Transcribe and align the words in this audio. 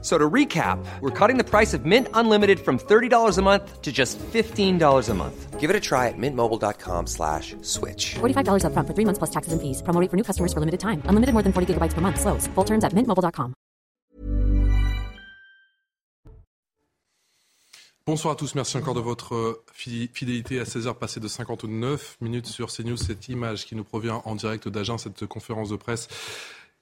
So 0.00 0.16
to 0.16 0.30
recap, 0.30 0.78
we're 1.00 1.10
cutting 1.10 1.38
the 1.38 1.44
price 1.44 1.74
of 1.74 1.84
Mint 1.84 2.06
Unlimited 2.14 2.60
from 2.60 2.78
$30 2.78 3.36
a 3.36 3.42
month 3.42 3.82
to 3.82 3.90
just 3.90 4.16
$15 4.18 5.08
a 5.08 5.14
month. 5.14 5.58
Give 5.58 5.70
it 5.70 5.74
a 5.74 5.80
try 5.80 6.06
at 6.06 6.14
mintmobile.com 6.16 7.08
slash 7.08 7.56
switch. 7.62 8.14
$45 8.20 8.62
upfront 8.62 8.86
for 8.86 8.94
three 8.94 9.04
months 9.04 9.18
plus 9.18 9.30
taxes 9.30 9.52
and 9.52 9.60
fees. 9.60 9.82
Promo 9.82 10.00
rate 10.00 10.08
for 10.08 10.16
new 10.16 10.22
customers 10.22 10.52
for 10.52 10.60
limited 10.60 10.78
time. 10.78 11.02
Unlimited 11.10 11.34
more 11.34 11.42
than 11.42 11.52
40 11.52 11.74
gigabytes 11.74 11.94
per 11.94 12.00
month. 12.00 12.20
Slows. 12.20 12.46
Full 12.54 12.64
terms 12.64 12.84
at 12.84 12.94
mintmobile.com. 12.94 13.54
Bonsoir 18.06 18.32
à 18.32 18.36
tous, 18.36 18.54
merci 18.54 18.78
encore 18.78 18.94
de 18.94 19.00
votre 19.00 19.34
euh, 19.34 19.62
fidélité 19.74 20.60
à 20.60 20.64
16h 20.64 20.94
passées 20.94 21.20
de 21.20 21.28
59 21.28 22.16
minutes 22.22 22.46
sur 22.46 22.68
CNews. 22.72 22.96
Cette 22.96 23.28
image 23.28 23.66
qui 23.66 23.76
nous 23.76 23.84
provient 23.84 24.22
en 24.24 24.34
direct 24.34 24.66
d'Agen, 24.66 24.96
cette 24.96 25.26
conférence 25.26 25.68
de 25.68 25.76
presse 25.76 26.08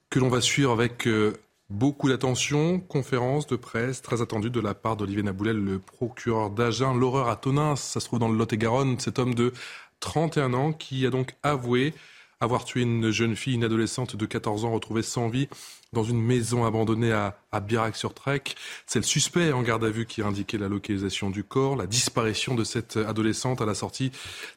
que 0.09 0.21
l'on 0.21 0.29
va 0.29 0.41
suivre 0.41 0.71
avec 0.71 1.09
euh, 1.09 1.37
Beaucoup 1.69 2.09
d'attention, 2.09 2.79
conférence 2.79 3.49
de 3.49 3.57
presse 3.57 4.01
très 4.01 4.23
attendue 4.23 4.51
de 4.51 4.61
la 4.61 4.73
part 4.73 4.97
d'Olivier 4.97 5.25
Naboulel, 5.25 5.57
le 5.57 5.81
procureur 5.81 6.51
d'Agen. 6.51 6.95
L'horreur 6.95 7.29
à 7.29 7.41
ça 7.75 7.99
se 7.99 8.07
trouve 8.07 8.21
dans 8.21 8.29
le 8.29 8.39
Lot-et-Garonne, 8.39 9.01
cet 9.01 9.19
homme 9.19 9.35
de 9.35 9.53
31 9.99 10.55
ans 10.55 10.73
qui 10.73 11.05
a 11.07 11.11
donc 11.11 11.35
avoué 11.43 11.93
avoir 12.41 12.65
tué 12.65 12.83
une 12.83 13.11
jeune 13.11 13.37
fille, 13.37 13.55
une 13.55 13.65
adolescente 13.65 14.17
de 14.17 14.27
14 14.27 14.65
ans 14.65 14.73
retrouvée 14.73 15.03
sans 15.03 15.29
vie 15.29 15.49
dans 15.93 16.05
une 16.05 16.21
maison 16.21 16.65
abandonnée 16.65 17.13
à, 17.13 17.39
à 17.53 17.61
Birac-sur-Trek. 17.61 18.43
C'est 18.87 18.99
le 18.99 19.05
suspect 19.05 19.53
en 19.53 19.63
garde 19.63 19.85
à 19.85 19.91
vue 19.91 20.05
qui 20.05 20.21
a 20.21 20.27
indiqué 20.27 20.59
la 20.59 20.69
localisation 20.69 21.31
du 21.31 21.45
corps, 21.45 21.77
la 21.77 21.87
disparition 21.87 22.55
de 22.55 22.65
cette 22.65 22.97
adolescente 22.97 23.61
à 23.61 23.67
la 23.67 23.75
sortie 23.75 24.11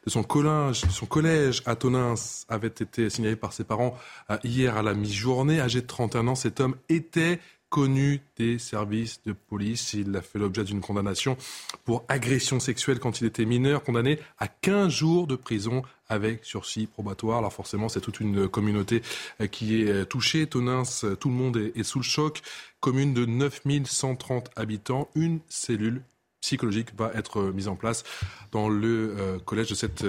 de 0.04 0.10
son 0.10 0.22
collège, 0.22 0.82
son 0.90 1.06
collège 1.06 1.62
à 1.66 1.76
Tonins 1.76 2.14
avait 2.48 2.68
été 2.68 3.08
signalé 3.08 3.36
par 3.36 3.52
ses 3.52 3.64
parents 3.64 3.96
euh, 4.30 4.36
hier 4.44 4.76
à 4.76 4.82
la 4.82 4.94
mi-journée. 4.94 5.60
Âgé 5.60 5.80
de 5.80 5.86
31 5.86 6.28
ans, 6.28 6.34
cet 6.34 6.60
homme 6.60 6.76
était 6.88 7.40
connu 7.70 8.20
des 8.36 8.58
services 8.58 9.22
de 9.24 9.32
police. 9.32 9.94
Il 9.94 10.14
a 10.16 10.20
fait 10.20 10.38
l'objet 10.38 10.64
d'une 10.64 10.80
condamnation 10.80 11.36
pour 11.84 12.04
agression 12.08 12.60
sexuelle 12.60 12.98
quand 12.98 13.20
il 13.20 13.26
était 13.26 13.46
mineur, 13.46 13.82
condamné 13.82 14.18
à 14.38 14.48
15 14.48 14.92
jours 14.92 15.26
de 15.26 15.36
prison 15.36 15.82
avec 16.08 16.44
sursis 16.44 16.86
probatoire. 16.86 17.38
Alors 17.38 17.52
forcément, 17.52 17.88
c'est 17.88 18.00
toute 18.00 18.20
une 18.20 18.48
communauté 18.48 19.02
euh, 19.40 19.46
qui 19.46 19.80
est 19.80 19.88
euh, 19.88 20.04
touchée. 20.04 20.46
Tonins, 20.46 20.82
euh, 21.04 21.14
tout 21.14 21.28
le 21.28 21.34
monde 21.34 21.56
est 21.56 21.82
sous 21.84 22.00
le 22.00 22.04
choc. 22.04 22.42
Commune 22.80 23.14
de 23.14 23.24
9130 23.24 24.50
habitants, 24.56 25.08
une 25.14 25.38
cellule 25.48 26.02
psychologique 26.40 26.88
va 26.98 27.12
être 27.14 27.42
mise 27.42 27.68
en 27.68 27.76
place 27.76 28.02
dans 28.50 28.68
le 28.68 29.38
collège 29.44 29.68
de 29.68 29.74
cette 29.74 30.06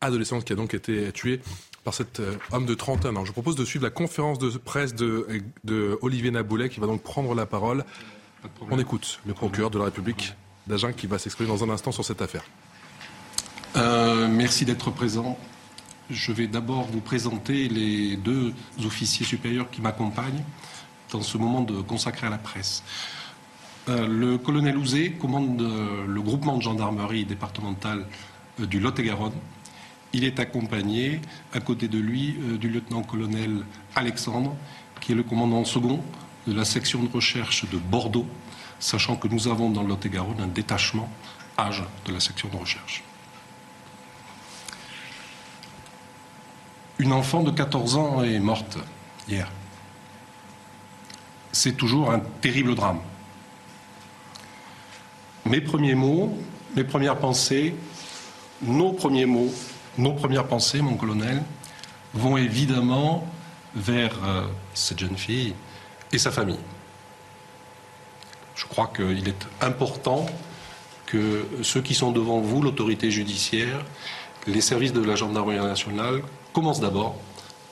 adolescente 0.00 0.44
qui 0.44 0.52
a 0.52 0.56
donc 0.56 0.74
été 0.74 1.12
tuée 1.12 1.40
cet 1.92 2.20
euh, 2.20 2.34
homme 2.52 2.66
de 2.66 2.74
31 2.74 3.16
ans. 3.16 3.24
Je 3.24 3.32
propose 3.32 3.56
de 3.56 3.64
suivre 3.64 3.84
la 3.84 3.90
conférence 3.90 4.38
de 4.38 4.50
presse 4.50 4.94
de, 4.94 5.26
de 5.64 5.98
Olivier 6.02 6.30
Naboulet 6.30 6.68
qui 6.68 6.80
va 6.80 6.86
donc 6.86 7.02
prendre 7.02 7.34
la 7.34 7.46
parole. 7.46 7.84
On 8.70 8.78
écoute 8.78 9.20
le 9.26 9.34
procureur 9.34 9.70
de 9.70 9.78
la 9.78 9.86
République 9.86 10.34
d'Agen 10.66 10.92
qui 10.92 11.06
va 11.06 11.18
s'exprimer 11.18 11.48
dans 11.48 11.62
un 11.64 11.70
instant 11.70 11.92
sur 11.92 12.04
cette 12.04 12.22
affaire. 12.22 12.44
Euh, 13.76 14.28
merci 14.28 14.64
d'être 14.64 14.90
présent. 14.90 15.38
Je 16.08 16.32
vais 16.32 16.46
d'abord 16.46 16.86
vous 16.86 17.00
présenter 17.00 17.68
les 17.68 18.16
deux 18.16 18.52
officiers 18.84 19.26
supérieurs 19.26 19.70
qui 19.70 19.80
m'accompagnent 19.80 20.42
dans 21.12 21.22
ce 21.22 21.38
moment 21.38 21.60
de 21.60 21.80
consacré 21.82 22.26
à 22.26 22.30
la 22.30 22.38
presse. 22.38 22.82
Euh, 23.88 24.06
le 24.06 24.38
colonel 24.38 24.76
Ouzé 24.76 25.12
commande 25.12 25.60
le 26.06 26.22
groupement 26.22 26.56
de 26.56 26.62
gendarmerie 26.62 27.24
départementale 27.24 28.06
du 28.58 28.80
Lot-et-Garonne 28.80 29.32
il 30.12 30.24
est 30.24 30.40
accompagné, 30.40 31.20
à 31.52 31.60
côté 31.60 31.88
de 31.88 31.98
lui, 31.98 32.36
euh, 32.40 32.58
du 32.58 32.68
lieutenant-colonel 32.68 33.64
Alexandre, 33.94 34.56
qui 35.00 35.12
est 35.12 35.14
le 35.14 35.22
commandant 35.22 35.64
second 35.64 36.00
de 36.46 36.52
la 36.52 36.64
section 36.64 37.02
de 37.02 37.10
recherche 37.10 37.68
de 37.68 37.78
Bordeaux, 37.78 38.26
sachant 38.78 39.16
que 39.16 39.28
nous 39.28 39.48
avons 39.48 39.70
dans 39.70 39.82
le 39.82 39.88
Lot-et-Garonne 39.88 40.40
un 40.40 40.46
détachement 40.46 41.08
âge 41.58 41.84
de 42.06 42.12
la 42.12 42.20
section 42.20 42.48
de 42.48 42.56
recherche. 42.56 43.02
Une 46.98 47.12
enfant 47.12 47.42
de 47.42 47.50
14 47.50 47.96
ans 47.96 48.22
est 48.22 48.38
morte 48.40 48.78
hier. 49.28 49.50
C'est 51.52 51.76
toujours 51.76 52.10
un 52.10 52.20
terrible 52.40 52.74
drame. 52.74 53.00
Mes 55.46 55.60
premiers 55.60 55.94
mots, 55.94 56.38
mes 56.76 56.84
premières 56.84 57.18
pensées, 57.18 57.74
nos 58.62 58.92
premiers 58.92 59.26
mots 59.26 59.52
nos 59.98 60.12
premières 60.12 60.46
pensées, 60.46 60.80
mon 60.80 60.96
colonel, 60.96 61.42
vont 62.14 62.36
évidemment 62.36 63.26
vers 63.74 64.12
euh, 64.24 64.46
cette 64.74 64.98
jeune 64.98 65.16
fille 65.16 65.54
et 66.12 66.18
sa 66.18 66.30
famille. 66.30 66.58
Je 68.54 68.66
crois 68.66 68.90
qu'il 68.94 69.28
est 69.28 69.46
important 69.60 70.26
que 71.06 71.46
ceux 71.62 71.80
qui 71.80 71.94
sont 71.94 72.12
devant 72.12 72.40
vous, 72.40 72.62
l'autorité 72.62 73.10
judiciaire, 73.10 73.84
les 74.46 74.60
services 74.60 74.92
de 74.92 75.02
la 75.02 75.16
gendarmerie 75.16 75.58
nationale, 75.58 76.22
commencent 76.52 76.80
d'abord 76.80 77.16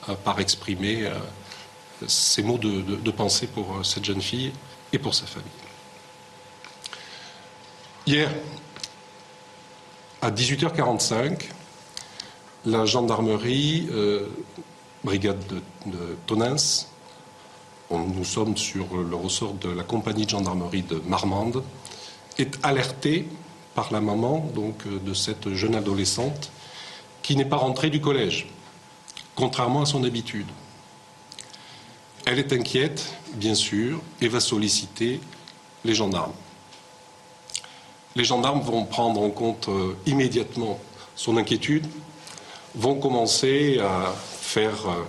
euh, 0.08 0.14
par 0.24 0.38
exprimer 0.40 1.06
euh, 1.06 1.14
ces 2.06 2.44
mots 2.44 2.58
de 2.58 3.10
pensée 3.10 3.48
pour 3.48 3.84
cette 3.84 4.04
jeune 4.04 4.22
fille 4.22 4.52
et 4.92 4.98
pour 4.98 5.14
sa 5.14 5.26
famille. 5.26 5.50
Hier, 8.06 8.30
à 10.22 10.30
18h45, 10.30 11.42
la 12.68 12.84
gendarmerie, 12.84 13.88
euh, 13.92 14.26
brigade 15.02 15.42
de, 15.86 16.16
Tonins, 16.26 16.56
nous 17.90 18.24
sommes 18.24 18.56
sur 18.56 18.86
le 18.96 19.16
ressort 19.16 19.54
de 19.54 19.70
la 19.70 19.82
compagnie 19.82 20.26
de 20.26 20.30
gendarmerie 20.30 20.82
de 20.82 21.00
Marmande, 21.06 21.62
est 22.36 22.58
alertée 22.62 23.26
par 23.74 23.90
la 23.92 24.00
maman 24.00 24.50
donc, 24.54 24.86
euh, 24.86 24.98
de 24.98 25.14
cette 25.14 25.54
jeune 25.54 25.74
adolescente 25.74 26.50
qui 27.22 27.36
n'est 27.36 27.46
pas 27.46 27.56
rentrée 27.56 27.90
du 27.90 28.00
collège, 28.00 28.48
contrairement 29.34 29.82
à 29.82 29.86
son 29.86 30.04
habitude. 30.04 30.46
Elle 32.26 32.38
est 32.38 32.52
inquiète, 32.52 33.14
bien 33.34 33.54
sûr, 33.54 34.00
et 34.20 34.28
va 34.28 34.40
solliciter 34.40 35.20
les 35.84 35.94
gendarmes. 35.94 36.34
Les 38.14 38.24
gendarmes 38.24 38.60
vont 38.60 38.84
prendre 38.84 39.22
en 39.22 39.30
compte 39.30 39.68
euh, 39.68 39.96
immédiatement 40.04 40.78
son 41.14 41.38
inquiétude 41.38 41.86
vont 42.74 42.96
commencer 42.96 43.78
à 43.80 44.12
faire 44.12 44.88
euh, 44.88 45.04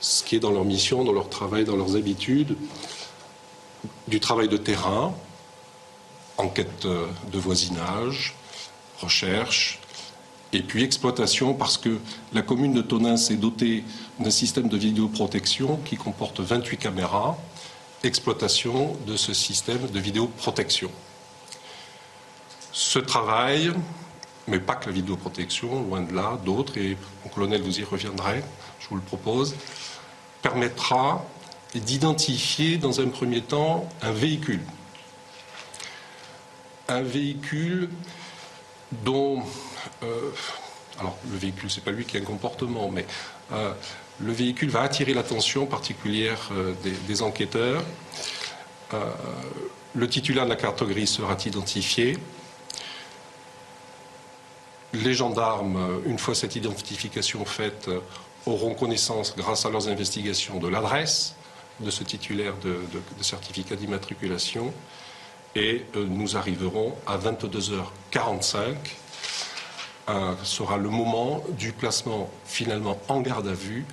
ce 0.00 0.22
qui 0.22 0.36
est 0.36 0.40
dans 0.40 0.50
leur 0.50 0.64
mission, 0.64 1.04
dans 1.04 1.12
leur 1.12 1.28
travail, 1.28 1.64
dans 1.64 1.76
leurs 1.76 1.96
habitudes, 1.96 2.56
du 4.08 4.20
travail 4.20 4.48
de 4.48 4.56
terrain, 4.56 5.14
enquête 6.38 6.84
euh, 6.84 7.06
de 7.32 7.38
voisinage, 7.38 8.34
recherche, 9.00 9.80
et 10.52 10.62
puis 10.62 10.82
exploitation, 10.82 11.54
parce 11.54 11.78
que 11.78 11.98
la 12.32 12.42
commune 12.42 12.74
de 12.74 12.82
Tonins 12.82 13.16
est 13.16 13.36
dotée 13.36 13.84
d'un 14.18 14.30
système 14.30 14.68
de 14.68 14.76
vidéoprotection 14.76 15.78
qui 15.84 15.96
comporte 15.96 16.40
28 16.40 16.76
caméras, 16.76 17.38
exploitation 18.04 18.96
de 19.06 19.16
ce 19.16 19.32
système 19.32 19.86
de 19.90 19.98
vidéoprotection. 19.98 20.90
Ce 22.72 22.98
travail 22.98 23.72
mais 24.48 24.58
pas 24.58 24.74
que 24.74 24.86
la 24.86 24.92
vidéoprotection, 24.92 25.82
loin 25.82 26.00
de 26.00 26.14
là, 26.14 26.38
d'autres, 26.44 26.78
et 26.78 26.96
mon 27.24 27.30
colonel 27.30 27.62
vous 27.62 27.78
y 27.78 27.84
reviendrez, 27.84 28.42
je 28.80 28.88
vous 28.88 28.96
le 28.96 29.02
propose, 29.02 29.54
permettra 30.42 31.24
d'identifier 31.74 32.76
dans 32.76 33.00
un 33.00 33.08
premier 33.08 33.40
temps 33.40 33.88
un 34.02 34.12
véhicule. 34.12 34.60
Un 36.88 37.02
véhicule 37.02 37.88
dont. 39.04 39.42
Euh, 40.02 40.30
alors, 40.98 41.16
le 41.30 41.38
véhicule, 41.38 41.70
ce 41.70 41.78
n'est 41.78 41.84
pas 41.84 41.92
lui 41.92 42.04
qui 42.04 42.16
a 42.16 42.20
un 42.20 42.24
comportement, 42.24 42.90
mais 42.90 43.06
euh, 43.52 43.72
le 44.20 44.32
véhicule 44.32 44.68
va 44.68 44.82
attirer 44.82 45.14
l'attention 45.14 45.64
particulière 45.66 46.50
euh, 46.52 46.74
des, 46.82 46.90
des, 46.90 47.22
enquêteurs. 47.22 47.82
le 49.94 50.08
titulaire 50.08 50.44
de 50.44 50.50
la 50.50 50.56
carte 50.56 50.84
grise 50.84 51.10
sera 51.10 51.36
identifié. 51.46 52.18
Les 54.92 55.14
gendarmes, 55.14 56.02
une 56.04 56.18
fois 56.18 56.34
cette 56.34 56.56
identification 56.56 57.44
faite, 57.44 57.88
auront 58.46 58.74
connaissance, 58.74 59.34
grâce 59.36 59.64
à 59.64 59.70
leurs 59.70 59.88
investigations, 59.88 60.58
de 60.58 60.68
l'adresse 60.68 61.34
de 61.80 61.90
ce 61.90 62.04
titulaire 62.04 62.54
de, 62.58 62.78
certificat 63.20 63.76
d'immatriculation. 63.76 64.72
Et 65.54 65.84
euh, 65.96 66.06
nous 66.08 66.36
arriverons 66.36 66.94
à 67.06 67.18
22h45. 67.18 68.74
Euh, 70.08 70.34
sera 70.42 70.78
le 70.78 70.88
moment 70.88 71.44
du 71.50 71.72
placement 71.72 72.28
finalement 72.44 72.98
en 73.08 73.20
garde 73.20 73.46
à 73.46 73.52
vue 73.52 73.84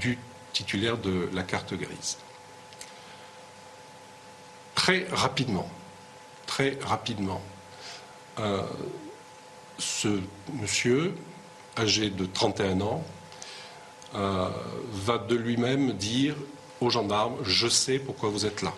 du 0.00 0.18
titulaire 0.52 0.96
de 0.98 1.28
la 1.32 1.42
carte 1.42 1.74
grise. 1.74 2.18
très 4.74 5.06
rapidement, 5.10 5.68
très 6.46 6.78
rapidement, 6.82 7.42
euh, 8.38 8.62
ce 9.78 10.20
monsieur, 10.52 11.14
âgé 11.76 12.10
de 12.10 12.26
31 12.26 12.80
ans, 12.80 13.04
euh, 14.14 14.48
va 14.90 15.18
de 15.18 15.36
lui-même 15.36 15.92
dire 15.92 16.34
aux 16.80 16.90
gendarmes, 16.90 17.36
je 17.42 17.68
sais 17.68 17.98
pourquoi 17.98 18.30
vous 18.30 18.46
êtes 18.46 18.62
là. 18.62 18.72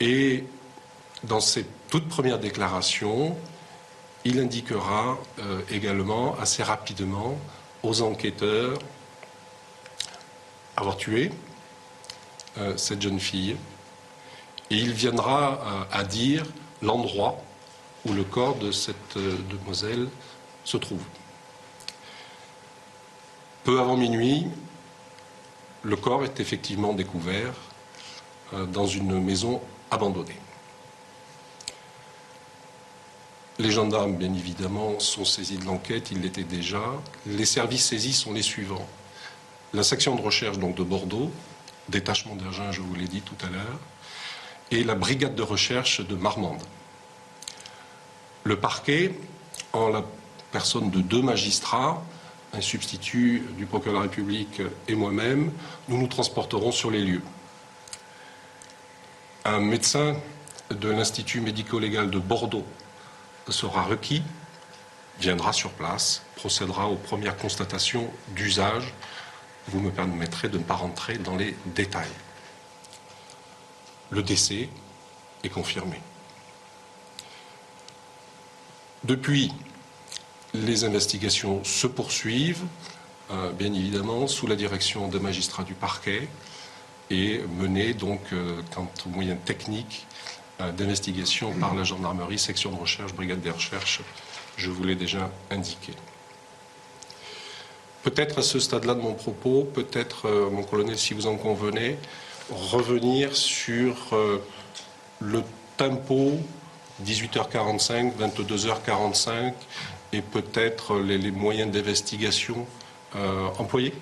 Et 0.00 0.44
dans 1.22 1.40
cette 1.40 1.68
toute 1.88 2.08
première 2.08 2.38
déclaration, 2.38 3.36
il 4.24 4.40
indiquera 4.40 5.18
euh, 5.38 5.60
également 5.70 6.34
assez 6.38 6.62
rapidement 6.62 7.38
aux 7.82 8.02
enquêteurs 8.02 8.78
avoir 10.76 10.96
tué 10.96 11.30
euh, 12.58 12.76
cette 12.76 13.02
jeune 13.02 13.20
fille. 13.20 13.56
Et 14.70 14.76
il 14.76 14.92
viendra 14.92 15.86
à 15.92 16.02
dire 16.02 16.44
l'endroit 16.80 17.42
où 18.06 18.12
le 18.12 18.24
corps 18.24 18.56
de 18.56 18.72
cette 18.72 19.16
demoiselle 19.16 20.08
se 20.64 20.76
trouve. 20.76 21.02
Peu 23.64 23.80
avant 23.80 23.96
minuit, 23.96 24.46
le 25.82 25.96
corps 25.96 26.24
est 26.24 26.40
effectivement 26.40 26.92
découvert 26.92 27.54
dans 28.52 28.86
une 28.86 29.20
maison 29.20 29.60
abandonnée. 29.90 30.38
Les 33.58 33.70
gendarmes, 33.70 34.16
bien 34.16 34.32
évidemment, 34.34 34.98
sont 34.98 35.24
saisis 35.24 35.58
de 35.58 35.64
l'enquête, 35.64 36.10
ils 36.10 36.20
l'étaient 36.20 36.42
déjà. 36.42 36.82
Les 37.26 37.44
services 37.44 37.86
saisis 37.86 38.14
sont 38.14 38.32
les 38.32 38.42
suivants. 38.42 38.88
La 39.72 39.82
section 39.82 40.16
de 40.16 40.22
recherche 40.22 40.58
de 40.58 40.82
Bordeaux, 40.82 41.30
détachement 41.88 42.34
d'Agen, 42.34 42.72
je 42.72 42.80
vous 42.80 42.94
l'ai 42.94 43.06
dit 43.06 43.20
tout 43.20 43.36
à 43.44 43.50
l'heure, 43.50 43.78
et 44.70 44.82
la 44.84 44.94
brigade 44.94 45.34
de 45.34 45.42
recherche 45.42 46.00
de 46.00 46.14
Marmande. 46.14 46.62
Le 48.44 48.56
parquet, 48.56 49.14
en 49.72 49.88
la 49.88 50.04
personne 50.50 50.90
de 50.90 51.00
deux 51.00 51.22
magistrats, 51.22 52.02
un 52.52 52.60
substitut 52.60 53.46
du 53.56 53.66
procureur 53.66 54.00
de 54.00 54.04
la 54.04 54.10
République 54.10 54.60
et 54.88 54.94
moi-même, 54.94 55.52
nous 55.88 55.96
nous 55.96 56.08
transporterons 56.08 56.72
sur 56.72 56.90
les 56.90 57.00
lieux. 57.00 57.22
Un 59.44 59.60
médecin 59.60 60.16
de 60.70 60.90
l'Institut 60.90 61.40
médico-légal 61.40 62.10
de 62.10 62.18
Bordeaux 62.18 62.66
sera 63.48 63.82
requis, 63.82 64.22
viendra 65.18 65.52
sur 65.52 65.70
place, 65.70 66.22
procédera 66.36 66.88
aux 66.88 66.96
premières 66.96 67.36
constatations 67.36 68.10
d'usage. 68.28 68.92
Vous 69.68 69.80
me 69.80 69.90
permettrez 69.90 70.48
de 70.48 70.58
ne 70.58 70.62
pas 70.64 70.74
rentrer 70.74 71.18
dans 71.18 71.36
les 71.36 71.56
détails. 71.66 72.06
Le 74.10 74.22
décès 74.22 74.68
est 75.42 75.48
confirmé. 75.48 76.00
Depuis, 79.04 79.52
les 80.54 80.84
investigations 80.84 81.64
se 81.64 81.88
poursuivent, 81.88 82.62
euh, 83.32 83.50
bien 83.50 83.72
évidemment, 83.74 84.28
sous 84.28 84.46
la 84.46 84.54
direction 84.54 85.08
des 85.08 85.18
magistrats 85.18 85.64
du 85.64 85.74
parquet 85.74 86.28
et 87.10 87.40
menées 87.58 87.94
donc, 87.94 88.20
euh, 88.32 88.60
quant 88.72 88.88
aux 89.04 89.08
moyens 89.08 89.38
techniques, 89.44 90.06
euh, 90.60 90.70
d'investigation 90.70 91.52
par 91.54 91.74
la 91.74 91.82
gendarmerie, 91.82 92.38
section 92.38 92.70
de 92.70 92.76
recherche, 92.76 93.12
brigade 93.12 93.40
des 93.40 93.50
recherches, 93.50 94.02
je 94.56 94.70
vous 94.70 94.84
l'ai 94.84 94.94
déjà 94.94 95.30
indiqué. 95.50 95.94
Peut-être 98.04 98.38
à 98.38 98.42
ce 98.42 98.60
stade-là 98.60 98.94
de 98.94 99.00
mon 99.00 99.14
propos, 99.14 99.64
peut-être, 99.64 100.28
mon 100.50 100.62
colonel, 100.64 100.98
si 100.98 101.14
vous 101.14 101.26
en 101.28 101.36
convenez, 101.36 101.96
revenir 102.50 103.34
sur 103.36 103.94
le 105.20 105.42
tempo 105.76 106.36
18h45, 107.04 108.12
22h45 108.18 109.52
et 110.12 110.20
peut-être 110.20 110.98
les, 110.98 111.30
moyens 111.30 111.70
d'investigation 111.70 112.66
employés 113.58 113.94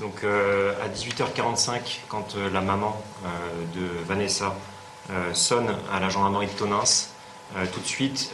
donc 0.00 0.24
euh, 0.24 0.74
à 0.84 0.88
18h45, 0.88 2.00
quand 2.08 2.36
euh, 2.36 2.50
la 2.50 2.60
maman 2.60 3.00
euh, 3.24 3.28
de 3.74 4.04
Vanessa 4.04 4.54
sonne 5.34 5.68
à 5.92 6.00
la 6.00 6.08
gendarmerie 6.08 6.48
de 6.48 6.52
Tonins, 6.52 6.82
tout 7.72 7.78
de 7.78 7.86
suite, 7.86 8.32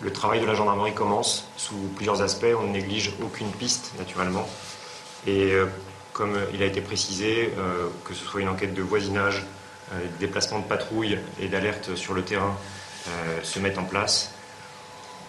le 0.00 0.12
travail 0.12 0.40
de 0.40 0.44
la 0.44 0.56
gendarmerie 0.56 0.92
commence 0.92 1.46
sous 1.56 1.76
plusieurs 1.94 2.20
aspects. 2.20 2.52
On 2.58 2.64
ne 2.64 2.72
néglige 2.72 3.12
aucune 3.22 3.48
piste, 3.52 3.92
naturellement. 3.96 4.44
Et 5.28 5.52
comme 6.12 6.36
il 6.52 6.64
a 6.64 6.66
été 6.66 6.80
précisé, 6.80 7.54
que 8.04 8.12
ce 8.12 8.24
soit 8.24 8.40
une 8.40 8.48
enquête 8.48 8.74
de 8.74 8.82
voisinage, 8.82 9.46
déplacement 10.18 10.60
de 10.60 10.64
patrouille 10.64 11.18
et 11.40 11.48
d'alerte 11.48 11.94
sur 11.96 12.14
le 12.14 12.22
terrain 12.22 12.56
se 13.42 13.58
mettent 13.58 13.78
en 13.78 13.84
place. 13.84 14.32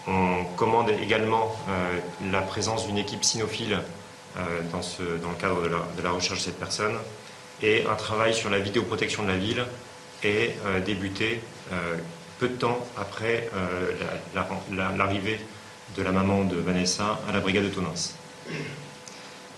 On 0.06 0.44
commande 0.56 0.90
également 0.90 1.56
la 2.30 2.42
présence 2.42 2.86
d'une 2.86 2.98
équipe 2.98 3.24
cynophile 3.24 3.80
euh, 4.38 4.62
dans, 4.72 4.78
le 4.78 5.36
cadre 5.38 5.60
de 5.60 6.02
la, 6.02 6.10
recherche 6.10 6.38
de 6.38 6.44
cette 6.44 6.58
personne. 6.58 6.96
Et 7.60 7.84
un 7.84 7.94
travail 7.96 8.32
sur 8.32 8.48
la 8.48 8.60
vidéoprotection 8.60 9.24
de 9.24 9.28
la 9.28 9.36
ville 9.36 9.62
est 10.22 10.56
euh, 10.64 10.80
débuté 10.80 11.42
euh, 11.70 11.96
peu 12.38 12.48
de 12.48 12.54
temps 12.54 12.78
après 12.96 13.50
l'arrivée 14.96 15.38
de 15.98 16.02
la 16.02 16.12
maman 16.12 16.44
de 16.44 16.56
Vanessa 16.56 17.20
à 17.28 17.32
la 17.32 17.40
brigade 17.40 17.64
de 17.64 17.68
Tonins. 17.68 18.14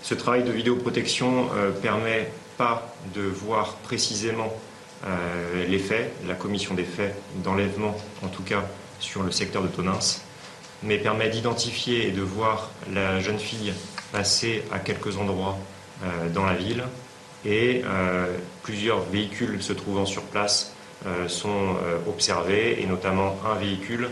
Ce 0.01 0.13
travail 0.13 0.43
de 0.43 0.51
vidéoprotection 0.51 1.49
permet 1.81 2.29
pas 2.57 2.93
de 3.15 3.21
voir 3.21 3.75
précisément 3.77 4.53
les 5.67 5.79
faits, 5.79 6.11
la 6.27 6.33
commission 6.33 6.73
des 6.73 6.83
faits 6.83 7.15
d'enlèvement, 7.43 7.95
en 8.23 8.27
tout 8.27 8.43
cas 8.43 8.63
sur 8.99 9.23
le 9.23 9.31
secteur 9.31 9.61
de 9.61 9.67
Tonins, 9.67 9.99
mais 10.83 10.97
permet 10.97 11.29
d'identifier 11.29 12.07
et 12.07 12.11
de 12.11 12.21
voir 12.21 12.71
la 12.91 13.19
jeune 13.19 13.39
fille 13.39 13.73
passer 14.11 14.63
à 14.71 14.79
quelques 14.79 15.17
endroits 15.17 15.57
euh, 16.03 16.29
dans 16.29 16.45
la 16.45 16.55
ville 16.55 16.83
et 17.43 17.83
euh, 17.85 18.37
plusieurs 18.63 19.01
véhicules 19.01 19.61
se 19.61 19.73
trouvant 19.73 20.05
sur 20.05 20.23
place 20.23 20.73
euh, 21.05 21.27
sont 21.27 21.75
observés 22.07 22.81
et 22.81 22.85
notamment 22.85 23.37
un 23.45 23.55
véhicule 23.55 24.09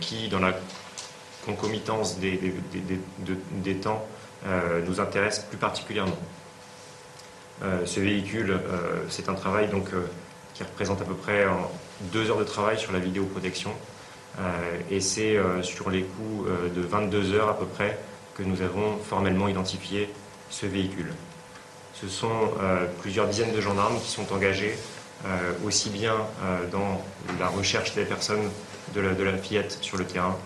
qui, 0.00 0.28
dans 0.28 0.38
la 0.38 0.54
concomitance 1.44 2.18
des, 2.20 3.74
temps, 3.82 4.06
nous 4.86 5.00
intéresse 5.00 5.40
plus 5.40 5.58
particulièrement. 5.58 6.16
Ce 7.84 8.00
véhicule, 8.00 8.58
c'est 9.08 9.28
un 9.28 9.34
travail 9.34 9.68
donc, 9.68 9.88
qui 10.54 10.62
représente 10.62 11.00
à 11.02 11.04
peu 11.04 11.14
près 11.14 11.46
deux 12.12 12.30
heures 12.30 12.38
de 12.38 12.44
travail 12.44 12.78
sur 12.78 12.92
la 12.92 12.98
vidéoprotection 12.98 13.70
et 14.90 15.00
c'est 15.00 15.36
sur 15.62 15.90
les 15.90 16.02
coups 16.02 16.48
de 16.74 16.80
22 16.80 17.34
heures 17.34 17.48
à 17.48 17.58
peu 17.58 17.66
près 17.66 17.98
que 18.36 18.44
nous 18.44 18.62
avons 18.62 18.96
formellement 18.98 19.48
identifié 19.48 20.08
ce 20.50 20.66
véhicule. 20.66 21.12
Ce 22.00 22.08
sont 22.08 22.52
euh, 22.60 22.86
plusieurs 23.00 23.26
dizaines 23.26 23.52
de 23.52 23.60
gendarmes 23.60 23.98
qui 24.00 24.08
sont 24.08 24.32
engagés 24.32 24.74
euh, 25.26 25.52
aussi 25.66 25.90
bien 25.90 26.14
euh, 26.14 26.70
dans 26.70 27.02
la 27.40 27.48
recherche 27.48 27.94
des 27.94 28.04
personnes 28.04 28.48
de 28.94 29.00
la, 29.00 29.36
fillette 29.36 29.78
sur 29.82 29.98
le 29.98 30.04
terrain. 30.04 30.36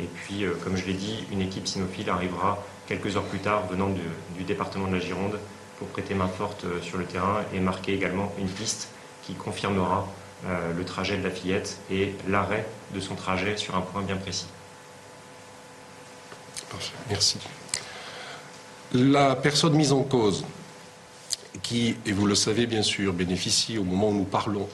et 0.00 0.04
puis, 0.04 0.46
comme 0.64 0.74
je 0.74 0.86
l'ai 0.86 0.94
dit, 0.94 1.26
une 1.30 1.42
équipe 1.42 1.66
cynophile 1.66 2.08
arrivera 2.08 2.64
quelques 2.86 3.14
heures 3.14 3.24
plus 3.24 3.40
tard 3.40 3.66
venant 3.66 3.90
du 3.90 4.44
département 4.44 4.86
de 4.86 4.94
la 4.94 5.00
Gironde 5.00 5.38
pour 5.82 5.90
prêter 5.90 6.14
main 6.14 6.28
forte 6.28 6.64
sur 6.80 6.96
le 6.96 7.04
terrain 7.04 7.40
et 7.52 7.58
marquer 7.58 7.94
également 7.94 8.32
une 8.38 8.48
piste 8.48 8.88
qui 9.26 9.34
confirmera 9.34 10.08
le 10.76 10.84
trajet 10.84 11.16
de 11.16 11.22
la 11.22 11.30
fillette 11.30 11.78
et 11.90 12.14
l'arrêt 12.28 12.66
de 12.94 13.00
son 13.00 13.14
trajet 13.14 13.56
sur 13.56 13.76
un 13.76 13.80
point 13.80 14.02
bien 14.02 14.16
précis. 14.16 14.46
Merci. 17.08 17.38
La 18.92 19.36
personne 19.36 19.74
mise 19.74 19.92
en 19.92 20.02
cause, 20.02 20.44
qui, 21.62 21.96
et 22.06 22.12
vous 22.12 22.26
le 22.26 22.34
savez 22.34 22.66
bien 22.66 22.82
sûr, 22.82 23.12
bénéficie 23.12 23.78
au 23.78 23.84
moment 23.84 24.08
où 24.08 24.14
nous 24.14 24.24
parlons 24.24 24.68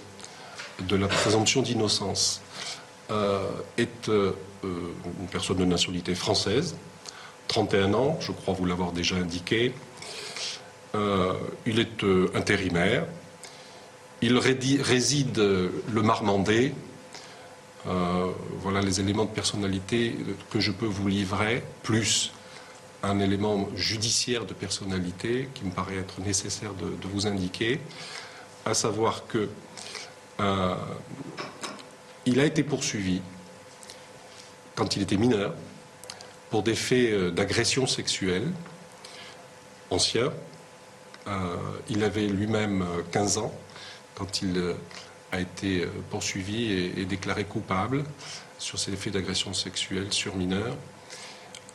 de 0.81 0.97
la 0.97 1.09
présomption 1.09 1.62
d'innocence, 1.62 2.41
euh, 3.11 3.49
est 3.77 4.09
euh, 4.09 4.33
une 4.62 5.27
personne 5.31 5.57
de 5.57 5.65
nationalité 5.65 6.15
française, 6.15 6.77
31 7.49 7.95
ans, 7.95 8.19
je 8.21 8.33
crois 8.33 8.55
vous 8.55 8.67
l'avoir 8.67 8.93
déjà 8.93 9.17
indiqué. 9.17 9.75
Euh, 10.95 11.35
il 11.66 11.78
est 11.80 12.04
intérimaire. 12.35 13.07
Il 14.21 14.37
réside 14.38 15.38
le 15.38 16.02
Marmandais, 16.02 16.73
euh, 17.87 18.33
voilà 18.61 18.80
les 18.80 19.00
éléments 19.00 19.25
de 19.25 19.30
personnalité 19.30 20.16
que 20.50 20.61
je 20.61 20.73
peux 20.73 20.87
vous 20.87 21.09
livrer, 21.09 21.62
plus 21.83 22.33
un 23.02 23.21
élément 23.21 23.68
judiciaire 23.76 24.45
de 24.45 24.52
personnalité 24.52 25.49
qui 25.54 25.64
me 25.64 25.71
paraît 25.71 25.97
être 25.97 26.21
nécessaire 26.21 26.75
de, 26.75 27.09
vous 27.09 27.26
indiquer, 27.26 27.80
à 28.66 28.75
savoir 28.75 29.26
que 29.26 29.49
euh, 30.40 30.75
il 32.26 32.40
a 32.40 32.45
été 32.45 32.62
poursuivi 32.62 33.23
quand 34.75 34.97
il 34.97 35.02
était 35.02 35.16
mineur 35.16 35.54
pour 36.50 36.62
des 36.62 36.75
faits 36.75 37.12
euh, 37.12 37.30
d'agression 37.30 37.87
sexuelle 37.87 38.50
anciens, 39.90 40.33
il 41.88 42.04
avait 42.04 42.26
lui-même 42.26 42.85
15 43.12 43.38
ans 43.38 43.52
quand 44.14 44.42
il 44.42 44.75
a 45.32 45.40
été 45.40 45.87
poursuivi 46.11 46.92
et, 46.97 47.04
déclaré 47.04 47.44
coupable 47.44 48.04
sur 48.58 48.78
ces 48.78 48.97
faits 48.97 49.12
d'agression 49.12 49.54
sexuelle 49.54 50.12
sur 50.12 50.35
mineurs, 50.37 50.76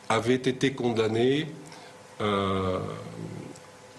avait 0.08 0.34
été 0.34 0.72
condamné 0.72 1.46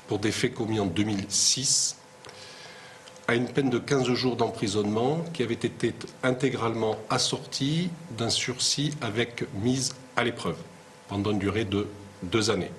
pour 0.08 0.20
des 0.20 0.32
faits 0.32 0.54
commis 0.54 0.80
en 0.80 0.86
2006 0.86 1.98
à 3.28 3.36
une 3.36 3.48
peine 3.48 3.70
de 3.70 3.80
15 3.80 4.14
jours 4.14 4.36
d'emprisonnement 4.36 5.24
qui 5.34 5.42
avait 5.42 5.54
été 5.54 5.94
intégralement 6.22 6.98
assortie 7.10 7.90
d'un 8.12 8.30
sursis 8.30 8.94
avec 9.02 9.46
mise 9.62 9.96
à 10.16 10.24
l'épreuve 10.24 10.58
pendant 11.08 11.32
une 11.32 11.40
durée 11.40 11.66
de 11.66 11.88
deux 12.22 12.50
années. 12.52 12.72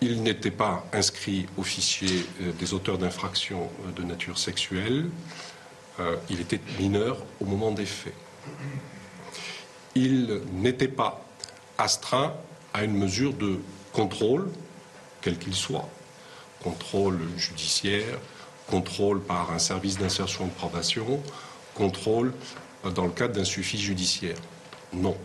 Il 0.00 0.22
n'était 0.22 0.52
pas 0.52 0.86
inscrit 0.92 1.46
au 1.56 1.64
fichier 1.64 2.24
euh, 2.40 2.52
des 2.52 2.72
auteurs 2.72 2.98
d'infractions 2.98 3.68
euh, 3.86 3.92
de 3.92 4.04
nature 4.04 4.38
sexuelle. 4.38 5.10
Euh, 5.98 6.16
il 6.30 6.40
était 6.40 6.60
mineur 6.78 7.18
au 7.40 7.44
moment 7.44 7.72
des 7.72 7.86
faits. 7.86 8.14
Il 9.96 10.42
n'était 10.52 10.88
pas 10.88 11.24
astreint 11.78 12.34
à 12.72 12.84
une 12.84 12.96
mesure 12.96 13.32
de 13.34 13.58
contrôle, 13.92 14.48
quel 15.20 15.36
qu'il 15.36 15.54
soit, 15.54 15.88
contrôle 16.62 17.18
judiciaire, 17.36 18.18
contrôle 18.68 19.20
par 19.20 19.50
un 19.50 19.58
service 19.58 19.98
d'insertion 19.98 20.46
de 20.46 20.52
probation, 20.52 21.20
contrôle 21.74 22.32
dans 22.94 23.06
le 23.06 23.10
cadre 23.10 23.34
d'un 23.34 23.44
suffice 23.44 23.80
judiciaire. 23.80 24.36
Non, 24.92 25.16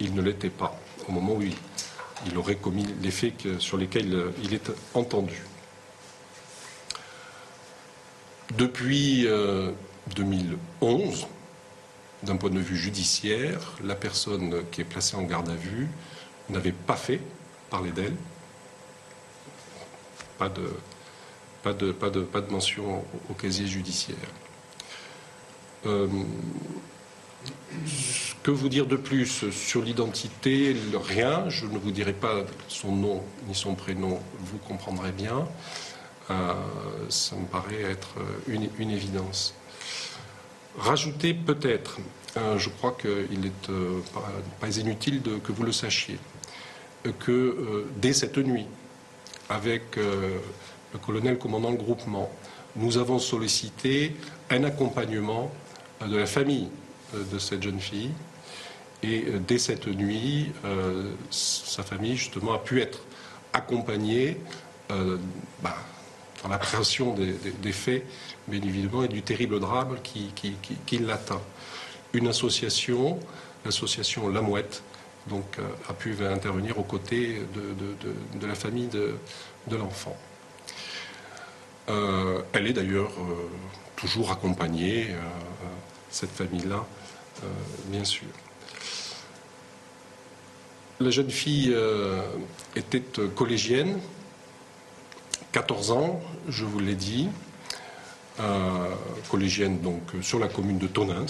il 0.00 0.14
ne 0.14 0.22
l'était 0.22 0.48
pas 0.48 0.78
au 1.06 1.12
moment 1.12 1.34
où 1.34 1.42
il, 1.42 1.54
aurait 2.36 2.56
commis 2.56 2.86
les 3.02 3.10
faits 3.10 3.58
sur 3.58 3.76
lesquels 3.76 4.14
euh, 4.14 4.30
il 4.42 4.54
est 4.54 4.70
entendu. 4.94 5.42
Depuis 8.56 9.26
2011, 10.16 11.22
euh, 11.22 11.26
d'un 12.22 12.36
point 12.36 12.50
de 12.50 12.58
vue 12.58 12.76
judiciaire, 12.76 13.76
la 13.84 13.94
personne 13.94 14.64
qui 14.70 14.80
est 14.80 14.84
placée 14.84 15.16
en 15.16 15.22
garde 15.22 15.50
à 15.50 15.54
vue 15.54 15.88
n'avait 16.48 16.72
pas 16.72 16.96
fait 16.96 17.20
parler 17.70 17.90
d'elle, 17.90 18.16
pas 20.38 20.48
de, 20.48 20.70
pas 21.62 21.72
de, 21.72 21.92
pas 21.92 22.10
de, 22.10 22.22
pas 22.22 22.40
de 22.40 22.50
mention 22.50 23.04
au, 23.28 23.34
casier 23.34 23.66
judiciaire. 23.66 24.16
Euh, 25.86 26.08
que 28.48 28.52
vous 28.52 28.70
dire 28.70 28.86
de 28.86 28.96
plus 28.96 29.50
sur 29.50 29.82
l'identité? 29.82 30.74
Rien. 30.94 31.50
Je 31.50 31.66
ne 31.66 31.76
vous 31.76 31.90
dirai 31.90 32.14
pas 32.14 32.44
son 32.66 32.92
nom 32.92 33.22
ni 33.46 33.54
son 33.54 33.74
prénom, 33.74 34.20
vous 34.40 34.56
comprendrez 34.56 35.12
bien. 35.12 35.46
Euh, 36.30 36.54
ça 37.10 37.36
me 37.36 37.44
paraît 37.44 37.82
être 37.82 38.14
une, 38.46 38.90
évidence. 38.90 39.52
Rajouter 40.78 41.34
peut-être, 41.34 41.98
euh, 42.38 42.56
je 42.56 42.70
crois 42.70 42.96
qu'il 42.98 43.38
n'est 43.38 43.52
pas, 44.14 44.32
pas, 44.60 44.78
inutile 44.78 45.20
que 45.44 45.52
vous 45.52 45.64
le 45.64 45.72
sachiez, 45.72 46.18
que 47.18 47.84
dès 47.96 48.14
cette 48.14 48.38
nuit, 48.38 48.66
avec 49.50 49.98
euh, 49.98 50.38
le 50.94 50.98
colonel 50.98 51.38
commandant 51.38 51.70
le 51.70 51.76
groupement, 51.76 52.30
nous 52.76 52.96
avons 52.96 53.18
sollicité 53.18 54.16
un 54.48 54.64
accompagnement 54.64 55.50
euh, 56.00 56.06
de 56.06 56.16
la 56.16 56.26
famille 56.26 56.68
euh, 57.14 57.22
de 57.32 57.38
cette 57.38 57.62
jeune 57.62 57.80
fille. 57.80 58.10
Et 59.02 59.26
dès 59.46 59.58
cette 59.58 59.86
nuit, 59.86 60.50
sa 61.30 61.82
famille, 61.84 62.16
justement, 62.16 62.52
a 62.52 62.58
pu 62.58 62.80
être 62.80 63.00
accompagnée 63.52 64.38
bah, 64.88 65.76
dans 66.42 66.48
l'appréhension 66.48 67.14
des, 67.14 67.72
faits, 67.72 68.04
bien 68.46 68.60
évidemment, 68.62 69.04
et 69.04 69.08
du 69.08 69.22
terrible 69.22 69.60
drame 69.60 69.96
qui, 70.02 70.98
l'atteint. 71.00 71.40
Une 72.12 72.28
association, 72.28 73.18
l'association 73.64 74.28
La 74.28 74.40
Mouette, 74.40 74.82
donc, 75.26 75.58
euh, 75.58 75.62
a 75.88 75.92
pu 75.92 76.16
intervenir 76.24 76.78
aux 76.78 76.84
côtés 76.84 77.42
de, 77.54 78.46
la 78.46 78.54
famille 78.54 78.88
de, 78.88 79.18
l'enfant. 79.76 80.16
Euh, 81.90 82.42
elle 82.52 82.66
est 82.66 82.72
d'ailleurs 82.72 83.10
euh, 83.18 83.48
toujours 83.96 84.30
accompagnée, 84.30 85.08
cette 86.10 86.30
famille-là, 86.30 86.84
bien 87.86 88.04
sûr. 88.04 88.28
La 91.00 91.10
jeune 91.10 91.30
fille 91.30 91.76
était 92.74 93.02
collégienne, 93.36 94.00
14 95.52 95.92
ans, 95.92 96.20
je 96.48 96.64
vous 96.64 96.80
l'ai 96.80 96.96
dit, 96.96 97.28
collégienne 99.30 99.80
donc 99.80 100.02
sur 100.22 100.40
la 100.40 100.48
commune 100.48 100.78
de 100.78 100.88
Tonins. 100.88 101.26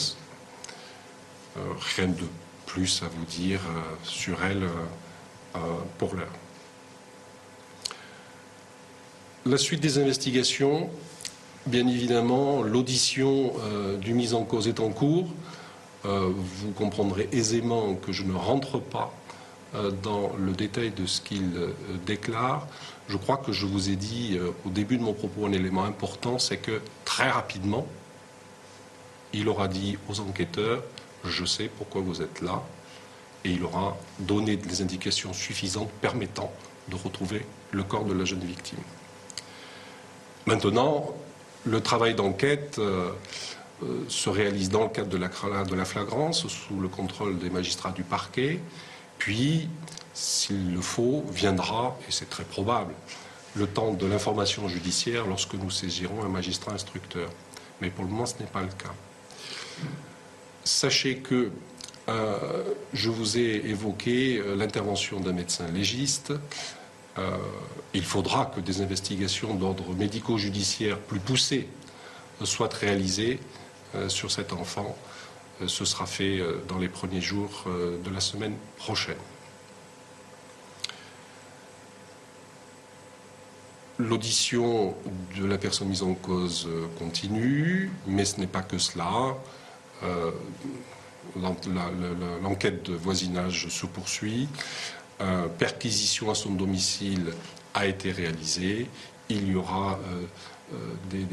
rien 1.97 2.09
de 2.09 2.25
plus 2.69 3.03
à 3.03 3.09
vous 3.09 3.25
dire 3.25 3.61
euh, 3.67 3.81
sur 4.05 4.45
elle 4.45 4.65
euh, 4.65 4.69
euh, 5.57 5.59
pour 5.97 6.15
l'heure. 6.15 6.29
La 9.47 9.57
suite 9.57 9.81
des 9.81 9.99
investigations, 9.99 10.91
bien 11.67 11.89
évidemment, 11.89 12.63
l'audition 12.63 13.55
du 13.99 14.13
mise 14.13 14.35
en 14.35 14.45
cause 14.45 14.69
est 14.69 14.79
en 14.79 14.91
cours. 14.91 15.27
vous 16.05 16.73
comprendrez 16.77 17.31
aisément 17.33 17.95
que 17.95 18.13
je 18.13 18.25
ne 18.25 18.35
rentre 18.35 18.79
pas 18.79 19.15
dans 20.03 20.33
le 20.39 20.53
détail 20.53 20.91
de 20.91 21.05
ce 21.07 21.21
qu'il 21.21 21.51
déclare. 22.07 22.67
Je 23.09 23.17
crois 23.17 23.37
que 23.37 23.53
je 23.53 23.67
vous 23.67 23.91
ai 23.91 23.97
dit 23.97 24.39
au 24.65 24.71
début 24.71 24.97
de 24.97 25.03
mon 25.03 25.13
propos 25.13 25.47
un 25.47 25.53
élément 25.53 25.85
important, 25.85 26.39
c'est 26.39 26.57
que 26.57 26.81
très 27.05 27.31
rapidement, 27.31 27.87
il 29.33 29.49
aura 29.49 29.69
dit 29.69 29.99
aux 30.09 30.21
enquêteurs 30.21 30.83
je 31.25 31.45
sais 31.45 31.71
pourquoi 31.77 32.01
vous 32.01 32.23
êtes 32.23 32.41
là, 32.41 32.63
et 33.45 33.51
il 33.51 33.63
aura 33.65 33.97
donné 34.19 34.57
des 34.57 34.83
indications 34.83 35.33
suffisantes 35.33 35.91
permettant 36.01 36.53
de 36.89 36.97
retrouver 36.97 37.45
le 37.71 37.83
corps 37.83 38.05
de 38.05 38.15
la 38.15 38.25
jeune 38.25 38.41
victime. 38.41 38.79
Maintenant, 40.47 41.15
le 41.65 41.81
travail 41.81 42.15
d'enquête 42.15 42.77
euh, 42.79 43.11
euh, 43.83 44.05
se 44.09 44.31
réalise 44.31 44.71
dans 44.71 44.85
le 44.85 44.89
cadre 44.89 45.09
de 45.09 45.75
la 45.75 45.85
flagrance, 45.85 46.47
sous 46.49 46.81
le 46.81 46.89
contrôle 46.89 47.39
des 47.39 47.51
magistrats 47.51 47.93
du 47.93 48.03
parquet, 48.03 48.61
puis, 49.19 49.69
s'il 50.15 50.73
le 50.73 50.81
faut, 50.81 51.25
viendra, 51.31 51.97
et 52.09 52.13
c'est 52.13 52.31
très 52.31 52.45
probable, 52.45 52.95
le 53.55 53.67
temps 53.67 53.93
de 53.93 54.07
l'information 54.07 54.69
judiciaire 54.69 55.27
lorsque 55.27 55.55
nous 55.55 55.71
saisirons 55.71 56.25
un 56.25 56.29
magistrat 56.29 56.73
instructeur. 56.73 57.31
Mais 57.81 57.91
pour 57.91 58.05
le 58.05 58.11
moment, 58.11 58.27
ce 58.27 58.39
n'est 58.41 58.49
pas 58.49 58.63
le 58.63 58.69
cas. 58.69 58.93
Sachez 60.65 61.19
que 61.19 61.51
euh, 62.09 62.63
je 62.95 63.11
vous 63.11 63.37
ai 63.37 63.63
évoqué 63.67 64.39
euh, 64.39 64.57
l'intervention 64.57 65.21
d'un 65.21 65.33
médecin 65.33 65.67
légiste. 65.69 66.33
Euh, 67.19 67.37
il 67.93 68.05
faudra 68.05 68.47
que 68.47 68.61
des 68.61 68.81
investigations 68.81 69.55
d'ordre 69.55 69.95
médico-judiciaire 69.95 70.99
plus 70.99 71.21
poussées 71.21 71.69
soient 72.45 72.71
réalisées 72.73 73.41
sur 74.07 74.31
cet 74.31 74.53
enfant. 74.53 74.97
Ce 75.67 75.85
sera 75.85 76.07
fait 76.07 76.41
dans 76.69 76.79
les 76.79 76.89
premiers 76.89 77.21
jours 77.21 77.65
de 77.67 78.11
la 78.11 78.21
semaine 78.21 78.55
prochaine. 78.77 79.17
L'audition 83.99 84.95
de 85.37 85.45
la 85.45 85.59
personne 85.59 85.89
mise 85.89 86.05
en 86.05 86.15
cause 86.15 86.69
continue, 86.99 87.91
mais 88.07 88.25
ce 88.25 88.39
n'est 88.39 88.47
pas 88.47 88.63
que 88.63 88.79
cela. 88.79 89.35
Euh, 90.03 90.31
l'enquête 92.43 92.85
de 92.91 92.95
voisinage 92.95 93.69
se 93.69 93.87
poursuit. 93.87 94.49
Euh, 95.21 95.49
perquisition 95.49 96.31
à 96.31 96.35
son 96.35 96.53
domicile 96.53 97.35
a 97.75 97.87
été 97.87 98.13
réalisée. 98.13 98.89
Il 99.29 99.49
y 99.51 99.55
aura 99.55 99.99
euh, 100.73 100.77
des, 101.11 101.25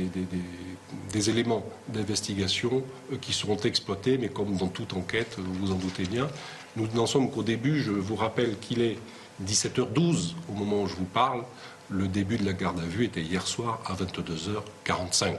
éléments 1.14 1.66
d'investigation 1.90 2.84
qui 3.22 3.34
seront 3.34 3.58
exploités, 3.58 4.18
mais 4.18 4.30
comme 4.30 4.56
dans 4.56 4.68
toute 4.68 4.94
enquête, 4.94 5.36
vous 5.38 5.54
vous 5.68 5.72
en 5.72 5.76
doutez 5.76 6.06
bien, 6.06 6.28
nous 6.76 6.88
n'en 6.94 7.06
sommes 7.06 7.32
qu'au 7.32 7.44
début. 7.44 7.82
Je 7.82 7.92
vous 7.92 8.16
rappelle 8.16 8.58
qu'il 8.60 8.82
est 8.82 8.98
17h12 9.44 10.34
au 10.50 10.54
moment 10.54 10.84
où 10.84 10.88
je 10.88 10.96
vous 10.96 11.06
parle. 11.06 11.44
Le 11.90 12.08
début 12.08 12.38
de 12.38 12.46
la 12.46 12.54
garde 12.54 12.80
à 12.80 12.86
vue 12.86 13.06
était 13.06 13.22
hier 13.22 13.46
soir 13.48 13.80
à 13.86 13.94
22h45. 13.94 15.38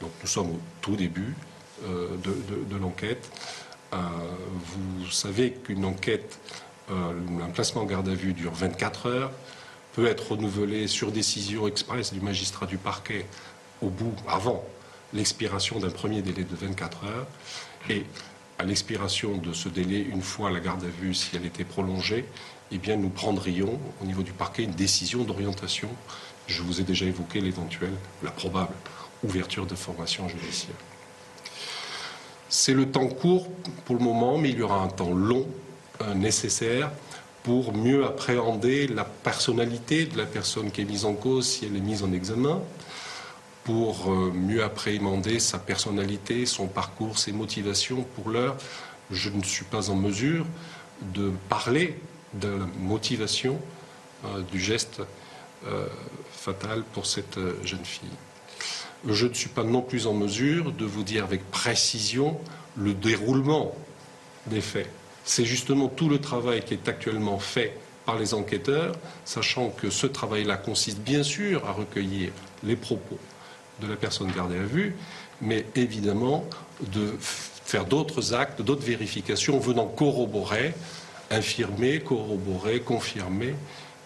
Donc 0.00 0.10
nous 0.22 0.28
sommes 0.28 0.50
au 0.50 0.60
tout 0.80 0.96
début. 0.96 1.34
Euh, 1.82 2.08
de, 2.70 2.76
l'enquête. 2.76 3.30
Euh, 3.92 3.96
vous 3.96 5.10
savez 5.10 5.52
qu'une 5.52 5.84
enquête, 5.84 6.38
euh, 6.90 7.12
un 7.42 7.50
placement 7.50 7.82
en 7.82 7.84
garde 7.84 8.08
à 8.08 8.14
vue 8.14 8.32
dure 8.32 8.52
24 8.52 9.06
heures, 9.06 9.32
peut 9.92 10.06
être 10.06 10.32
renouvelé 10.32 10.86
sur 10.86 11.10
décision 11.10 11.66
express 11.66 12.12
du 12.12 12.20
magistrat 12.20 12.66
du 12.66 12.78
parquet 12.78 13.26
au 13.84 13.90
bout, 13.90 14.14
avant 14.28 14.64
l'expiration 15.12 15.78
d'un 15.78 15.90
premier 15.90 16.22
délai 16.22 16.44
de 16.44 16.56
24 16.56 17.04
heures. 17.04 17.26
Et 17.88 18.04
à 18.58 18.64
l'expiration 18.64 19.36
de 19.36 19.52
ce 19.52 19.68
délai, 19.68 20.00
une 20.00 20.22
fois 20.22 20.50
la 20.50 20.60
garde 20.60 20.84
à 20.84 20.88
vue, 20.88 21.14
si 21.14 21.36
elle 21.36 21.46
était 21.46 21.64
prolongée, 21.64 22.24
eh 22.72 22.78
bien, 22.78 22.96
nous 22.96 23.10
prendrions 23.10 23.78
au 24.02 24.04
niveau 24.06 24.22
du 24.22 24.32
parquet 24.32 24.64
une 24.64 24.72
décision 24.72 25.22
d'orientation. 25.22 25.88
Je 26.46 26.62
vous 26.62 26.80
ai 26.80 26.84
déjà 26.84 27.04
évoqué 27.06 27.40
l'éventuelle, 27.40 27.94
la 28.22 28.30
probable 28.30 28.74
ouverture 29.22 29.66
de 29.66 29.74
formation 29.74 30.28
judiciaire. 30.28 30.76
C'est 32.48 32.74
le 32.74 32.90
temps 32.90 33.08
court 33.08 33.48
pour 33.84 33.96
le 33.96 34.02
moment, 34.02 34.38
mais 34.38 34.50
il 34.50 34.58
y 34.58 34.62
aura 34.62 34.82
un 34.82 34.88
temps 34.88 35.12
long 35.12 35.46
euh, 36.02 36.14
nécessaire 36.14 36.90
pour 37.42 37.74
mieux 37.74 38.04
appréhender 38.04 38.86
la 38.86 39.04
personnalité 39.04 40.06
de 40.06 40.16
la 40.16 40.24
personne 40.24 40.70
qui 40.70 40.80
est 40.80 40.84
mise 40.84 41.04
en 41.04 41.14
cause 41.14 41.46
si 41.46 41.66
elle 41.66 41.76
est 41.76 41.80
mise 41.80 42.02
en 42.02 42.12
examen, 42.12 42.60
pour 43.64 44.12
euh, 44.12 44.30
mieux 44.32 44.62
appréhender 44.62 45.40
sa 45.40 45.58
personnalité, 45.58 46.46
son 46.46 46.66
parcours, 46.66 47.18
ses 47.18 47.32
motivations. 47.32 48.04
Pour 48.14 48.30
l'heure, 48.30 48.56
je 49.10 49.30
ne 49.30 49.42
suis 49.42 49.64
pas 49.64 49.90
en 49.90 49.96
mesure 49.96 50.46
de 51.02 51.32
parler 51.48 51.98
de 52.34 52.48
la 52.48 52.66
motivation 52.78 53.58
euh, 54.24 54.42
du 54.42 54.60
geste 54.60 55.02
fatal 56.30 56.82
pour 56.92 57.06
cette 57.06 57.38
jeune 57.64 57.86
fille 57.86 58.10
je 59.08 59.26
ne 59.26 59.34
suis 59.34 59.48
pas 59.48 59.64
non 59.64 59.82
plus 59.82 60.06
en 60.06 60.14
mesure 60.14 60.72
de 60.72 60.84
vous 60.84 61.02
dire 61.02 61.24
avec 61.24 61.50
précision 61.50 62.38
le 62.76 62.94
déroulement 62.94 63.74
des 64.46 64.60
faits. 64.60 64.88
C'est 65.24 65.44
justement 65.44 65.88
tout 65.88 66.08
le 66.08 66.20
travail 66.20 66.62
qui 66.64 66.74
est 66.74 66.88
actuellement 66.88 67.38
fait 67.38 67.78
par 68.06 68.18
les 68.18 68.34
enquêteurs, 68.34 68.94
sachant 69.24 69.70
que 69.70 69.90
ce 69.90 70.06
travail-là 70.06 70.56
consiste 70.56 70.98
bien 70.98 71.22
sûr 71.22 71.66
à 71.66 71.72
recueillir 71.72 72.32
les 72.62 72.76
propos 72.76 73.18
de 73.80 73.86
la 73.86 73.96
personne 73.96 74.30
gardée 74.30 74.58
à 74.58 74.64
vue, 74.64 74.94
mais 75.40 75.66
évidemment 75.74 76.44
de 76.80 77.14
faire 77.20 77.84
d'autres 77.84 78.34
actes, 78.34 78.62
d'autres 78.62 78.84
vérifications 78.84 79.58
venant 79.58 79.86
corroborer, 79.86 80.74
infirmer, 81.30 82.00
corroborer, 82.00 82.80
confirmer 82.80 83.54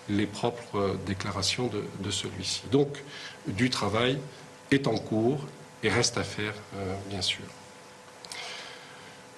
les 0.09 0.27
propres 0.27 0.97
déclarations 1.07 1.71
de, 2.03 2.11
celui-ci. 2.11 2.63
Donc, 2.73 2.89
du 3.47 3.69
travail 3.71 4.19
est 4.71 4.87
en 4.87 4.97
cours 4.97 5.45
et 5.83 5.89
reste 5.89 6.19
à 6.19 6.25
faire, 6.25 6.55
euh, 6.77 6.95
bien 7.11 7.23
sûr. 7.23 7.45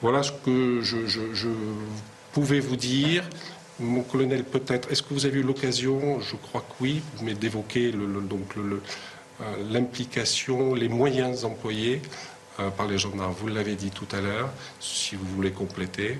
Voilà 0.00 0.22
ce 0.22 0.32
que 0.32 0.80
je, 0.82 1.48
pouvais 2.32 2.60
vous 2.60 2.76
dire. 2.76 3.24
Mon 3.80 4.02
colonel, 4.02 4.44
peut-être, 4.44 4.90
est-ce 4.92 5.02
que 5.02 5.12
vous 5.12 5.26
avez 5.26 5.40
eu 5.40 5.42
l'occasion, 5.42 6.20
je 6.20 6.36
crois 6.36 6.60
que 6.60 6.74
oui, 6.80 7.02
mais 7.22 7.34
d'évoquer 7.34 7.92
euh, 7.92 8.80
l'implication, 9.70 10.74
les 10.74 10.88
moyens 10.88 11.44
employés 11.44 12.02
euh, 12.58 12.70
par 12.70 12.86
les 12.86 12.98
gendarmes 12.98 13.34
Vous 13.38 13.48
l'avez 13.48 13.74
dit 13.74 13.90
tout 13.90 14.08
à 14.12 14.20
l'heure, 14.20 14.50
si 14.80 15.16
vous 15.16 15.26
voulez 15.26 15.52
compléter. 15.52 16.18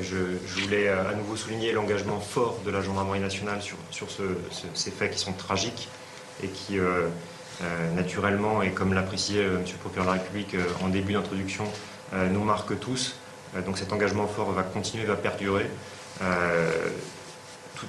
je, 0.00 0.16
voulais 0.60 0.88
à 0.88 1.14
nouveau 1.14 1.36
souligner 1.36 1.72
l'engagement 1.72 2.20
fort 2.20 2.60
de 2.64 2.70
la 2.70 2.82
gendarmerie 2.82 3.20
nationale 3.20 3.60
sur, 3.62 4.08
ces 4.74 4.90
faits 4.90 5.12
qui 5.12 5.18
sont 5.18 5.32
tragiques 5.32 5.88
et 6.42 6.48
qui, 6.48 6.78
euh, 7.60 7.92
naturellement, 7.96 8.62
et 8.62 8.70
comme 8.70 8.94
l'a 8.94 9.02
précisé 9.02 9.40
euh, 9.40 9.56
M. 9.56 9.64
le 9.66 9.78
procureur 9.78 10.06
de 10.06 10.10
la 10.12 10.22
République 10.22 10.54
euh, 10.54 10.64
en 10.80 10.88
début 10.88 11.14
d'introduction, 11.14 11.64
nous 12.32 12.42
marque 12.42 12.78
tous. 12.80 13.16
donc 13.66 13.76
cet 13.76 13.92
engagement 13.92 14.26
fort 14.26 14.50
va 14.52 14.62
continuer, 14.62 15.04
va 15.04 15.14
perdurer. 15.14 15.66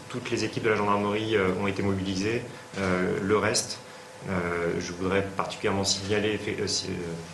toutes 0.09 0.29
les 0.29 0.43
équipes 0.43 0.63
de 0.63 0.69
la 0.71 0.75
gendarmerie 0.75 1.37
ont 1.61 1.67
été 1.67 1.81
mobilisées. 1.81 2.43
le 2.77 3.37
reste, 3.37 3.79
je 4.27 4.91
voudrais 4.93 5.23
particulièrement 5.37 5.83
signaler, 5.83 6.39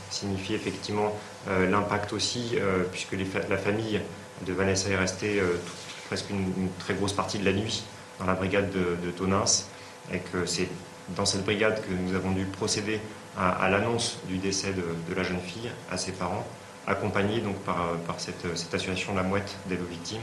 signifier 0.10 0.56
effectivement 0.56 1.16
l'impact 1.48 2.14
aussi, 2.14 2.58
puisque 2.92 3.16
la 3.50 3.58
famille 3.58 4.00
de 4.46 4.54
Vanessa 4.54 4.90
est 4.90 4.96
restée 4.96 5.42
presque 6.08 6.30
une, 6.30 6.70
très 6.80 6.94
grosse 6.94 7.14
partie 7.14 7.40
de 7.40 7.46
la 7.46 7.54
nuit 7.54 7.84
dans 8.20 8.26
la 8.26 8.34
brigade 8.34 8.72
de, 8.72 9.12
Tonins, 9.12 9.46
et 10.14 10.20
que 10.20 10.46
c'est 10.46 10.70
dans 11.10 11.26
cette 11.26 11.44
brigade 11.44 11.82
que 11.82 11.92
nous 11.92 12.16
avons 12.16 12.32
dû 12.32 12.46
procéder 12.46 13.00
à, 13.38 13.70
l'annonce 13.70 14.18
du 14.28 14.38
décès 14.38 14.74
de, 14.74 15.16
la 15.16 15.24
jeune 15.24 15.40
fille 15.40 15.70
à 15.92 15.98
ses 15.98 16.12
parents, 16.14 16.46
accompagnés 16.88 17.42
donc 17.42 17.58
par, 17.60 17.96
cette, 18.18 18.46
association 18.46 19.16
La 19.16 19.24
Mouette 19.24 19.56
d'aide 19.68 19.82
aux 19.82 19.90
victimes, 19.90 20.22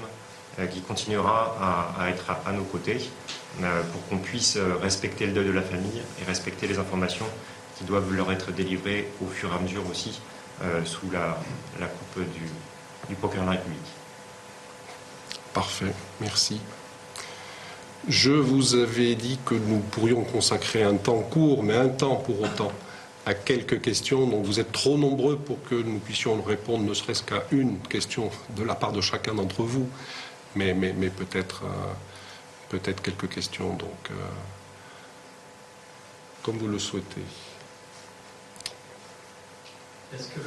euh, 0.58 0.66
qui 0.66 0.80
continuera 0.82 1.94
à, 1.98 2.10
être 2.10 2.24
à, 2.46 2.52
nos 2.52 2.64
côtés. 2.64 2.98
euh, 2.98 3.41
pour 3.60 4.06
qu'on 4.08 4.18
puisse 4.18 4.56
respecter 4.80 5.26
le 5.26 5.32
deuil 5.32 5.46
de 5.46 5.52
la 5.52 5.62
famille 5.62 6.02
et 6.20 6.24
respecter 6.24 6.66
les 6.66 6.78
informations 6.78 7.26
qui 7.76 7.84
doivent 7.84 8.12
leur 8.12 8.32
être 8.32 8.52
délivrées 8.52 9.08
au 9.22 9.26
fur 9.26 9.50
et 9.52 9.56
à 9.56 9.58
mesure 9.58 9.82
aussi 9.90 10.20
euh, 10.62 10.84
sous 10.84 11.10
la, 11.10 11.36
coupe 11.86 12.24
du, 12.32 12.46
du 13.08 13.14
procureur 13.16 13.46
de 13.46 13.50
la 13.52 13.56
République. 13.56 13.80
Parfait, 15.52 15.92
merci. 16.20 16.60
Je 18.08 18.30
vous 18.30 18.74
avais 18.74 19.14
dit 19.14 19.38
que 19.44 19.54
nous 19.54 19.78
pourrions 19.78 20.22
consacrer 20.24 20.82
un 20.82 20.96
temps 20.96 21.20
court, 21.20 21.62
mais 21.62 21.74
un 21.74 21.88
temps 21.88 22.16
pour 22.16 22.40
autant, 22.40 22.72
à 23.26 23.34
quelques 23.34 23.80
questions. 23.80 24.26
Donc 24.26 24.44
vous 24.44 24.60
êtes 24.60 24.72
trop 24.72 24.98
nombreux 24.98 25.36
pour 25.36 25.62
que 25.64 25.74
nous 25.74 25.98
puissions 25.98 26.40
répondre 26.42 26.84
ne 26.84 26.94
serait-ce 26.94 27.22
qu'à 27.22 27.44
une 27.50 27.78
question 27.78 28.30
de 28.56 28.62
la 28.62 28.74
part 28.74 28.92
de 28.92 29.00
chacun 29.00 29.34
d'entre 29.34 29.62
vous. 29.62 29.88
Mais, 30.54 30.74
mais, 30.74 31.08
peut-être 31.08 31.62
euh, 31.64 31.68
peut-être 32.72 33.02
quelques 33.02 33.28
questions, 33.28 33.74
donc 33.74 34.10
euh, 34.10 34.14
comme 36.42 36.56
vous 36.56 36.68
le 36.68 36.78
souhaitez. 36.78 37.20
Est-ce 40.14 40.28
que 40.28 40.40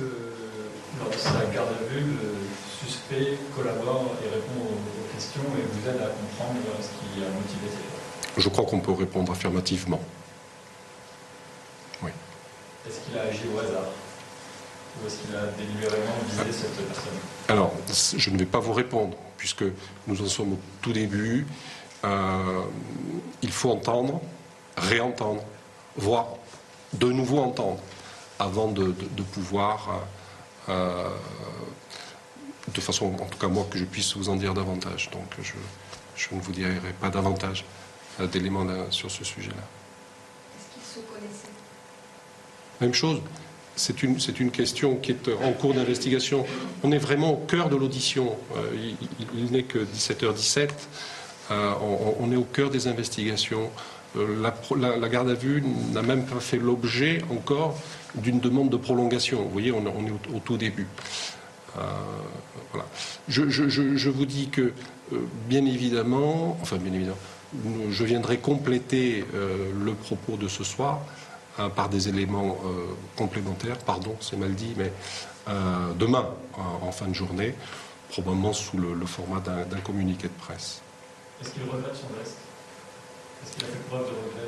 lors 1.00 1.10
de 1.10 1.18
sa 1.18 1.46
garde 1.54 1.70
à 1.70 1.84
vue, 1.94 2.02
le 2.02 2.36
suspect 2.80 3.38
collabore 3.56 4.16
et 4.24 4.30
répond 4.30 4.60
aux 4.60 5.14
questions 5.14 5.42
et 5.58 5.62
vous 5.62 5.88
aide 5.88 6.02
à 6.02 6.10
comprendre 6.10 6.62
ce 6.82 6.88
qui 6.88 7.24
a 7.24 7.30
motivé 7.30 7.68
ces 7.70 8.42
Je 8.42 8.50
crois 8.50 8.66
qu'on 8.66 8.80
peut 8.80 8.92
répondre 8.92 9.32
affirmativement. 9.32 10.02
Oui. 12.02 12.12
Est-ce 12.88 13.00
qu'il 13.02 13.18
a 13.18 13.22
agi 13.24 13.44
au 13.56 13.60
hasard? 13.60 13.90
Ou 15.02 15.08
est-ce 15.08 15.18
qu'il 15.18 15.36
a 15.36 15.48
délibérément 15.58 16.16
visé 16.28 16.52
cette 16.52 16.88
personne? 16.88 17.14
Alors, 17.50 17.74
je 18.18 18.30
ne 18.30 18.38
vais 18.38 18.46
pas 18.46 18.60
vous 18.60 18.74
répondre, 18.74 19.18
puisque 19.38 19.66
nous 20.08 20.22
en 20.22 20.28
sommes 20.28 20.54
au 20.54 20.60
tout 20.82 20.94
début. 20.94 21.46
Euh, 22.06 22.62
il 23.42 23.52
faut 23.52 23.72
entendre, 23.72 24.22
réentendre, 24.78 25.44
voire 25.98 26.28
de 26.94 27.12
nouveau 27.12 27.40
entendre 27.40 27.80
avant 28.40 28.70
de, 28.72 28.94
pouvoir, 29.34 30.02
euh, 30.70 30.72
euh, 30.72 31.10
de 32.74 32.82
façon, 32.82 33.14
en 33.20 33.26
tout 33.26 33.40
cas 33.40 33.48
moi, 33.48 33.66
que 33.70 33.78
je 33.78 33.86
puisse 33.86 34.16
vous 34.16 34.30
en 34.30 34.36
dire 34.36 34.54
davantage. 34.54 35.10
Donc 35.12 35.26
je, 35.42 35.54
je 36.16 36.36
ne 36.36 36.42
vous 36.42 36.52
dirai 36.52 36.76
pas 37.00 37.10
davantage 37.10 37.66
d'éléments 38.32 38.66
sur 38.92 39.10
ce 39.12 39.24
sujet-là. 39.24 39.56
Est-ce 39.56 40.74
qu'ils 40.74 41.04
se 41.04 41.08
connaissaient 41.08 41.50
Même 42.82 42.94
chose. 42.94 43.22
C'est 43.78 44.04
une, 44.04 44.22
c'est 44.22 44.40
une 44.40 44.52
question 44.52 44.96
qui 44.96 45.12
est 45.12 45.30
en 45.44 45.52
cours 45.52 45.74
d'investigation. 45.74 46.46
On 46.82 46.94
est 46.94 46.98
vraiment 46.98 47.34
au 47.34 47.38
cœur 47.38 47.68
de 47.68 47.76
l'audition. 47.76 48.38
il, 49.34 49.52
n'est 49.52 49.64
que 49.64 49.80
17h17. 49.80 50.70
On, 51.50 52.32
est 52.32 52.36
au 52.36 52.44
cœur 52.44 52.70
des 52.70 52.88
investigations. 52.88 53.70
La, 54.16 54.56
la, 54.98 55.10
garde 55.10 55.30
à 55.30 55.34
vue 55.34 55.62
n'a 55.94 56.02
même 56.02 56.26
pas 56.26 56.40
fait 56.40 56.58
l'objet 56.58 57.22
encore 57.30 57.78
d'une 58.16 58.40
demande 58.40 58.70
de 58.70 58.78
prolongation. 58.78 59.44
Vous 59.44 59.50
voyez, 59.50 59.72
on, 59.72 59.86
est 59.86 60.12
au, 60.34 60.40
tout 60.40 60.58
début. 60.58 60.88
Euh. 61.78 61.82
Je, 63.28 64.10
vous 64.10 64.26
dis 64.26 64.50
que, 64.50 64.62
euh, 64.62 65.18
bien 65.48 65.66
évidemment, 65.66 66.58
enfin, 66.62 66.78
bien 66.78 66.94
évidemment, 66.94 67.18
je 67.90 68.04
viendrai 68.04 68.38
compléter 68.38 69.26
euh, 69.34 69.72
le 69.84 69.94
propos 69.94 70.38
de 70.38 70.48
ce 70.48 70.64
soir 70.64 71.02
par 71.78 71.88
des 71.88 72.10
éléments 72.10 72.58
complémentaires, 73.16 73.78
pardon, 73.78 74.14
c'est 74.20 74.36
mal 74.36 74.54
dit, 74.56 74.74
mais 74.76 74.92
demain, 75.98 76.28
en 76.82 76.92
fin 76.92 77.08
de 77.08 77.14
journée, 77.14 77.56
probablement 78.10 78.52
sous 78.52 78.78
le, 78.78 79.06
format 79.06 79.40
d'un 79.40 79.80
communiqué 79.80 80.28
de 80.28 80.34
presse. 80.34 80.82
Est-ce 81.42 81.50
qu'il 81.52 81.64
regrette 81.64 81.96
son 81.96 82.08
geste 82.18 82.38
Est-ce 83.44 83.56
qu'il 83.56 83.64
a 83.66 83.68
fait 83.68 83.84
preuve 83.90 84.04
de 84.04 84.10
regret 84.10 84.48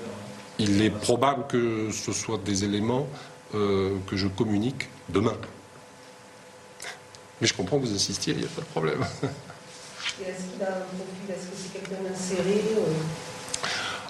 Il 0.59 0.81
est 0.81 0.89
probable 0.89 1.47
que 1.47 1.91
ce 1.91 2.13
soit 2.13 2.37
des 2.37 2.63
éléments 2.63 3.07
euh, 3.55 3.97
que 4.07 4.15
je 4.15 4.27
communique 4.27 4.89
demain. 5.09 5.35
Mais 7.41 7.47
je 7.47 7.53
comprends 7.53 7.77
que 7.77 7.85
vous 7.85 7.93
insistiez, 7.93 8.33
il 8.33 8.39
n'y 8.39 8.45
a 8.45 8.49
pas 8.49 8.61
de 8.61 8.67
problème. 8.67 9.01
Est-ce 9.01 10.53
qu'il 10.53 10.63
a 10.63 10.67
un 10.67 10.79
profil 10.79 11.29
Est-ce 11.29 11.47
que 11.47 11.55
c'est 11.55 11.73
quelqu'un 11.79 12.03
d'inséré 12.03 12.61
euh? 12.77 12.93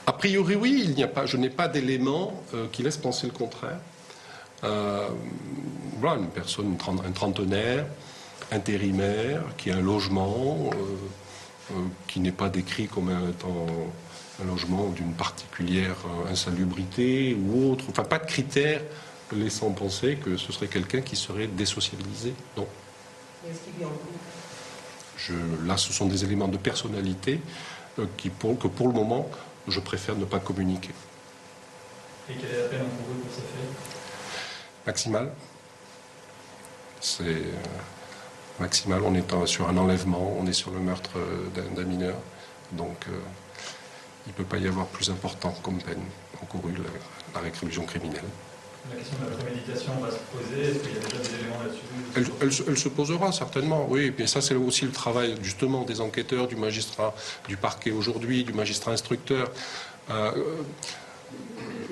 A 0.06 0.14
priori, 0.14 0.56
oui, 0.56 0.82
il 0.86 0.94
n'y 0.94 1.04
a 1.04 1.08
pas, 1.08 1.26
je 1.26 1.36
n'ai 1.36 1.50
pas 1.50 1.68
d'éléments 1.68 2.42
euh, 2.54 2.68
qui 2.72 2.84
laissent 2.84 2.98
penser 2.98 3.28
le 3.28 3.34
contraire. 3.34 3.80
voilà, 4.62 6.22
une 6.22 6.30
personne, 6.30 6.78
un 7.06 7.12
trentenaire, 7.12 7.86
intérimaire, 8.52 9.42
qui 9.58 9.72
a 9.72 9.78
un 9.78 9.82
logement, 9.82 10.70
qui 12.08 12.20
n'est 12.20 12.32
pas 12.32 12.50
décrit 12.50 12.88
comme 12.88 13.10
étant 13.30 13.68
un 14.42 14.46
logement 14.46 14.90
d'une 14.90 15.14
particulière 15.14 15.98
insalubrité 16.30 17.36
ou 17.36 17.72
autre. 17.72 17.86
Enfin, 17.90 18.04
pas 18.04 18.20
de 18.20 18.26
critères 18.26 18.82
laissant 19.36 19.72
penser 19.72 20.16
que 20.16 20.38
ce 20.38 20.52
serait 20.52 20.68
quelqu'un 20.68 21.02
qui 21.02 21.16
serait 21.16 21.48
désocialisé. 21.48 22.34
Non. 22.56 22.68
Je, 25.18 25.34
Là, 25.66 25.78
ce 25.78 25.92
sont 25.92 26.06
des 26.06 26.24
éléments 26.24 26.48
de 26.48 26.58
personnalité 26.58 27.42
qui 28.18 28.30
pour, 28.30 28.58
que 28.58 28.68
pour 28.68 28.88
le 28.88 28.94
moment, 28.94 29.28
je 29.68 29.80
préfère 29.80 30.16
ne 30.16 30.26
pas 30.26 30.40
communiquer. 30.40 30.94
Et 32.30 32.34
quelle 32.36 32.50
est 32.50 32.62
la 32.62 32.68
peine 32.68 32.82
encourue 32.82 33.20
pour 33.22 33.34
ces 33.34 33.42
faits 33.42 34.86
Maximal. 34.86 35.32
C'est 37.02 37.44
maximal. 38.60 39.02
On 39.04 39.14
est 39.16 39.48
sur 39.48 39.70
un 39.70 39.78
enlèvement, 39.78 40.36
on 40.40 40.46
est 40.48 40.54
sur 40.54 40.72
le 40.72 40.80
meurtre 40.80 41.12
d'un 41.76 41.84
mineur. 41.84 42.16
Donc, 42.74 43.06
il 44.26 44.30
ne 44.30 44.34
peut 44.34 44.44
pas 44.44 44.58
y 44.58 44.68
avoir 44.68 44.88
plus 44.88 45.10
important 45.10 45.54
comme 45.64 45.82
peine 45.82 46.04
encourue, 46.42 46.74
la, 46.74 47.40
la 47.40 47.40
réclusion 47.40 47.86
criminelle. 47.86 48.26
La 48.90 48.96
question 48.98 49.18
de 49.24 49.30
la 49.30 49.38
préméditation 49.38 49.92
va 50.02 50.12
se 50.12 50.18
poser. 50.32 50.70
Est-ce 50.70 50.80
qu'il 50.80 50.94
y 50.94 50.98
a 50.98 51.00
déjà 51.00 51.18
des 51.18 51.36
éléments 51.36 51.62
là-dessus 51.64 51.88
elle, 52.68 52.78
se 52.78 52.90
posera 52.90 53.32
certainement, 53.32 53.86
oui. 53.90 54.14
Et 54.18 54.28
ça, 54.28 54.42
c'est 54.42 54.56
aussi 54.56 54.86
le 54.86 54.92
travail 54.92 55.36
justement 55.42 55.84
des 55.84 56.02
enquêteurs, 56.02 56.48
du 56.48 56.56
magistrat, 56.56 57.14
du 57.48 57.58
parquet 57.58 57.92
aujourd'hui, 57.92 58.44
du 58.44 58.54
magistrat 58.54 58.92
instructeur. 58.92 59.52
Euh, 60.10 60.32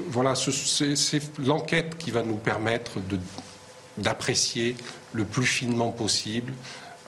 voilà, 0.10 0.34
c'est 0.36 1.22
l'enquête 1.40 1.98
qui 1.98 2.12
va 2.12 2.24
nous 2.24 2.38
permettre 2.38 3.00
d'apprécier 3.98 4.76
le 5.14 5.26
plus 5.26 5.46
finement 5.46 5.92
possible 5.92 6.54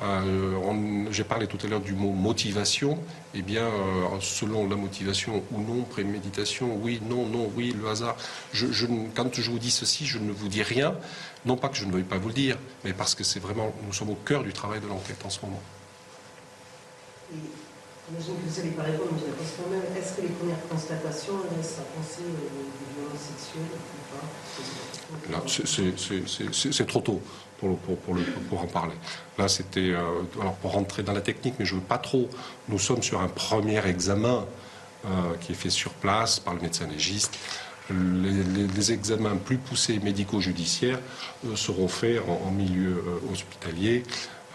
euh, 0.03 1.07
j'ai 1.09 1.23
parlé 1.23 1.47
tout 1.47 1.57
à 1.63 1.67
l'heure 1.67 1.81
du 1.81 1.93
mot 1.93 2.11
motivation. 2.11 2.99
Eh 3.33 3.41
bien, 3.41 3.63
euh, 3.63 4.19
selon 4.21 4.67
la 4.69 4.75
motivation 4.75 5.43
ou 5.51 5.61
non, 5.61 5.83
préméditation, 5.83 6.75
oui, 6.81 7.01
non, 7.09 7.25
non, 7.25 7.51
oui, 7.55 7.75
le 7.79 7.87
hasard. 7.89 8.15
Quand 9.15 9.33
je 9.33 9.51
vous 9.51 9.59
dis 9.59 9.71
ceci, 9.71 10.05
je 10.05 10.19
ne 10.19 10.31
vous 10.31 10.47
dis 10.47 10.63
rien. 10.63 10.95
Non 11.45 11.57
pas 11.57 11.69
que 11.69 11.77
je 11.77 11.85
ne 11.85 11.91
veuille 11.91 12.03
pas 12.03 12.17
vous 12.17 12.27
le 12.27 12.33
dire, 12.33 12.57
mais 12.83 12.93
parce 12.93 13.15
que 13.15 13.23
c'est 13.23 13.39
vraiment, 13.39 13.73
nous 13.85 13.93
sommes 13.93 14.11
au 14.11 14.15
cœur 14.15 14.43
du 14.43 14.53
travail 14.53 14.79
de 14.81 14.87
l'enquête 14.87 15.23
en 15.25 15.29
ce 15.29 15.39
moment. 15.41 15.61
Que 17.29 18.13
vous 18.23 18.71
pas 18.71 18.83
répondre. 18.83 19.19
Est-ce 19.97 20.15
que 20.15 20.21
les 20.21 20.29
premières 20.29 20.65
constatations 20.69 21.33
laissent 21.55 21.79
à 21.79 21.85
penser 21.97 22.23
aux 22.23 23.01
violences 23.01 23.19
sexuelles 23.19 23.75
C'est 26.51 26.87
trop 26.87 27.01
tôt 27.01 27.21
pour, 27.59 28.61
en 28.61 28.67
parler. 28.67 28.93
Là, 29.37 29.47
c'était 29.47 29.91
euh, 29.91 30.23
pour 30.61 30.71
rentrer 30.71 31.03
dans 31.03 31.13
la 31.13 31.21
technique, 31.21 31.55
mais 31.59 31.65
je 31.65 31.75
ne 31.75 31.79
veux 31.79 31.85
pas 31.85 31.97
trop. 31.97 32.29
Nous 32.69 32.79
sommes 32.79 33.01
sur 33.01 33.21
un 33.21 33.27
premier 33.27 33.85
examen 33.85 34.45
euh, 35.05 35.09
qui 35.41 35.53
est 35.53 35.55
fait 35.55 35.69
sur 35.69 35.91
place 35.93 36.39
par 36.39 36.53
le 36.53 36.61
médecin 36.61 36.87
légiste. 36.87 37.37
Les, 37.89 38.91
examens 38.91 39.37
plus 39.37 39.57
poussés 39.57 39.97
médico-judiciaires 39.99 40.99
euh, 41.45 41.55
seront 41.55 41.87
faits 41.87 42.21
en, 42.27 42.51
milieu 42.51 43.03
hospitalier 43.31 44.03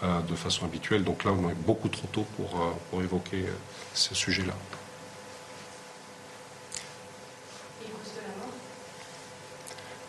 de 0.01 0.35
façon 0.35 0.65
habituelle. 0.65 1.03
Donc 1.05 1.23
là, 1.23 1.31
on 1.31 1.49
est 1.49 1.55
beaucoup 1.65 1.87
trop 1.87 2.07
tôt 2.11 2.25
pour 2.35 3.01
évoquer 3.01 3.45
ce 3.93 4.13
sujet-là. 4.13 4.53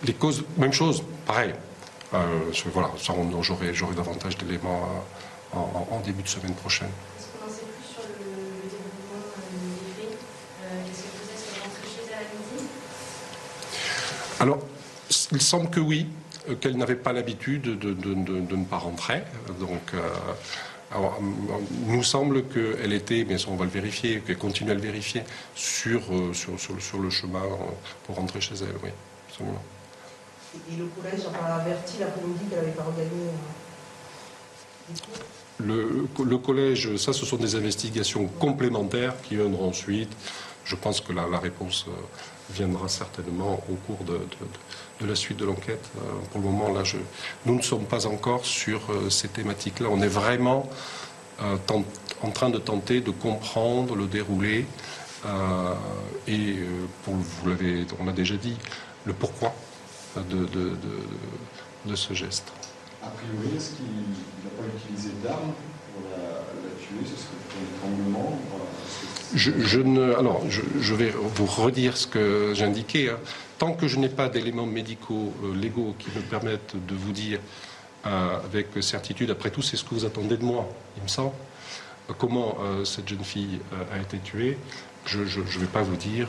Les 0.04 0.12
causes, 0.12 0.44
même 0.58 0.72
chose, 0.72 1.02
pareil. 1.26 1.54
Euh, 2.12 2.52
voilà, 2.72 2.90
j'aurai 2.98 3.94
davantage 3.96 4.36
d'éléments 4.36 4.86
euh, 5.54 5.56
en, 5.90 6.00
début 6.00 6.22
de 6.22 6.28
semaine 6.28 6.54
prochaine. 6.54 6.88
Est-ce 7.18 7.26
qu'on 7.28 7.46
en 7.46 7.50
sait 7.50 7.64
plus 7.64 7.88
sur 7.90 8.02
le, 8.02 8.68
développement 8.68 9.24
euh, 9.38 9.64
des 9.64 10.02
faits 10.02 10.18
Est-ce 10.92 11.02
que 11.02 11.08
vous 11.08 11.30
êtes 11.32 11.62
rentrée 11.62 11.88
chez 11.88 12.02
elle 12.10 12.18
à 12.18 12.56
midi 12.56 12.68
Alors, 14.40 14.58
il 15.32 15.40
semble 15.40 15.70
que 15.70 15.80
oui, 15.80 16.06
qu'elle 16.60 16.76
n'avait 16.76 16.96
pas 16.96 17.14
l'habitude 17.14 17.78
de, 17.78 18.14
ne 18.14 18.64
pas 18.64 18.78
rentrer. 18.78 19.22
Donc, 19.58 19.92
nous 21.86 22.02
semble 22.04 22.44
qu'elle 22.44 22.92
était, 22.92 23.24
bien 23.24 23.38
sûr, 23.38 23.52
on 23.52 23.56
va 23.56 23.64
le 23.64 23.70
vérifier, 23.70 24.20
qu'elle 24.20 24.38
continue 24.38 24.70
à 24.70 24.74
le 24.74 24.80
vérifier 24.80 25.22
sur, 25.54 26.02
sur, 26.34 26.60
sur, 26.60 26.80
sur 26.80 26.98
le 26.98 27.08
chemin 27.08 27.42
pour 28.06 28.16
rentrer 28.16 28.42
chez 28.42 28.54
elle, 28.54 28.76
oui, 28.82 28.90
absolument. 29.28 29.62
Et 30.70 30.76
le 30.76 30.86
collège 30.86 31.26
a 31.34 31.56
averti 31.56 31.98
l'après-midi 31.98 32.44
qu'elle 32.48 32.60
n'avait 32.60 32.72
pas 32.72 32.84
regagné 32.84 33.30
le, 35.58 36.06
le, 36.24 36.38
collège, 36.38 36.96
ça, 36.96 37.12
ce 37.12 37.24
sont 37.24 37.36
des 37.36 37.54
investigations 37.54 38.26
complémentaires 38.26 39.14
qui 39.22 39.36
viendront 39.36 39.68
ensuite. 39.68 40.10
Je 40.64 40.76
pense 40.76 41.00
que 41.00 41.12
la, 41.12 41.26
réponse 41.38 41.86
euh, 41.88 41.92
viendra 42.50 42.88
certainement 42.88 43.62
au 43.70 43.74
cours 43.86 44.04
de, 44.04 44.18
la 45.06 45.14
suite 45.14 45.38
de 45.38 45.44
l'enquête. 45.44 45.84
Euh, 45.96 46.00
pour 46.30 46.40
le 46.40 46.46
moment, 46.46 46.72
là, 46.72 46.82
nous 47.46 47.54
ne 47.54 47.62
sommes 47.62 47.84
pas 47.84 48.06
encore 48.06 48.44
sur 48.44 48.80
euh, 48.90 49.10
ces 49.10 49.28
thématiques-là. 49.28 49.88
On 49.90 50.00
est 50.02 50.08
vraiment 50.08 50.68
en 52.22 52.30
train 52.30 52.48
de 52.48 52.58
tenter 52.58 53.00
de 53.00 53.10
comprendre 53.10 53.96
le 53.96 54.06
déroulé 54.06 54.66
et, 56.28 56.54
vous 57.06 57.48
l'avez, 57.48 57.84
on 57.98 58.04
l'a 58.04 58.12
déjà 58.12 58.36
dit, 58.36 58.56
le 59.04 59.12
pourquoi 59.12 59.52
de, 60.22 60.46
de, 60.46 60.72
de, 61.86 61.96
ce 61.96 62.14
geste. 62.14 62.52
A 63.02 63.08
priori, 63.08 63.56
est-ce 63.56 63.76
qu'il 63.76 63.84
n'a 63.84 64.50
pas 64.56 64.64
utilisé 64.76 65.10
d'armes 65.22 65.52
pour 65.92 66.10
la, 66.10 66.40
tuer? 66.80 67.04
Ce 67.04 67.16
serait 67.16 67.36
pour 67.48 67.90
l'étranglement 67.90 68.38
je, 69.34 69.50
je, 69.64 69.80
ne, 69.80 70.14
alors, 70.14 70.42
je, 70.48 70.60
je, 70.80 70.94
vais 70.94 71.10
vous 71.10 71.46
redire 71.46 71.96
ce 71.96 72.06
que 72.06 72.52
j'ai 72.54 72.64
indiqué. 72.64 73.10
Hein. 73.10 73.18
Tant 73.58 73.72
que 73.72 73.88
je 73.88 73.98
n'ai 73.98 74.08
pas 74.08 74.28
d'éléments 74.28 74.66
médicaux 74.66 75.32
euh, 75.42 75.54
légaux 75.54 75.94
qui 75.98 76.08
me 76.16 76.22
permettent 76.22 76.76
de 76.86 76.94
vous 76.94 77.12
dire 77.12 77.40
euh, 78.06 78.38
avec 78.44 78.68
certitude, 78.80 79.30
après 79.30 79.50
tout, 79.50 79.62
c'est 79.62 79.76
ce 79.76 79.84
que 79.84 79.94
vous 79.94 80.04
attendez 80.04 80.36
de 80.36 80.44
moi, 80.44 80.68
il 80.96 81.02
me 81.02 81.08
semble, 81.08 81.32
comment 82.18 82.58
euh, 82.60 82.84
cette 82.84 83.08
jeune 83.08 83.24
fille 83.24 83.60
a 83.92 83.98
été 83.98 84.18
tuée. 84.18 84.58
Je 85.06 85.20
ne 85.20 85.58
vais 85.60 85.66
pas 85.66 85.82
vous 85.82 85.96
dire 85.96 86.28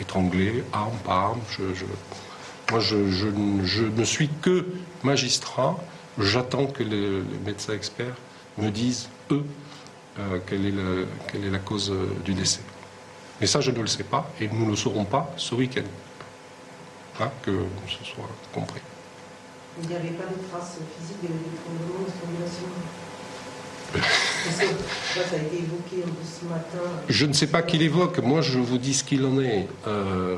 étranglée, 0.00 0.62
arme 0.72 0.96
par 1.04 1.18
arme. 1.18 1.40
Je, 1.50 1.84
moi, 2.70 2.80
je, 2.80 2.96
ne 2.96 4.04
suis 4.04 4.28
que 4.42 4.66
magistrat. 5.04 5.76
J'attends 6.18 6.66
que 6.66 6.82
les, 6.82 7.22
médecins 7.44 7.74
experts 7.74 8.16
me 8.58 8.70
disent, 8.70 9.08
eux, 9.30 9.44
euh, 10.18 10.38
quelle, 10.46 10.66
est 10.66 11.50
la, 11.50 11.58
cause 11.58 11.90
euh, 11.90 12.08
du 12.24 12.32
décès. 12.32 12.62
Mais 13.40 13.46
ça, 13.46 13.60
je 13.60 13.70
ne 13.70 13.80
le 13.80 13.86
sais 13.86 14.02
pas 14.02 14.30
et 14.40 14.48
nous 14.48 14.64
ne 14.64 14.70
le 14.70 14.76
saurons 14.76 15.04
pas 15.04 15.30
ce 15.36 15.54
week-end. 15.54 15.82
Hein, 17.20 17.30
que 17.42 17.52
ce 17.88 18.04
soit 18.04 18.28
compris. 18.52 18.80
Il 19.82 19.88
n'y 19.88 19.94
avait 19.94 20.08
pas 20.08 20.24
de 20.24 20.48
traces 20.50 20.78
physiques 20.98 21.22
de 21.22 21.28
ça 24.52 25.36
a 25.36 25.38
été 25.38 25.56
évoqué 25.58 26.04
ce 26.24 26.44
matin. 26.46 26.90
Je 27.08 27.26
ne 27.26 27.32
sais 27.32 27.46
pas 27.46 27.62
qui 27.62 27.78
l'évoque. 27.78 28.18
Moi, 28.18 28.40
je 28.40 28.58
vous 28.58 28.78
dis 28.78 28.94
ce 28.94 29.04
qu'il 29.04 29.24
en 29.24 29.40
est. 29.40 29.66
Euh, 29.86 30.36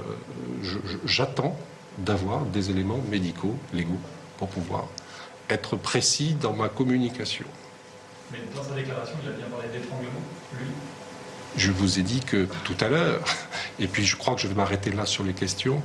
j'attends 1.05 1.57
d'avoir 1.99 2.43
des 2.47 2.71
éléments 2.71 3.01
médicaux, 3.11 3.57
légaux, 3.73 4.01
pour 4.39 4.49
pouvoir 4.49 4.87
être 5.51 5.77
précis 5.77 6.37
dans 6.41 6.53
ma 6.53 6.69
communication. 6.69 7.47
Mais 8.31 8.39
dans 8.55 8.63
sa 8.63 8.75
déclaration, 8.75 9.15
il 9.23 9.29
a 9.29 9.33
bien 9.33 9.47
parlé 9.47 9.69
d'étranglement, 9.69 10.21
lui 10.59 10.67
Je 11.57 11.73
vous 11.73 11.99
ai 11.99 12.03
dit 12.03 12.21
que 12.21 12.47
tout 12.65 12.77
à 12.81 12.89
l'heure, 12.89 13.25
et 13.79 13.87
puis 13.87 14.05
je 14.05 14.17
crois 14.17 14.35
que 14.35 14.41
je 14.41 14.49
vais 14.49 14.55
m'arrêter 14.55 14.91
là 14.91 15.07
sur 15.07 15.25
les 15.25 15.33
questions, 15.33 15.83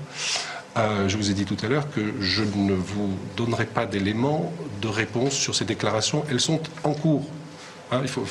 euh, 0.76 1.08
je 1.08 1.18
vous 1.18 1.30
ai 1.30 1.34
dit 1.34 1.46
tout 1.46 1.58
à 1.64 1.68
l'heure 1.68 1.90
que 1.92 2.20
je 2.20 2.44
ne 2.44 2.74
vous 2.74 3.16
donnerai 3.38 3.66
pas 3.66 3.86
d'éléments 3.86 4.52
de 4.82 4.88
réponse 4.88 5.34
sur 5.34 5.56
ces 5.56 5.66
déclarations. 5.66 6.26
Elles 6.30 6.40
sont 6.40 6.62
en 6.84 6.94
cours. 6.94 7.26
Hein, 7.92 8.00
il, 8.02 8.08
faut, 8.08 8.26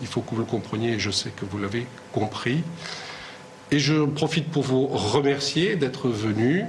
il 0.00 0.06
faut 0.06 0.20
que 0.22 0.30
vous 0.30 0.38
le 0.40 0.46
compreniez, 0.46 0.98
je 0.98 1.10
sais 1.10 1.30
que 1.30 1.44
vous 1.44 1.58
l'avez 1.58 1.86
compris. 2.12 2.62
Et 3.70 3.78
je 3.78 4.04
profite 4.04 4.50
pour 4.50 4.62
vous 4.62 4.86
remercier 4.86 5.76
d'être 5.76 6.08
venu. 6.08 6.64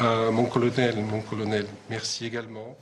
Euh, 0.00 0.32
mon 0.32 0.46
colonel, 0.46 0.96
mon 1.04 1.20
colonel, 1.20 1.66
merci 1.88 2.26
également. 2.26 2.76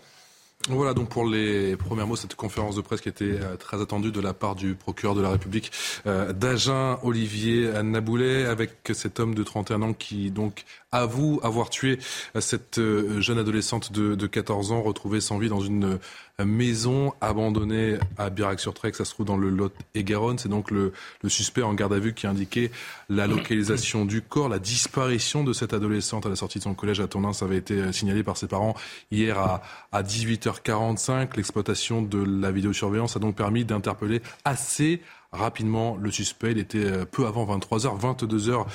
Voilà 0.71 0.95
donc 0.95 1.11
pour 1.11 1.27
les 1.27 1.77
premiers 1.77 2.07
mots, 2.07 2.17
cette 2.17 2.37
conférence 2.37 2.75
de 2.75 2.81
presse 2.81 3.03
qui 3.03 3.11
était 3.11 3.25
euh, 3.25 3.57
très 3.57 3.83
attendue 3.83 4.11
de 4.11 4.21
la 4.21 4.33
part 4.33 4.55
du 4.55 4.75
procureur 4.75 5.15
de 5.15 5.21
la 5.21 5.29
République 5.29 5.71
euh, 6.07 6.33
d'Agen 6.33 6.99
Olivier 7.03 7.71
Naboulet 7.83 8.47
avec 8.47 8.71
cet 8.95 9.21
homme 9.21 9.35
de 9.35 9.43
31 9.43 9.83
ans 9.83 9.93
qui 9.93 10.31
donc 10.31 10.65
avoue 10.95 11.41
avoir 11.43 11.71
tué 11.71 11.99
cette 12.41 12.81
jeune 13.19 13.39
adolescente 13.39 13.93
de, 13.93 14.15
de 14.15 14.27
14 14.27 14.73
ans 14.73 14.83
retrouvée 14.83 15.21
sans 15.21 15.39
vie 15.39 15.49
dans 15.49 15.61
une 15.61 15.99
maison 16.43 17.13
abandonnée 17.21 17.97
à 18.19 18.29
Birac-sur-Trek, 18.29 18.93
ça 18.95 19.05
se 19.05 19.13
trouve 19.13 19.27
dans 19.27 19.37
le 19.37 19.51
Lot-et-Garonne. 19.51 20.39
C'est 20.39 20.49
donc 20.49 20.73
le, 20.73 20.93
suspect 21.29 21.63
en 21.63 21.75
garde 21.75 21.93
à 21.93 22.01
vue 22.01 22.13
qui 22.13 22.27
a 22.27 22.31
indiqué 22.31 22.73
la 23.09 23.29
localisation 23.29 24.05
du 24.05 24.21
corps, 24.21 24.49
la 24.49 24.59
disparition 24.59 25.45
de 25.45 25.53
cette 25.53 25.73
adolescente 25.73 26.27
à 26.27 26.29
la 26.29 26.37
sortie 26.37 26.59
de 26.59 26.65
son 26.65 26.75
collège 26.75 26.99
à 26.99 27.07
Tonin. 27.07 27.33
Ça 27.33 27.45
avait 27.45 27.59
été 27.59 27.93
signalé 27.93 28.25
par 28.25 28.37
ses 28.37 28.49
parents 28.49 28.75
hier 29.13 29.39
à, 29.39 29.63
à 29.93 30.03
18h45. 30.03 31.37
L'exploitation 31.37 32.03
de 32.03 32.19
la 32.19 32.51
vidéosurveillance 32.51 33.17
a 33.17 33.21
donc 33.21 33.37
permis 33.37 33.65
d'interpeller 33.65 34.21
assez 34.45 35.01
rapidement 35.35 35.97
le 36.01 36.11
suspect. 36.11 36.53
Il 36.53 36.59
était 36.59 36.85
euh, 36.85 37.05
peu 37.05 37.27
avant 37.27 37.45
23h, 37.59 38.01
22h. 38.01 38.67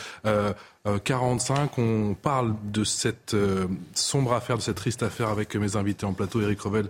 45. 1.04 1.78
On 1.78 2.16
parle 2.16 2.56
de 2.64 2.84
cette 2.84 3.34
euh, 3.34 3.68
sombre 3.94 4.34
affaire, 4.34 4.58
de 4.58 4.62
cette 4.62 4.78
triste 4.78 5.04
affaire 5.04 5.30
avec 5.30 5.56
mes 5.56 5.76
invités 5.76 6.06
en 6.06 6.14
plateau, 6.14 6.42
Eric 6.42 6.62
Revel, 6.62 6.90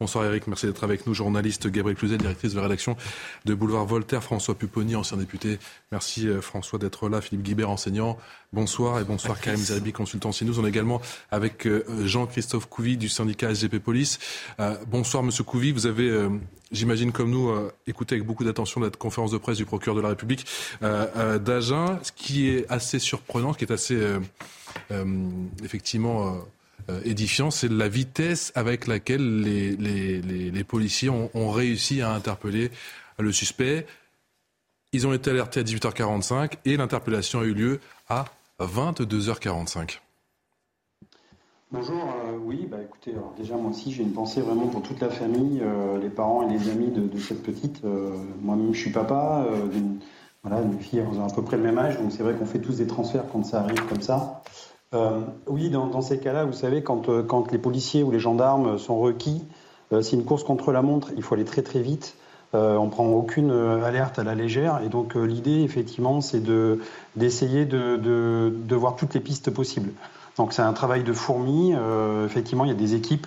Bonsoir 0.00 0.24
Eric, 0.24 0.48
merci 0.48 0.66
d'être 0.66 0.82
avec 0.82 1.06
nous. 1.06 1.14
Journaliste 1.14 1.68
Gabriel 1.68 1.96
Cluzet, 1.96 2.18
directrice 2.18 2.50
de 2.50 2.56
la 2.56 2.64
rédaction 2.64 2.96
de 3.44 3.54
Boulevard 3.54 3.86
Voltaire, 3.86 4.24
François 4.24 4.56
Pupponi, 4.56 4.96
ancien 4.96 5.16
député. 5.16 5.60
Merci 5.92 6.26
euh, 6.26 6.40
François 6.40 6.80
d'être 6.80 7.08
là. 7.08 7.20
Philippe 7.20 7.44
Guibert, 7.44 7.70
enseignant. 7.70 8.18
Bonsoir 8.52 8.98
et 8.98 9.04
bonsoir 9.04 9.40
Karim 9.40 9.60
Zerbi, 9.60 9.92
consultant 9.92 10.32
CNews. 10.32 10.58
On 10.58 10.66
est 10.66 10.68
également 10.68 11.00
avec 11.30 11.68
euh, 11.68 11.84
Jean-Christophe 12.04 12.68
Couvi 12.68 12.96
du 12.96 13.08
syndicat 13.08 13.54
SGP 13.54 13.78
Police. 13.78 14.18
Euh, 14.58 14.74
bonsoir 14.88 15.22
Monsieur 15.22 15.44
Couvi, 15.44 15.70
vous 15.70 15.86
avez, 15.86 16.28
j'imagine 16.72 17.12
comme 17.12 17.30
nous, 17.30 17.52
écouté 17.86 18.16
avec 18.16 18.26
beaucoup 18.26 18.42
d'attention 18.42 18.80
la 18.80 18.90
conférence 18.90 19.30
de 19.30 19.38
presse 19.38 19.58
du 19.58 19.64
procureur 19.64 19.94
de 19.94 20.00
la 20.00 20.08
République 20.08 20.44
d'Agen. 20.80 22.00
Ce 22.02 22.10
qui 22.10 22.48
est 22.48 22.68
assez 22.68 22.98
surprenant, 22.98 23.52
ce 23.52 23.58
qui 23.58 23.64
est 23.64 23.72
assez 23.72 23.96
effectivement 25.62 26.44
euh, 26.90 27.00
édifiant, 27.04 27.50
c'est 27.50 27.70
la 27.70 27.88
vitesse 27.88 28.52
avec 28.54 28.86
laquelle 28.86 29.40
les, 29.40 30.64
policiers 30.64 31.08
ont, 31.10 31.50
réussi 31.50 32.02
à 32.02 32.12
interpeller 32.12 32.70
le 33.18 33.32
suspect. 33.32 33.86
Ils 34.92 35.06
ont 35.06 35.12
été 35.12 35.30
alertés 35.30 35.60
à 35.60 35.62
18h45 35.62 36.52
et 36.64 36.76
l'interpellation 36.76 37.40
a 37.40 37.44
eu 37.44 37.54
lieu 37.54 37.80
à 38.08 38.26
22h45. 38.60 40.00
Bonjour, 41.72 41.96
euh, 41.96 42.36
oui, 42.40 42.68
bah 42.70 42.76
écoutez, 42.80 43.14
déjà 43.36 43.56
moi 43.56 43.70
aussi 43.70 43.90
j'ai 43.90 44.04
une 44.04 44.12
pensée 44.12 44.40
vraiment 44.40 44.68
pour 44.68 44.82
toute 44.82 45.00
la 45.00 45.10
famille, 45.10 45.60
euh, 45.60 45.98
les 45.98 46.10
parents 46.10 46.48
et 46.48 46.52
les 46.52 46.70
amis 46.70 46.90
de, 46.90 47.18
cette 47.18 47.42
petite. 47.42 47.82
Moi-même 48.42 48.72
je 48.72 48.78
suis 48.78 48.92
papa, 48.92 49.46
voilà, 50.44 50.62
fille 50.80 51.00
à 51.00 51.34
peu 51.34 51.42
près 51.42 51.56
le 51.56 51.62
même 51.62 51.78
âge, 51.78 51.98
donc 51.98 52.12
c'est 52.12 52.22
vrai 52.22 52.34
qu'on 52.34 52.46
fait 52.46 52.60
tous 52.60 52.76
des 52.76 52.86
transferts 52.86 53.24
quand 53.32 53.44
ça 53.44 53.60
arrive 53.62 53.84
comme 53.86 54.02
ça. 54.02 54.42
Euh, 54.94 55.20
oui, 55.46 55.70
dans, 55.70 56.02
ces 56.02 56.18
cas-là, 56.18 56.44
vous 56.44 56.52
savez, 56.52 56.82
quand, 56.82 57.08
euh, 57.08 57.22
quand, 57.22 57.50
les 57.50 57.58
policiers 57.58 58.02
ou 58.02 58.10
les 58.10 58.20
gendarmes 58.20 58.78
sont 58.78 58.98
requis, 58.98 59.42
euh, 59.92 60.02
c'est 60.02 60.16
une 60.16 60.24
course 60.24 60.44
contre 60.44 60.72
la 60.72 60.82
montre, 60.82 61.08
il 61.16 61.22
faut 61.22 61.34
aller 61.34 61.44
très 61.44 61.62
très 61.62 61.80
vite. 61.80 62.16
on 62.52 62.84
ne 62.84 62.90
prend 62.90 63.08
aucune 63.08 63.50
alerte 63.50 64.20
à 64.20 64.22
la 64.22 64.36
légère. 64.36 64.80
Et 64.84 64.88
donc 64.88 65.16
l'idée, 65.16 65.62
effectivement, 65.62 66.20
c'est 66.20 66.40
d'essayer 67.16 67.64
de, 67.64 68.74
voir 68.76 68.94
toutes 68.94 69.12
les 69.14 69.20
pistes 69.20 69.50
possibles. 69.50 69.90
Donc 70.36 70.52
c'est 70.52 70.62
un 70.62 70.72
travail 70.72 71.02
de 71.02 71.12
fourmi. 71.12 71.74
effectivement, 72.24 72.64
il 72.64 72.68
y 72.68 72.70
a 72.70 72.76
des 72.76 72.94
équipes 72.94 73.26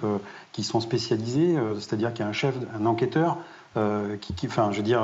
qui 0.53 0.63
sont 0.63 0.79
spécialisées, 0.79 1.57
c'est-à-dire 1.75 2.13
qu'il 2.13 2.23
y 2.23 2.25
a 2.25 2.29
un 2.29 2.33
chef, 2.33 2.55
un 2.79 2.85
enquêteur, 2.85 3.35
qui, 4.21 4.47
enfin, 4.47 4.69
je 4.71 4.77
veux 4.77 4.83
dire, 4.83 5.01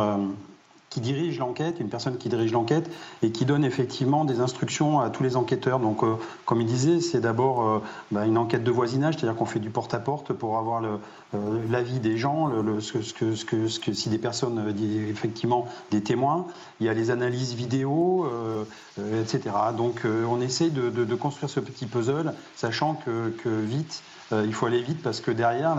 qui 0.94 1.02
dirige 1.02 1.40
l'enquête, 1.40 1.80
une 1.80 1.90
personne 1.90 2.18
qui 2.18 2.30
dirige 2.30 2.52
l'enquête 2.52 2.88
et 3.24 3.32
qui 3.32 3.46
donne 3.46 3.66
effectivement 3.66 4.26
des 4.26 4.42
instructions 4.42 5.00
à 5.00 5.10
tous 5.10 5.24
les 5.24 5.36
enquêteurs. 5.36 5.80
Donc, 5.80 6.04
euh, 6.04 6.18
comme 6.46 6.62
il 6.62 6.68
disait, 6.68 7.02
c'est 7.02 7.20
d'abord 7.20 7.68
euh, 7.68 7.80
bah, 8.12 8.28
une 8.28 8.38
enquête 8.38 8.64
de 8.64 8.70
voisinage, 8.70 9.16
c'est-à-dire 9.16 9.36
qu'on 9.36 9.48
fait 9.48 9.60
du 9.60 9.72
porte-à-porte 9.72 10.34
pour 10.34 10.60
avoir 10.60 10.84
euh, 10.84 10.98
l'avis 11.72 12.00
des 12.00 12.18
gens, 12.18 12.46
le, 12.46 12.80
ce, 12.80 12.94
que, 12.94 13.34
ce, 13.34 13.44
que, 13.44 13.68
ce, 13.68 13.80
que, 13.80 13.92
si 13.92 14.10
des 14.10 14.20
personnes, 14.20 14.72
effectivement, 15.10 15.68
des 15.90 16.04
témoins. 16.04 16.46
Il 16.80 16.86
y 16.86 16.90
a 16.90 16.94
les 16.94 17.10
analyses 17.10 17.56
vidéo, 17.56 18.28
etc. 18.98 19.42
Donc, 19.76 20.02
on 20.06 20.42
essaye 20.42 20.70
de, 20.70 20.90
de, 20.90 21.16
construire 21.16 21.50
ce 21.50 21.60
petit 21.60 21.88
puzzle, 21.88 22.34
sachant 22.56 22.94
que, 22.94 23.30
que 23.30 23.50
vite, 23.50 24.04
il 24.32 24.54
faut 24.54 24.68
aller 24.68 24.82
vite 24.82 25.02
parce 25.02 25.22
que 25.22 25.32
derrière, 25.32 25.76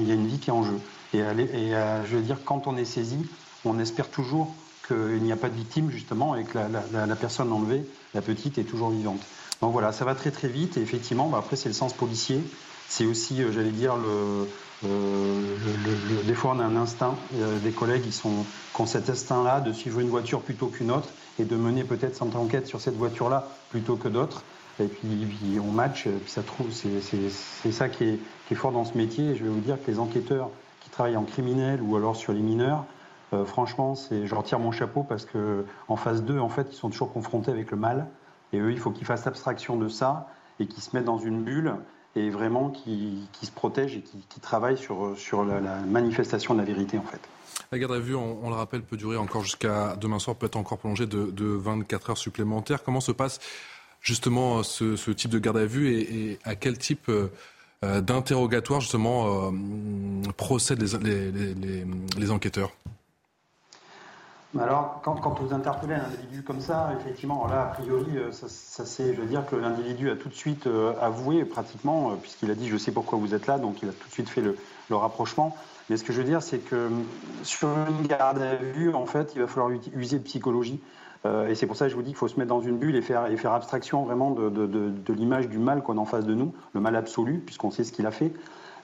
il 0.00 0.06
y 0.06 0.12
a 0.12 0.14
une 0.14 0.26
vie 0.26 0.38
qui 0.38 0.50
est 0.50 0.52
en 0.52 0.62
jeu. 0.62 0.78
Et, 1.14 1.18
et 1.18 1.72
je 2.06 2.16
veux 2.16 2.22
dire, 2.22 2.38
quand 2.44 2.66
on 2.66 2.76
est 2.76 2.84
saisi, 2.84 3.26
on 3.64 3.78
espère 3.78 4.08
toujours 4.08 4.54
qu'il 4.86 5.22
n'y 5.22 5.32
a 5.32 5.36
pas 5.36 5.48
de 5.48 5.56
victime, 5.56 5.90
justement, 5.90 6.36
et 6.36 6.44
que 6.44 6.58
la, 6.58 7.16
personne 7.16 7.52
enlevée, 7.52 7.84
la 8.14 8.22
petite, 8.22 8.58
est 8.58 8.64
toujours 8.64 8.90
vivante. 8.90 9.20
Donc 9.62 9.72
voilà, 9.72 9.92
ça 9.92 10.04
va 10.04 10.14
très 10.14 10.30
très 10.30 10.48
vite, 10.48 10.76
et 10.76 10.80
effectivement, 10.80 11.28
bah, 11.28 11.38
après, 11.38 11.56
c'est 11.56 11.68
le 11.68 11.74
sens 11.74 11.92
policier. 11.92 12.40
C'est 12.88 13.06
aussi, 13.06 13.42
euh, 13.42 13.50
j'allais 13.50 13.70
dire, 13.70 13.96
le, 13.96 14.46
le, 14.82 16.22
des 16.24 16.34
fois, 16.34 16.52
on 16.54 16.60
a 16.60 16.64
un 16.64 16.76
instinct. 16.76 17.14
A 17.34 17.58
des 17.62 17.72
collègues 17.72 18.02
qui, 18.02 18.12
sont, 18.12 18.44
qui 18.74 18.80
ont 18.80 18.86
cet 18.86 19.08
instinct-là 19.08 19.60
de 19.60 19.72
suivre 19.72 20.00
une 20.00 20.10
voiture 20.10 20.42
plutôt 20.42 20.66
qu'une 20.66 20.90
autre, 20.90 21.08
et 21.38 21.44
de 21.44 21.56
mener 21.56 21.84
peut-être 21.84 22.14
cette 22.14 22.36
enquête 22.36 22.66
sur 22.66 22.80
cette 22.80 22.96
voiture-là 22.96 23.48
plutôt 23.70 23.96
que 23.96 24.08
d'autres. 24.08 24.42
Et 24.80 24.86
puis, 24.86 25.08
on 25.60 25.70
match, 25.70 26.02
puis 26.02 26.30
ça 26.30 26.42
trouve, 26.42 26.66
c'est 26.72 27.72
ça 27.72 27.88
qui 27.88 28.04
est, 28.04 28.18
qui 28.48 28.54
est 28.54 28.56
fort 28.56 28.72
dans 28.72 28.84
ce 28.84 28.98
métier. 28.98 29.30
Et 29.30 29.36
je 29.36 29.44
vais 29.44 29.50
vous 29.50 29.60
dire 29.60 29.76
que 29.82 29.90
les 29.90 29.98
enquêteurs 29.98 30.50
qui 30.80 30.90
travaillent 30.90 31.16
en 31.16 31.24
criminel 31.24 31.80
ou 31.80 31.96
alors 31.96 32.16
sur 32.16 32.32
les 32.32 32.40
mineurs, 32.40 32.84
euh, 33.34 33.44
franchement, 33.44 33.94
je 33.94 34.34
retire 34.34 34.58
mon 34.58 34.72
chapeau 34.72 35.02
parce 35.02 35.24
que 35.24 35.64
en 35.88 35.96
phase 35.96 36.22
2, 36.24 36.38
en 36.38 36.48
fait, 36.48 36.68
ils 36.70 36.76
sont 36.76 36.90
toujours 36.90 37.12
confrontés 37.12 37.50
avec 37.50 37.70
le 37.70 37.76
mal. 37.76 38.06
Et 38.52 38.58
eux, 38.58 38.72
il 38.72 38.78
faut 38.78 38.90
qu'ils 38.90 39.06
fassent 39.06 39.26
abstraction 39.26 39.76
de 39.76 39.88
ça 39.88 40.28
et 40.60 40.66
qu'ils 40.66 40.82
se 40.82 40.94
mettent 40.94 41.04
dans 41.04 41.18
une 41.18 41.42
bulle 41.42 41.74
et 42.16 42.30
vraiment 42.30 42.70
qu'ils, 42.70 43.26
se 43.42 43.50
protègent 43.50 43.96
et 43.96 44.02
qu'ils, 44.02 44.40
travaillent 44.40 44.78
sur, 44.78 45.18
sur 45.18 45.44
la, 45.44 45.60
manifestation 45.80 46.54
de 46.54 46.60
la 46.60 46.64
vérité, 46.64 46.96
en 46.96 47.02
fait. 47.02 47.20
La 47.72 47.78
garde 47.78 47.92
à 47.92 47.98
vue, 47.98 48.14
on, 48.14 48.48
le 48.48 48.54
rappelle, 48.54 48.82
peut 48.82 48.96
durer 48.96 49.16
encore 49.16 49.42
jusqu'à 49.42 49.96
demain 49.96 50.20
soir, 50.20 50.36
peut 50.36 50.46
être 50.46 50.56
encore 50.56 50.78
prolongée 50.78 51.06
de, 51.06 51.44
24 51.44 52.10
heures 52.10 52.18
supplémentaires. 52.18 52.84
Comment 52.84 53.00
se 53.00 53.10
passe 53.10 53.40
justement 54.00 54.62
ce, 54.62 55.10
type 55.10 55.30
de 55.30 55.40
garde 55.40 55.56
à 55.56 55.66
vue 55.66 55.92
et, 55.92 56.38
à 56.44 56.54
quel 56.54 56.78
type 56.78 57.08
euh, 57.08 58.00
d'interrogatoire 58.00 58.80
justement 58.80 59.50
euh, 59.50 60.32
procèdent 60.36 60.82
les 60.82 62.30
enquêteurs? 62.30 62.70
Alors, 64.60 65.00
quand, 65.02 65.40
vous 65.40 65.52
interpellez 65.52 65.94
un 65.94 66.04
individu 66.04 66.42
comme 66.42 66.60
ça, 66.60 66.92
effectivement, 67.00 67.46
là, 67.48 67.62
a 67.62 67.66
priori, 67.66 68.06
euh, 68.16 68.30
ça, 68.30 68.84
c'est, 68.84 69.14
je 69.14 69.20
veux 69.20 69.26
dire 69.26 69.44
que 69.46 69.56
l'individu 69.56 70.10
a 70.10 70.16
tout 70.16 70.28
de 70.28 70.34
suite 70.34 70.66
euh, 70.66 70.92
avoué, 71.00 71.44
pratiquement, 71.44 72.10
euh, 72.10 72.14
puisqu'il 72.20 72.50
a 72.50 72.54
dit 72.54 72.68
je 72.68 72.76
sais 72.76 72.92
pourquoi 72.92 73.18
vous 73.18 73.34
êtes 73.34 73.46
là, 73.46 73.58
donc 73.58 73.82
il 73.82 73.88
a 73.88 73.92
tout 73.92 74.08
de 74.08 74.12
suite 74.12 74.28
fait 74.28 74.42
le, 74.42 74.56
rapprochement. 74.90 75.56
Mais 75.90 75.96
ce 75.96 76.04
que 76.04 76.12
je 76.12 76.18
veux 76.20 76.26
dire, 76.26 76.42
c'est 76.42 76.58
que 76.58 76.88
sur 77.42 77.68
une 77.68 78.06
garde 78.06 78.40
à 78.40 78.54
vue, 78.54 78.94
en 78.94 79.06
fait, 79.06 79.32
il 79.34 79.40
va 79.40 79.48
falloir 79.48 79.70
user 79.70 80.18
de 80.18 80.24
psychologie. 80.24 80.80
et 81.24 81.54
c'est 81.54 81.66
pour 81.66 81.76
ça 81.76 81.86
que 81.86 81.90
je 81.90 81.96
vous 81.96 82.02
dis 82.02 82.10
qu'il 82.10 82.16
faut 82.16 82.28
se 82.28 82.38
mettre 82.38 82.50
dans 82.50 82.60
une 82.60 82.78
bulle 82.78 82.94
et 82.96 83.02
faire, 83.02 83.26
et 83.26 83.36
faire 83.36 83.52
abstraction 83.52 84.04
vraiment 84.04 84.30
de, 84.30 84.48
de 84.48 85.12
l'image 85.12 85.48
du 85.48 85.58
mal 85.58 85.82
qu'on 85.82 85.98
a 85.98 86.00
en 86.00 86.04
face 86.04 86.24
de 86.24 86.34
nous, 86.34 86.54
le 86.74 86.80
mal 86.80 86.96
absolu, 86.96 87.42
puisqu'on 87.44 87.70
sait 87.70 87.82
ce 87.82 87.92
qu'il 87.92 88.06
a 88.06 88.12
fait. 88.12 88.32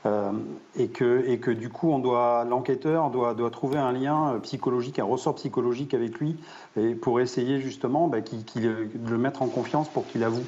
Euh, 0.07 0.33
et, 0.77 0.89
que, 0.89 1.25
et 1.27 1.39
que 1.39 1.51
du 1.51 1.69
coup, 1.69 1.91
l'enquêteur 1.91 3.11
doit, 3.11 3.35
doit 3.35 3.51
trouver 3.51 3.79
un 3.79 3.93
lien 3.93 4.39
psychologique, 4.43 4.99
un 4.99 5.05
ressort 5.05 5.35
psychologique 5.35 5.93
avec 5.93 6.19
lui, 6.19 6.37
et 6.77 6.95
pour 6.95 7.21
essayer 7.21 7.61
justement 7.61 8.09
bah, 8.09 8.21
de 8.21 9.11
le 9.11 9.19
mettre 9.19 9.43
en 9.43 9.49
confiance 9.49 9.89
pour 9.91 10.07
qu'il 10.07 10.25
avoue. 10.25 10.45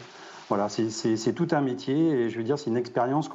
Voilà, 0.48 0.68
c'est 0.68 1.32
tout 1.34 1.48
un 1.52 1.60
métier 1.60 2.10
et 2.10 2.30
je 2.30 2.36
veux 2.36 2.44
dire, 2.44 2.58
c'est 2.58 2.70
une 2.70 2.76
expérience 2.76 3.30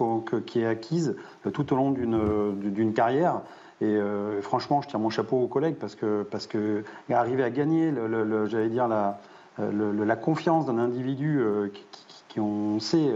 qui 0.46 0.62
est 0.62 0.66
acquise 0.66 1.16
euh, 1.46 1.52
tout 1.52 1.72
au 1.74 1.76
long 1.76 1.92
d'une 1.92 2.94
carrière. 2.94 3.42
Et 3.80 3.86
euh, 3.86 4.42
franchement, 4.42 4.82
je 4.82 4.88
tire 4.88 5.00
mon 5.00 5.12
chapeau 5.12 5.38
aux 5.38 5.48
collègues 5.48 5.76
parce 5.76 5.94
que, 5.94 6.24
parce 6.24 6.48
que 6.48 6.84
arriver 7.12 7.44
à 7.44 7.52
gagner, 7.52 7.92
le, 7.92 8.48
j'allais 8.48 8.70
dire, 8.70 8.88
la, 8.88 9.20
la 9.60 10.16
confiance 10.16 10.66
d'un 10.66 10.80
individu 10.80 11.42
qui, 11.74 11.86
qui, 12.28 12.40
on 12.40 12.80
sait 12.80 13.12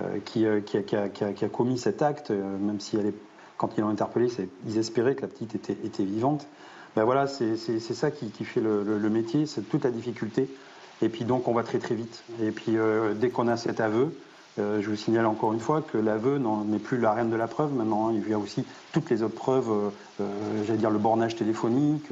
euh, 0.00 0.18
qui, 0.24 0.44
euh, 0.44 0.60
qui, 0.60 0.76
a, 0.76 1.48
commis 1.48 1.78
cet 1.78 2.02
acte, 2.02 2.32
euh, 2.32 2.58
même 2.58 2.80
si 2.80 2.98
quand 3.56 3.70
ils 3.78 3.80
l'ont 3.80 3.90
interpellé, 3.90 4.26
ils 4.66 4.76
espéraient 4.76 5.14
que 5.14 5.22
la 5.22 5.28
petite 5.28 5.54
était, 5.54 6.02
vivante. 6.02 6.48
Ben 6.96 7.04
voilà, 7.04 7.28
c'est 7.28 7.56
ça 7.56 8.10
qui, 8.10 8.44
fait 8.44 8.60
le, 8.60 9.08
métier, 9.08 9.46
c'est 9.46 9.62
toute 9.62 9.84
la 9.84 9.92
difficulté. 9.92 10.48
Et 11.00 11.08
puis 11.08 11.24
donc 11.24 11.46
on 11.46 11.52
va 11.52 11.62
très 11.62 11.78
très 11.78 11.94
vite. 11.94 12.24
Et 12.42 12.50
puis 12.50 12.76
dès 13.16 13.30
qu'on 13.30 13.46
a 13.46 13.56
cet 13.56 13.80
aveu, 13.80 14.12
je 14.58 14.88
vous 14.88 14.96
signale 14.96 15.26
encore 15.26 15.52
une 15.52 15.60
fois 15.60 15.82
que 15.82 15.98
l'aveu 15.98 16.38
n'est 16.38 16.78
plus 16.78 16.98
la 16.98 17.12
reine 17.12 17.30
de 17.30 17.36
la 17.36 17.46
preuve. 17.48 17.72
Maintenant, 17.72 18.10
il 18.10 18.28
y 18.28 18.32
a 18.32 18.38
aussi 18.38 18.64
toutes 18.92 19.10
les 19.10 19.22
autres 19.22 19.34
preuves, 19.34 19.92
j'allais 20.64 20.78
dire 20.78 20.90
le 20.90 20.98
bornage 20.98 21.34
téléphonique, 21.34 22.08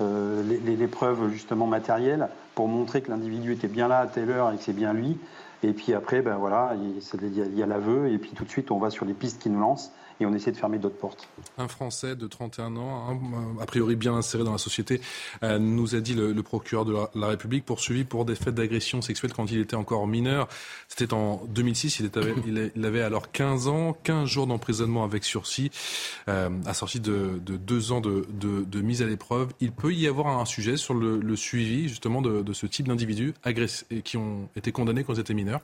les, 0.00 0.76
les, 0.76 0.86
preuves 0.88 1.30
justement 1.30 1.66
matérielles, 1.66 2.28
pour 2.56 2.68
montrer 2.68 3.02
que 3.02 3.10
l'individu 3.10 3.52
était 3.52 3.68
bien 3.68 3.88
là 3.88 4.00
à 4.00 4.06
telle 4.06 4.30
heure 4.30 4.52
et 4.52 4.56
que 4.56 4.62
c'est 4.62 4.72
bien 4.72 4.92
lui. 4.92 5.18
Et 5.62 5.72
puis 5.72 5.94
après, 5.94 6.22
ben 6.22 6.36
voilà, 6.36 6.74
il 6.76 7.56
y 7.56 7.62
a 7.62 7.66
l'aveu, 7.66 8.08
et 8.10 8.18
puis 8.18 8.32
tout 8.32 8.44
de 8.44 8.50
suite, 8.50 8.70
on 8.70 8.78
va 8.78 8.90
sur 8.90 9.04
les 9.04 9.14
pistes 9.14 9.40
qui 9.40 9.50
nous 9.50 9.60
lancent 9.60 9.92
et 10.20 10.26
on 10.26 10.32
essaie 10.32 10.52
de 10.52 10.56
fermer 10.56 10.78
d'autres 10.78 10.96
portes. 10.96 11.28
Un 11.58 11.68
Français 11.68 12.16
de 12.16 12.26
31 12.26 12.76
ans, 12.76 13.20
a 13.60 13.66
priori 13.66 13.96
bien 13.96 14.14
inséré 14.14 14.44
dans 14.44 14.52
la 14.52 14.58
société, 14.58 15.00
euh, 15.42 15.58
nous 15.58 15.94
a 15.94 16.00
dit 16.00 16.14
le, 16.14 16.34
procureur 16.42 16.84
de 16.84 16.94
la, 17.14 17.26
République, 17.26 17.64
poursuivi 17.64 18.04
pour 18.04 18.24
des 18.24 18.34
faits 18.34 18.54
d'agression 18.54 19.02
sexuelle 19.02 19.32
quand 19.32 19.50
il 19.50 19.60
était 19.60 19.76
encore 19.76 20.06
mineur. 20.06 20.48
C'était 20.88 21.12
en 21.12 21.42
2006, 21.48 22.00
il, 22.00 22.84
avait 22.84 23.02
alors 23.02 23.30
15 23.32 23.68
ans, 23.68 23.96
15 24.04 24.28
jours 24.28 24.46
d'emprisonnement 24.46 25.04
avec 25.04 25.24
sursis, 25.24 25.70
euh, 26.28 26.50
assorti 26.66 27.00
de, 27.00 27.40
de, 27.44 27.56
deux 27.56 27.92
ans 27.92 28.00
de, 28.00 28.80
mise 28.80 29.02
à 29.02 29.06
l'épreuve. 29.06 29.52
Il 29.60 29.72
peut 29.72 29.92
y 29.92 30.06
avoir 30.06 30.38
un 30.38 30.44
sujet 30.44 30.76
sur 30.76 30.94
le, 30.94 31.36
suivi 31.36 31.88
justement 31.88 32.22
de, 32.22 32.52
ce 32.52 32.66
type 32.66 32.88
d'individus 32.88 33.34
qui 34.04 34.16
ont 34.16 34.48
été 34.56 34.72
condamnés 34.72 35.04
quand 35.04 35.14
ils 35.14 35.20
étaient 35.20 35.34
mineurs? 35.34 35.60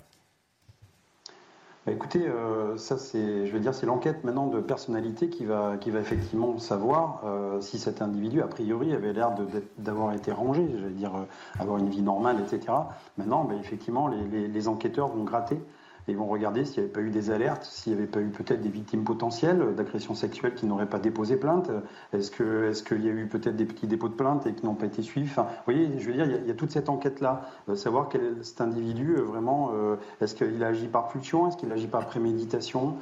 Bah, 1.84 1.90
écoutez, 1.90 2.28
euh, 2.28 2.76
ça 2.76 2.96
c'est, 2.96 3.44
je 3.46 3.52
veux 3.52 3.58
dire, 3.58 3.74
c'est 3.74 3.86
l'enquête 3.86 4.22
maintenant 4.22 4.46
de 4.46 4.60
personnalité 4.60 5.28
qui 5.28 5.44
va, 5.44 5.76
qui 5.80 5.90
va 5.90 5.98
effectivement 5.98 6.56
savoir 6.58 7.22
euh, 7.24 7.60
si 7.60 7.76
cet 7.80 8.00
individu, 8.02 8.40
a 8.40 8.46
priori, 8.46 8.92
avait 8.94 9.12
l'air 9.12 9.34
d'avoir 9.78 10.12
été 10.12 10.30
rangé, 10.30 10.64
je 10.80 10.86
dire, 10.86 11.16
euh, 11.16 11.60
avoir 11.60 11.78
une 11.78 11.88
vie 11.88 12.02
normale, 12.02 12.36
etc. 12.38 12.72
Maintenant, 13.18 13.42
bah, 13.42 13.54
effectivement, 13.58 14.08
les, 14.08 14.68
enquêteurs 14.68 15.08
vont 15.08 15.24
gratter 15.24 15.60
et 16.08 16.12
ils 16.12 16.16
vont 16.16 16.26
regarder 16.26 16.64
s'il 16.64 16.82
n'y 16.82 16.84
avait 16.84 16.92
pas 16.92 17.00
eu 17.00 17.10
des 17.10 17.30
alertes, 17.30 17.64
s'il 17.64 17.92
n'y 17.92 17.98
avait 17.98 18.08
pas 18.08 18.20
eu 18.20 18.28
peut-être 18.28 18.60
des 18.60 18.68
victimes 18.68 19.04
potentielles 19.04 19.74
d'agressions 19.76 20.14
sexuelles 20.14 20.54
qui 20.54 20.66
n'auraient 20.66 20.88
pas 20.88 20.98
déposé 20.98 21.36
plainte. 21.36 21.70
Est-ce 22.12 22.30
que 22.30 22.70
est-ce 22.70 22.82
qu'il 22.82 23.04
y 23.04 23.08
a 23.08 23.12
eu 23.12 23.26
peut-être 23.26 23.56
des 23.56 23.66
petits 23.66 23.86
dépôts 23.86 24.08
de 24.08 24.14
plainte 24.14 24.46
et 24.46 24.54
qui 24.54 24.66
n'ont 24.66 24.74
pas 24.74 24.86
été 24.86 25.02
suivis? 25.02 25.28
Enfin, 25.30 25.42
vous 25.42 25.72
voyez, 25.72 25.98
je 25.98 26.06
veux 26.06 26.14
dire, 26.14 26.26
il 26.26 26.46
y 26.46 26.50
a, 26.50 26.54
toute 26.54 26.70
cette 26.70 26.88
enquête-là, 26.88 27.42
euh, 27.68 27.76
savoir 27.76 28.08
quel 28.08 28.22
est 28.22 28.42
cet 28.42 28.60
individu 28.60 29.16
euh, 29.16 29.22
vraiment. 29.22 29.70
Euh, 29.74 29.96
est-ce 30.20 30.34
qu'il 30.34 30.62
agit 30.64 30.88
par 30.88 31.08
pulsion 31.08 31.48
Est-ce 31.48 31.56
qu'il 31.56 31.70
agit 31.72 31.86
par 31.86 32.06
préméditation? 32.06 32.96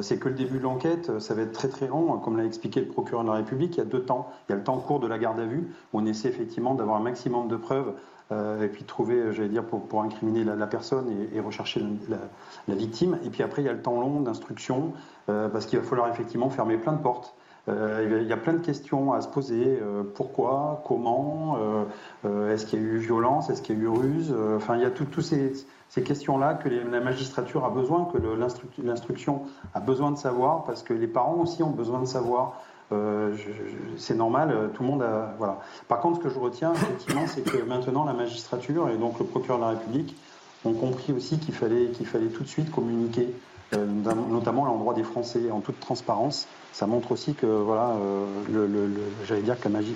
C'est 0.00 0.18
que 0.18 0.30
le 0.30 0.34
début 0.34 0.56
de 0.56 0.62
l'enquête, 0.62 1.20
ça 1.20 1.34
va 1.34 1.42
être 1.42 1.52
très 1.52 1.68
très 1.68 1.86
long. 1.86 2.16
Comme 2.16 2.38
l'a 2.38 2.46
expliqué 2.46 2.80
le 2.80 2.86
procureur 2.86 3.22
de 3.22 3.28
la 3.28 3.34
République, 3.34 3.76
il 3.76 3.80
y 3.80 3.82
a 3.82 3.84
deux 3.84 4.02
temps. 4.02 4.30
Il 4.48 4.52
y 4.52 4.54
a 4.54 4.56
le 4.56 4.64
temps 4.64 4.78
court 4.78 4.98
de 4.98 5.06
la 5.06 5.18
garde 5.18 5.38
à 5.38 5.44
vue, 5.44 5.68
où 5.92 5.98
on 5.98 6.06
essaie 6.06 6.28
effectivement 6.28 6.74
d'avoir 6.74 6.96
un 6.96 7.02
maximum 7.02 7.48
de 7.48 7.56
preuves 7.56 7.92
et 8.62 8.68
puis 8.68 8.84
trouver, 8.84 9.32
j'allais 9.32 9.48
dire, 9.48 9.64
pour, 9.64 9.86
pour 9.86 10.02
incriminer 10.02 10.44
la, 10.44 10.66
personne 10.66 11.06
et, 11.32 11.40
rechercher 11.40 11.82
la, 12.08 12.74
victime. 12.74 13.18
Et 13.24 13.30
puis 13.30 13.42
après, 13.42 13.62
il 13.62 13.66
y 13.66 13.68
a 13.68 13.72
le 13.72 13.82
temps 13.82 14.00
long 14.00 14.20
d'instruction, 14.20 14.92
euh, 15.28 15.48
parce 15.48 15.66
qu'il 15.66 15.78
va 15.78 15.84
falloir 15.84 16.08
effectivement 16.08 16.50
fermer 16.50 16.76
plein 16.76 16.92
de 16.92 17.02
portes. 17.02 17.34
Euh, 17.68 18.18
il 18.20 18.26
y 18.26 18.32
a 18.32 18.36
plein 18.36 18.52
de 18.52 18.58
questions 18.58 19.12
à 19.12 19.20
se 19.20 19.28
poser. 19.28 19.78
pourquoi 20.14 20.82
Comment 20.86 21.56
Est-ce 22.24 22.66
qu'il 22.66 22.80
y 22.80 22.82
a 22.82 22.84
eu 22.84 22.98
violence 22.98 23.50
Est-ce 23.50 23.62
qu'il 23.62 23.78
y 23.78 23.80
a 23.80 23.84
eu 23.84 23.88
ruse 23.88 24.34
Enfin, 24.56 24.76
il 24.76 24.82
y 24.82 24.86
a 24.86 24.90
toutes 24.90 25.20
ces, 25.20 25.52
ces 25.94 26.02
questions-là 26.02 26.54
que 26.54 26.68
la 26.68 26.98
magistrature 26.98 27.64
a 27.64 27.70
besoin, 27.70 28.08
que 28.12 28.18
l'instruction 28.82 29.42
a 29.74 29.80
besoin 29.80 30.10
de 30.10 30.18
savoir, 30.18 30.64
parce 30.64 30.82
que 30.82 30.92
les 30.92 31.06
parents 31.06 31.36
aussi 31.36 31.62
ont 31.62 31.70
besoin 31.70 32.00
de 32.00 32.06
savoir. 32.06 32.60
Euh, 32.90 33.36
c'est 33.96 34.16
normal, 34.16 34.50
euh, 34.50 34.68
tout 34.74 34.82
le 34.82 34.88
monde 34.88 35.02
a. 35.02 35.34
Voilà. 35.38 35.60
Par 35.86 36.00
contre, 36.00 36.18
ce 36.18 36.24
que 36.24 36.34
je 36.34 36.38
retiens, 36.40 36.72
effectivement, 36.72 37.26
c'est 37.28 37.42
que 37.42 37.58
maintenant, 37.58 38.04
la 38.04 38.12
magistrature 38.12 38.88
et 38.88 38.96
donc 38.96 39.20
le 39.20 39.24
procureur 39.24 39.58
de 39.58 39.62
la 39.62 39.70
République 39.70 40.16
ont 40.64 40.72
compris 40.72 41.12
aussi 41.12 41.38
qu'il 41.38 41.54
fallait, 41.54 41.86
qu'il 41.90 42.06
fallait 42.06 42.26
tout 42.26 42.42
de 42.42 42.48
suite 42.48 42.72
communiquer, 42.72 43.32
euh, 43.74 43.86
notamment 43.86 44.64
à 44.64 44.66
l'endroit 44.66 44.94
des 44.94 45.04
Français, 45.04 45.48
en 45.52 45.60
toute 45.60 45.78
transparence. 45.78 46.48
Ça 46.72 46.88
montre 46.88 47.12
aussi 47.12 47.34
que, 47.34 47.46
voilà, 47.46 47.92
j'allais 49.26 49.42
dire 49.42 49.60
que 49.60 49.68
la, 49.68 49.70
magie, 49.70 49.94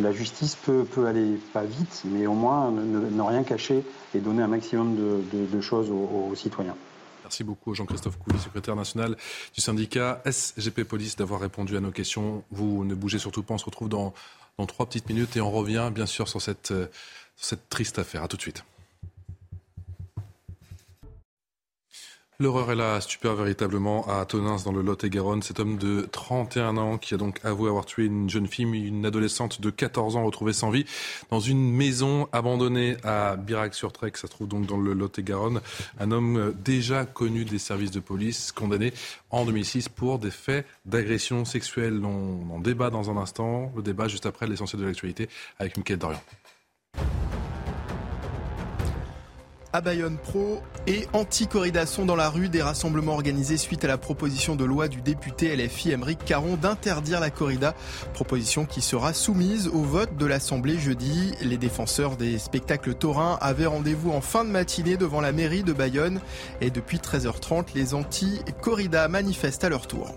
la 0.00 0.12
justice 0.12 0.56
peut, 0.56 0.86
aller 1.06 1.38
pas 1.52 1.64
vite, 1.64 2.02
mais 2.04 2.26
au 2.26 2.34
moins 2.34 2.70
ne, 2.70 3.22
rien 3.22 3.42
cacher 3.42 3.84
et 4.14 4.18
donner 4.18 4.42
un 4.42 4.48
maximum 4.48 4.96
de, 4.96 5.60
choses 5.60 5.90
aux 5.90 6.34
citoyens. 6.34 6.76
Merci 7.22 7.44
beaucoup 7.44 7.74
Jean-Christophe 7.74 8.18
Couy, 8.18 8.36
secrétaire 8.40 8.74
national 8.74 9.16
du 9.54 9.60
syndicat 9.60 10.20
SGP 10.24 10.82
Police, 10.82 11.14
d'avoir 11.14 11.40
répondu 11.40 11.76
à 11.76 11.80
nos 11.80 11.92
questions. 11.92 12.42
Vous 12.50 12.84
ne 12.84 12.94
bougez 12.94 13.18
surtout 13.18 13.44
pas, 13.44 13.54
on 13.54 13.58
se 13.58 13.64
retrouve 13.64 13.88
dans, 13.88 14.12
dans 14.58 14.66
trois 14.66 14.86
petites 14.86 15.08
minutes 15.08 15.36
et 15.36 15.40
on 15.40 15.50
revient 15.50 15.90
bien 15.94 16.06
sûr 16.06 16.28
sur 16.28 16.42
cette, 16.42 16.68
sur 17.36 17.46
cette 17.46 17.68
triste 17.68 17.98
affaire. 17.98 18.24
A 18.24 18.28
tout 18.28 18.36
de 18.36 18.42
suite. 18.42 18.64
L'horreur 22.40 22.72
est 22.72 22.74
là, 22.74 22.98
stupeur 23.02 23.34
véritablement 23.34 24.08
à 24.08 24.24
Tonins 24.24 24.56
dans 24.64 24.72
le 24.72 24.80
Lot-et-Garonne. 24.80 25.42
Cet 25.42 25.60
homme 25.60 25.76
de 25.76 26.08
31 26.10 26.78
ans 26.78 26.96
qui 26.96 27.12
a 27.12 27.18
donc 27.18 27.38
avoué 27.44 27.68
avoir 27.68 27.84
tué 27.84 28.06
une 28.06 28.30
jeune 28.30 28.46
fille, 28.46 28.64
une 28.64 29.04
adolescente 29.04 29.60
de 29.60 29.68
14 29.68 30.16
ans 30.16 30.24
retrouvée 30.24 30.54
sans 30.54 30.70
vie 30.70 30.86
dans 31.30 31.38
une 31.38 31.70
maison 31.70 32.28
abandonnée 32.32 32.96
à 33.04 33.36
Birac-sur-Trek. 33.36 34.12
Ça 34.14 34.22
se 34.22 34.28
trouve 34.28 34.48
donc 34.48 34.64
dans 34.64 34.78
le 34.78 34.94
Lot-et-Garonne. 34.94 35.60
Un 35.98 36.12
homme 36.12 36.54
déjà 36.64 37.04
connu 37.04 37.44
des 37.44 37.58
services 37.58 37.90
de 37.90 38.00
police, 38.00 38.52
condamné 38.52 38.94
en 39.28 39.44
2006 39.44 39.90
pour 39.90 40.18
des 40.18 40.30
faits 40.30 40.64
d'agression 40.86 41.44
sexuelle. 41.44 42.02
On 42.02 42.54
en 42.54 42.58
débat 42.58 42.88
dans 42.88 43.10
un 43.10 43.18
instant. 43.18 43.70
Le 43.76 43.82
débat 43.82 44.08
juste 44.08 44.24
après 44.24 44.46
l'essentiel 44.46 44.80
de 44.80 44.86
l'actualité 44.86 45.28
avec 45.58 45.76
Mickaël 45.76 45.98
Dorian. 45.98 46.22
À 49.72 49.80
Bayonne 49.80 50.16
Pro 50.16 50.60
et 50.86 51.06
anti-corrida 51.12 51.86
sont 51.86 52.04
dans 52.04 52.16
la 52.16 52.28
rue 52.28 52.48
des 52.48 52.62
rassemblements 52.62 53.12
organisés 53.12 53.56
suite 53.56 53.84
à 53.84 53.88
la 53.88 53.98
proposition 53.98 54.56
de 54.56 54.64
loi 54.64 54.88
du 54.88 55.00
député 55.00 55.54
LFI 55.54 55.92
Émeric 55.92 56.24
Caron 56.24 56.56
d'interdire 56.56 57.20
la 57.20 57.30
corrida, 57.30 57.74
proposition 58.12 58.64
qui 58.64 58.80
sera 58.80 59.12
soumise 59.12 59.68
au 59.68 59.82
vote 59.82 60.16
de 60.16 60.26
l'Assemblée 60.26 60.78
jeudi. 60.78 61.32
Les 61.42 61.58
défenseurs 61.58 62.16
des 62.16 62.38
spectacles 62.38 62.94
taurins 62.94 63.38
avaient 63.40 63.66
rendez-vous 63.66 64.10
en 64.10 64.20
fin 64.20 64.44
de 64.44 64.50
matinée 64.50 64.96
devant 64.96 65.20
la 65.20 65.32
mairie 65.32 65.62
de 65.62 65.72
Bayonne 65.72 66.20
et 66.60 66.70
depuis 66.70 66.98
13h30, 66.98 67.66
les 67.74 67.94
anti-corrida 67.94 69.08
manifestent 69.08 69.64
à 69.64 69.68
leur 69.68 69.86
tour. 69.86 70.14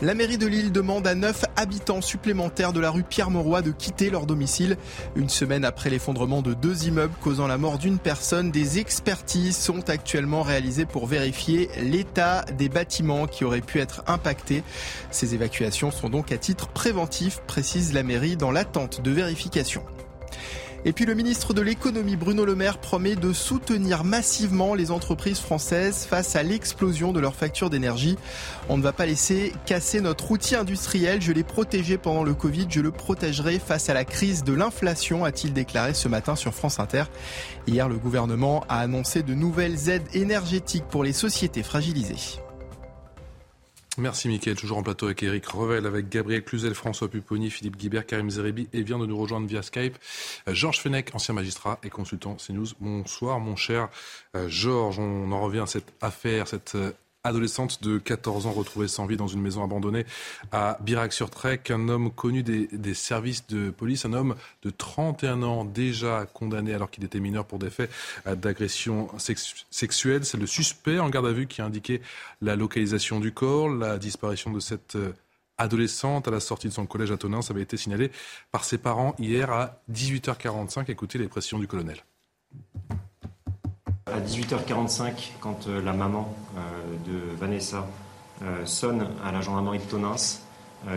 La 0.00 0.14
mairie 0.14 0.38
de 0.38 0.46
Lille 0.46 0.70
demande 0.70 1.08
à 1.08 1.16
neuf 1.16 1.44
habitants 1.56 2.00
supplémentaires 2.00 2.72
de 2.72 2.78
la 2.78 2.92
rue 2.92 3.02
Pierre-Mauroy 3.02 3.62
de 3.62 3.72
quitter 3.72 4.10
leur 4.10 4.26
domicile. 4.26 4.76
Une 5.16 5.28
semaine 5.28 5.64
après 5.64 5.90
l'effondrement 5.90 6.40
de 6.40 6.54
deux 6.54 6.86
immeubles 6.86 7.14
causant 7.20 7.48
la 7.48 7.58
mort 7.58 7.78
d'une 7.78 7.98
personne, 7.98 8.52
des 8.52 8.78
expertises 8.78 9.56
sont 9.56 9.90
actuellement 9.90 10.42
réalisées 10.42 10.86
pour 10.86 11.08
vérifier 11.08 11.68
l'état 11.82 12.44
des 12.56 12.68
bâtiments 12.68 13.26
qui 13.26 13.44
auraient 13.44 13.60
pu 13.60 13.80
être 13.80 14.04
impactés. 14.06 14.62
Ces 15.10 15.34
évacuations 15.34 15.90
sont 15.90 16.08
donc 16.08 16.30
à 16.30 16.38
titre 16.38 16.68
préventif, 16.68 17.40
précise 17.48 17.92
la 17.92 18.04
mairie 18.04 18.36
dans 18.36 18.52
l'attente 18.52 19.02
de 19.02 19.10
vérification. 19.10 19.82
Et 20.88 20.92
puis 20.94 21.04
le 21.04 21.12
ministre 21.12 21.52
de 21.52 21.60
l'économie 21.60 22.16
Bruno 22.16 22.46
Le 22.46 22.54
Maire 22.54 22.78
promet 22.78 23.14
de 23.14 23.34
soutenir 23.34 24.04
massivement 24.04 24.72
les 24.72 24.90
entreprises 24.90 25.38
françaises 25.38 26.06
face 26.06 26.34
à 26.34 26.42
l'explosion 26.42 27.12
de 27.12 27.20
leurs 27.20 27.34
factures 27.34 27.68
d'énergie. 27.68 28.16
On 28.70 28.78
ne 28.78 28.82
va 28.82 28.94
pas 28.94 29.04
laisser 29.04 29.52
casser 29.66 30.00
notre 30.00 30.30
outil 30.30 30.56
industriel. 30.56 31.20
Je 31.20 31.30
l'ai 31.32 31.44
protégé 31.44 31.98
pendant 31.98 32.24
le 32.24 32.32
Covid, 32.32 32.68
je 32.70 32.80
le 32.80 32.90
protégerai 32.90 33.58
face 33.58 33.90
à 33.90 33.92
la 33.92 34.06
crise 34.06 34.44
de 34.44 34.54
l'inflation, 34.54 35.26
a-t-il 35.26 35.52
déclaré 35.52 35.92
ce 35.92 36.08
matin 36.08 36.36
sur 36.36 36.54
France 36.54 36.80
Inter. 36.80 37.04
Hier, 37.66 37.86
le 37.86 37.98
gouvernement 37.98 38.64
a 38.70 38.78
annoncé 38.78 39.22
de 39.22 39.34
nouvelles 39.34 39.90
aides 39.90 40.08
énergétiques 40.14 40.88
pour 40.88 41.04
les 41.04 41.12
sociétés 41.12 41.62
fragilisées. 41.62 42.40
Merci 43.98 44.28
Mickaël, 44.28 44.56
toujours 44.56 44.78
en 44.78 44.84
plateau 44.84 45.06
avec 45.06 45.24
Eric 45.24 45.44
Revel, 45.46 45.84
avec 45.84 46.08
Gabriel 46.08 46.44
Cluzel, 46.44 46.72
François 46.74 47.08
Pupponi, 47.08 47.50
Philippe 47.50 47.76
Guibert, 47.76 48.06
Karim 48.06 48.30
Zerebi 48.30 48.68
et 48.72 48.82
vient 48.82 48.98
de 49.00 49.06
nous 49.06 49.18
rejoindre 49.18 49.48
via 49.48 49.60
Skype 49.60 49.98
euh, 50.46 50.54
Georges 50.54 50.80
Fenech, 50.80 51.12
ancien 51.14 51.34
magistrat 51.34 51.80
et 51.82 51.90
consultant 51.90 52.36
CNews. 52.36 52.68
Bonsoir 52.78 53.40
mon 53.40 53.56
cher 53.56 53.88
euh, 54.36 54.48
Georges, 54.48 55.00
on 55.00 55.32
en 55.32 55.40
revient 55.40 55.60
à 55.60 55.66
cette 55.66 55.92
affaire, 56.00 56.46
cette 56.46 56.76
euh, 56.76 56.92
adolescente 57.24 57.82
de 57.82 57.98
14 57.98 58.46
ans 58.46 58.52
retrouvée 58.52 58.88
sans 58.88 59.06
vie 59.06 59.16
dans 59.16 59.26
une 59.26 59.40
maison 59.40 59.62
abandonnée 59.64 60.06
à 60.52 60.78
Birac-sur-Trek. 60.80 61.60
Un 61.70 61.88
homme 61.88 62.10
connu 62.10 62.42
des, 62.42 62.94
services 62.94 63.46
de 63.46 63.70
police, 63.70 64.04
un 64.04 64.12
homme 64.12 64.34
de 64.62 64.70
31 64.70 65.42
ans 65.42 65.64
déjà 65.64 66.26
condamné 66.26 66.74
alors 66.74 66.90
qu'il 66.90 67.04
était 67.04 67.20
mineur 67.20 67.44
pour 67.44 67.58
des 67.58 67.70
faits 67.70 67.90
d'agression 68.26 69.08
sexuelle. 69.70 70.24
C'est 70.24 70.38
le 70.38 70.46
suspect 70.46 70.98
en 70.98 71.08
garde 71.08 71.26
à 71.26 71.32
vue 71.32 71.46
qui 71.46 71.60
a 71.60 71.64
indiqué 71.64 72.00
la 72.40 72.56
localisation 72.56 73.20
du 73.20 73.32
corps, 73.32 73.68
la 73.68 73.98
disparition 73.98 74.52
de 74.52 74.60
cette 74.60 74.96
euh, 74.96 75.12
adolescente 75.58 76.28
à 76.28 76.30
la 76.30 76.40
sortie 76.40 76.68
de 76.68 76.72
son 76.72 76.86
collège 76.86 77.10
à 77.10 77.16
Tonins. 77.16 77.42
Ça 77.42 77.52
avait 77.52 77.62
été 77.62 77.76
signalé 77.76 78.10
par 78.52 78.64
ses 78.64 78.78
parents 78.78 79.14
hier 79.18 79.50
à 79.50 79.82
18h45. 79.92 80.90
Écoutez 80.90 81.18
les 81.18 81.28
pressions 81.28 81.58
du 81.58 81.66
colonel. 81.66 82.02
À 84.14 84.20
18h45, 84.20 85.32
quand 85.40 85.66
euh, 85.66 85.82
la 85.82 85.92
maman 85.92 86.32
euh, 86.56 86.60
de 87.06 87.36
Vanessa 87.36 87.86
euh, 88.42 88.64
sonne 88.64 89.08
à 89.24 89.32
la 89.32 89.40
gendarmerie 89.40 89.78
de 89.78 89.84
Tonins, 89.84 90.16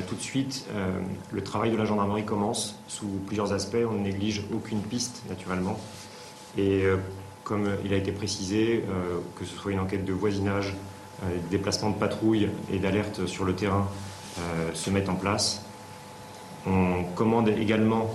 tout 0.07 0.13
de 0.13 0.21
suite, 0.21 0.67
le 1.31 1.43
travail 1.43 1.71
de 1.71 1.75
la 1.75 1.85
gendarmerie 1.85 2.23
commence 2.23 2.79
sous 2.87 3.07
plusieurs 3.25 3.51
aspects. 3.51 3.83
On 3.89 3.93
ne 3.93 4.03
néglige 4.03 4.43
aucune 4.53 4.79
piste, 4.79 5.23
naturellement. 5.27 5.79
Et 6.55 6.83
comme 7.43 7.67
il 7.83 7.91
a 7.91 7.97
été 7.97 8.11
précisé, 8.11 8.83
que 9.35 9.43
ce 9.43 9.55
soit 9.55 9.71
une 9.71 9.79
enquête 9.79 10.05
de 10.05 10.13
voisinage, 10.13 10.75
déplacement 11.49 11.89
de 11.89 11.95
patrouille 11.95 12.49
et 12.71 12.77
d'alerte 12.77 13.25
sur 13.25 13.43
le 13.43 13.55
terrain 13.55 13.87
se 14.75 14.91
mettent 14.91 15.09
en 15.09 15.15
place. 15.15 15.63
On 16.67 17.03
commande 17.15 17.49
également 17.49 18.13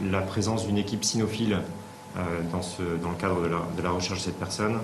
la 0.00 0.20
présence 0.20 0.68
d'une 0.68 0.78
équipe 0.78 1.02
cynophile 1.02 1.62
dans, 2.50 2.62
ce, 2.62 2.82
dans, 3.02 3.10
le 3.10 3.16
cadre 3.16 3.42
de 3.42 3.46
la, 3.46 3.62
de 3.76 3.82
la, 3.82 3.90
recherche 3.90 4.18
de 4.18 4.24
cette 4.24 4.38
personne. 4.38 4.78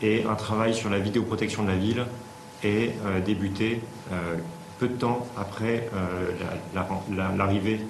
Et 0.00 0.24
un 0.24 0.34
travail 0.34 0.74
sur 0.74 0.90
la 0.90 0.98
vidéoprotection 0.98 1.62
de 1.62 1.68
la 1.68 1.76
ville 1.76 2.06
est 2.64 2.94
euh, 3.04 3.20
débuté 3.20 3.80
euh, 4.12 4.36
peu 4.78 4.88
de 4.88 4.94
temps 4.94 5.26
après 5.36 5.88
l'arrivée 7.36 7.80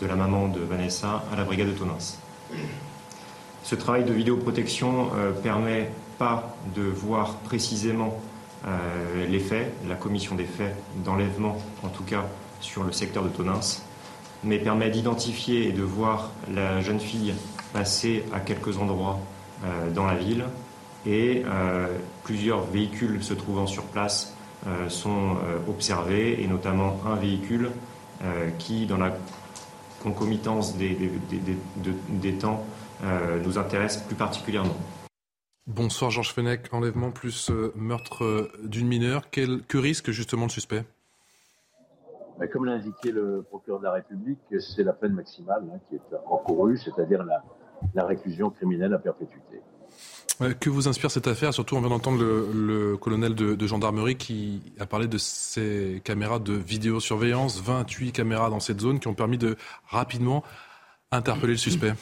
de 0.00 0.06
la 0.06 0.14
maman 0.14 0.46
de 0.46 0.60
Vanessa 0.60 1.24
à 1.32 1.36
la 1.36 1.42
brigade 1.42 1.68
de 1.68 1.72
Tonins. 1.72 2.18
Ce 3.64 3.74
travail 3.74 4.04
de 4.04 4.12
vidéoprotection 4.12 5.10
permet 5.42 5.90
pas 6.18 6.54
de 6.76 6.82
voir 6.82 7.34
précisément 7.38 8.20
les 9.28 9.40
faits, 9.40 9.72
la 9.88 9.96
commission 9.96 10.36
des 10.36 10.44
faits 10.44 10.76
d'enlèvement, 11.04 11.60
en 11.82 11.88
tout 11.88 12.04
cas 12.04 12.26
sur 12.60 12.84
le 12.84 12.92
secteur 12.92 13.24
de 13.24 13.28
Tonins, 13.28 13.80
mais 14.44 14.58
permet 14.58 14.90
d'identifier 14.90 15.68
et 15.68 15.72
de 15.72 15.82
voir 15.82 16.30
la 16.52 16.80
jeune 16.80 17.00
fille 17.00 17.34
passer 17.72 18.24
à 18.32 18.40
quelques 18.40 18.78
endroits 18.78 19.20
euh, 19.64 19.90
dans 19.90 20.06
la 20.06 20.16
ville 20.16 20.44
et 21.06 21.42
euh, 21.46 21.86
plusieurs 22.24 22.62
véhicules 22.64 23.22
se 23.22 23.32
trouvant 23.32 23.66
sur 23.66 23.84
place 23.84 24.34
euh, 24.66 24.88
sont 24.88 25.36
observés 25.68 26.42
et 26.42 26.46
notamment 26.46 27.00
un 27.06 27.14
véhicule 27.14 27.70
qui, 28.58 28.86
dans 28.86 28.96
la 28.96 29.14
concomitance 30.02 30.74
des, 30.76 30.96
temps, 32.40 32.64
nous 33.44 33.58
intéresse 33.58 33.98
plus 33.98 34.14
particulièrement. 34.14 34.74
Bonsoir 35.66 36.10
Georges 36.10 36.32
Fenech, 36.32 36.72
enlèvement 36.72 37.10
plus 37.10 37.50
meurtre 37.74 38.50
d'une 38.64 38.88
mineure. 38.88 39.24
Quel, 39.30 39.60
que 39.68 39.76
risque 39.76 40.12
justement 40.12 40.44
le 40.44 40.50
suspect? 40.50 40.82
Comme 42.52 42.66
l'a 42.66 42.72
indiqué 42.72 43.12
le 43.12 43.42
procureur 43.42 43.80
de 43.80 43.84
la 43.84 43.92
République, 43.92 44.40
c'est 44.58 44.82
la 44.82 44.92
peine 44.92 45.14
maximale 45.14 45.64
hein, 45.72 45.78
qui 45.88 45.96
est 45.96 46.16
encourue, 46.26 46.76
c'est-à-dire 46.76 47.24
la, 47.24 47.42
la 47.94 48.04
réclusion 48.04 48.50
criminelle 48.50 48.94
à 48.94 48.98
perpétuité. 48.98 49.62
Que 50.60 50.68
vous 50.68 50.86
inspire 50.86 51.10
cette 51.10 51.28
affaire? 51.28 51.54
Surtout, 51.54 51.76
on 51.76 51.80
vient 51.80 51.88
d'entendre 51.88 52.22
le, 52.22 52.96
colonel 52.98 53.34
de, 53.34 53.66
gendarmerie 53.66 54.16
qui 54.16 54.60
a 54.78 54.84
parlé 54.84 55.08
de 55.08 55.16
ces 55.16 56.02
caméras 56.04 56.38
de 56.38 56.52
vidéosurveillance, 56.52 57.62
28 57.62 58.12
caméras 58.12 58.50
dans 58.50 58.60
cette 58.60 58.80
zone 58.80 59.00
qui 59.00 59.08
ont 59.08 59.14
permis 59.14 59.38
de 59.38 59.56
rapidement 59.88 60.44
interpeller 61.10 61.54
le 61.54 61.58
suspect. 61.58 61.94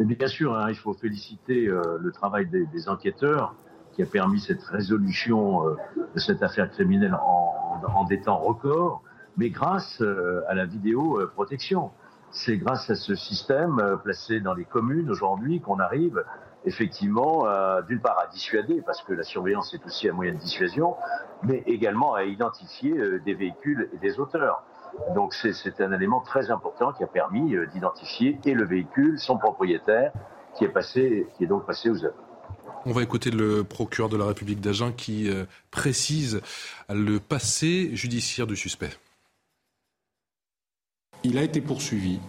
bien 0.00 0.26
sûr, 0.26 0.56
hein, 0.56 0.66
il 0.68 0.74
faut 0.74 0.94
féliciter 0.94 1.68
euh, 1.68 1.96
le 2.00 2.10
travail 2.10 2.48
des, 2.48 2.88
enquêteurs 2.88 3.54
qui 3.96 4.02
a 4.02 4.06
permis 4.06 4.38
cette 4.38 4.62
résolution 4.62 5.66
euh, 5.66 5.76
de 6.14 6.20
cette 6.20 6.42
affaire 6.42 6.70
criminelle 6.70 7.14
en, 7.14 8.04
des 8.08 8.20
temps 8.20 8.38
records, 8.38 9.02
mais 9.36 9.50
grâce 9.50 10.00
euh, 10.00 10.42
à 10.48 10.54
la 10.54 10.66
vidéoprotection. 10.66 11.90
C'est 12.30 12.58
grâce 12.58 12.88
à 12.90 12.94
ce 12.94 13.14
système 13.14 13.98
placé 14.04 14.40
dans 14.40 14.54
les 14.54 14.64
communes 14.64 15.10
aujourd'hui 15.10 15.60
qu'on 15.60 15.80
arrive 15.80 16.22
effectivement, 16.66 17.46
euh, 17.46 17.80
d'une 17.82 18.00
part 18.00 18.18
à 18.18 18.26
dissuader, 18.26 18.82
parce 18.84 19.02
que 19.02 19.12
la 19.12 19.22
surveillance 19.22 19.72
est 19.72 19.86
aussi 19.86 20.08
un 20.08 20.12
moyen 20.12 20.34
de 20.34 20.38
dissuasion, 20.38 20.96
mais 21.42 21.62
également 21.66 22.14
à 22.14 22.24
identifier 22.24 22.92
euh, 22.98 23.20
des 23.24 23.34
véhicules 23.34 23.88
et 23.94 23.98
des 23.98 24.18
auteurs. 24.18 24.62
Donc 25.14 25.34
c'est 25.34 25.80
un 25.80 25.92
élément 25.92 26.20
très 26.20 26.50
important 26.50 26.92
qui 26.92 27.04
a 27.04 27.06
permis 27.06 27.54
euh, 27.54 27.66
d'identifier 27.66 28.38
et 28.44 28.54
le 28.54 28.64
véhicule, 28.64 29.18
son 29.18 29.38
propriétaire, 29.38 30.12
qui 30.54 30.64
est 30.64 30.68
passé, 30.68 31.28
qui 31.36 31.44
est 31.44 31.46
donc 31.46 31.66
passé 31.66 31.88
aux 31.88 32.04
œuvres. 32.04 32.25
On 32.88 32.92
va 32.92 33.02
écouter 33.02 33.30
le 33.30 33.64
procureur 33.64 34.08
de 34.08 34.16
la 34.16 34.26
République 34.26 34.60
d'Agen 34.60 34.92
qui 34.92 35.28
précise 35.72 36.40
le 36.88 37.18
passé 37.18 37.90
judiciaire 37.94 38.46
du 38.46 38.54
suspect. 38.54 38.92
Il 41.24 41.36
a 41.36 41.42
été 41.42 41.60
poursuivi 41.60 42.20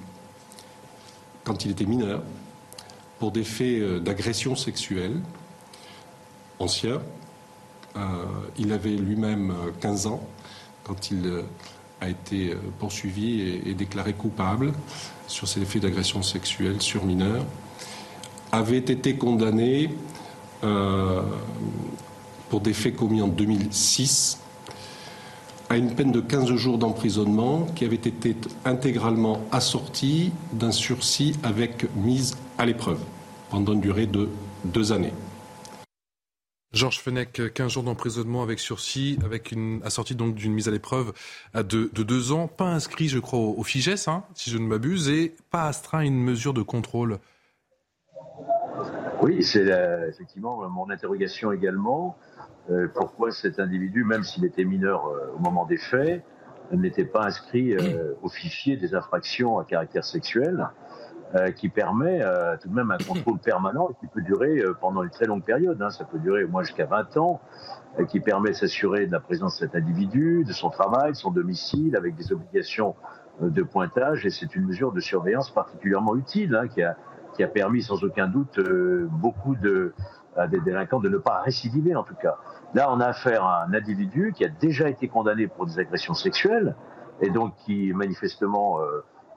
quand 1.43 1.64
il 1.64 1.72
était 1.72 1.86
mineur 1.86 2.24
pour 3.20 3.32
des 3.32 3.43
faits 3.43 3.82
euh, 3.82 3.99
d'agression 3.99 4.55
sexuelle 4.55 5.22
anciens. 6.58 7.01
Euh, 7.95 8.26
il 8.58 8.74
avait 8.74 8.95
lui-même 8.95 9.53
15 9.80 10.08
euh, 10.08 10.10
ans 10.10 10.28
quand 10.84 11.12
il 11.12 11.43
a 12.01 12.10
été 12.10 12.55
poursuivi 12.80 13.62
et, 13.66 13.74
déclaré 13.74 14.14
coupable 14.14 14.72
sur 15.28 15.47
ces 15.47 15.66
faits 15.66 15.82
d'agression 15.82 16.24
sexuelle 16.24 16.82
sur 16.82 17.05
mineurs, 17.05 17.45
avait 18.51 18.78
été 18.78 19.16
condamné 19.16 19.89
pour 20.62 22.62
des 22.62 22.74
faits 22.74 22.95
commis 22.95 23.22
en 23.22 23.28
2006 23.28 24.39
à 25.70 25.78
une 25.78 25.93
peine 25.93 26.12
de 26.12 26.22
15 26.22 26.55
jours 26.55 26.78
d'emprisonnement 26.78 27.66
qui 27.76 27.84
avait 27.84 27.95
été 27.95 28.36
intégralement 28.64 29.41
assortie 29.51 30.32
d'un 30.53 30.72
sursis 30.72 31.36
avec 31.43 31.86
mise 31.95 32.38
à 32.58 32.66
l'épreuve 32.66 32.99
pendant 33.49 33.74
une 33.74 33.82
durée 33.82 34.08
de 34.08 34.30
deux 34.64 34.91
années. 34.91 35.14
Georges 36.74 36.99
Fenech, 36.99 37.53
15 37.53 37.72
jours 37.72 37.84
d'emprisonnement 37.84 38.43
avec 38.43 38.60
sursis, 38.60 39.18
avec 39.24 39.51
une 39.51 39.82
assortie 39.84 40.16
donc 40.16 40.36
d'une 40.36 40.53
mise 40.53 40.68
à 40.68 40.72
l'épreuve 40.72 41.14
de, 41.53 41.62
de, 41.62 42.03
deux 42.03 42.34
ans, 42.34 42.47
pas 42.47 42.72
inscrit, 42.72 43.08
je 43.08 43.20
crois, 43.20 43.39
au, 43.39 43.64
FIGES, 43.64 44.08
hein, 44.08 44.24
si 44.36 44.49
je 44.49 44.58
ne 44.58 44.68
m'abuse, 44.68 45.08
et 45.08 45.34
pas 45.49 45.68
astreint 45.68 45.99
à 45.99 46.03
une 46.03 46.22
mesure 46.22 46.53
de 46.53 46.62
contrôle. 46.62 47.20
Oui, 49.22 49.43
c'est 49.43 49.68
effectivement 50.07 50.70
mon 50.70 50.89
interrogation 50.89 51.51
également. 51.51 52.15
Euh, 52.70 52.88
pourquoi 52.93 53.32
cet 53.32 53.59
individu, 53.59 54.03
même 54.03 54.24
s'il 54.24 54.43
était 54.45 54.65
mineur 54.65 55.07
euh, 55.07 55.34
au 55.36 55.39
moment 55.39 55.65
des 55.65 55.78
faits, 55.78 56.24
n'était 56.72 57.05
pas 57.05 57.24
inscrit 57.26 57.74
euh, 57.74 58.13
au 58.22 58.30
fichier 58.30 58.76
des 58.76 58.93
infractions 58.93 59.57
à 59.57 59.63
caractère 59.63 60.03
sexuel 60.03 60.68
euh, 61.36 61.51
qui 61.51 61.68
permet 61.68 62.22
euh, 62.22 62.55
tout 62.55 62.70
de 62.70 62.74
même 62.74 62.89
un 62.89 62.97
contrôle 62.97 63.38
permanent 63.38 63.89
qui 63.99 64.07
peut 64.07 64.22
durer 64.22 64.59
euh, 64.59 64.74
pendant 64.80 65.03
une 65.03 65.09
très 65.09 65.26
longue 65.26 65.43
période. 65.43 65.82
Hein. 65.82 65.89
Ça 65.89 66.05
peut 66.05 66.20
durer 66.20 66.45
au 66.45 66.47
moins 66.47 66.63
jusqu'à 66.63 66.86
20 66.86 67.18
ans, 67.18 67.41
qui 68.07 68.22
permet 68.22 68.51
de 68.51 68.55
s'assurer 68.55 69.07
de 69.07 69.11
la 69.11 69.20
présence 69.20 69.59
de 69.59 69.65
cet 69.65 69.76
individu, 69.76 70.45
de 70.47 70.53
son 70.53 70.70
travail, 70.70 71.11
de 71.11 71.18
son 71.18 71.32
domicile, 71.32 71.97
avec 71.97 72.15
des 72.15 72.32
obligations 72.32 72.95
de 73.41 73.61
pointage. 73.61 74.26
Et 74.26 74.30
c'est 74.30 74.55
une 74.55 74.68
mesure 74.68 74.93
de 74.93 75.01
surveillance 75.01 75.49
particulièrement 75.49 76.15
utile 76.15 76.55
hein, 76.55 76.70
qui, 76.70 76.82
a, 76.82 76.95
qui 77.38 77.44
a 77.44 77.48
permis 77.48 77.82
sans 77.82 78.04
aucun 78.04 78.28
doute 78.28 78.60
beaucoup 79.10 79.56
de, 79.56 79.94
à 80.36 80.48
des 80.48 80.60
délinquants 80.60 81.00
de 81.00 81.08
ne 81.08 81.18
pas 81.18 81.42
récidiver 81.42 81.96
en 81.96 82.04
tout 82.04 82.16
cas. 82.16 82.36
Là, 82.74 82.92
on 82.92 83.00
a 83.00 83.06
affaire 83.06 83.46
à 83.46 83.64
un 83.64 83.74
individu 83.74 84.34
qui 84.36 84.44
a 84.44 84.50
déjà 84.50 84.90
été 84.90 85.08
condamné 85.08 85.48
pour 85.48 85.66
des 85.66 85.80
agressions 85.80 86.14
sexuelles 86.14 86.76
et 87.22 87.30
donc 87.30 87.54
qui 87.66 87.94
manifestement 87.94 88.80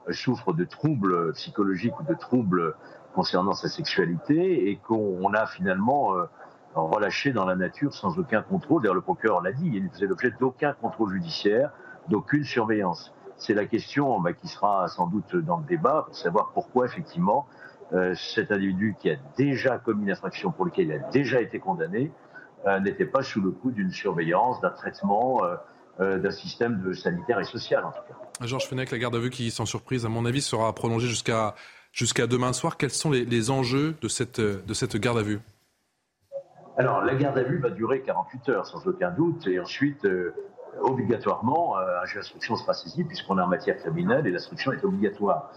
souffre 0.09 0.53
de 0.53 0.65
troubles 0.65 1.33
psychologiques 1.33 1.97
ou 1.99 2.03
de 2.03 2.15
troubles 2.15 2.75
concernant 3.13 3.53
sa 3.53 3.67
sexualité 3.67 4.69
et 4.69 4.77
qu'on 4.77 5.33
a 5.33 5.45
finalement 5.45 6.15
euh, 6.15 6.25
relâché 6.73 7.33
dans 7.33 7.45
la 7.45 7.55
nature 7.55 7.93
sans 7.93 8.17
aucun 8.17 8.41
contrôle. 8.41 8.81
D'ailleurs, 8.81 8.95
le 8.95 9.01
procureur 9.01 9.41
l'a 9.41 9.51
dit, 9.51 9.69
il 9.73 9.83
ne 9.83 9.89
faisait 9.89 10.07
l'objet 10.07 10.31
d'aucun 10.39 10.73
contrôle 10.73 11.13
judiciaire, 11.13 11.71
d'aucune 12.07 12.43
surveillance. 12.43 13.13
C'est 13.37 13.53
la 13.53 13.65
question 13.65 14.19
bah, 14.19 14.33
qui 14.33 14.47
sera 14.47 14.87
sans 14.87 15.07
doute 15.07 15.35
dans 15.35 15.57
le 15.57 15.65
débat 15.65 16.03
pour 16.05 16.15
savoir 16.15 16.51
pourquoi 16.53 16.85
effectivement 16.85 17.47
euh, 17.93 18.15
cet 18.15 18.51
individu 18.51 18.95
qui 18.99 19.09
a 19.09 19.15
déjà 19.37 19.77
commis 19.77 20.03
une 20.03 20.11
infraction 20.11 20.51
pour 20.51 20.65
laquelle 20.65 20.85
il 20.85 20.93
a 20.93 21.09
déjà 21.09 21.41
été 21.41 21.59
condamné 21.59 22.11
euh, 22.65 22.79
n'était 22.79 23.05
pas 23.05 23.23
sous 23.23 23.41
le 23.41 23.51
coup 23.51 23.71
d'une 23.71 23.91
surveillance, 23.91 24.61
d'un 24.61 24.69
traitement, 24.69 25.41
d'un 25.99 26.31
système 26.31 26.81
de 26.81 26.93
sanitaire 26.93 27.39
et 27.39 27.43
social 27.43 27.85
en 27.85 27.91
tout 27.91 28.01
cas. 28.07 28.45
Georges 28.47 28.67
Fenech, 28.67 28.89
la 28.91 28.97
garde 28.97 29.15
à 29.15 29.19
vue 29.19 29.29
qui, 29.29 29.51
sans 29.51 29.65
surprise, 29.65 30.05
à 30.05 30.09
mon 30.09 30.25
avis, 30.25 30.41
sera 30.41 30.73
prolongée 30.73 31.07
jusqu'à 31.07 31.53
jusqu'à 31.91 32.27
demain 32.27 32.53
soir. 32.53 32.77
Quels 32.77 32.91
sont 32.91 33.11
les, 33.11 33.51
enjeux 33.51 33.95
de 34.01 34.07
cette, 34.07 34.39
de 34.39 34.73
cette 34.73 34.97
garde 34.97 35.19
à 35.19 35.23
vue? 35.23 35.39
Alors, 36.77 37.01
la 37.01 37.15
garde 37.15 37.37
à 37.37 37.43
vue 37.43 37.59
va 37.59 37.69
durer 37.69 38.01
48 38.01 38.49
heures, 38.49 38.65
sans 38.65 38.85
aucun 38.87 39.11
doute, 39.11 39.45
et 39.47 39.59
ensuite, 39.59 40.05
euh, 40.05 40.33
obligatoirement, 40.79 41.77
euh, 41.77 42.01
un 42.01 42.05
juge 42.05 42.15
d'instruction 42.15 42.55
sera 42.55 42.73
saisi, 42.73 43.03
puisqu'on 43.03 43.37
est 43.37 43.41
en 43.41 43.47
matière 43.47 43.77
criminelle 43.77 44.25
et 44.27 44.31
l'instruction 44.31 44.71
est 44.71 44.83
obligatoire. 44.83 45.51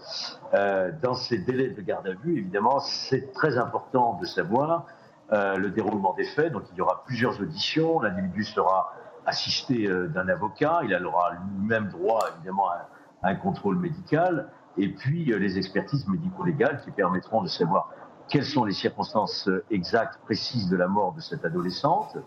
Euh, 0.53 0.91
dans 1.01 1.13
ces 1.13 1.37
délais 1.37 1.69
de 1.69 1.81
garde 1.81 2.07
à 2.07 2.13
vue, 2.13 2.37
évidemment, 2.37 2.79
c'est 2.79 3.31
très 3.33 3.57
important 3.57 4.17
de 4.19 4.25
savoir 4.25 4.85
le 5.31 5.69
déroulement 5.69 6.13
des 6.13 6.23
faits. 6.23 6.53
Donc, 6.53 6.63
il 6.71 6.77
y 6.77 6.81
aura 6.81 7.03
plusieurs 7.03 7.41
auditions. 7.41 7.99
L'individu 7.99 8.43
sera 8.43 8.93
assisté 9.25 9.87
euh, 9.87 10.07
d'un 10.07 10.27
avocat, 10.29 10.81
il 10.83 11.05
aura 11.05 11.33
lui-même 11.33 11.89
droit 11.89 12.25
évidemment 12.35 12.69
à, 12.69 12.87
un 13.23 13.35
contrôle 13.35 13.77
médical, 13.77 14.49
et 14.77 14.89
puis 14.89 15.31
euh, 15.31 15.37
les 15.37 15.57
expertises 15.57 16.07
médico-légales 16.07 16.81
qui 16.83 16.91
permettront 16.91 17.41
de 17.41 17.47
savoir 17.47 17.89
quelles 18.29 18.45
sont 18.45 18.65
les 18.65 18.73
circonstances 18.73 19.47
euh, 19.47 19.65
exactes, 19.71 20.19
précises 20.23 20.69
de 20.69 20.77
la 20.77 20.87
mort 20.87 21.13
de 21.13 21.21
cette 21.21 21.43
adolescente. 21.43 22.17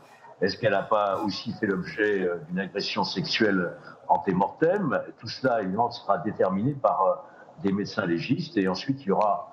Est-ce 0.40 0.56
qu'elle 0.56 0.72
n'a 0.72 0.82
pas 0.82 1.20
aussi 1.24 1.52
fait 1.54 1.66
l'objet 1.66 2.28
d'une 2.48 2.60
agression 2.60 3.04
sexuelle 3.04 3.72
antémortem? 4.08 5.00
Tout 5.18 5.28
cela, 5.28 5.62
évidemment, 5.62 5.90
sera 5.90 6.18
déterminé 6.18 6.74
par 6.74 7.24
des 7.62 7.72
médecins 7.72 8.06
légistes. 8.06 8.56
Et 8.56 8.68
ensuite, 8.68 9.02
il 9.02 9.08
y 9.08 9.10
aura 9.10 9.52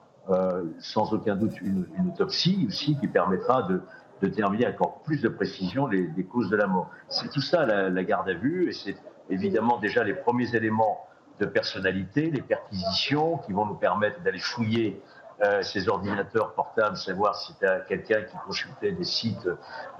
sans 0.79 1.13
aucun 1.13 1.36
doute 1.36 1.59
une, 1.61 1.88
autopsie 2.11 2.65
aussi 2.67 2.97
qui 2.99 3.07
permettra 3.07 3.63
de, 3.63 3.81
déterminer 4.21 4.67
encore 4.67 5.01
plus 5.03 5.21
de 5.21 5.29
précision 5.29 5.88
les, 5.88 6.23
causes 6.23 6.49
de 6.49 6.55
la 6.55 6.67
mort. 6.67 6.89
C'est 7.09 7.29
tout 7.29 7.41
ça 7.41 7.65
la, 7.65 8.03
garde 8.03 8.29
à 8.29 8.33
vue 8.33 8.69
et 8.69 8.73
c'est 8.73 8.95
évidemment 9.29 9.77
déjà 9.79 10.03
les 10.03 10.13
premiers 10.13 10.55
éléments 10.55 11.05
de 11.39 11.45
personnalité, 11.45 12.31
les 12.31 12.41
perquisitions 12.41 13.39
qui 13.39 13.51
vont 13.51 13.65
nous 13.65 13.75
permettre 13.75 14.21
d'aller 14.21 14.39
fouiller 14.39 15.01
euh, 15.41 15.61
ces 15.61 15.89
ordinateurs 15.89 16.53
portables, 16.53 16.97
savoir 16.97 17.36
si 17.36 17.53
c'est 17.59 17.88
quelqu'un 17.88 18.21
qui 18.23 18.38
consultait 18.45 18.91
des 18.91 19.03
sites 19.03 19.49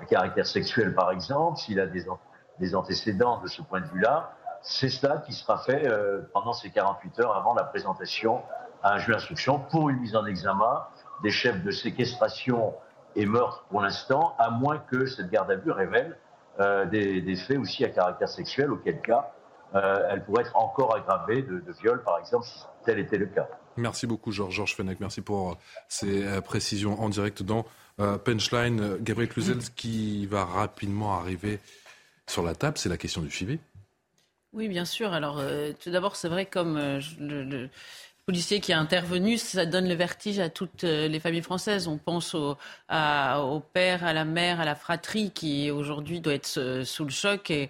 à 0.01 0.05
caractère 0.05 0.47
sexuel 0.47 0.93
par 0.95 1.11
exemple, 1.11 1.59
s'il 1.59 1.79
a 1.79 1.88
des, 1.88 2.75
antécédents 2.75 3.41
de 3.41 3.47
ce 3.47 3.61
point 3.61 3.81
de 3.81 3.88
vue-là. 3.88 4.31
C'est 4.61 4.89
cela 4.89 5.17
qui 5.17 5.33
sera 5.33 5.59
fait 5.59 5.88
euh, 5.88 6.21
pendant 6.33 6.53
ces 6.53 6.71
48 6.71 7.19
heures 7.19 7.36
avant 7.36 7.53
la 7.53 7.63
présentation 7.63 8.41
à 8.81 8.93
un 8.93 8.97
juge 8.97 9.15
d'instruction 9.15 9.59
pour 9.59 9.89
une 9.89 9.99
mise 9.99 10.15
en 10.15 10.25
examen 10.25 10.86
des 11.21 11.31
chefs 11.31 11.63
de 11.63 11.71
séquestration 11.71 12.73
et 13.15 13.25
meurtre 13.25 13.65
pour 13.69 13.81
l'instant, 13.81 14.36
à 14.38 14.49
moins 14.49 14.77
que 14.77 15.05
cette 15.05 15.29
garde 15.29 15.51
à 15.51 15.55
vue 15.55 15.71
révèle 15.71 16.17
euh, 16.59 16.86
des, 16.86 17.36
faits 17.36 17.57
aussi 17.57 17.83
à 17.83 17.89
caractère 17.89 18.29
sexuel, 18.29 18.71
auquel 18.71 19.01
cas 19.01 19.31
euh, 19.75 20.07
elle 20.09 20.23
pourrait 20.23 20.43
être 20.43 20.55
encore 20.55 20.95
aggravée 20.95 21.41
de, 21.41 21.61
viol, 21.81 22.01
par 22.03 22.17
exemple, 22.19 22.45
si 22.45 22.65
tel 22.86 22.99
était 22.99 23.17
le 23.17 23.25
cas. 23.25 23.47
Merci 23.78 24.07
beaucoup, 24.07 24.32
Georges, 24.32 24.55
Georges 24.55 24.76
Fenech. 24.76 24.99
Merci 24.99 25.21
pour 25.21 25.51
euh, 25.51 25.55
ces 25.89 26.23
précisions 26.41 27.01
en 27.01 27.09
direct 27.09 27.43
dans 27.43 27.65
Punchline. 27.97 28.97
Gabriel 28.99 29.30
Cluzel, 29.30 29.59
qui 29.76 30.26
va 30.26 30.43
rapidement 30.43 31.17
arriver 31.17 31.59
sur 32.28 32.43
la 32.43 32.53
table, 32.53 32.78
c'est 32.78 32.89
la 32.89 32.97
question 32.97 33.21
du 33.21 33.30
FIV. 33.30 33.57
Oui, 34.51 34.67
bien 34.67 34.86
sûr. 34.86 35.13
Alors, 35.13 35.41
tout 35.80 35.91
d'abord, 35.91 36.17
c'est 36.17 36.28
vrai, 36.28 36.45
comme 36.45 36.78
le 37.19 37.69
policier 38.26 38.59
qui 38.59 38.73
a 38.73 38.80
intervenu, 38.80 39.38
ça 39.38 39.67
donne 39.67 39.88
le 39.88 39.93
vertige 39.93 40.39
à 40.39 40.49
toutes 40.49 40.84
euh, 40.84 41.07
les 41.07 41.19
familles 41.19 41.43
françaises. 41.43 41.88
On 41.88 41.97
pense 41.97 42.34
au, 42.34 42.57
à- 42.89 43.41
au 43.41 43.59
père, 43.59 44.03
à 44.03 44.13
la 44.13 44.26
mère, 44.26 44.59
à 44.59 44.65
la 44.65 44.73
fratrie 44.73 45.30
qui 45.30 45.69
aujourd'hui 45.69 46.21
doit 46.21 46.34
être 46.34 46.57
euh, 46.57 46.84
sous 46.84 47.03
le 47.03 47.11
choc. 47.11 47.51
Et, 47.51 47.69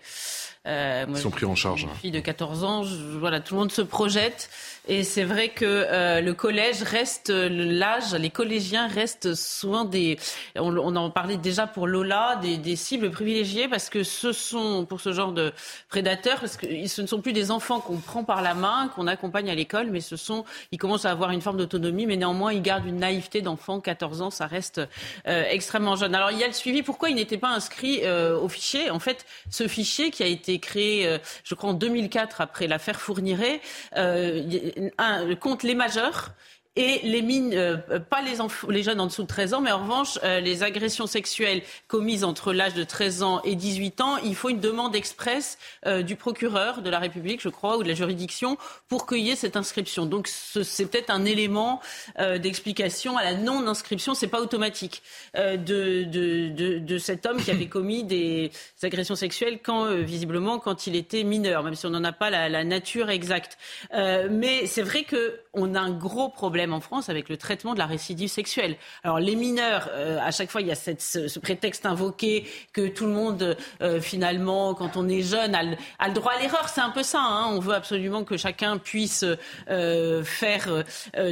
euh, 0.66 1.06
moi, 1.08 1.20
Ils 1.20 1.22
sont 1.22 1.30
pris 1.30 1.46
en 1.46 1.56
charge. 1.56 1.84
Une 1.84 1.90
fille 1.90 2.12
de 2.12 2.22
14 2.22 2.64
ans, 2.64 2.84
je- 2.84 2.96
voilà, 2.96 3.42
tout 3.42 3.54
le 3.56 3.60
monde 3.60 3.72
se 3.72 3.82
projette. 3.82 4.50
Et 4.88 5.04
c'est 5.04 5.26
vrai 5.26 5.50
que 5.50 5.66
euh, 5.66 6.22
le 6.22 6.34
collège 6.34 6.84
reste 6.84 7.32
euh, 7.32 7.50
l'âge, 7.50 8.14
les 8.14 8.30
collégiens 8.30 8.88
restent 8.88 9.34
souvent 9.36 9.84
des, 9.84 10.18
on, 10.56 10.76
on 10.78 10.96
en 10.96 11.10
parlait 11.10 11.36
déjà 11.38 11.68
pour 11.68 11.86
Lola, 11.86 12.38
des, 12.42 12.56
des 12.58 12.78
cibles 12.78 13.12
privilégiées 13.12 13.68
parce 13.68 13.90
que 13.90 14.04
ce 14.04 14.32
sont 14.32 14.86
pour 14.86 15.02
ce 15.02 15.12
genre 15.12 15.34
de 15.34 15.52
prédateurs, 15.90 16.40
parce 16.40 16.56
que 16.56 16.66
ce 16.88 17.02
ne 17.02 17.08
sont 17.08 17.20
plus 17.20 17.34
des 17.34 17.52
enfants 17.52 17.82
qu'on 17.82 17.98
prend 17.98 18.24
par 18.24 18.42
la 18.42 18.54
main, 18.54 18.90
qu'on 18.96 19.08
accompagne 19.08 19.50
à 19.50 19.56
l'école, 19.56 19.88
mais 19.92 20.02
ce 20.02 20.16
sont, 20.16 20.45
ils 20.72 20.78
commencent 20.78 21.06
à 21.06 21.12
avoir 21.12 21.32
une 21.32 21.42
forme 21.42 21.58
d'autonomie, 21.58 22.06
mais 22.06 22.18
néanmoins 22.18 22.54
ils 22.54 22.62
gardent 22.62 22.86
une 22.86 22.98
naïveté 22.98 23.42
d'enfant. 23.42 23.80
14 23.80 24.22
ans, 24.22 24.30
ça 24.30 24.48
reste 24.48 24.82
euh, 25.28 25.44
extrêmement 25.50 25.96
jeune. 25.96 26.16
Alors 26.16 26.32
il 26.32 26.40
y 26.40 26.44
a 26.44 26.48
le 26.48 26.54
suivi. 26.54 26.84
Pourquoi 26.84 27.10
il 27.10 27.16
n'était 27.16 27.38
pas 27.38 27.50
inscrit 27.50 28.02
euh, 28.04 28.38
au 28.38 28.50
fichier? 28.50 28.90
En 28.90 29.00
fait, 29.00 29.26
ce 29.50 29.68
fichier 29.68 30.12
qui 30.12 30.24
a 30.24 30.28
été 30.28 30.60
créé, 30.60 31.08
euh, 31.08 31.18
je 31.44 31.56
crois 31.56 31.72
en 31.72 31.74
2004 31.74 32.42
après 32.42 32.68
l'affaire 32.68 33.00
Fourniret, 33.00 33.62
un, 33.96 35.36
compte 35.36 35.64
les 35.64 35.76
majeurs. 35.76 36.32
Et 36.78 37.00
les 37.04 37.22
mines, 37.22 37.54
euh, 37.54 37.78
pas 38.00 38.22
les, 38.22 38.84
jeunes 38.84 39.00
en 39.00 39.06
dessous 39.06 39.22
de 39.24 39.28
13 39.28 39.54
ans, 39.54 39.62
mais 39.62 39.72
en 39.72 39.80
revanche, 39.80 40.20
euh, 40.26 40.42
les 40.42 40.62
agressions 40.62 41.08
sexuelles 41.08 41.62
commises 41.88 42.26
entre 42.26 42.52
l'âge 42.52 42.74
de 42.74 42.84
13 42.84 43.24
ans 43.24 43.42
et 43.46 43.56
18 43.56 44.02
ans, 44.02 44.18
il 44.18 44.36
faut 44.36 44.50
une 44.50 44.60
demande 44.60 44.94
expresse 44.94 45.58
euh, 45.86 46.02
du 46.02 46.18
procureur 46.18 46.82
de 46.82 46.90
la 46.90 47.00
République, 47.00 47.42
je 47.42 47.48
crois, 47.48 47.78
ou 47.78 47.84
de 47.84 47.88
la 47.88 47.94
juridiction, 47.94 48.58
pour 48.90 49.08
qu'il 49.08 49.20
y 49.20 49.30
ait 49.30 49.38
cette 49.38 49.56
inscription. 49.56 50.06
Donc 50.06 50.28
ce- 50.28 50.64
c'est 50.64 50.86
peut-être 50.88 51.12
un 51.12 51.24
élément 51.24 51.80
d'explication 52.42 53.18
à 53.18 53.24
la 53.24 53.34
non-inscription, 53.36 54.14
c'est 54.14 54.28
pas 54.28 54.42
automatique, 54.42 55.02
de, 55.36 55.56
de, 56.04 56.50
de, 56.50 56.80
de 56.80 56.98
cet 56.98 57.26
homme 57.26 57.42
qui 57.42 57.52
avait 57.52 57.68
commis 57.68 58.04
des 58.04 58.52
agressions 58.84 59.16
sexuelles 59.16 59.60
quand, 59.64 59.86
visiblement, 59.96 60.60
quand 60.60 60.88
il 60.88 60.96
était 60.96 61.24
mineur, 61.24 61.64
même 61.64 61.76
si 61.76 61.86
on 61.86 61.90
n'en 61.92 62.04
a 62.04 62.12
pas 62.12 62.30
la, 62.30 62.64
nature 62.64 63.10
exacte. 63.10 63.58
Mais 63.94 64.66
c'est 64.66 64.82
vrai 64.82 65.04
que 65.04 65.40
on 65.54 65.76
a 65.76 65.80
un 65.80 65.92
gros 65.92 66.30
problème 66.30 66.65
en 66.74 66.80
France 66.80 67.10
avec 67.10 67.30
le 67.30 67.38
traitement 67.38 67.74
de 67.74 67.80
la 67.80 67.86
récidive 67.86 68.30
sexuelle. 68.30 68.76
Alors 69.04 69.20
les 69.20 69.36
mineurs, 69.36 69.90
euh, 69.92 70.20
à 70.20 70.32
chaque 70.32 70.52
fois, 70.52 70.62
il 70.62 70.68
y 70.68 70.72
a 70.72 70.76
ce, 70.76 71.40
prétexte 71.40 71.86
invoqué 71.86 72.48
que 72.74 72.88
tout 72.88 73.06
le 73.06 73.12
monde, 73.12 73.58
euh, 73.82 74.00
finalement, 74.02 74.74
quand 74.74 74.98
on 74.98 75.08
est 75.08 75.22
jeune, 75.22 75.56
a 75.56 75.64
le, 75.64 76.14
droit 76.14 76.34
à 76.34 76.42
l'erreur. 76.42 76.70
C'est 76.70 76.82
un 76.82 76.90
peu 76.90 77.04
ça. 77.04 77.22
Hein. 77.22 77.48
On 77.52 77.60
veut 77.60 77.74
absolument 77.74 78.24
que 78.24 78.38
chacun 78.38 78.78
puisse 78.78 79.26
euh, 79.70 80.24
faire 80.24 80.84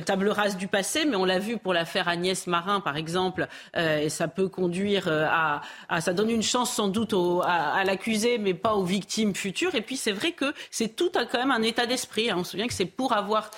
table 0.05 0.29
rase 0.29 0.57
du 0.57 0.67
passé, 0.67 1.05
mais 1.05 1.15
on 1.15 1.25
l'a 1.25 1.39
vu 1.39 1.57
pour 1.57 1.73
l'affaire 1.73 2.07
Agnès 2.07 2.47
Marin, 2.47 2.79
par 2.79 2.97
exemple, 2.97 3.47
et 3.75 4.09
ça 4.09 4.27
peut 4.27 4.47
conduire 4.47 5.07
à, 5.09 5.61
ça 5.99 6.13
donne 6.13 6.29
une 6.29 6.43
chance 6.43 6.73
sans 6.73 6.88
doute 6.88 7.13
à, 7.43 7.84
l'accusé, 7.84 8.38
mais 8.38 8.53
pas 8.53 8.73
aux 8.75 8.84
victimes 8.84 9.36
futures. 9.36 9.75
Et 9.75 9.81
puis 9.81 9.97
c'est 9.97 10.11
vrai 10.11 10.31
que 10.31 10.53
c'est 10.71 10.95
tout 10.95 11.11
quand 11.13 11.38
même 11.38 11.51
un 11.51 11.61
état 11.61 11.86
d'esprit. 11.86 12.29
Hein. 12.29 12.36
On 12.38 12.43
se 12.43 12.51
souvient 12.51 12.67
que 12.67 12.73
c'est 12.73 12.86
pour 12.86 13.13
avoir 13.13 13.51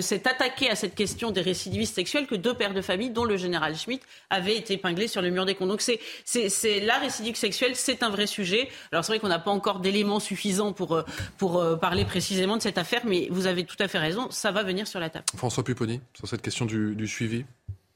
s'est 0.00 0.26
attaqué 0.28 0.70
à 0.70 0.76
cette 0.76 0.94
question 0.94 1.10
des 1.30 1.42
récidivistes 1.42 1.94
sexuels 1.94 2.26
que 2.26 2.34
deux 2.34 2.54
pères 2.54 2.72
de 2.72 2.80
famille, 2.80 3.10
dont 3.10 3.24
le 3.24 3.36
général 3.36 3.76
Schmitt, 3.76 4.02
avaient 4.30 4.56
été 4.56 4.74
épinglés 4.74 5.08
sur 5.08 5.20
le 5.20 5.28
mur 5.28 5.44
des 5.44 5.54
comptes. 5.54 5.68
Donc 5.68 5.82
c'est, 5.82 6.00
c'est, 6.24 6.48
c'est 6.48 6.80
la 6.80 6.98
récidive 6.98 7.36
sexuelle, 7.36 7.76
c'est 7.76 8.02
un 8.02 8.08
vrai 8.08 8.26
sujet. 8.26 8.68
Alors 8.92 9.04
c'est 9.04 9.12
vrai 9.12 9.20
qu'on 9.20 9.28
n'a 9.28 9.38
pas 9.38 9.50
encore 9.50 9.80
d'éléments 9.80 10.20
suffisants 10.20 10.72
pour, 10.72 10.94
euh, 10.94 11.02
pour 11.36 11.58
euh, 11.58 11.76
parler 11.76 12.06
précisément 12.06 12.56
de 12.56 12.62
cette 12.62 12.78
affaire, 12.78 13.02
mais 13.04 13.28
vous 13.30 13.46
avez 13.46 13.64
tout 13.64 13.76
à 13.78 13.88
fait 13.88 13.98
raison, 13.98 14.30
ça 14.30 14.50
va 14.50 14.62
venir 14.62 14.86
sur 14.86 15.00
la 15.00 15.10
table. 15.10 15.26
François 15.36 15.62
Pupponi, 15.62 16.00
sur 16.14 16.26
cette 16.26 16.40
question 16.40 16.64
du, 16.64 16.94
du 16.94 17.06
suivi, 17.06 17.44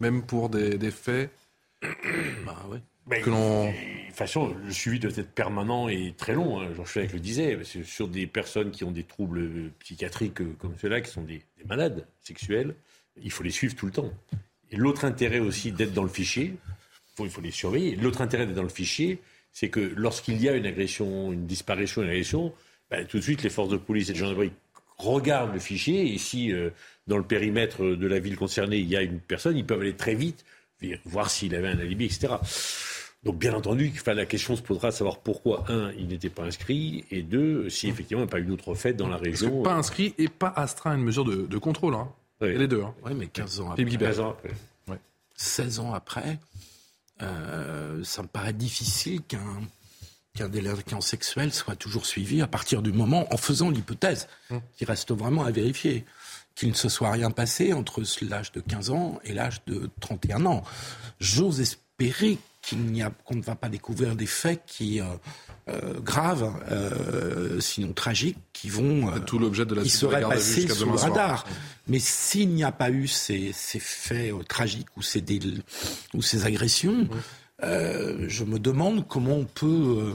même 0.00 0.22
pour 0.22 0.50
des, 0.50 0.76
des 0.76 0.90
faits 0.90 1.30
Bah 2.46 2.66
ouais. 2.70 3.20
que 3.20 3.30
l'on... 3.30 3.66
De 3.66 3.72
toute 4.08 4.16
façon, 4.16 4.54
le 4.64 4.72
suivi 4.72 5.00
doit 5.00 5.10
être 5.10 5.32
permanent 5.32 5.88
et 5.88 6.14
très 6.16 6.34
long. 6.34 6.60
Hein. 6.60 6.68
Chevalier 6.84 7.12
le 7.12 7.18
disait, 7.18 7.58
sur 7.84 8.08
des 8.08 8.26
personnes 8.26 8.70
qui 8.70 8.84
ont 8.84 8.92
des 8.92 9.02
troubles 9.02 9.70
psychiatriques 9.80 10.40
euh, 10.40 10.54
comme 10.58 10.74
ceux-là, 10.78 11.00
qui 11.00 11.10
sont 11.10 11.22
des, 11.22 11.42
des 11.58 11.64
malades 11.66 12.06
sexuels, 12.22 12.74
il 13.22 13.30
faut 13.30 13.42
les 13.42 13.50
suivre 13.50 13.74
tout 13.74 13.86
le 13.86 13.92
temps. 13.92 14.10
Et 14.70 14.76
l'autre 14.76 15.04
intérêt 15.04 15.38
aussi 15.38 15.72
d'être 15.72 15.92
dans 15.92 16.02
le 16.02 16.08
fichier, 16.08 16.54
faut- 17.16 17.24
il 17.24 17.30
faut 17.30 17.40
les 17.40 17.50
surveiller. 17.50 17.96
L'autre 17.96 18.20
intérêt 18.20 18.46
d'être 18.46 18.56
dans 18.56 18.62
le 18.62 18.68
fichier, 18.68 19.18
c'est 19.52 19.68
que 19.68 19.80
lorsqu'il 19.96 20.40
y 20.42 20.48
a 20.48 20.52
une 20.56 20.66
agression, 20.66 21.32
une 21.32 21.46
disparition, 21.46 22.02
une 22.02 22.08
agression, 22.08 22.52
ben, 22.90 23.06
tout 23.06 23.18
de 23.18 23.22
suite 23.22 23.42
les 23.42 23.50
forces 23.50 23.68
de 23.70 23.76
police 23.76 24.10
et 24.10 24.12
de 24.12 24.18
gendarmerie 24.18 24.52
regardent 24.98 25.52
le 25.54 25.60
fichier 25.60 26.12
et 26.12 26.18
si 26.18 26.52
euh, 26.52 26.70
dans 27.06 27.16
le 27.18 27.24
périmètre 27.24 27.84
de 27.84 28.06
la 28.06 28.18
ville 28.18 28.36
concernée 28.36 28.78
il 28.78 28.88
y 28.88 28.96
a 28.96 29.02
une 29.02 29.18
personne, 29.20 29.56
ils 29.56 29.64
peuvent 29.66 29.80
aller 29.80 29.94
très 29.94 30.14
vite 30.14 30.44
voir 31.06 31.30
s'il 31.30 31.54
avait 31.54 31.68
un 31.68 31.78
alibi, 31.78 32.04
etc. 32.04 32.34
Donc 33.22 33.38
bien 33.38 33.54
entendu, 33.54 33.90
la 34.06 34.26
question 34.26 34.54
se 34.54 34.60
posera 34.60 34.90
de 34.90 34.94
savoir 34.94 35.20
pourquoi, 35.20 35.64
un, 35.72 35.90
il 35.92 36.08
n'était 36.08 36.28
pas 36.28 36.42
inscrit, 36.44 37.06
et 37.10 37.22
deux, 37.22 37.70
si 37.70 37.88
effectivement 37.88 38.22
il 38.22 38.26
n'y 38.26 38.30
a 38.30 38.32
pas 38.32 38.40
eu 38.40 38.44
d'autre 38.44 38.74
fait 38.74 38.92
dans 38.92 39.08
la 39.08 39.16
Parce 39.16 39.40
que 39.40 39.44
région. 39.46 39.62
pas 39.62 39.72
inscrit 39.74 40.14
et 40.18 40.28
pas 40.28 40.52
astreint 40.54 40.90
à 40.90 40.94
une 40.94 41.02
mesure 41.04 41.24
de, 41.24 41.46
de 41.46 41.58
contrôle. 41.58 41.94
Hein. 41.94 42.12
Les 42.52 42.68
deux. 42.68 42.82
Hein. 42.82 42.94
Oui, 43.04 43.12
mais 43.14 43.26
15 43.26 43.60
ans 43.60 43.70
après. 43.70 43.84
Guibert. 43.84 44.10
15 44.10 44.20
ans 44.20 44.30
après. 44.30 44.54
16 45.36 45.80
ans 45.80 45.92
après, 45.92 46.38
euh, 47.20 48.04
ça 48.04 48.22
me 48.22 48.28
paraît 48.28 48.52
difficile 48.52 49.20
qu'un 49.22 49.62
qu'un 50.36 50.48
délinquant 50.48 51.00
sexuel 51.00 51.52
soit 51.52 51.76
toujours 51.76 52.06
suivi 52.06 52.42
à 52.42 52.48
partir 52.48 52.82
du 52.82 52.92
moment, 52.92 53.32
en 53.32 53.36
faisant 53.36 53.70
l'hypothèse, 53.70 54.26
qui 54.76 54.84
reste 54.84 55.12
vraiment 55.12 55.44
à 55.44 55.52
vérifier, 55.52 56.04
qu'il 56.56 56.70
ne 56.70 56.74
se 56.74 56.88
soit 56.88 57.12
rien 57.12 57.30
passé 57.30 57.72
entre 57.72 58.02
l'âge 58.22 58.50
de 58.50 58.60
15 58.60 58.90
ans 58.90 59.20
et 59.22 59.32
l'âge 59.32 59.64
de 59.66 59.88
31 60.00 60.44
ans. 60.46 60.64
J'ose 61.20 61.60
espérer 61.60 62.38
qu'il 62.62 62.80
n'y 62.80 63.02
a, 63.02 63.10
qu'on 63.24 63.36
ne 63.36 63.42
va 63.42 63.54
pas 63.54 63.68
découvrir 63.68 64.16
des 64.16 64.26
faits 64.26 64.60
qui 64.66 65.00
euh, 65.00 65.04
euh, 65.68 65.98
graves, 66.00 66.52
euh, 66.70 67.58
sinon 67.60 67.92
tragiques, 67.92 68.36
qui 68.52 68.68
vont 68.68 69.08
euh, 69.10 69.18
Tout 69.20 69.38
l'objet 69.38 69.64
de 69.64 69.74
la 69.74 69.82
qui 69.82 69.88
seraient 69.90 70.20
passés 70.36 70.62
sous 70.74 70.84
le 70.84 70.90
radar. 71.10 71.44
Mais 71.88 71.98
s'il 71.98 72.50
n'y 72.50 72.64
a 72.64 72.72
pas 72.72 72.90
eu 72.90 73.06
ces, 73.08 73.52
ces 73.54 73.78
faits 73.78 74.32
tragiques 74.48 74.88
ou 74.96 75.02
ces, 75.02 75.20
dél- 75.20 75.60
ou 76.14 76.22
ces 76.22 76.44
agressions, 76.46 77.08
je 77.62 78.44
me 78.44 78.58
demande 78.58 79.06
comment 79.08 79.36
on 79.36 79.44
peut 79.44 80.12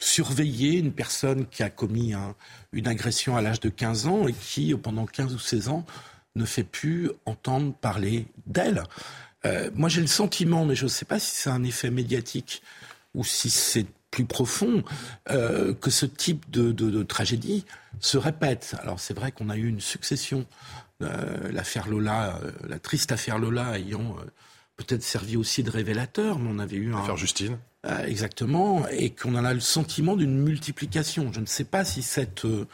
surveiller 0.00 0.78
une 0.78 0.92
personne 0.92 1.46
qui 1.46 1.62
a 1.62 1.70
commis 1.70 2.14
un- 2.14 2.34
une 2.72 2.88
agression 2.88 3.36
à 3.36 3.42
l'âge 3.42 3.60
de 3.60 3.68
15 3.68 4.06
ans 4.06 4.26
et 4.28 4.32
qui, 4.32 4.74
pendant 4.74 5.06
15 5.06 5.34
ou 5.34 5.38
16 5.38 5.68
ans, 5.68 5.84
ne 6.36 6.44
fait 6.44 6.64
plus 6.64 7.10
entendre 7.26 7.74
parler 7.74 8.26
d'elle. 8.46 8.82
Euh, 9.44 9.70
moi, 9.74 9.88
j'ai 9.88 10.00
le 10.00 10.06
sentiment, 10.06 10.64
mais 10.64 10.74
je 10.74 10.84
ne 10.84 10.88
sais 10.88 11.04
pas 11.04 11.18
si 11.18 11.30
c'est 11.34 11.50
un 11.50 11.64
effet 11.64 11.90
médiatique 11.90 12.62
ou 13.14 13.24
si 13.24 13.50
c'est 13.50 13.86
plus 14.10 14.24
profond, 14.24 14.82
euh, 15.30 15.72
que 15.74 15.90
ce 15.90 16.06
type 16.06 16.50
de, 16.50 16.72
de- 16.72 16.90
de 16.90 17.02
tragédie 17.02 17.64
se 18.00 18.18
répète. 18.18 18.74
Alors 18.82 19.00
c'est 19.00 19.14
vrai 19.14 19.30
qu'on 19.32 19.50
a 19.50 19.56
eu 19.56 19.66
une 19.68 19.80
succession, 19.80 20.46
euh, 21.02 21.50
l'affaire 21.52 21.88
Lola, 21.88 22.38
euh, 22.42 22.50
la 22.68 22.78
triste 22.78 23.12
affaire 23.12 23.38
Lola 23.38 23.78
ayant 23.78 24.16
euh, 24.18 24.24
peut-être 24.76 25.02
servi 25.02 25.36
aussi 25.36 25.62
de 25.62 25.70
révélateur, 25.70 26.38
mais 26.38 26.50
on 26.52 26.58
avait 26.58 26.76
eu 26.76 26.92
un... 26.92 26.98
L'affaire 26.98 27.16
Justine. 27.16 27.58
Euh, 27.86 28.04
exactement, 28.04 28.86
et 28.88 29.08
qu'on 29.08 29.34
en 29.36 29.44
a 29.44 29.54
le 29.54 29.60
sentiment 29.60 30.14
d'une 30.14 30.36
multiplication. 30.38 31.32
Je 31.32 31.40
ne 31.40 31.46
sais 31.46 31.64
pas 31.64 31.82
si 31.84 32.02
cette 32.02 32.44
euh, 32.44 32.66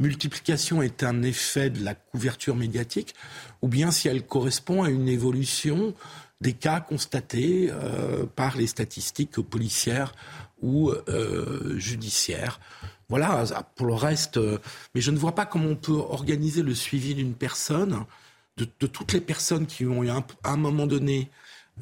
multiplication 0.00 0.82
est 0.82 1.02
un 1.02 1.22
effet 1.22 1.70
de 1.70 1.82
la 1.82 1.94
couverture 1.94 2.56
médiatique 2.56 3.14
ou 3.62 3.68
bien 3.68 3.90
si 3.90 4.08
elle 4.08 4.26
correspond 4.26 4.82
à 4.82 4.90
une 4.90 5.08
évolution 5.08 5.94
des 6.42 6.52
cas 6.54 6.80
constatés 6.80 7.70
euh, 7.70 8.24
par 8.34 8.56
les 8.56 8.66
statistiques 8.66 9.40
policières 9.40 10.14
ou 10.62 10.90
euh, 10.90 11.78
judiciaires. 11.78 12.60
Voilà, 13.08 13.44
pour 13.74 13.86
le 13.86 13.94
reste, 13.94 14.36
euh, 14.36 14.58
mais 14.94 15.00
je 15.00 15.10
ne 15.10 15.18
vois 15.18 15.34
pas 15.34 15.44
comment 15.46 15.70
on 15.70 15.76
peut 15.76 15.92
organiser 15.92 16.62
le 16.62 16.74
suivi 16.74 17.14
d'une 17.14 17.34
personne, 17.34 18.04
de, 18.56 18.66
de 18.78 18.86
toutes 18.86 19.12
les 19.12 19.20
personnes 19.20 19.66
qui 19.66 19.84
ont 19.86 20.04
eu 20.04 20.10
un- 20.10 20.24
à 20.44 20.52
un 20.52 20.56
moment 20.56 20.86
donné 20.86 21.28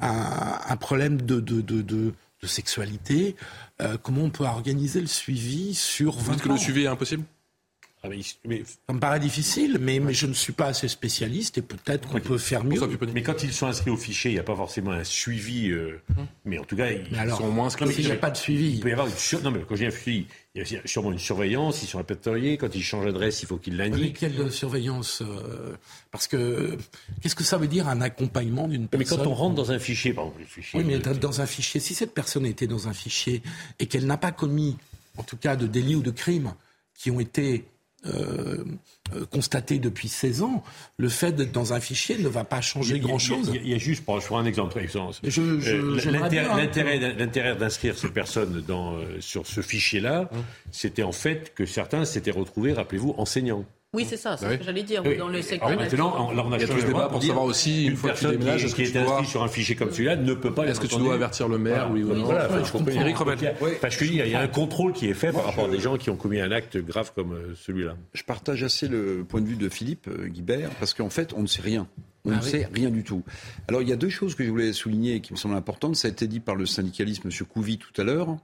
un, 0.01 0.59
un 0.67 0.77
problème 0.77 1.21
de, 1.21 1.39
de, 1.39 1.61
de, 1.61 2.13
sexualité, 2.47 3.35
euh, 3.81 3.97
comment 4.01 4.21
on 4.23 4.29
peut 4.29 4.45
organiser 4.45 5.01
le 5.01 5.07
suivi 5.07 5.75
sur 5.75 6.13
20 6.15 6.21
Vous 6.23 6.31
dites 6.31 6.41
que 6.43 6.49
le 6.49 6.57
suivi 6.57 6.83
est 6.83 6.87
impossible? 6.87 7.23
Ah, 8.01 8.07
mais, 8.07 8.19
mais- 8.45 8.63
Ça 8.87 8.93
me 8.93 8.99
paraît 8.99 9.19
difficile, 9.19 9.77
mais, 9.81 9.99
mais 9.99 10.13
je 10.13 10.25
ne 10.25 10.31
suis 10.33 10.53
pas 10.53 10.67
assez 10.67 10.87
spécialiste 10.87 11.57
et 11.57 11.61
peut-être 11.61 12.07
qu'on 12.07 12.21
peut 12.21 12.37
faire 12.37 12.63
mieux. 12.63 12.79
Mais 13.13 13.23
quand 13.23 13.43
ils 13.43 13.51
sont 13.51 13.67
inscrits 13.67 13.89
au 13.91 13.97
fichier, 13.97 14.31
il 14.31 14.35
n'y 14.35 14.39
a 14.39 14.43
pas 14.43 14.55
forcément 14.55 14.91
un 14.91 15.03
suivi. 15.03 15.69
euh, 15.69 15.99
Mais 16.45 16.57
en 16.59 16.63
tout 16.63 16.77
cas, 16.77 16.91
ils 16.91 17.05
Mais 17.11 17.17
alors, 17.19 17.39
sont 17.39 17.51
moins 17.51 17.65
inscrits. 17.67 17.83
non, 17.85 17.91
mais 17.91 17.97
il 17.97 18.05
n'y 18.05 18.11
a 18.13 18.15
pas 18.15 18.31
de 18.31 18.37
suivi. 18.37 18.71
Il 18.75 18.79
peut 18.79 18.87
y 18.87 18.93
avoir 18.93 19.07
une 19.07 19.13
sur- 19.15 19.41
Non, 19.43 19.51
mais 19.51 19.59
quand 19.67 19.75
je 19.75 19.81
dis 19.81 19.87
un 19.87 19.91
suivi, 19.91 20.27
il 20.55 20.61
y 20.71 20.77
a 20.77 20.81
sûrement 20.87 21.11
une 21.11 21.19
surveillance. 21.19 21.83
Ils 21.83 21.87
sont 21.87 21.97
répertoriés. 21.97 22.55
Quand 22.57 22.73
ils 22.73 22.81
changent 22.83 23.03
d'adresse, 23.05 23.41
il 23.43 23.47
faut 23.47 23.57
qu'ils 23.57 23.75
Mais 23.75 23.89
l'indiquent. 23.89 24.17
quelle 24.19 24.49
surveillance 24.49 25.21
euh, 25.21 25.75
Parce 26.11 26.27
que 26.27 26.77
qu'est-ce 27.21 27.35
que 27.35 27.43
ça 27.43 27.57
veut 27.57 27.67
dire 27.67 27.89
un 27.89 27.99
accompagnement 27.99 28.69
d'une 28.69 28.83
Mais 28.83 28.87
personne 28.99 29.17
quand 29.17 29.27
on 29.27 29.33
rentre 29.35 29.55
dans 29.55 29.71
un 29.73 29.79
fichier, 29.79 30.13
par 30.13 30.23
exemple, 30.27 30.39
le 30.41 30.47
fichier. 30.47 30.79
Oui, 30.79 30.85
mais 30.87 30.99
de- 30.99 31.13
dans 31.19 31.41
un 31.41 31.45
fichier, 31.45 31.81
si 31.81 31.93
cette 31.93 32.13
personne 32.13 32.45
était 32.45 32.65
dans 32.67 32.87
un 32.87 32.93
fichier 32.93 33.43
et 33.77 33.87
qu'elle 33.87 34.05
n'a 34.05 34.15
pas 34.17 34.31
commis, 34.31 34.77
en 35.17 35.23
tout 35.23 35.35
cas, 35.35 35.57
de 35.57 35.67
délits 35.67 35.95
ou 35.95 36.01
de 36.01 36.11
crimes 36.11 36.53
qui 36.97 37.11
ont 37.11 37.19
été 37.19 37.65
euh, 38.05 38.63
euh, 39.13 39.25
constaté 39.25 39.77
depuis 39.77 40.07
16 40.07 40.41
ans, 40.43 40.63
le 40.97 41.09
fait 41.09 41.33
d'être 41.33 41.51
dans 41.51 41.73
un 41.73 41.81
fichier 41.81 42.17
ne 42.17 42.29
va 42.29 42.45
pas 42.45 42.61
changer 42.61 42.99
grand-chose. 42.99 43.51
Il, 43.53 43.67
y 43.67 43.73
a 43.73 43.77
juste, 43.77 44.05
pour 44.05 44.37
un 44.37 44.45
exemple, 44.45 44.79
je, 45.23 45.41
euh, 45.41 46.11
l'intérêt 47.17 47.55
d'inscrire 47.55 47.97
ces 47.97 48.09
personnes 48.09 48.63
dans, 48.65 48.97
sur 49.19 49.45
ce 49.47 49.61
fichier-là, 49.61 50.29
c'était 50.71 51.03
en 51.03 51.11
fait 51.11 51.53
que 51.53 51.65
certains 51.65 52.05
s'étaient 52.05 52.31
retrouvés, 52.31 52.73
rappelez-vous, 52.73 53.15
enseignants. 53.17 53.65
Oui, 53.91 54.05
c'est 54.07 54.17
ça, 54.17 54.37
c'est 54.37 54.47
ce 54.47 54.55
que 54.55 54.63
j'allais 54.63 54.83
dire. 54.83 55.01
Dans 55.17 55.27
le 55.27 55.41
secteur. 55.41 55.67
Alors 55.67 55.81
maintenant, 55.81 56.31
là, 56.31 56.43
on 56.45 56.51
a 56.51 56.57
Il 56.57 56.61
y 56.61 56.63
a 56.63 56.67
tout 56.67 56.79
ce 56.79 56.85
débat 56.85 57.07
pour 57.09 57.23
savoir 57.23 57.45
aussi, 57.45 57.87
une, 57.87 57.95
fois 57.95 58.11
que 58.11 58.19
tu 58.19 58.27
déménages, 58.27 58.63
est-ce 58.63 58.75
que 58.75 58.83
tu 58.83 58.91
dois... 58.91 59.23
sur 59.23 59.41
un 59.41 59.47
fichier 59.47 59.75
comme 59.75 59.91
celui-là 59.91 60.15
ne 60.15 60.33
peut 60.35 60.53
pas 60.53 60.67
Est-ce 60.67 60.79
que 60.79 60.87
tu 60.87 60.97
dois 60.97 61.15
avertir 61.15 61.47
le 61.47 61.57
maire, 61.57 61.89
oui 61.91 62.03
ou 62.03 62.13
non 62.13 62.25
Voilà, 62.25 62.63
je 62.63 62.71
comprends. 62.71 62.91
Eric 62.91 63.17
Parce 63.81 63.97
qu'il 63.97 64.13
y, 64.13 64.35
a 64.35 64.39
un 64.39 64.47
contrôle 64.47 64.93
qui 64.93 65.09
est 65.09 65.13
fait 65.13 65.31
par 65.31 65.45
rapport 65.45 65.65
à 65.65 65.69
des 65.69 65.79
gens 65.79 65.97
qui 65.97 66.09
ont 66.09 66.15
commis 66.15 66.39
un 66.39 66.51
acte 66.51 66.77
grave 66.77 67.11
comme 67.15 67.33
euh, 67.33 67.55
celui-là. 67.55 67.95
Je 68.13 68.23
partage 68.23 68.63
assez 68.63 68.87
le 68.87 69.25
point 69.27 69.41
de 69.41 69.47
vue 69.47 69.55
de 69.55 69.69
Philippe 69.69 70.07
euh, 70.07 70.27
Guibert, 70.27 70.69
parce 70.79 70.93
qu'en 70.93 71.09
fait, 71.09 71.33
on 71.35 71.41
ne 71.41 71.47
sait 71.47 71.61
rien. 71.61 71.87
On 72.25 72.31
ah 72.31 72.35
ne 72.35 72.41
sait 72.41 72.69
rien 72.71 72.89
du 72.89 73.03
tout. 73.03 73.23
Alors, 73.67 73.81
il 73.81 73.89
y 73.89 73.93
a 73.93 73.95
deux 73.95 74.09
choses 74.09 74.35
que 74.35 74.43
je 74.43 74.49
voulais 74.49 74.73
souligner 74.73 75.15
et 75.15 75.21
qui 75.21 75.33
me 75.33 75.37
semblent 75.37 75.55
importantes. 75.55 75.95
Ça 75.95 76.07
a 76.07 76.11
été 76.11 76.27
dit 76.27 76.39
par 76.39 76.55
le 76.55 76.65
syndicaliste, 76.65 77.23
M. 77.25 77.31
Couvi, 77.47 77.77
tout 77.77 77.99
à 77.99 78.03
l'heure. 78.03 78.37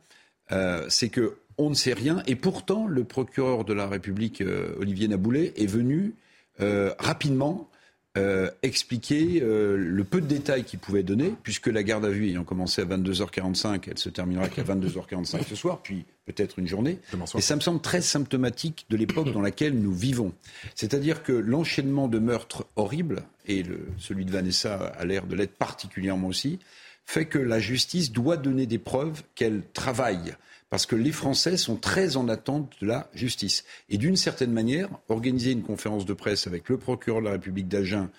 Euh, 0.51 0.85
c'est 0.89 1.09
que 1.09 1.37
on 1.57 1.69
ne 1.69 1.75
sait 1.75 1.93
rien. 1.93 2.23
Et 2.27 2.35
pourtant, 2.35 2.87
le 2.87 3.03
procureur 3.03 3.65
de 3.65 3.73
la 3.73 3.87
République, 3.87 4.41
euh, 4.41 4.75
Olivier 4.79 5.07
Naboulet, 5.07 5.53
est 5.55 5.67
venu 5.67 6.13
euh, 6.61 6.93
rapidement 6.99 7.69
euh, 8.17 8.49
expliquer 8.63 9.41
le 9.41 10.03
peu 10.05 10.21
de 10.21 10.25
détails 10.25 10.63
qu'il 10.63 10.79
pouvait 10.79 11.03
donner, 11.03 11.33
puisque 11.43 11.67
la 11.67 11.83
garde 11.83 12.05
à 12.05 12.09
vue 12.09 12.29
ayant 12.29 12.45
commencé 12.45 12.81
à 12.81 12.85
22h45, 12.85 13.83
elle 13.91 13.97
se 13.97 14.07
terminera 14.07 14.47
qu'à 14.47 14.63
22h45 14.63 15.45
ce 15.45 15.55
soir, 15.55 15.81
puis 15.83 16.05
peut-être 16.25 16.57
une 16.57 16.67
journée. 16.67 16.99
Et 17.35 17.41
ça 17.41 17.57
me 17.57 17.61
semble 17.61 17.81
très 17.81 17.99
symptomatique 17.99 18.85
de 18.89 18.95
l'époque 18.95 19.33
dans 19.33 19.41
laquelle 19.41 19.77
nous 19.77 19.93
vivons. 19.93 20.31
C'est-à-dire 20.75 21.23
que 21.23 21.33
l'enchaînement 21.33 22.07
de 22.07 22.19
meurtres 22.19 22.65
horribles, 22.77 23.23
et 23.47 23.63
le, 23.63 23.85
celui 23.97 24.23
de 24.23 24.31
Vanessa 24.31 24.77
a 24.77 25.03
l'air 25.03 25.25
de 25.25 25.35
l'être 25.35 25.57
particulièrement 25.57 26.29
aussi, 26.29 26.59
fait 27.05 27.25
que 27.25 27.39
la 27.39 27.59
justice 27.59 28.11
doit 28.11 28.37
donner 28.37 28.65
des 28.65 28.79
preuves 28.79 29.23
qu'elle 29.35 29.61
travaille 29.73 30.35
parce 30.69 30.85
que 30.85 30.95
les 30.95 31.11
Français 31.11 31.57
sont 31.57 31.75
très 31.75 32.17
en 32.17 32.27
attente 32.27 32.73
de 32.81 32.87
la 32.87 33.09
justice. 33.13 33.63
Et 33.89 33.97
d'une 33.97 34.15
certaine 34.15 34.51
manière, 34.51 34.89
organiser 35.09 35.51
une 35.51 35.61
conférence 35.61 36.05
de 36.05 36.13
presse 36.13 36.47
avec 36.47 36.69
le 36.69 36.77
procureur 36.77 37.21
de 37.21 37.25
la 37.25 37.31
République 37.33 37.67
d'Agen 37.67 38.09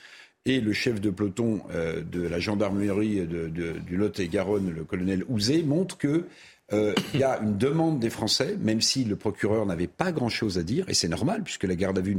et 0.44 0.60
le 0.60 0.72
chef 0.72 1.00
de 1.00 1.10
peloton 1.10 1.60
euh, 1.74 2.02
de 2.02 2.22
la 2.22 2.38
gendarmerie 2.38 3.26
du 3.26 3.96
Lot-et-Garonne, 3.96 4.70
le 4.70 4.84
colonel 4.84 5.24
Ouzé, 5.28 5.64
montre 5.64 5.98
qu'il 5.98 6.24
euh, 6.72 6.94
y 7.14 7.24
a 7.24 7.40
une 7.40 7.58
demande 7.58 7.98
des 7.98 8.10
Français, 8.10 8.56
même 8.60 8.80
si 8.80 9.04
le 9.04 9.16
procureur 9.16 9.66
n'avait 9.66 9.88
pas 9.88 10.12
grand-chose 10.12 10.56
à 10.56 10.62
dire, 10.62 10.88
et 10.88 10.94
c'est 10.94 11.08
normal 11.08 11.42
puisque 11.42 11.64
la 11.64 11.74
garde 11.74 11.98
à 11.98 12.00
vue 12.00 12.16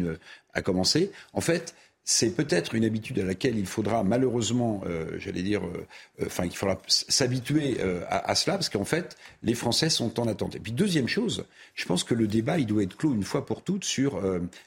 a 0.53 0.61
commencé. 0.61 1.11
En 1.31 1.41
fait, 1.41 1.73
c'est 2.09 2.29
peut-être 2.29 2.73
une 2.73 2.85
habitude 2.85 3.19
à 3.19 3.25
laquelle 3.25 3.59
il 3.59 3.65
faudra 3.65 4.01
malheureusement, 4.01 4.81
euh, 4.87 5.17
j'allais 5.19 5.41
dire, 5.41 5.65
euh, 5.65 5.85
euh, 6.21 6.27
enfin, 6.27 6.45
il 6.45 6.55
faudra 6.55 6.77
s'habituer 6.87 7.79
à, 8.09 8.33
cela, 8.33 8.55
parce 8.55 8.69
qu'en 8.69 8.85
fait, 8.85 9.17
les 9.43 9.53
Français 9.53 9.89
sont 9.89 10.17
en 10.17 10.25
attente. 10.25 10.55
Et 10.55 10.59
puis, 10.59 10.71
deuxième 10.71 11.09
chose, 11.09 11.43
je 11.75 11.85
pense 11.85 12.05
que 12.05 12.13
le 12.13 12.25
débat, 12.25 12.59
il 12.59 12.65
doit 12.65 12.83
être 12.83 12.95
clos 12.95 13.13
une 13.13 13.23
fois 13.23 13.45
pour 13.45 13.61
toutes 13.61 13.83
sur 13.83 14.21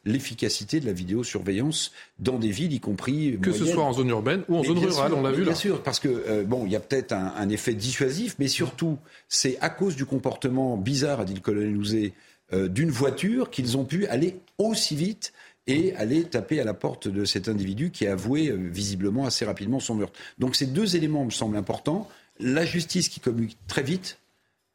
l'efficacité 0.04 0.80
de 0.80 0.86
la 0.86 0.92
vidéosurveillance 0.92 1.92
dans 2.18 2.38
des 2.38 2.50
villes, 2.50 2.74
y 2.74 2.80
compris. 2.80 3.38
Que 3.40 3.52
ce 3.52 3.64
soit 3.64 3.84
en 3.84 3.94
zone 3.94 4.10
urbaine 4.10 4.42
ou 4.50 4.56
en 4.56 4.62
zone 4.62 4.78
rurale, 4.78 5.14
on 5.14 5.22
l'a 5.22 5.30
vu 5.30 5.36
bien 5.36 5.46
là. 5.46 5.50
Bien 5.52 5.54
sûr, 5.54 5.82
parce 5.82 5.98
que, 5.98 6.42
bon, 6.44 6.66
il 6.66 6.72
y 6.72 6.76
a 6.76 6.80
peut-être 6.80 7.12
un, 7.12 7.48
effet 7.48 7.72
dissuasif, 7.72 8.36
mais 8.38 8.48
surtout, 8.48 8.98
c'est 9.28 9.56
à 9.62 9.70
cause 9.70 9.96
du 9.96 10.04
comportement 10.04 10.76
bizarre, 10.76 11.20
a 11.20 11.24
dit 11.24 11.34
le 11.34 11.40
colonel 11.40 11.72
Louzé, 11.72 12.12
d'une 12.52 12.90
voiture 12.90 13.48
qu'ils 13.48 13.78
ont 13.78 13.84
pu 13.84 14.06
aller 14.08 14.40
aussi 14.58 14.94
vite 14.94 15.32
et 15.66 15.94
aller 15.96 16.24
taper 16.24 16.60
à 16.60 16.64
la 16.64 16.74
porte 16.74 17.08
de 17.08 17.24
cet 17.24 17.48
individu 17.48 17.90
qui 17.90 18.06
a 18.06 18.12
avoué 18.12 18.48
euh, 18.48 18.56
visiblement 18.56 19.26
assez 19.26 19.44
rapidement 19.44 19.80
son 19.80 19.94
meurtre. 19.94 20.18
Donc 20.38 20.56
ces 20.56 20.66
deux 20.66 20.96
éléments 20.96 21.24
me 21.24 21.30
semblent 21.30 21.56
importants. 21.56 22.08
La 22.38 22.64
justice 22.64 23.08
qui 23.08 23.20
communique 23.20 23.58
très 23.66 23.82
vite, 23.82 24.18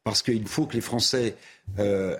parce 0.04 0.22
qu'il 0.22 0.46
faut 0.46 0.66
que 0.66 0.74
les 0.74 0.80
Français 0.80 1.36
euh, 1.78 2.16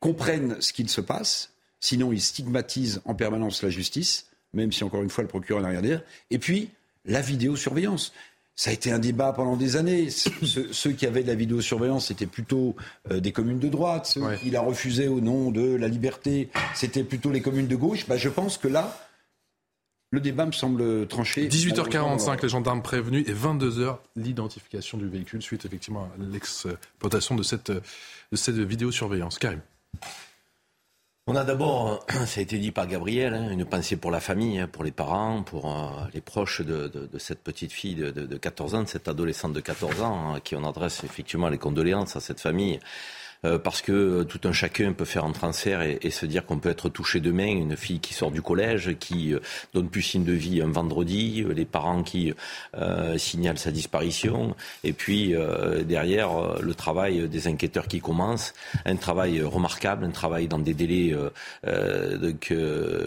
comprennent 0.00 0.60
ce 0.60 0.72
qu'il 0.72 0.88
se 0.88 1.00
passe, 1.00 1.52
sinon 1.80 2.12
ils 2.12 2.22
stigmatisent 2.22 3.02
en 3.04 3.14
permanence 3.14 3.62
la 3.62 3.70
justice, 3.70 4.26
même 4.52 4.72
si 4.72 4.84
encore 4.84 5.02
une 5.02 5.10
fois 5.10 5.22
le 5.22 5.28
procureur 5.28 5.62
n'a 5.62 5.68
rien 5.68 5.78
à 5.80 5.82
dire. 5.82 6.02
Et 6.30 6.38
puis 6.38 6.70
la 7.04 7.20
vidéosurveillance. 7.20 8.12
Ça 8.54 8.70
a 8.70 8.72
été 8.72 8.92
un 8.92 8.98
débat 8.98 9.32
pendant 9.32 9.56
des 9.56 9.76
années. 9.76 10.10
Ceux, 10.10 10.92
qui 10.92 11.06
avaient 11.06 11.22
de 11.22 11.28
la 11.28 11.34
vidéosurveillance, 11.34 12.08
c'était 12.08 12.26
plutôt 12.26 12.76
euh, 13.10 13.20
des 13.20 13.32
communes 13.32 13.58
de 13.58 13.68
droite. 13.68 14.06
Ceux 14.06 14.36
qui 14.36 14.50
la 14.50 14.60
refusaient 14.60 15.08
au 15.08 15.20
nom 15.20 15.50
de 15.50 15.74
la 15.74 15.88
liberté, 15.88 16.48
c'était 16.74 17.04
plutôt 17.04 17.30
les 17.30 17.40
communes 17.40 17.66
de 17.66 17.76
gauche. 17.76 18.06
Bah, 18.06 18.16
je 18.16 18.28
pense 18.28 18.58
que 18.58 18.68
là, 18.68 18.98
le 20.10 20.20
débat 20.20 20.44
me 20.44 20.52
semble 20.52 21.08
tranché. 21.08 21.48
18h45, 21.48 22.42
les 22.42 22.48
gendarmes 22.50 22.82
prévenus 22.82 23.26
et 23.26 23.32
22h, 23.32 23.96
l'identification 24.16 24.98
du 24.98 25.08
véhicule 25.08 25.40
suite 25.40 25.64
effectivement 25.64 26.02
à 26.02 26.22
l'exploitation 26.22 27.34
de 27.34 27.42
cette, 27.42 27.70
de 27.70 28.36
cette 28.36 28.58
vidéosurveillance. 28.58 29.38
Karim. 29.38 29.60
On 31.28 31.36
a 31.36 31.44
d'abord, 31.44 32.04
ça 32.26 32.40
a 32.40 32.42
été 32.42 32.58
dit 32.58 32.72
par 32.72 32.88
Gabriel, 32.88 33.34
hein, 33.34 33.50
une 33.50 33.64
pensée 33.64 33.96
pour 33.96 34.10
la 34.10 34.18
famille, 34.18 34.58
hein, 34.58 34.66
pour 34.66 34.82
les 34.82 34.90
parents, 34.90 35.44
pour 35.44 35.70
euh, 35.70 36.04
les 36.12 36.20
proches 36.20 36.62
de, 36.62 37.08
cette 37.18 37.44
petite 37.44 37.70
fille 37.70 37.94
de, 37.94 38.10
de, 38.10 38.36
14 38.36 38.74
ans, 38.74 38.82
de 38.82 38.88
cette 38.88 39.06
adolescente 39.06 39.52
de 39.52 39.60
14 39.60 40.02
ans, 40.02 40.32
à 40.32 40.36
hein, 40.36 40.40
qui 40.40 40.56
on 40.56 40.64
adresse 40.64 41.04
effectivement 41.04 41.48
les 41.48 41.58
condoléances 41.58 42.16
à 42.16 42.20
cette 42.20 42.40
famille. 42.40 42.80
Euh, 43.44 43.58
parce 43.58 43.82
que 43.82 44.22
tout 44.22 44.40
un 44.44 44.52
chacun 44.52 44.92
peut 44.92 45.04
faire 45.04 45.24
un 45.24 45.32
transfert 45.32 45.82
et, 45.82 46.10
se 46.10 46.26
dire 46.26 46.46
qu'on 46.46 46.58
peut 46.58 46.68
être 46.68 46.88
touché 46.88 47.18
demain. 47.18 47.48
Une 47.48 47.76
fille 47.76 47.98
qui 47.98 48.14
sort 48.14 48.30
du 48.30 48.40
collège, 48.40 48.96
qui 49.00 49.34
euh, 49.34 49.40
donne 49.74 49.88
plus 49.88 50.02
signe 50.02 50.24
de 50.24 50.32
vie 50.32 50.62
un 50.62 50.70
vendredi, 50.70 51.42
euh, 51.42 51.52
les 51.52 51.64
parents 51.64 52.02
qui 52.02 52.32
signalent 53.16 53.58
sa 53.58 53.70
disparition, 53.70 54.54
et 54.84 54.92
puis 54.92 55.34
derrière 55.84 56.60
le 56.60 56.74
travail 56.74 57.28
des 57.28 57.48
enquêteurs 57.48 57.86
qui 57.86 58.00
commence, 58.00 58.54
un 58.84 58.96
travail 58.96 59.42
remarquable, 59.42 60.04
un 60.04 60.10
travail 60.10 60.48
dans 60.48 60.58
des 60.58 60.74
délais 60.74 61.14
donc, 61.64 62.52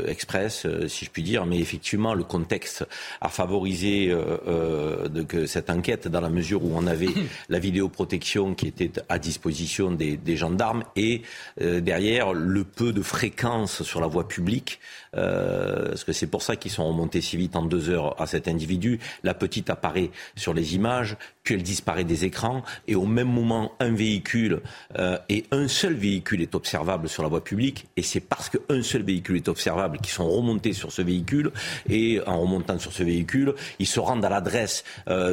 express, 0.07 0.67
si 0.87 1.05
je 1.05 1.09
puis 1.09 1.23
dire, 1.23 1.45
mais 1.45 1.59
effectivement 1.59 2.13
le 2.13 2.23
contexte 2.23 2.85
a 3.21 3.29
favorisé 3.29 4.09
de, 4.09 5.45
cette 5.45 5.69
enquête 5.69 6.07
dans 6.07 6.21
la 6.21 6.29
mesure 6.29 6.63
où 6.63 6.71
on 6.75 6.87
avait 6.87 7.13
la 7.49 7.59
vidéoprotection 7.59 8.53
qui 8.53 8.67
était 8.67 8.91
à 9.09 9.19
disposition 9.19 9.91
des 9.91 10.17
des 10.25 10.35
gendarmes 10.35 10.83
et 10.97 11.21
euh, 11.61 11.79
derrière 11.79 12.33
le 12.33 12.65
peu 12.65 12.91
de 12.91 13.01
fréquence 13.01 13.83
sur 13.83 14.01
la 14.01 14.07
voie 14.07 14.27
publique, 14.27 14.81
euh, 15.15 15.89
parce 15.89 16.03
que 16.03 16.11
c'est 16.11 16.27
pour 16.27 16.41
ça 16.41 16.57
qu'ils 16.57 16.71
sont 16.71 16.85
remontés 16.85 17.21
si 17.21 17.37
vite 17.37 17.55
en 17.55 17.63
deux 17.63 17.89
heures 17.89 18.19
à 18.19 18.27
cet 18.27 18.49
individu. 18.49 18.99
La 19.23 19.33
petite 19.33 19.69
apparaît 19.69 20.11
sur 20.35 20.53
les 20.53 20.75
images, 20.75 21.15
puis 21.43 21.55
elle 21.55 21.63
disparaît 21.63 22.03
des 22.03 22.25
écrans, 22.25 22.63
et 22.87 22.95
au 22.95 23.05
même 23.05 23.29
moment, 23.29 23.71
un 23.79 23.93
véhicule 23.93 24.61
euh, 24.97 25.17
et 25.29 25.45
un 25.51 25.69
seul 25.69 25.93
véhicule 25.93 26.41
est 26.41 26.55
observable 26.55 27.07
sur 27.07 27.23
la 27.23 27.29
voie 27.29 27.43
publique, 27.43 27.87
et 27.95 28.01
c'est 28.01 28.19
parce 28.19 28.49
qu'un 28.49 28.81
seul 28.81 29.03
véhicule 29.03 29.37
est 29.37 29.47
observable 29.47 29.99
qu'ils 29.99 30.13
sont 30.13 30.29
remontés 30.29 30.73
sur 30.73 30.91
ce 30.91 31.01
véhicule, 31.01 31.51
et 31.87 32.19
en 32.25 32.41
remontant 32.41 32.77
sur 32.79 32.91
ce 32.91 33.03
véhicule, 33.03 33.53
ils 33.79 33.87
se 33.87 33.99
rendent 33.99 34.25
à 34.25 34.29
l'adresse 34.29 34.83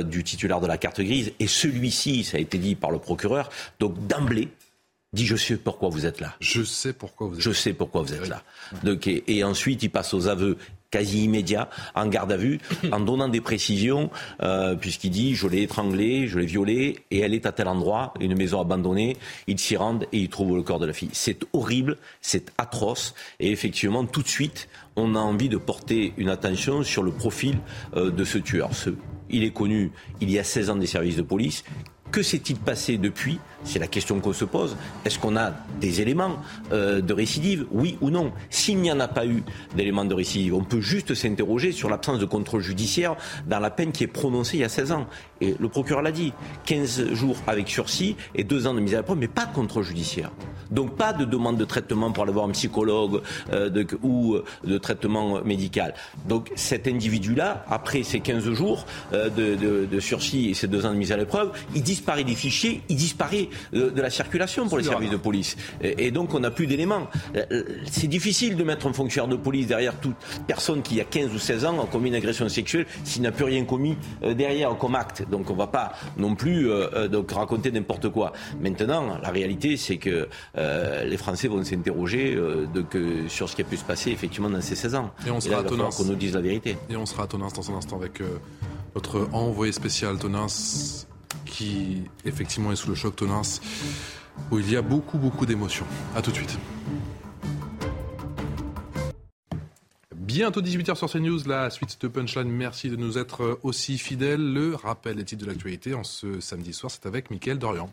du 0.05 0.23
titulaire 0.23 0.61
de 0.61 0.67
la 0.67 0.77
carte 0.77 1.01
grise, 1.01 1.33
et 1.41 1.47
celui-ci, 1.47 2.25
ça 2.25 2.37
a 2.37 2.41
été 2.41 2.59
dit 2.59 2.75
par 2.75 2.91
le 2.91 2.99
procureur, 2.99 3.49
donc 3.81 4.07
d'emblée, 4.07 4.49
dit 5.13 5.27
je 5.27 5.37
sais 5.37 5.57
pourquoi 5.57 5.91
vous 5.91 6.07
êtes 6.07 6.21
là. 6.21 6.35
Je 6.41 6.63
sais 6.63 6.93
pourquoi 6.93 7.27
vous 7.27 7.35
êtes 7.35 7.45
là. 7.45 7.53
Je 7.53 7.57
sais 7.57 7.73
pourquoi 7.73 8.03
vous 8.03 8.15
êtes 8.15 8.29
là. 8.29 8.43
Donc, 8.83 9.07
et, 9.07 9.45
ensuite, 9.45 9.83
il 9.83 9.91
passe 9.91 10.15
aux 10.15 10.27
aveux 10.29 10.57
quasi 10.91 11.25
immédiats, 11.25 11.69
en 11.95 12.07
garde 12.07 12.33
à 12.33 12.37
vue, 12.37 12.61
en 12.93 13.01
donnant 13.01 13.29
des 13.29 13.41
précisions, 13.41 14.11
euh, 14.43 14.75
puisqu'il 14.75 15.11
dit 15.11 15.35
je 15.35 15.47
l'ai 15.47 15.63
étranglée, 15.63 16.29
je 16.29 16.39
l'ai 16.39 16.47
violée, 16.47 16.99
et 17.11 17.21
elle 17.21 17.35
est 17.35 17.47
à 17.47 17.53
tel 17.53 17.69
endroit, 17.69 18.13
une 18.21 18.37
maison 18.37 18.61
abandonnée. 18.61 19.17
Il 19.47 19.59
s'y 19.59 19.77
rend 19.77 20.01
et 20.01 20.19
il 20.19 20.29
trouve 20.29 20.57
le 20.57 20.63
corps 20.63 20.81
de 20.81 20.87
la 20.87 20.93
fille. 20.93 21.11
C'est 21.13 21.45
horrible, 21.53 21.97
c'est 22.21 22.53
atroce, 22.59 23.15
et 23.41 23.51
effectivement, 23.51 24.05
tout 24.05 24.23
de 24.23 24.29
suite, 24.29 24.69
on 24.97 25.15
a 25.15 25.19
envie 25.19 25.49
de 25.49 25.57
porter 25.57 26.13
une 26.19 26.29
attention 26.29 26.83
sur 26.83 27.03
le 27.03 27.11
profil 27.11 27.59
euh, 27.97 28.11
de 28.11 28.25
ce 28.25 28.39
tueur. 28.39 28.71
il 29.31 29.45
est 29.45 29.53
connu 29.53 29.93
il 30.21 30.31
y 30.31 30.39
a 30.39 30.45
16 30.45 30.71
ans 30.71 30.77
des 30.77 30.87
services 30.87 31.17
de 31.17 31.23
police. 31.23 31.65
Que 32.11 32.23
s'est-il 32.23 32.59
passé 32.59 32.99
depuis 32.99 33.39
C'est 33.65 33.79
la 33.79 33.87
question 33.87 34.21
qu'on 34.21 34.33
se 34.33 34.45
pose. 34.45 34.77
Est-ce 35.05 35.19
qu'on 35.19 35.37
a 35.37 35.53
des 35.81 36.01
éléments 36.01 36.37
euh, 36.73 37.01
de 37.01 37.13
récidive? 37.13 37.67
Oui 37.71 37.97
ou 38.01 38.11
non? 38.11 38.33
S'il 38.51 38.79
n'y 38.79 38.91
en 38.91 39.01
a 39.01 39.09
pas 39.09 39.27
eu 39.27 39.43
d'éléments 39.77 40.05
de 40.05 40.15
récidive, 40.15 40.55
on 40.55 40.65
peut 40.65 40.81
juste 40.81 41.15
s'interroger 41.15 41.73
sur 41.73 41.89
l'absence 41.89 42.19
de 42.19 42.25
contrôle 42.25 42.63
judiciaire 42.63 43.17
dans 43.47 43.61
la 43.61 43.71
peine 43.71 43.93
qui 43.93 44.05
est 44.05 44.09
prononcée 44.09 44.57
il 44.57 44.61
y 44.61 44.65
a 44.65 44.69
16 44.69 44.93
ans. 44.93 45.07
Et 45.41 45.55
le 45.59 45.69
procureur 45.69 46.03
l'a 46.03 46.13
dit 46.13 46.33
15 46.67 47.13
jours 47.15 47.37
avec 47.47 47.69
sursis 47.69 48.17
et 48.35 48.45
2 48.45 48.67
ans 48.67 48.75
de 48.75 48.81
mise 48.81 48.95
à 48.95 48.99
l'épreuve, 48.99 49.19
mais 49.19 49.29
pas 49.29 49.47
de 49.47 49.55
contrôle 49.55 49.85
judiciaire. 49.85 50.31
Donc 50.71 50.97
pas 50.97 51.13
de 51.13 51.25
demande 51.25 51.57
de 51.57 51.65
traitement 51.65 52.11
pour 52.13 52.25
aller 52.25 52.33
voir 52.33 52.47
un 52.47 52.53
psychologue 52.53 53.21
euh, 53.53 53.85
ou 54.03 54.35
euh, 54.35 54.45
de 54.65 54.79
traitement 54.79 55.43
médical. 55.45 55.95
Donc 56.29 56.51
cet 56.57 56.89
individu-là, 56.89 57.65
après 57.69 58.03
ces 58.03 58.21
15 58.21 58.51
jours 58.53 58.87
de, 59.13 59.87
de, 59.87 60.01
sursis 60.01 60.51
et 60.51 60.55
ces 60.55 60.67
2 60.67 60.87
ans 60.87 60.93
de 60.93 60.97
mise 60.97 61.13
à 61.13 61.17
l'épreuve, 61.17 61.53
il 61.75 61.83
disparaît 61.83 62.25
des 62.25 62.35
fichiers, 62.35 62.83
il 62.89 62.97
disparaît 62.97 63.49
de, 63.73 63.91
de 63.91 64.03
la 64.03 64.11
circulation 64.11 64.69
pour 64.69 64.79
les 64.79 64.85
services 64.85 65.11
de 65.11 65.17
police. 65.17 65.57
Et, 65.83 66.07
et 66.07 66.11
donc, 66.11 66.35
on 66.35 66.41
n'a 66.41 66.51
plus 66.51 66.67
d'éléments. 66.67 67.09
Euh, 67.37 67.63
C'est 67.91 68.07
difficile 68.09 68.57
de 68.57 68.65
mettre 68.65 68.87
un 68.87 68.93
fonctionnaire 68.93 69.29
de 69.29 69.37
police 69.37 69.67
derrière 69.67 69.95
toute 70.01 70.17
personne 70.47 70.83
qui, 70.83 70.95
il 70.95 70.99
y 70.99 71.01
a 71.01 71.05
15 71.05 71.33
ou 71.35 71.39
16 71.39 71.65
ans, 71.65 71.83
a 71.83 71.87
commis 71.87 72.09
une 72.09 72.15
agression 72.15 72.49
sexuelle 72.49 72.87
s'il 73.05 73.23
n'a 73.23 73.33
plus 73.33 73.45
rien 73.45 73.65
commis 73.65 73.97
euh, 74.23 74.35
derrière 74.35 74.77
comme 74.79 74.95
acte. 74.95 75.25
Donc, 75.31 75.51
on 75.51 75.55
ne 75.55 75.59
va 75.59 75.67
pas 75.67 75.93
non 76.17 76.35
plus 76.35 76.69
euh, 76.71 76.89
euh, 76.95 77.09
donc 77.09 77.31
raconter 77.33 77.71
n'importe 77.71 78.09
quoi. 78.11 78.33
Maintenant, 78.61 79.19
la 79.23 79.31
réalité, 79.31 79.77
c'est 79.77 79.97
que 79.97 80.29
euh, 80.59 81.05
les 81.05 81.17
Français 81.17 81.49
vont 81.49 81.63
s'interroger 81.65 82.35
euh, 82.35 82.67
euh, 82.95 83.29
sur 83.29 83.49
ce 83.49 83.57
qui 83.57 83.63
a 83.63 83.65
pu 83.65 83.77
se 83.77 83.85
passer 83.85 84.11
effectivement 84.11 84.51
dans 84.51 84.61
ces 84.61 84.77
16 84.77 84.95
ans. 84.95 85.11
Et 85.27 85.31
on 85.31 85.41
sera 85.41 85.63
Tonins. 85.63 85.89
qu'on 85.97 86.05
nous 86.05 86.15
dise 86.15 86.35
la 86.35 86.41
vérité. 86.41 86.77
Et 86.91 86.97
on 86.97 87.07
sera 87.07 87.25
à 87.25 87.27
Tonins 87.27 87.49
dans 87.55 87.71
un 87.71 87.75
instant 87.75 87.97
avec 87.97 88.21
euh, 88.21 88.39
notre 88.95 89.29
envoyé 89.33 89.73
spécial 89.73 90.19
Tonins 90.19 90.47
qui 91.45 92.05
effectivement 92.25 92.73
est 92.73 92.77
sous 92.77 92.89
le 92.89 92.95
choc 92.95 93.17
Tonins 93.17 93.43
où 94.51 94.59
il 94.59 94.71
y 94.71 94.77
a 94.77 94.83
beaucoup 94.83 95.19
beaucoup 95.19 95.47
d'émotions. 95.47 95.87
À 96.15 96.23
tout 96.23 96.31
de 96.31 96.37
suite. 96.37 96.59
Bientôt 100.15 100.63
18h 100.63 100.95
sur 100.95 101.11
CNews, 101.11 101.41
la 101.47 101.69
suite 101.69 102.01
de 102.01 102.09
Punchline. 102.09 102.49
Merci 102.49 102.89
de 102.89 102.97
nous 102.97 103.19
être 103.19 103.59
aussi 103.63 103.99
fidèles. 103.99 104.53
Le 104.53 104.75
rappel 104.75 105.17
des 105.17 105.25
titres 105.25 105.45
de 105.45 105.51
l'actualité 105.51 105.95
en 105.95 106.05
ce 106.05 106.41
samedi 106.41 106.73
soir, 106.73 106.91
c'est 106.91 107.05
avec 107.05 107.31
Mickaël 107.31 107.59
Dorian. 107.59 107.93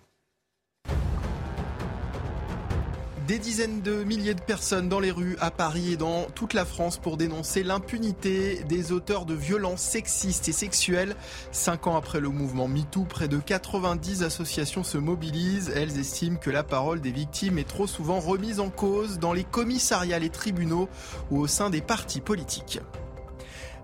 Des 3.30 3.38
dizaines 3.38 3.84
de 3.84 4.04
milliers 4.04 4.34
de 4.34 4.42
personnes 4.42 4.90
dans 4.90 5.00
les 5.00 5.12
rues 5.12 5.38
à 5.40 5.52
Paris 5.52 5.94
et 5.94 5.98
dans 5.98 6.24
toute 6.34 6.56
la 6.56 6.66
France 6.66 6.98
pour 6.98 7.16
dénoncer 7.16 7.62
l'impunité 7.62 8.64
des 8.68 8.92
auteurs 8.92 9.26
de 9.26 9.36
violences 9.36 9.84
sexistes 9.84 10.50
et 10.50 10.52
sexuelles. 10.52 11.16
Cinq 11.52 11.86
ans 11.86 11.96
après 11.96 12.22
le 12.22 12.30
mouvement 12.30 12.68
MeToo, 12.68 13.04
près 13.04 13.28
de 13.28 13.38
90 13.38 14.24
associations 14.24 14.84
se 14.84 14.98
mobilisent. 14.98 15.72
Elles 15.76 16.00
estiment 16.00 16.38
que 16.38 16.50
la 16.50 16.64
parole 16.64 17.02
des 17.02 17.12
victimes 17.12 17.60
est 17.60 17.68
trop 17.68 17.86
souvent 17.86 18.20
remise 18.20 18.60
en 18.60 18.72
cause 18.72 19.20
dans 19.20 19.34
les 19.34 19.44
commissariats, 19.44 20.18
les 20.18 20.32
tribunaux 20.32 20.90
ou 21.30 21.38
au 21.38 21.46
sein 21.46 21.70
des 21.70 21.82
partis 21.82 22.22
politiques. 22.22 22.80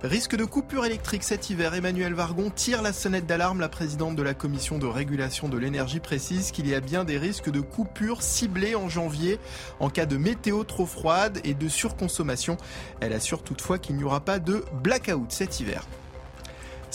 Risque 0.03 0.35
de 0.35 0.43
coupure 0.43 0.85
électrique 0.85 1.23
cet 1.23 1.49
hiver, 1.49 1.73
Emmanuel 1.73 2.13
Vargon 2.13 2.51
tire 2.51 2.81
la 2.81 2.93
sonnette 2.93 3.25
d'alarme. 3.25 3.59
La 3.59 3.69
présidente 3.69 4.15
de 4.15 4.21
la 4.21 4.33
commission 4.33 4.77
de 4.77 4.85
régulation 4.85 5.47
de 5.47 5.57
l'énergie 5.57 5.99
précise 5.99 6.51
qu'il 6.51 6.67
y 6.67 6.75
a 6.75 6.81
bien 6.81 7.05
des 7.05 7.17
risques 7.17 7.49
de 7.49 7.61
coupure 7.61 8.21
ciblées 8.21 8.75
en 8.75 8.89
janvier 8.89 9.39
en 9.79 9.89
cas 9.89 10.05
de 10.05 10.17
météo 10.17 10.63
trop 10.63 10.85
froide 10.85 11.39
et 11.43 11.53
de 11.53 11.67
surconsommation. 11.69 12.57
Elle 12.99 13.13
assure 13.13 13.41
toutefois 13.41 13.79
qu'il 13.79 13.95
n'y 13.95 14.03
aura 14.03 14.19
pas 14.19 14.37
de 14.37 14.63
blackout 14.83 15.31
cet 15.31 15.59
hiver. 15.59 15.87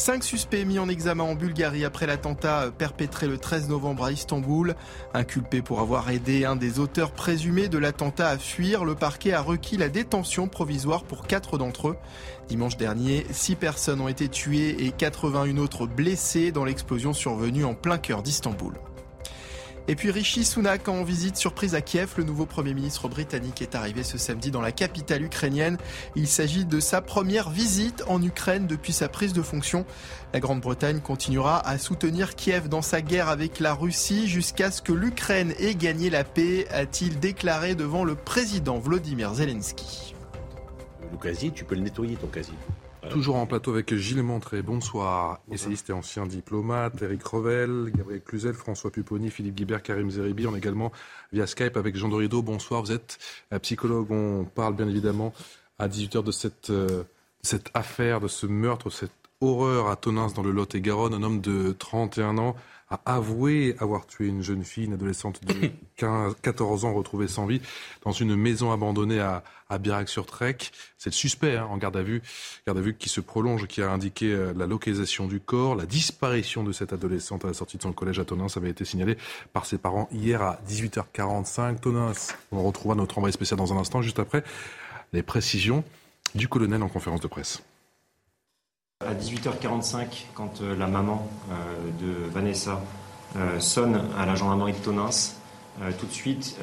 Cinq 0.00 0.24
suspects 0.24 0.64
mis 0.64 0.78
en 0.78 0.88
examen 0.88 1.24
en 1.24 1.34
Bulgarie 1.34 1.84
après 1.84 2.06
l'attentat 2.06 2.70
perpétré 2.70 3.26
le 3.26 3.36
13 3.36 3.68
novembre 3.68 4.04
à 4.04 4.12
Istanbul. 4.12 4.74
Inculpé 5.12 5.60
pour 5.60 5.80
avoir 5.80 6.08
aidé 6.08 6.46
un 6.46 6.56
des 6.56 6.78
auteurs 6.78 7.12
présumés 7.12 7.68
de 7.68 7.76
l'attentat 7.76 8.30
à 8.30 8.38
fuir, 8.38 8.86
le 8.86 8.94
parquet 8.94 9.34
a 9.34 9.42
requis 9.42 9.76
la 9.76 9.90
détention 9.90 10.48
provisoire 10.48 11.04
pour 11.04 11.26
quatre 11.26 11.58
d'entre 11.58 11.88
eux. 11.88 11.96
Dimanche 12.48 12.78
dernier, 12.78 13.26
six 13.30 13.56
personnes 13.56 14.00
ont 14.00 14.08
été 14.08 14.30
tuées 14.30 14.86
et 14.86 14.90
81 14.90 15.58
autres 15.58 15.86
blessées 15.86 16.50
dans 16.50 16.64
l'explosion 16.64 17.12
survenue 17.12 17.66
en 17.66 17.74
plein 17.74 17.98
cœur 17.98 18.22
d'Istanbul. 18.22 18.72
Et 19.90 19.96
puis 19.96 20.12
Rishi 20.12 20.44
Sunak 20.44 20.86
en 20.86 21.02
visite 21.02 21.36
surprise 21.36 21.74
à 21.74 21.80
Kiev, 21.80 22.12
le 22.16 22.22
nouveau 22.22 22.46
Premier 22.46 22.74
ministre 22.74 23.08
britannique 23.08 23.60
est 23.60 23.74
arrivé 23.74 24.04
ce 24.04 24.18
samedi 24.18 24.52
dans 24.52 24.60
la 24.60 24.70
capitale 24.70 25.24
ukrainienne. 25.24 25.78
Il 26.14 26.28
s'agit 26.28 26.64
de 26.64 26.78
sa 26.78 27.00
première 27.00 27.50
visite 27.50 28.04
en 28.06 28.22
Ukraine 28.22 28.68
depuis 28.68 28.92
sa 28.92 29.08
prise 29.08 29.32
de 29.32 29.42
fonction. 29.42 29.84
La 30.32 30.38
Grande-Bretagne 30.38 31.00
continuera 31.00 31.58
à 31.68 31.76
soutenir 31.76 32.36
Kiev 32.36 32.68
dans 32.68 32.82
sa 32.82 33.02
guerre 33.02 33.28
avec 33.28 33.58
la 33.58 33.74
Russie 33.74 34.28
jusqu'à 34.28 34.70
ce 34.70 34.80
que 34.80 34.92
l'Ukraine 34.92 35.54
ait 35.58 35.74
gagné 35.74 36.08
la 36.08 36.22
paix, 36.22 36.68
a-t-il 36.70 37.18
déclaré 37.18 37.74
devant 37.74 38.04
le 38.04 38.14
président 38.14 38.78
Vladimir 38.78 39.34
Zelensky. 39.34 40.14
Le 41.10 41.18
casier, 41.18 41.50
tu 41.50 41.64
peux 41.64 41.74
le 41.74 41.80
nettoyer 41.80 42.14
ton 42.14 42.28
casier. 42.28 42.54
Toujours 43.08 43.36
en 43.36 43.46
plateau 43.46 43.72
avec 43.72 43.94
Gilles 43.94 44.22
Montré, 44.22 44.62
bonsoir. 44.62 45.40
Essayiste 45.50 45.90
et 45.90 45.92
ancien 45.92 46.26
diplomate, 46.26 47.00
Eric 47.02 47.22
Revel, 47.24 47.90
Gabriel 47.94 48.22
Cluzel, 48.22 48.54
François 48.54 48.90
Pupponi, 48.90 49.30
Philippe 49.30 49.54
Guibert, 49.54 49.82
Karim 49.82 50.10
Zeribi. 50.10 50.46
On 50.46 50.54
est 50.54 50.58
également 50.58 50.92
via 51.32 51.46
Skype 51.46 51.76
avec 51.76 51.96
Jean 51.96 52.08
Dorido. 52.08 52.42
Bonsoir, 52.42 52.82
vous 52.82 52.92
êtes 52.92 53.18
euh, 53.52 53.58
psychologue. 53.58 54.10
On 54.10 54.44
parle 54.44 54.74
bien 54.74 54.88
évidemment 54.88 55.32
à 55.78 55.88
18h 55.88 56.22
de 56.22 56.30
cette, 56.30 56.70
euh, 56.70 57.04
cette 57.42 57.70
affaire, 57.74 58.20
de 58.20 58.28
ce 58.28 58.46
meurtre, 58.46 58.90
cette 58.90 59.19
horreur 59.40 59.88
à 59.88 59.96
Tonins 59.96 60.28
dans 60.34 60.42
le 60.42 60.50
Lot-et-Garonne. 60.50 61.14
Un 61.14 61.22
homme 61.22 61.40
de 61.40 61.72
31 61.72 62.38
ans 62.38 62.56
a 62.90 63.00
avoué 63.06 63.76
avoir 63.78 64.06
tué 64.06 64.26
une 64.26 64.42
jeune 64.42 64.64
fille, 64.64 64.84
une 64.84 64.94
adolescente 64.94 65.44
de 65.44 65.70
15, 65.96 66.36
14 66.42 66.84
ans 66.84 66.92
retrouvée 66.92 67.28
sans 67.28 67.46
vie 67.46 67.60
dans 68.04 68.10
une 68.10 68.34
maison 68.34 68.72
abandonnée 68.72 69.20
à, 69.20 69.44
à 69.68 69.78
Birac-sur-Trek. 69.78 70.56
C'est 70.98 71.10
le 71.10 71.14
suspect 71.14 71.56
hein, 71.56 71.68
en 71.70 71.76
garde 71.76 71.96
à 71.96 72.02
vue, 72.02 72.20
garde 72.66 72.78
à 72.78 72.80
vue 72.80 72.94
qui 72.94 73.08
se 73.08 73.20
prolonge, 73.20 73.66
qui 73.66 73.80
a 73.80 73.90
indiqué 73.90 74.32
euh, 74.32 74.52
la 74.56 74.66
localisation 74.66 75.26
du 75.26 75.40
corps, 75.40 75.76
la 75.76 75.86
disparition 75.86 76.64
de 76.64 76.72
cette 76.72 76.92
adolescente 76.92 77.44
à 77.44 77.48
la 77.48 77.54
sortie 77.54 77.76
de 77.76 77.82
son 77.82 77.92
collège 77.92 78.18
à 78.18 78.24
Tonins 78.24 78.48
avait 78.56 78.70
été 78.70 78.84
signalé 78.84 79.16
par 79.52 79.66
ses 79.66 79.78
parents 79.78 80.08
hier 80.12 80.42
à 80.42 80.60
18h45. 80.68 81.78
Tonins, 81.78 82.12
on 82.50 82.64
retrouvera 82.64 82.96
notre 82.96 83.18
envoyé 83.18 83.32
spécial 83.32 83.56
dans 83.56 83.72
un 83.72 83.76
instant, 83.76 84.02
juste 84.02 84.18
après 84.18 84.42
les 85.12 85.22
précisions 85.22 85.84
du 86.34 86.48
colonel 86.48 86.82
en 86.82 86.88
conférence 86.88 87.20
de 87.20 87.28
presse. 87.28 87.62
À 89.02 89.14
18h45, 89.14 90.26
quand 90.34 90.60
euh, 90.60 90.76
la 90.76 90.86
maman 90.86 91.26
euh, 91.50 91.54
de 91.98 92.30
Vanessa 92.30 92.82
euh, 93.34 93.58
sonne 93.58 94.02
à 94.18 94.26
la 94.26 94.34
gendarmerie 94.34 94.74
de 94.74 94.76
Tonins, 94.76 95.08
tout 95.98 96.04
de 96.04 96.12
suite, 96.12 96.58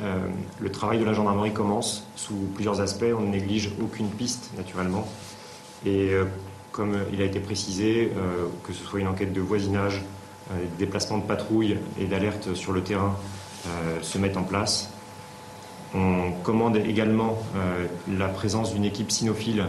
le 0.60 0.72
travail 0.72 1.00
de 1.00 1.04
la 1.04 1.14
gendarmerie 1.14 1.52
commence 1.52 2.06
sous 2.16 2.36
plusieurs 2.54 2.82
aspects. 2.82 3.12
On 3.18 3.22
ne 3.22 3.32
néglige 3.32 3.72
aucune 3.82 4.10
piste, 4.10 4.52
naturellement. 4.56 5.08
Et 5.88 6.12
comme 6.72 7.00
il 7.12 7.20
a 7.24 7.26
été 7.26 7.40
précisé, 7.40 8.12
que 8.64 8.74
ce 8.74 8.84
soit 8.84 9.00
une 9.00 9.08
enquête 9.08 9.34
de 9.34 9.42
voisinage, 9.42 10.04
déplacement 10.78 11.18
de 11.18 11.24
patrouille 11.24 11.80
et 12.00 12.06
d'alerte 12.06 12.54
sur 12.54 12.74
le 12.74 12.84
terrain 12.84 13.16
se 14.04 14.20
mettent 14.20 14.38
en 14.38 14.44
place. 14.44 14.92
On 15.96 16.32
commande 16.44 16.78
également 16.78 17.40
la 18.08 18.28
présence 18.28 18.72
d'une 18.76 18.86
équipe 18.86 19.10
cynophile 19.10 19.68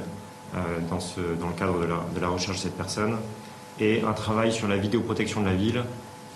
dans, 0.90 1.01
ce, 1.01 1.20
dans 1.40 1.49
le 1.49 1.53
cadre 1.55 1.78
de 2.14 2.20
la, 2.20 2.28
recherche 2.28 2.57
de 2.57 2.62
cette 2.62 2.76
personne. 2.76 3.16
Et 3.80 4.03
un 4.03 4.12
travail 4.12 4.53
sur 4.53 4.66
la 4.68 4.76
vidéoprotection 4.76 5.40
de 5.42 5.46
la 5.46 5.55
ville 5.55 5.84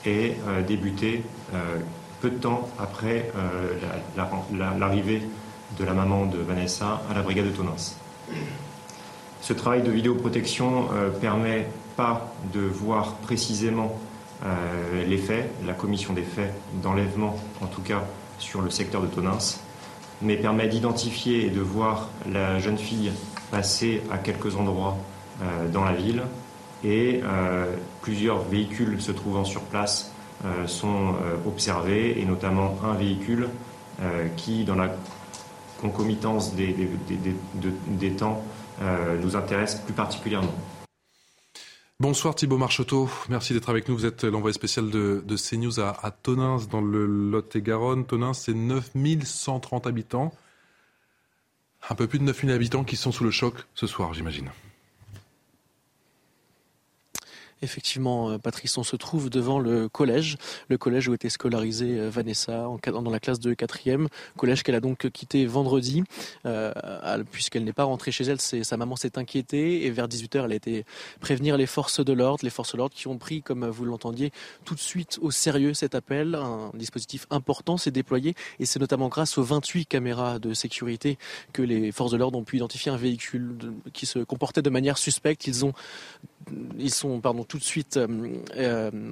est 0.06 0.36
euh, 0.48 0.62
débuté 0.62 1.22
euh, 1.54 1.78
peu 2.20 2.30
de 2.30 2.36
temps 2.36 2.68
après 2.78 3.30
euh, 3.36 3.74
la- 4.16 4.24
la- 4.24 4.68
la- 4.70 4.78
l'arrivée 4.78 5.22
de 5.78 5.84
la 5.84 5.92
maman 5.94 6.26
de 6.26 6.38
Vanessa 6.38 7.02
à 7.10 7.14
la 7.14 7.22
brigade 7.22 7.46
de 7.46 7.50
Tonins. 7.50 7.74
Ce 9.40 9.52
travail 9.52 9.82
de 9.82 9.90
vidéoprotection 9.90 10.88
euh, 10.92 11.10
permet 11.10 11.66
pas 11.96 12.32
de 12.52 12.60
voir 12.60 13.14
précisément 13.16 13.98
euh, 14.44 15.04
les 15.06 15.18
faits, 15.18 15.50
la 15.66 15.72
commission 15.72 16.12
des 16.12 16.22
faits 16.22 16.52
d'enlèvement, 16.82 17.36
en 17.60 17.66
tout 17.66 17.82
cas 17.82 18.02
sur 18.38 18.60
le 18.60 18.70
secteur 18.70 19.00
de 19.02 19.06
Tonins, 19.06 19.38
mais 20.20 20.36
permet 20.36 20.68
d'identifier 20.68 21.46
et 21.46 21.50
de 21.50 21.60
voir 21.60 22.08
la 22.30 22.58
jeune 22.60 22.78
fille 22.78 23.12
passer 23.53 24.03
à 24.11 24.18
quelques 24.18 24.57
endroits 24.57 24.96
euh, 25.42 25.68
dans 25.70 25.84
la 25.84 25.92
ville 25.92 26.22
et 26.82 27.20
euh, 27.22 27.76
plusieurs 28.00 28.40
véhicules 28.42 29.00
se 29.00 29.12
trouvant 29.12 29.44
sur 29.44 29.61
place 29.62 30.11
euh, 30.44 30.66
sont 30.66 31.14
observés 31.46 32.20
et 32.20 32.24
notamment 32.24 32.76
un 32.82 32.94
véhicule 32.94 33.48
qui, 34.36 34.64
dans 34.64 34.74
la 34.74 34.88
concomitance 35.80 36.55
des, 36.57 36.72
des- 36.72 36.88
des- 37.09 37.16
des- 37.16 37.36
de- 37.62 37.72
des 38.00 38.11
temps, 38.12 38.42
nous 39.22 39.36
intéresse 39.36 39.76
plus 39.76 39.92
particulièrement. 39.92 40.53
Bonsoir 42.00 42.34
Thibault 42.34 42.59
Marcheteau, 42.59 43.09
merci 43.28 43.53
d'être 43.53 43.68
avec 43.68 43.88
nous. 43.88 43.96
Vous 43.96 44.07
êtes 44.07 44.24
l'envoyé 44.24 44.55
spécial 44.55 44.90
de, 44.90 45.22
de 45.24 45.36
CNews 45.36 45.78
à, 45.78 45.90
à 46.05 46.11
Tonins, 46.11 46.57
dans 46.70 46.80
le 46.80 47.07
Lot-et-Garonne. 47.07 48.07
Tonins, 48.07 48.34
c'est 48.34 48.55
9130 48.55 49.86
habitants. 49.86 50.32
Un 51.91 51.95
peu 51.95 52.07
plus 52.07 52.18
de 52.18 52.24
9000 52.24 52.51
habitants 52.53 52.85
qui 52.85 52.97
sont 52.97 53.12
sous 53.12 53.24
le 53.24 53.30
choc 53.30 53.55
ce 53.74 53.87
soir, 53.87 54.14
j'imagine. 54.14 54.51
Effectivement, 57.62 58.30
euh, 58.30 58.38
Patrice, 58.38 58.76
on 58.76 58.82
se 58.82 58.96
trouve 58.96 59.30
devant 59.30 59.60
le 59.60 59.88
collège, 59.88 60.36
le 60.68 60.76
collège 60.78 61.06
où 61.08 61.14
était 61.14 61.28
scolarisée 61.28 61.98
euh, 61.98 62.10
Vanessa 62.10 62.68
en, 62.68 62.78
dans 63.00 63.10
la 63.10 63.20
classe 63.20 63.38
de 63.38 63.54
quatrième, 63.54 64.08
collège 64.36 64.62
qu'elle 64.64 64.74
a 64.74 64.80
donc 64.80 65.08
quitté 65.10 65.46
vendredi, 65.46 66.02
euh, 66.44 66.72
elle- 67.04 67.24
puisqu'elle 67.24 67.62
n'est 67.64 67.72
pas 67.72 67.84
rentrée 67.84 68.10
chez 68.10 68.24
elle, 68.24 68.40
sa 68.40 68.76
maman 68.76 68.96
s'est 68.96 69.16
inquiétée 69.16 69.86
et 69.86 69.90
vers 69.90 70.08
18h, 70.08 70.44
elle 70.44 70.52
a 70.52 70.56
été 70.56 70.84
prévenir 71.20 71.56
les 71.56 71.66
forces 71.66 72.04
de 72.04 72.12
l'ordre, 72.12 72.40
les 72.44 72.50
forces 72.50 72.72
de 72.72 72.78
l'ordre 72.78 72.94
qui 72.94 73.06
ont 73.06 73.16
pris, 73.18 73.42
comme 73.42 73.66
vous 73.68 73.84
l'entendiez, 73.84 74.32
tout 74.64 74.74
de 74.74 74.80
suite 74.80 75.18
au 75.22 75.30
sérieux 75.30 75.72
cet 75.72 75.94
appel. 75.94 76.34
Un 76.34 76.70
dispositif 76.74 77.26
important 77.30 77.76
s'est 77.76 77.90
déployé 77.92 78.34
et 78.58 78.66
c'est 78.66 78.80
notamment 78.80 79.08
grâce 79.08 79.38
aux 79.38 79.42
28 79.44 79.86
caméras 79.86 80.38
de 80.40 80.52
sécurité 80.52 81.16
que 81.52 81.62
les 81.62 81.92
forces 81.92 82.10
de 82.10 82.16
l'ordre 82.16 82.38
ont 82.38 82.44
pu 82.44 82.56
identifier 82.56 82.90
un 82.90 82.96
véhicule 82.96 83.54
qui 83.92 84.06
se 84.06 84.18
comportait 84.18 84.62
de 84.62 84.70
manière 84.70 84.98
suspecte. 84.98 85.46
Ils 85.46 85.64
ont 85.64 85.72
ils 86.78 86.93
sont 86.93 87.20
pardon, 87.20 87.45
tout 87.45 87.59
de 87.59 87.62
suite 87.62 87.99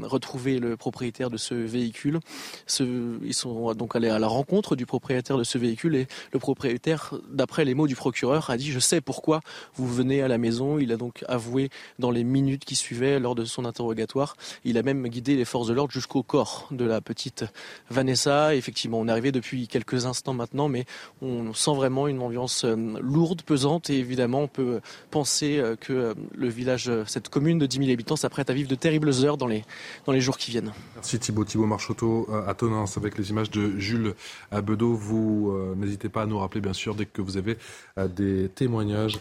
retrouvés 0.02 0.58
le 0.58 0.76
propriétaire 0.76 1.30
de 1.30 1.36
ce 1.36 1.54
véhicule. 1.54 2.20
ils 2.80 3.34
sont 3.34 3.74
donc 3.74 3.96
allés 3.96 4.08
à 4.08 4.18
la 4.18 4.26
rencontre 4.26 4.76
du 4.76 4.86
propriétaire 4.86 5.38
de 5.38 5.44
ce 5.44 5.58
véhicule 5.58 5.96
et 5.96 6.06
le 6.32 6.38
propriétaire, 6.38 7.14
d'après 7.30 7.64
les 7.64 7.74
mots 7.74 7.86
du 7.86 7.96
procureur, 7.96 8.50
a 8.50 8.56
dit 8.56 8.70
je 8.70 8.78
sais 8.78 9.00
pourquoi 9.00 9.40
vous 9.74 9.86
venez 9.86 10.22
à 10.22 10.28
la 10.28 10.38
maison. 10.38 10.78
Il 10.78 10.92
a 10.92 10.96
donc 10.96 11.24
avoué 11.28 11.70
dans 11.98 12.10
les 12.10 12.24
minutes 12.24 12.64
qui 12.64 12.76
suivaient 12.76 13.18
lors 13.18 13.34
de 13.34 13.44
son 13.44 13.64
interrogatoire. 13.64 14.36
Il 14.64 14.78
a 14.78 14.82
même 14.82 15.06
guidé 15.08 15.36
les 15.36 15.44
forces 15.44 15.68
de 15.68 15.74
l'ordre 15.74 15.92
jusqu'au 15.92 16.22
corps 16.22 16.68
de 16.70 16.84
la 16.84 17.00
petite 17.00 17.44
Vanessa. 17.90 18.54
Effectivement, 18.54 18.98
on 19.00 19.08
est 19.08 19.10
arrivé 19.10 19.32
depuis 19.32 19.68
quelques 19.68 20.06
instants 20.06 20.34
maintenant, 20.34 20.68
mais 20.68 20.84
on 21.22 21.52
sent 21.54 21.74
vraiment 21.74 22.08
une 22.08 22.20
ambiance 22.20 22.64
euh, 22.64 22.76
lourde, 23.00 23.42
pesante, 23.42 23.90
et 23.90 23.98
évidemment, 23.98 24.42
on 24.42 24.48
peut 24.48 24.80
penser 25.10 25.58
euh, 25.58 25.76
que 25.76 25.92
euh, 25.92 26.14
le 26.34 26.48
village, 26.48 26.90
cette 27.06 27.19
commune 27.28 27.58
de 27.58 27.66
10 27.66 27.78
000 27.78 27.90
habitants, 27.90 28.16
s'apprête 28.16 28.50
à 28.50 28.52
vivre 28.52 28.68
de 28.68 28.74
terribles 28.74 29.10
heures 29.24 29.36
dans 29.36 29.46
les, 29.46 29.64
dans 30.06 30.12
les 30.12 30.20
jours 30.20 30.38
qui 30.38 30.50
viennent. 30.50 30.72
Merci 30.94 31.18
Thibault. 31.18 31.44
Thibault 31.44 31.66
Marchoteau 31.66 32.28
à 32.46 32.54
Tonins 32.54 32.84
avec 32.96 33.18
les 33.18 33.30
images 33.30 33.50
de 33.50 33.78
Jules 33.78 34.14
Bedeau. 34.52 34.94
Vous 34.94 35.74
n'hésitez 35.76 36.08
pas 36.08 36.22
à 36.22 36.26
nous 36.26 36.38
rappeler, 36.38 36.60
bien 36.60 36.72
sûr, 36.72 36.94
dès 36.94 37.06
que 37.06 37.22
vous 37.22 37.36
avez 37.36 37.56
des 37.96 38.48
témoignages 38.48 39.18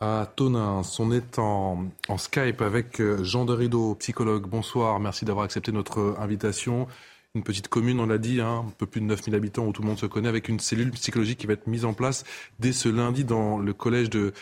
à 0.00 0.30
Tonins. 0.34 0.82
On 0.98 1.12
est 1.12 1.38
en, 1.38 1.86
en 2.08 2.18
Skype 2.18 2.62
avec 2.62 3.02
Jean 3.22 3.44
de 3.44 3.52
Rideau, 3.52 3.94
psychologue. 3.96 4.46
Bonsoir, 4.46 4.98
merci 5.00 5.24
d'avoir 5.24 5.44
accepté 5.44 5.72
notre 5.72 6.16
invitation 6.18 6.88
une 7.34 7.42
petite 7.44 7.68
commune, 7.68 8.00
on 8.00 8.06
l'a 8.06 8.18
dit, 8.18 8.40
hein, 8.40 8.64
un 8.66 8.70
peu 8.76 8.86
plus 8.86 9.00
de 9.00 9.06
9000 9.06 9.34
habitants 9.34 9.66
où 9.66 9.72
tout 9.72 9.82
le 9.82 9.88
monde 9.88 9.98
se 9.98 10.06
connaît, 10.06 10.28
avec 10.28 10.48
une 10.48 10.60
cellule 10.60 10.90
psychologique 10.92 11.38
qui 11.38 11.46
va 11.46 11.52
être 11.54 11.66
mise 11.66 11.84
en 11.84 11.94
place 11.94 12.24
dès 12.58 12.72
ce 12.72 12.88
lundi 12.88 13.24
dans 13.24 13.58
le 13.58 13.72
collège 13.72 14.10
de, 14.10 14.32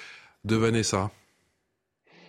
de 0.44 0.56
Vanessa. 0.56 1.10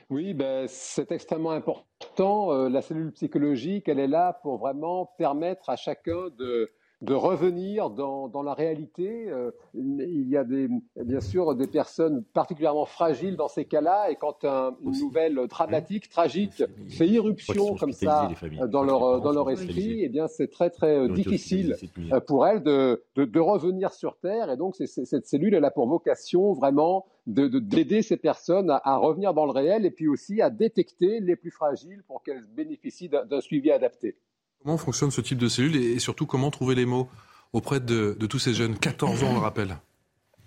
Oui, 0.10 0.34
ben, 0.34 0.68
c'est 0.70 1.12
extrêmement 1.12 1.52
important. 1.52 2.54
Euh, 2.54 2.70
la 2.70 2.82
cellule 2.82 3.12
psychologique, 3.12 3.90
elle 3.90 4.00
est 4.00 4.08
là 4.08 4.40
pour 4.42 4.58
vraiment 4.58 5.06
permettre 5.18 5.70
à 5.70 5.76
chacun 5.76 6.30
de, 6.38 6.72
de 7.02 7.14
revenir 7.14 7.92
dans, 7.92 8.28
dans 8.28 8.42
la 8.42 8.54
réalité. 8.54 9.30
Euh, 9.30 9.52
il 9.76 10.28
y 10.28 10.36
a 10.36 10.44
des, 10.44 10.68
bien 10.96 11.20
sûr 11.20 11.54
des 11.56 11.68
personnes 11.68 12.24
particulièrement 12.34 12.86
fragiles 12.86 13.36
dans 13.36 13.48
ces 13.48 13.66
cas-là, 13.66 14.10
et 14.10 14.16
quand 14.16 14.44
une 14.44 15.00
nouvelle 15.00 15.36
dramatique, 15.48 16.10
tragique, 16.10 16.64
fait 16.90 17.08
irruption 17.08 17.76
comme 17.76 17.92
ça 17.92 18.30
dans 18.68 18.84
leur, 18.84 19.22
dans 19.22 19.32
leur 19.32 19.50
esprit, 19.52 20.02
eh 20.04 20.10
bien 20.10 20.28
c'est 20.28 20.50
très 20.50 20.70
très 20.70 20.98
euh, 20.98 21.10
difficile 21.10 21.76
euh, 22.12 22.20
pour 22.20 22.48
elles 22.48 22.64
de, 22.64 23.04
de, 23.16 23.26
de, 23.26 23.40
revenir 23.40 23.94
sur 23.94 24.18
Terre. 24.18 24.50
Et 24.50 24.58
donc 24.58 24.76
cette 24.76 25.28
cellule, 25.28 25.54
elle 25.54 25.66
a 25.66 25.72
pour 25.72 25.88
vocation 25.88 26.54
vraiment 26.54 27.06
d'aider 27.28 28.02
ces 28.02 28.18
personnes 28.18 28.72
à, 28.72 28.82
à, 28.84 28.96
revenir 28.96 29.34
dans 29.34 29.46
le 29.46 29.52
réel 29.52 29.86
et 29.86 29.92
puis 29.92 30.08
aussi 30.08 30.42
à 30.42 30.50
détecter 30.50 31.20
les 31.20 31.36
plus 31.36 31.52
fragiles 31.52 32.04
pour 32.08 32.24
qu'elles 32.24 32.46
bénéficient 32.56 33.10
d'un 33.10 33.42
suivi 33.42 33.70
adapté. 33.70 34.16
Comment 34.64 34.78
fonctionne 34.78 35.12
ce 35.12 35.22
type 35.22 35.38
de 35.38 35.48
cellule 35.48 35.76
et, 35.76 36.00
surtout 36.00 36.26
comment 36.26 36.50
trouver 36.52 36.76
les 36.76 36.86
mots 36.86 37.08
auprès 37.54 37.80
de, 37.80 38.14
tous 38.30 38.40
ces 38.40 38.54
jeunes 38.54 38.78
14 38.78 39.24
ans, 39.24 39.28
on 39.32 39.34
le 39.34 39.40
rappelle? 39.40 39.78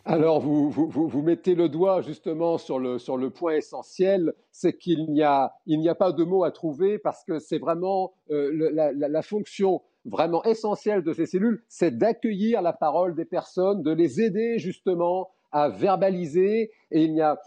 Alors, 0.07 0.41
vous, 0.41 0.71
vous, 0.71 1.23
mettez 1.23 1.55
le 1.55 1.69
doigt 1.69 2.01
justement 2.01 2.57
sur 2.57 2.79
le, 2.79 2.99
sur 2.99 3.19
le 3.19 3.29
point 3.29 3.55
essentiel, 3.55 4.33
c'est 4.51 4.77
qu'il 4.77 5.11
n'y 5.11 5.23
a, 5.23 5.53
il 5.67 5.87
a 5.89 5.95
pas 5.95 6.13
de 6.13 6.25
mots 6.25 6.43
à 6.43 6.51
trouver 6.51 6.99
parce 6.99 7.23
que 7.25 7.39
c'est 7.39 7.59
vraiment 7.59 8.15
euh, 8.31 8.71
la, 8.73 8.93
la, 8.93 9.23
fonction 9.23 9.83
vraiment 10.07 10.43
essentielle 10.45 11.03
de 11.03 11.13
ces 11.13 11.27
cellules, 11.27 11.63
c'est 11.69 11.97
d'accueillir 11.97 12.63
la 12.63 12.73
parole 12.73 13.15
des 13.15 13.27
personnes, 13.27 13.83
de 13.83 13.93
les 13.93 14.23
aider 14.23 14.59
justement 14.59 15.31
à 15.53 15.69
verbaliser. 15.69 16.71
Et 16.91 17.05
il 17.05 17.13
n'y 17.13 17.21
a, 17.21 17.39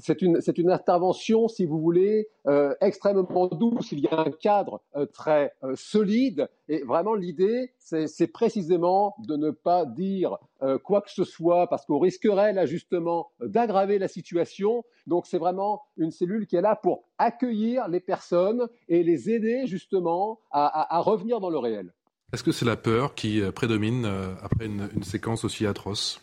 c'est 0.00 0.22
une, 0.22 0.40
une, 0.56 0.70
intervention, 0.70 1.48
si 1.48 1.64
vous 1.64 1.80
voulez, 1.80 2.28
euh, 2.46 2.74
extrêmement 2.80 3.46
douce. 3.48 3.92
Il 3.92 4.00
y 4.00 4.08
a 4.08 4.18
un 4.18 4.30
cadre 4.30 4.80
euh, 4.96 5.06
très 5.06 5.54
euh, 5.62 5.74
solide. 5.76 6.48
Et 6.68 6.82
vraiment, 6.82 7.14
l'idée, 7.14 7.72
c'est 7.78 8.32
précisément 8.32 9.14
de 9.26 9.36
ne 9.36 9.50
pas 9.50 9.84
dire 9.84 10.38
quoi 10.84 11.02
que 11.02 11.10
ce 11.10 11.24
soit, 11.24 11.66
parce 11.66 11.84
qu'on 11.84 11.98
risquerait 11.98 12.52
là 12.52 12.64
justement 12.64 13.32
d'aggraver 13.40 13.98
la 13.98 14.08
situation. 14.08 14.84
Donc, 15.06 15.26
c'est 15.26 15.36
vraiment 15.36 15.82
une 15.98 16.10
cellule 16.10 16.46
qui 16.46 16.56
est 16.56 16.62
là 16.62 16.76
pour 16.76 17.04
accueillir 17.18 17.88
les 17.88 18.00
personnes 18.00 18.68
et 18.88 19.02
les 19.02 19.28
aider 19.28 19.66
justement 19.66 20.38
à, 20.50 21.00
revenir 21.00 21.40
dans 21.40 21.50
le 21.50 21.58
réel. 21.58 21.92
Est-ce 22.32 22.44
que 22.44 22.52
c'est 22.52 22.64
la 22.64 22.76
peur 22.76 23.14
qui 23.14 23.42
prédomine 23.54 24.06
après 24.42 24.66
une 24.66 25.02
séquence 25.02 25.44
aussi 25.44 25.66
atroce? 25.66 26.21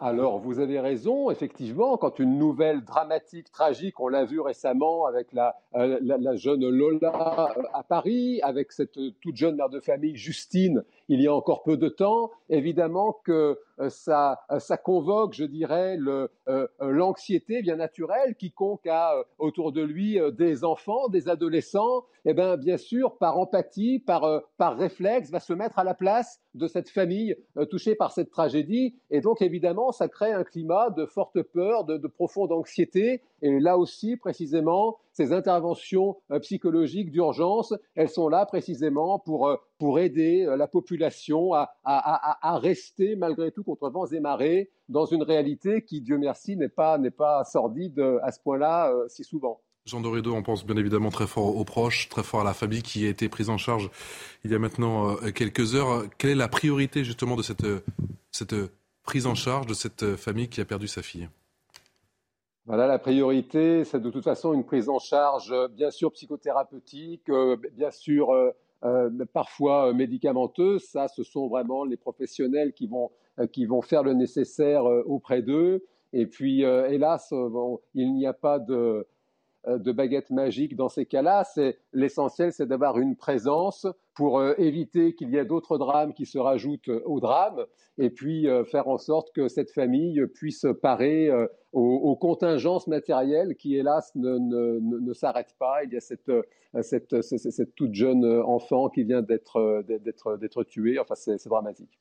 Alors, 0.00 0.38
vous 0.38 0.60
avez 0.60 0.78
raison, 0.78 1.28
effectivement, 1.28 1.96
quand 1.96 2.20
une 2.20 2.38
nouvelle 2.38 2.84
dramatique, 2.84 3.50
tragique, 3.50 3.98
on 3.98 4.06
l'a 4.06 4.24
vu 4.24 4.38
récemment 4.38 5.06
avec 5.06 5.32
la, 5.32 5.56
euh, 5.74 6.36
jeune 6.36 6.68
Lola 6.68 7.50
euh, 7.56 7.62
à 7.74 7.82
Paris, 7.82 8.40
avec 8.42 8.70
cette 8.70 8.96
toute 9.20 9.34
jeune 9.34 9.56
mère 9.56 9.68
de 9.68 9.80
famille, 9.80 10.14
Justine, 10.14 10.84
il 11.08 11.22
y 11.22 11.26
a 11.26 11.34
encore 11.34 11.62
peu 11.62 11.76
de 11.76 11.88
temps, 11.88 12.30
évidemment 12.48 13.18
que 13.24 13.58
euh, 13.80 13.88
ça, 13.90 14.40
ça 14.58 14.76
convoque, 14.76 15.34
je 15.34 15.44
dirais, 15.44 15.96
l'anxiété 16.80 17.62
bien 17.62 17.76
naturelle. 17.76 18.34
Quiconque 18.34 18.86
a 18.86 19.14
autour 19.38 19.72
de 19.72 19.82
lui 19.82 20.18
des 20.32 20.64
enfants, 20.64 21.08
des 21.08 21.28
adolescents, 21.28 22.04
eh 22.24 22.34
bien, 22.34 22.56
bien 22.56 22.76
sûr, 22.76 23.16
par 23.18 23.38
empathie, 23.38 24.00
par, 24.00 24.42
par 24.56 24.76
réflexe, 24.76 25.30
va 25.30 25.40
se 25.40 25.52
mettre 25.52 25.78
à 25.78 25.84
la 25.84 25.94
place 25.94 26.40
de 26.54 26.66
cette 26.66 26.88
famille 26.88 27.36
touchée 27.70 27.94
par 27.94 28.12
cette 28.12 28.30
tragédie. 28.30 28.96
Et 29.10 29.20
donc, 29.20 29.42
évidemment, 29.42 29.92
ça 29.92 30.08
crée 30.08 30.32
un 30.32 30.44
climat 30.44 30.90
de 30.90 31.06
forte 31.06 31.40
peur, 31.42 31.84
de, 31.84 32.06
profonde 32.08 32.52
anxiété. 32.52 33.22
Et 33.42 33.60
là 33.60 33.78
aussi, 33.78 34.16
précisément, 34.16 34.98
ces 35.12 35.32
interventions 35.32 36.16
euh, 36.30 36.38
psychologiques 36.40 37.10
d'urgence, 37.10 37.74
elles 37.94 38.08
sont 38.08 38.28
là 38.28 38.46
précisément 38.46 39.18
pour, 39.18 39.48
euh, 39.48 39.56
pour 39.78 39.98
aider 39.98 40.44
euh, 40.44 40.56
la 40.56 40.66
population 40.66 41.52
à, 41.54 42.58
rester 42.58 43.16
malgré 43.16 43.52
tout 43.52 43.62
contre 43.62 43.90
vents 43.90 44.06
et 44.06 44.20
marées 44.20 44.70
dans 44.88 45.06
une 45.06 45.22
réalité 45.22 45.82
qui, 45.82 46.00
Dieu 46.00 46.18
merci, 46.18 46.56
n'est 46.56 46.68
pas, 46.68 46.98
pas 47.16 47.44
sordide 47.44 48.00
à 48.22 48.32
ce 48.32 48.40
point-là 48.40 48.92
si 49.08 49.22
souvent. 49.22 49.60
Jean 49.86 50.00
Dorido, 50.00 50.34
on 50.34 50.42
pense 50.42 50.66
bien 50.66 50.76
évidemment 50.76 51.10
très 51.10 51.26
fort 51.26 51.56
aux 51.56 51.64
proches, 51.64 52.08
très 52.08 52.22
fort 52.22 52.40
à 52.40 52.44
la 52.44 52.54
famille 52.54 52.82
qui 52.82 53.06
a 53.06 53.08
été 53.08 53.28
prise 53.28 53.48
en 53.48 53.58
charge 53.58 53.90
il 54.44 54.50
y 54.50 54.54
a 54.54 54.58
maintenant 54.58 55.16
quelques 55.34 55.74
heures. 55.74 56.04
Quelle 56.18 56.30
est 56.30 56.34
la 56.34 56.48
priorité 56.48 57.04
justement 57.04 57.36
de 57.36 57.42
cette, 57.42 57.66
cette 58.32 58.54
prise 59.02 59.26
en 59.26 59.34
charge 59.34 59.66
de 59.66 59.74
cette 59.74 60.16
famille 60.16 60.48
qui 60.48 60.60
a 60.60 60.64
perdu 60.64 60.88
sa 60.88 61.02
fille? 61.02 61.28
Voilà, 62.68 62.86
la 62.86 62.98
priorité, 62.98 63.82
c'est 63.84 63.98
de 63.98 64.10
toute 64.10 64.24
façon 64.24 64.52
une 64.52 64.62
prise 64.62 64.90
en 64.90 64.98
charge, 64.98 65.50
euh, 65.52 65.68
bien 65.68 65.90
sûr 65.90 66.12
psychothérapeutique, 66.12 67.30
euh, 67.30 67.56
bien 67.72 67.90
sûr 67.90 68.28
parfois 69.32 69.92
médicamenteuse. 69.92 70.84
Ça, 70.84 71.08
ce 71.08 71.24
sont 71.24 71.48
vraiment 71.48 71.84
les 71.84 71.96
professionnels 71.96 72.72
qui 72.74 72.86
vont, 72.86 73.10
qui 73.52 73.64
vont 73.66 73.82
faire 73.82 74.04
le 74.04 74.12
nécessaire 74.12 74.84
auprès 74.84 75.42
d'eux. 75.42 75.84
Et 76.12 76.26
puis, 76.26 76.62
hélas, 76.62 77.34
il 77.94 78.14
n'y 78.14 78.24
a 78.24 78.32
pas 78.32 78.60
de, 78.60 79.04
euh, 79.66 79.76
de 79.76 79.90
baguette 79.90 80.30
magique 80.30 80.76
dans 80.76 80.88
ces 80.88 81.04
cas-là. 81.04 81.42
L'essentiel, 81.92 82.52
c'est 82.52 82.66
d'avoir 82.66 82.98
une 82.98 83.16
présence 83.16 83.86
pour 84.18 84.40
euh, 84.40 84.52
éviter 84.58 85.14
qu'il 85.14 85.30
y 85.30 85.36
ait 85.36 85.44
d'autres 85.44 85.78
drames 85.78 86.12
qui 86.12 86.26
se 86.26 86.38
rajoutent 86.38 86.90
au 87.04 87.20
drame, 87.20 87.64
et 87.98 88.10
puis 88.10 88.48
euh, 88.48 88.64
faire 88.64 88.88
en 88.88 88.98
sorte 88.98 89.32
que 89.32 89.46
cette 89.46 89.70
famille 89.70 90.26
puisse 90.34 90.66
parer 90.82 91.30
aux, 91.72 92.16
contingences 92.16 92.88
matérielles 92.88 93.54
qui, 93.54 93.76
hélas, 93.76 94.10
ne, 94.16 95.12
s'arrêtent 95.12 95.54
pas. 95.60 95.84
Il 95.84 95.92
y 95.92 95.96
a 95.96 96.00
cette, 96.00 96.32
cette, 96.82 97.74
toute 97.76 97.94
jeune 97.94 98.24
enfant 98.24 98.88
qui 98.88 99.04
vient 99.04 99.22
d'être 99.22 99.84
tuée. 100.64 100.98
Enfin, 100.98 101.14
c'est 101.14 101.46
dramatique. 101.46 101.96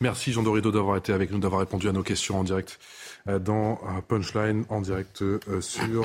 Merci 0.00 0.30
Jean 0.30 0.44
Dorido 0.44 0.70
d'avoir 0.70 0.96
été 0.96 1.12
avec 1.12 1.32
nous, 1.32 1.40
d'avoir 1.40 1.58
répondu 1.58 1.88
à 1.88 1.92
nos 1.92 2.04
questions 2.04 2.38
en 2.38 2.44
direct 2.44 2.78
euh, 3.26 3.40
dans 3.40 3.72
euh, 3.72 4.00
Punchline, 4.06 4.64
en 4.68 4.80
direct 4.80 5.22
euh, 5.22 5.40
sur 5.60 6.04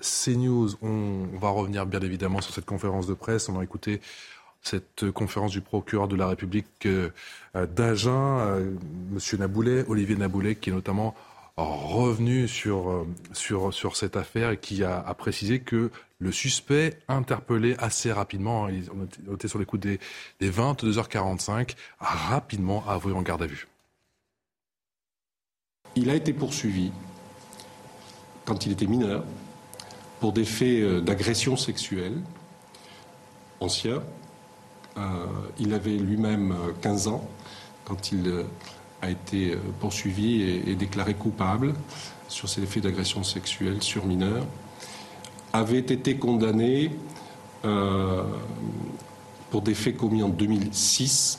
CNews. 0.00 0.70
On, 0.80 1.26
va 1.38 1.50
revenir 1.50 1.84
bien 1.84 2.00
évidemment 2.00 2.40
sur 2.40 2.54
cette 2.54 2.64
conférence 2.64 3.06
de 3.06 3.12
presse. 3.12 3.50
On 3.50 3.58
a 3.58 3.62
écouté 3.62 4.00
cette 4.62 5.10
conférence 5.10 5.50
du 5.50 5.60
procureur 5.60 6.08
de 6.08 6.16
la 6.16 6.26
République 6.26 6.88
d'Agen, 7.54 8.64
Monsieur 9.10 9.36
Naboulet, 9.36 9.84
Olivier 9.88 10.16
Naboulet, 10.16 10.54
qui 10.54 10.70
est 10.70 10.72
notamment 10.72 11.14
revenu 11.56 12.48
sur, 12.48 12.90
euh, 12.90 13.06
sur, 13.32 13.96
cette 13.96 14.16
affaire 14.16 14.50
et 14.50 14.58
qui 14.58 14.82
a, 14.82 15.02
précisé 15.14 15.60
que 15.60 15.90
le 16.18 16.32
suspect 16.32 16.98
interpellé 17.08 17.76
assez 17.78 18.10
rapidement, 18.10 18.68
on 19.28 19.34
était 19.34 19.48
sur 19.48 19.58
les 19.58 19.64
coups 19.64 19.82
des, 19.82 20.00
des 20.40 20.50
22h45, 20.50 21.74
a 22.00 22.06
rapidement 22.06 22.84
avoué 22.88 23.12
en 23.12 23.22
garde 23.22 23.42
à 23.42 23.46
vue. 23.46 23.68
Il 25.96 26.10
a 26.10 26.14
été 26.14 26.32
poursuivi 26.32 26.90
quand 28.44 28.66
il 28.66 28.72
était 28.72 28.86
mineur 28.86 29.24
pour 30.18 30.32
des 30.32 30.44
faits 30.44 30.82
euh, 30.82 31.00
d'agression 31.00 31.56
sexuelle 31.56 32.20
anciens. 33.60 34.02
Euh, 34.96 35.26
il 35.58 35.72
avait 35.72 35.96
lui-même 35.96 36.54
15 36.82 37.08
ans 37.08 37.28
quand 37.84 38.12
il 38.12 38.44
a 39.04 39.10
été 39.10 39.52
euh, 39.52 39.58
poursuivi 39.80 40.42
et, 40.42 40.74
déclaré 40.74 41.14
coupable 41.14 41.74
sur 42.28 42.48
ces 42.48 42.64
faits 42.66 42.82
d'agression 42.82 43.22
sexuelle 43.22 43.82
sur 43.82 44.06
mineurs. 44.06 44.46
avait 45.52 45.78
été 45.78 46.16
condamné 46.16 46.90
euh, 47.64 48.24
pour 49.50 49.62
des 49.62 49.74
faits 49.74 49.96
commis 49.96 50.22
en 50.22 50.28
2006 50.28 51.38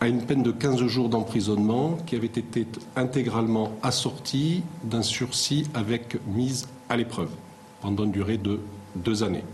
à 0.00 0.08
une 0.08 0.26
peine 0.26 0.42
de 0.42 0.50
15 0.50 0.84
jours 0.86 1.08
d'emprisonnement 1.08 1.96
qui 2.04 2.16
avait 2.16 2.26
été 2.26 2.66
intégralement 2.96 3.72
assortie 3.82 4.62
d'un 4.82 5.02
sursis 5.02 5.66
avec 5.72 6.18
mise 6.26 6.68
à 6.88 6.96
l'épreuve 6.96 7.30
pendant 7.80 8.04
une 8.04 8.12
durée 8.12 8.38
de 8.38 8.60
deux 8.96 9.22
années. 9.22 9.44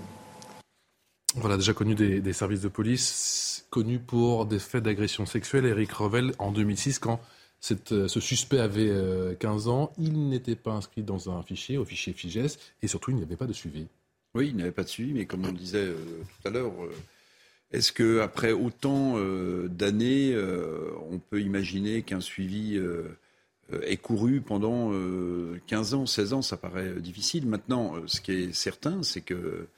Voilà, 1.37 1.57
déjà 1.57 1.73
connu 1.73 1.95
des, 1.95 2.33
services 2.33 2.63
de 2.63 2.69
police, 2.69 3.50
connu 3.71 4.01
pour 4.01 4.47
des 4.47 4.59
faits 4.59 4.85
d'agression 4.85 5.27
sexuelle. 5.27 5.65
Eric 5.65 5.93
Revel, 5.93 6.33
en 6.39 6.53
2006, 6.53 6.99
quand 6.99 7.21
euh, 7.93 8.09
ce 8.09 8.21
suspect 8.21 8.59
avait 8.59 8.91
15 9.39 9.69
euh, 9.69 9.71
ans, 9.71 9.93
il 9.99 10.29
n'était 10.29 10.57
pas 10.57 10.73
inscrit 10.73 11.03
dans 11.03 11.31
un 11.31 11.43
fichier, 11.43 11.79
au 11.79 11.85
fichier 11.85 12.13
FIGES, 12.13 12.59
et 12.83 12.89
surtout, 12.89 13.11
il 13.11 13.17
n'y 13.17 13.23
avait 13.23 13.37
pas 13.37 13.47
de 13.47 13.53
suivi. 13.53 13.87
Oui, 14.35 14.49
il 14.49 14.57
n'y 14.57 14.63
avait 14.63 14.73
pas 14.73 14.85
de 14.85 14.89
suivi, 14.89 15.13
mais 15.13 15.27
comme 15.27 15.45
on 15.45 15.49
le 15.49 15.59
disait 15.59 15.87
euh, 15.87 15.95
tout 15.95 16.49
à 16.49 16.51
l'heure, 16.51 16.73
est-ce 17.73 17.93
qu'après 17.93 18.53
autant 18.53 19.17
d'années, 19.69 20.37
on 21.09 21.21
peut 21.21 21.41
imaginer 21.41 22.03
qu'un 22.03 22.21
suivi 22.21 22.81
est 23.83 23.97
couru 23.99 24.41
pendant 24.41 24.91
15 25.69 25.95
ans, 25.95 26.05
16 26.05 26.33
ans? 26.33 26.43
Ça 26.43 26.57
paraît 26.57 26.95
difficile. 26.95 27.47
Maintenant, 27.47 27.95
ce 28.07 28.21
qui 28.21 28.33
est 28.33 28.53
certain, 28.53 29.05
c'est 29.05 29.21
que 29.21 29.69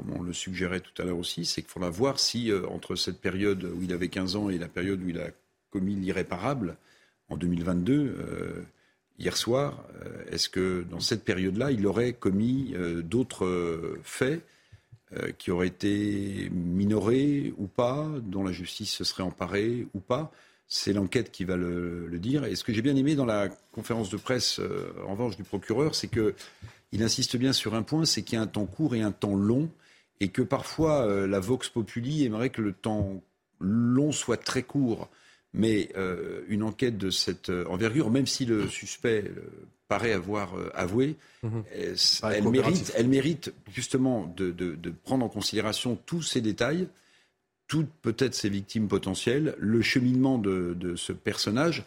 comme 0.00 0.16
on 0.18 0.22
le 0.22 0.32
suggérait 0.32 0.80
tout 0.80 1.02
à 1.02 1.04
l'heure 1.04 1.18
aussi, 1.18 1.44
c'est 1.44 1.62
qu'il 1.62 1.70
faudra 1.70 1.90
voir 1.90 2.18
si, 2.18 2.50
euh, 2.50 2.66
entre 2.68 2.96
cette 2.96 3.20
période 3.20 3.64
où 3.64 3.82
il 3.82 3.92
avait 3.92 4.08
15 4.08 4.36
ans 4.36 4.50
et 4.50 4.58
la 4.58 4.68
période 4.68 5.02
où 5.02 5.08
il 5.08 5.18
a 5.18 5.28
commis 5.70 5.94
l'irréparable, 5.94 6.76
en 7.28 7.36
2022, 7.36 7.92
euh, 7.92 8.62
hier 9.18 9.36
soir, 9.36 9.84
euh, 10.02 10.24
est-ce 10.30 10.48
que 10.48 10.84
dans 10.90 11.00
cette 11.00 11.24
période-là, 11.24 11.70
il 11.70 11.86
aurait 11.86 12.14
commis 12.14 12.74
d'autres 13.04 13.98
faits 14.02 14.42
qui 15.38 15.50
auraient 15.50 15.66
été 15.66 16.48
minorés 16.50 17.52
ou 17.58 17.66
pas, 17.66 18.08
dont 18.22 18.44
la 18.44 18.52
justice 18.52 18.92
se 18.92 19.04
serait 19.04 19.22
emparée 19.22 19.86
ou 19.92 20.00
pas? 20.00 20.32
C'est 20.66 20.92
l'enquête 20.92 21.32
qui 21.32 21.44
va 21.44 21.56
le, 21.56 22.06
le, 22.06 22.18
dire. 22.20 22.44
Et 22.44 22.54
ce 22.54 22.62
que 22.62 22.72
j'ai 22.72 22.80
bien 22.80 22.94
aimé 22.94 23.16
dans 23.16 23.26
la 23.26 23.48
conférence 23.72 24.08
de 24.08 24.16
presse, 24.16 24.60
en 25.04 25.12
revanche, 25.12 25.36
du 25.36 25.42
procureur, 25.42 25.96
c'est 25.96 26.08
qu'il 26.08 27.02
insiste 27.02 27.36
bien 27.36 27.52
sur 27.52 27.74
un 27.74 27.82
point, 27.82 28.04
c'est 28.04 28.22
qu'il 28.22 28.36
y 28.36 28.38
a 28.38 28.42
un 28.42 28.46
temps 28.46 28.66
court 28.66 28.94
et 28.94 29.02
un 29.02 29.10
temps 29.10 29.34
long 29.34 29.68
et 30.20 30.28
que 30.28 30.42
parfois 30.42 31.06
euh, 31.06 31.26
la 31.26 31.40
Vox 31.40 31.68
Populi 31.68 32.24
aimerait 32.24 32.50
que 32.50 32.62
le 32.62 32.72
temps 32.72 33.22
long 33.58 34.12
soit 34.12 34.36
très 34.36 34.62
court. 34.62 35.08
Mais 35.52 35.90
euh, 35.96 36.42
une 36.48 36.62
enquête 36.62 36.96
de 36.96 37.10
cette 37.10 37.50
euh, 37.50 37.64
envergure, 37.66 38.10
même 38.10 38.26
si 38.26 38.44
le 38.44 38.68
suspect 38.68 39.24
paraît 39.88 40.12
avoir 40.12 40.54
avoué, 40.74 41.16
mhm. 41.42 41.64
elle, 41.72 42.48
mérite, 42.48 42.92
elle, 42.96 43.08
mérite, 43.08 43.52
justement 43.72 44.32
de, 44.36 44.76
prendre 45.02 45.24
en 45.24 45.28
considération 45.28 45.98
tous 46.06 46.22
ces 46.22 46.40
détails, 46.40 46.86
toutes 47.66 47.90
peut-être 48.00 48.36
ces 48.36 48.48
victimes 48.48 48.86
potentielles, 48.86 49.56
le 49.58 49.82
cheminement 49.82 50.38
de, 50.38 50.76
de 50.78 50.94
ce 50.94 51.12
personnage 51.12 51.84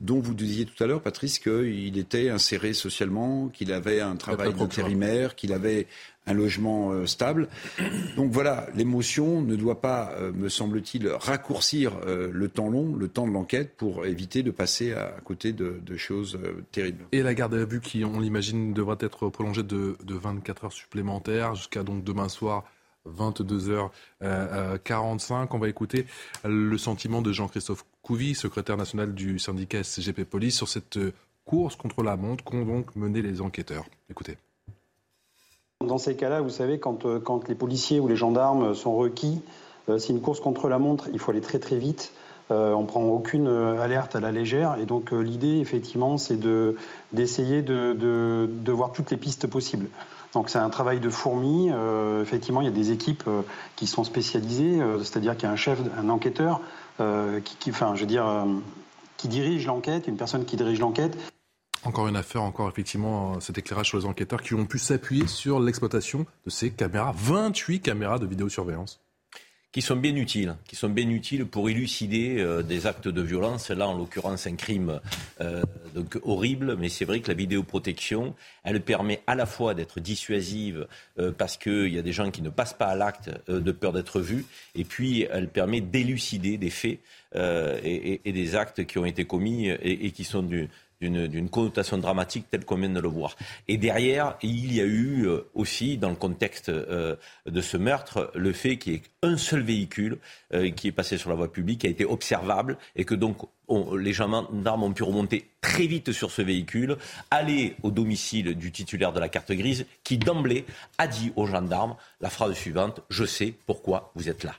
dont 0.00 0.20
vous 0.20 0.34
disiez 0.34 0.64
tout 0.64 0.82
à 0.82 0.86
l'heure, 0.86 1.00
Patrice, 1.00 1.38
qu'il 1.38 1.96
était 1.98 2.28
inséré 2.28 2.74
socialement, 2.74 3.48
qu'il 3.48 3.72
avait 3.72 4.00
un 4.00 4.16
travail 4.16 4.52
d'intérimaire, 4.52 5.36
qu'il 5.36 5.52
avait 5.52 5.86
un 6.26 6.32
logement 6.32 6.90
euh, 6.90 7.06
stable. 7.06 7.48
Donc 8.16 8.32
voilà, 8.32 8.66
l'émotion 8.74 9.42
ne 9.42 9.54
doit 9.56 9.80
pas, 9.80 10.12
euh, 10.18 10.32
me 10.32 10.48
semble-t-il, 10.48 11.06
raccourcir 11.08 11.92
euh, 12.06 12.30
le 12.32 12.48
temps 12.48 12.68
long, 12.68 12.96
le 12.96 13.06
temps 13.08 13.28
de 13.28 13.32
l'enquête, 13.32 13.76
pour 13.76 14.06
éviter 14.06 14.42
de 14.42 14.50
passer 14.50 14.94
à, 14.94 15.14
côté 15.24 15.52
de, 15.52 15.80
choses 15.96 16.36
terribles. 16.72 17.04
Et 17.12 17.22
la 17.22 17.34
garde 17.34 17.54
à 17.54 17.64
vue 17.64 17.80
qui, 17.80 18.04
on 18.04 18.18
l'imagine, 18.18 18.74
devra 18.74 18.96
être 19.00 19.28
prolongée 19.28 19.62
de, 19.62 19.96
24 20.06 20.64
heures 20.64 20.72
supplémentaires 20.72 21.54
jusqu'à 21.54 21.84
donc 21.84 22.02
demain 22.02 22.28
soir 22.28 22.64
22h45. 23.08 25.46
On 25.50 25.58
va 25.58 25.68
écouter 25.68 26.06
le 26.44 26.76
sentiment 26.78 27.22
de 27.22 27.32
Jean-Christophe 27.32 27.84
Couvi, 28.04 28.34
secrétaire 28.34 28.76
national 28.76 29.14
du 29.14 29.38
syndicat 29.38 29.82
SCGP 29.82 30.24
Police, 30.24 30.56
sur 30.56 30.68
cette 30.68 30.98
course 31.46 31.74
contre 31.74 32.02
la 32.02 32.16
montre 32.16 32.44
qu'ont 32.44 32.66
donc 32.66 32.94
mené 32.96 33.22
les 33.22 33.40
enquêteurs. 33.40 33.86
Écoutez. 34.10 34.36
Dans 35.80 35.96
ces 35.96 36.14
cas-là, 36.14 36.42
vous 36.42 36.50
savez, 36.50 36.78
quand, 36.78 37.06
euh, 37.06 37.20
les 37.48 37.54
policiers 37.54 38.00
ou 38.00 38.08
les 38.08 38.16
gendarmes 38.16 38.74
sont 38.74 38.94
requis, 38.94 39.40
euh, 39.88 39.96
c'est 39.96 40.12
une 40.12 40.20
course 40.20 40.40
contre 40.40 40.68
la 40.68 40.78
montre, 40.78 41.08
il 41.14 41.18
faut 41.18 41.30
aller 41.30 41.40
très 41.40 41.58
très 41.58 41.76
vite. 41.76 42.12
Euh, 42.50 42.74
on 42.74 42.84
prend 42.84 43.04
aucune 43.04 43.48
alerte 43.48 44.14
à 44.16 44.20
la 44.20 44.32
légère. 44.32 44.76
Et 44.78 44.84
donc 44.84 45.12
l'idée, 45.12 45.60
effectivement, 45.60 46.18
c'est 46.18 46.38
d'essayer 47.14 47.62
de, 47.62 47.94
de, 47.94 48.50
de, 48.50 48.72
voir 48.72 48.92
toutes 48.92 49.10
les 49.12 49.16
pistes 49.16 49.46
possibles. 49.46 49.86
Donc 50.34 50.50
c'est 50.50 50.58
un 50.58 50.68
travail 50.68 51.00
de 51.00 51.08
fourmi. 51.08 51.70
effectivement, 52.20 52.60
il 52.60 52.66
y 52.66 52.68
a 52.68 52.70
des 52.70 52.90
équipes 52.90 53.24
qui 53.76 53.86
sont 53.86 54.04
spécialisées, 54.04 54.78
c'est-à-dire 54.98 55.36
qu'il 55.36 55.44
y 55.44 55.46
a 55.46 55.52
un 55.52 55.56
chef, 55.56 55.78
un 55.96 56.10
enquêteur, 56.10 56.60
veux 58.00 58.06
dire, 58.06 58.46
qui 59.16 59.28
dirige 59.28 59.66
l'enquête, 59.66 60.06
une 60.06 60.16
personne 60.16 60.44
qui 60.44 60.56
dirige 60.56 60.80
l'enquête, 60.80 61.16
encore 61.84 62.08
une 62.08 62.16
affaire, 62.16 62.42
encore 62.42 62.68
effectivement 62.68 63.38
cet 63.40 63.58
éclairage 63.58 63.88
sur 63.88 63.98
les 63.98 64.06
enquêteurs 64.06 64.40
qui 64.40 64.54
ont 64.54 64.64
pu 64.64 64.78
s'appuyer 64.78 65.26
sur 65.26 65.60
l'exploitation 65.60 66.24
de 66.46 66.50
ces 66.50 66.70
caméras, 66.70 67.12
28 67.14 67.80
caméras 67.80 68.18
de 68.18 68.26
vidéosurveillance 68.26 69.03
qui 69.74 69.82
sont 69.82 69.96
bien 69.96 70.14
utiles, 70.14 70.54
qui 70.68 70.76
sont 70.76 70.88
bien 70.88 71.10
utiles 71.10 71.46
pour 71.46 71.68
élucider 71.68 72.36
euh, 72.38 72.62
des 72.62 72.86
actes 72.86 73.08
de 73.08 73.20
violence. 73.20 73.70
Là, 73.70 73.88
en 73.88 73.98
l'occurrence, 73.98 74.46
un 74.46 74.54
crime 74.54 75.00
euh, 75.40 75.64
donc 75.96 76.16
horrible, 76.22 76.76
mais 76.78 76.88
c'est 76.88 77.04
vrai 77.04 77.18
que 77.18 77.26
la 77.26 77.34
vidéoprotection, 77.34 78.36
elle 78.62 78.80
permet 78.82 79.22
à 79.26 79.34
la 79.34 79.46
fois 79.46 79.74
d'être 79.74 79.98
dissuasive 79.98 80.86
euh, 81.18 81.32
parce 81.36 81.56
qu'il 81.56 81.92
y 81.92 81.98
a 81.98 82.02
des 82.02 82.12
gens 82.12 82.30
qui 82.30 82.40
ne 82.40 82.50
passent 82.50 82.72
pas 82.72 82.86
à 82.86 82.94
l'acte 82.94 83.30
de 83.48 83.72
peur 83.72 83.92
d'être 83.92 84.20
vus, 84.20 84.46
et 84.76 84.84
puis 84.84 85.26
elle 85.28 85.48
permet 85.48 85.80
d'élucider 85.80 86.56
des 86.56 86.70
faits 86.70 87.00
et, 87.34 88.20
des 88.24 88.54
actes 88.54 88.86
qui 88.86 88.98
ont 88.98 89.04
été 89.04 89.24
commis 89.24 89.66
et, 89.66 90.06
et 90.06 90.12
qui 90.12 90.22
sont 90.22 90.44
du, 90.44 90.68
d'une 91.10 91.48
connotation 91.48 91.98
dramatique 91.98 92.46
telle 92.50 92.64
qu'on 92.64 92.76
vient 92.76 92.88
de 92.88 93.00
le 93.00 93.08
voir. 93.08 93.36
Et 93.68 93.76
derrière, 93.76 94.36
il 94.42 94.74
y 94.74 94.80
a 94.80 94.84
eu 94.84 95.26
euh, 95.26 95.48
aussi, 95.54 95.96
dans 95.96 96.10
le 96.10 96.16
contexte 96.16 96.68
euh, 96.68 97.16
de 97.46 97.60
ce 97.60 97.76
meurtre, 97.76 98.30
le 98.34 98.52
fait 98.52 98.76
qu'il 98.76 98.92
y 98.92 98.96
ait 98.96 99.02
un 99.22 99.36
seul 99.36 99.62
véhicule 99.62 100.18
euh, 100.52 100.70
qui 100.70 100.88
est 100.88 100.92
passé 100.92 101.18
sur 101.18 101.30
la 101.30 101.36
voie 101.36 101.52
publique, 101.52 101.84
a 101.84 101.88
été 101.88 102.04
observable, 102.04 102.78
et 102.96 103.04
que 103.04 103.14
donc 103.14 103.38
les 103.98 104.12
gendarmes 104.12 104.82
ont 104.82 104.92
pu 104.92 105.02
remonter 105.02 105.48
très 105.62 105.86
vite 105.86 106.12
sur 106.12 106.30
ce 106.30 106.42
véhicule, 106.42 106.96
aller 107.30 107.76
au 107.82 107.90
domicile 107.90 108.54
du 108.54 108.70
titulaire 108.72 109.12
de 109.12 109.20
la 109.20 109.30
carte 109.30 109.52
grise, 109.52 109.86
qui 110.02 110.18
d'emblée 110.18 110.66
a 110.98 111.06
dit 111.06 111.32
aux 111.36 111.46
gendarmes 111.46 111.96
la 112.20 112.28
phrase 112.28 112.54
suivante, 112.54 113.00
je 113.08 113.24
sais 113.24 113.54
pourquoi 113.66 114.12
vous 114.14 114.28
êtes 114.28 114.44
là. 114.44 114.54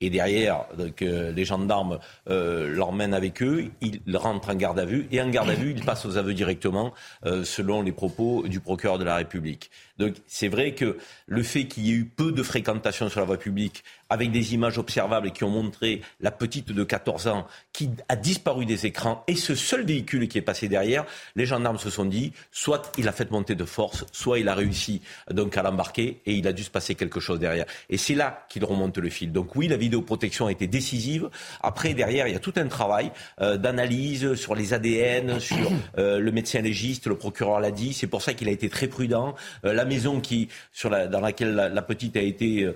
Et 0.00 0.10
derrière, 0.10 0.66
donc, 0.76 1.02
euh, 1.02 1.30
les 1.32 1.44
gendarmes 1.44 1.98
euh, 2.28 2.68
l'emmènent 2.74 3.14
avec 3.14 3.42
eux, 3.42 3.70
ils 3.80 4.00
rentrent 4.16 4.50
en 4.50 4.54
garde 4.54 4.78
à 4.78 4.84
vue, 4.84 5.06
et 5.12 5.22
en 5.22 5.30
garde 5.30 5.50
à 5.50 5.54
vue, 5.54 5.70
ils 5.70 5.84
passent 5.84 6.04
aux 6.04 6.16
aveux 6.16 6.34
directement, 6.34 6.92
euh, 7.26 7.44
selon 7.44 7.80
les 7.80 7.92
propos 7.92 8.46
du 8.48 8.60
procureur 8.60 8.98
de 8.98 9.04
la 9.04 9.16
République. 9.16 9.70
Donc 9.98 10.14
c'est 10.26 10.48
vrai 10.48 10.74
que 10.74 10.98
le 11.26 11.42
fait 11.42 11.66
qu'il 11.66 11.86
y 11.86 11.90
ait 11.90 11.94
eu 11.94 12.04
peu 12.04 12.32
de 12.32 12.42
fréquentation 12.42 13.08
sur 13.08 13.20
la 13.20 13.26
voie 13.26 13.38
publique, 13.38 13.84
avec 14.10 14.30
des 14.30 14.54
images 14.54 14.78
observables 14.78 15.32
qui 15.32 15.44
ont 15.44 15.50
montré 15.50 16.02
la 16.20 16.30
petite 16.30 16.72
de 16.72 16.84
14 16.84 17.28
ans 17.28 17.46
qui 17.72 17.90
a 18.08 18.16
disparu 18.16 18.66
des 18.66 18.86
écrans 18.86 19.24
et 19.26 19.34
ce 19.34 19.54
seul 19.54 19.84
véhicule 19.84 20.28
qui 20.28 20.38
est 20.38 20.42
passé 20.42 20.68
derrière, 20.68 21.04
les 21.36 21.46
gendarmes 21.46 21.78
se 21.78 21.90
sont 21.90 22.04
dit 22.04 22.32
soit 22.52 22.92
il 22.98 23.08
a 23.08 23.12
fait 23.12 23.30
monter 23.30 23.54
de 23.54 23.64
force, 23.64 24.04
soit 24.12 24.38
il 24.38 24.48
a 24.48 24.54
réussi 24.54 25.02
donc 25.30 25.56
à 25.56 25.62
l'embarquer 25.62 26.20
et 26.26 26.34
il 26.34 26.46
a 26.46 26.52
dû 26.52 26.62
se 26.62 26.70
passer 26.70 26.94
quelque 26.94 27.20
chose 27.20 27.38
derrière. 27.38 27.66
Et 27.88 27.98
c'est 27.98 28.14
là 28.14 28.46
qu'il 28.48 28.64
remonte 28.64 28.98
le 28.98 29.10
fil. 29.10 29.32
Donc 29.32 29.56
oui, 29.56 29.68
la 29.68 29.76
vidéoprotection 29.76 30.46
a 30.46 30.52
été 30.52 30.66
décisive. 30.66 31.30
Après, 31.62 31.94
derrière, 31.94 32.26
il 32.28 32.32
y 32.32 32.36
a 32.36 32.40
tout 32.40 32.54
un 32.56 32.66
travail 32.66 33.10
euh, 33.40 33.56
d'analyse 33.56 34.34
sur 34.34 34.54
les 34.54 34.74
ADN, 34.74 35.40
sur 35.40 35.70
euh, 35.98 36.18
le 36.18 36.32
médecin 36.32 36.60
légiste, 36.60 37.06
le 37.06 37.16
procureur 37.16 37.60
l'a 37.60 37.70
dit. 37.70 37.92
C'est 37.94 38.06
pour 38.06 38.22
ça 38.22 38.34
qu'il 38.34 38.48
a 38.48 38.52
été 38.52 38.68
très 38.68 38.86
prudent. 38.86 39.34
Euh, 39.64 39.72
maison 39.84 40.20
qui, 40.20 40.48
sur 40.72 40.90
la, 40.90 41.06
dans 41.06 41.20
laquelle 41.20 41.54
la, 41.54 41.82
petite 41.82 42.16
a 42.16 42.22
été 42.22 42.68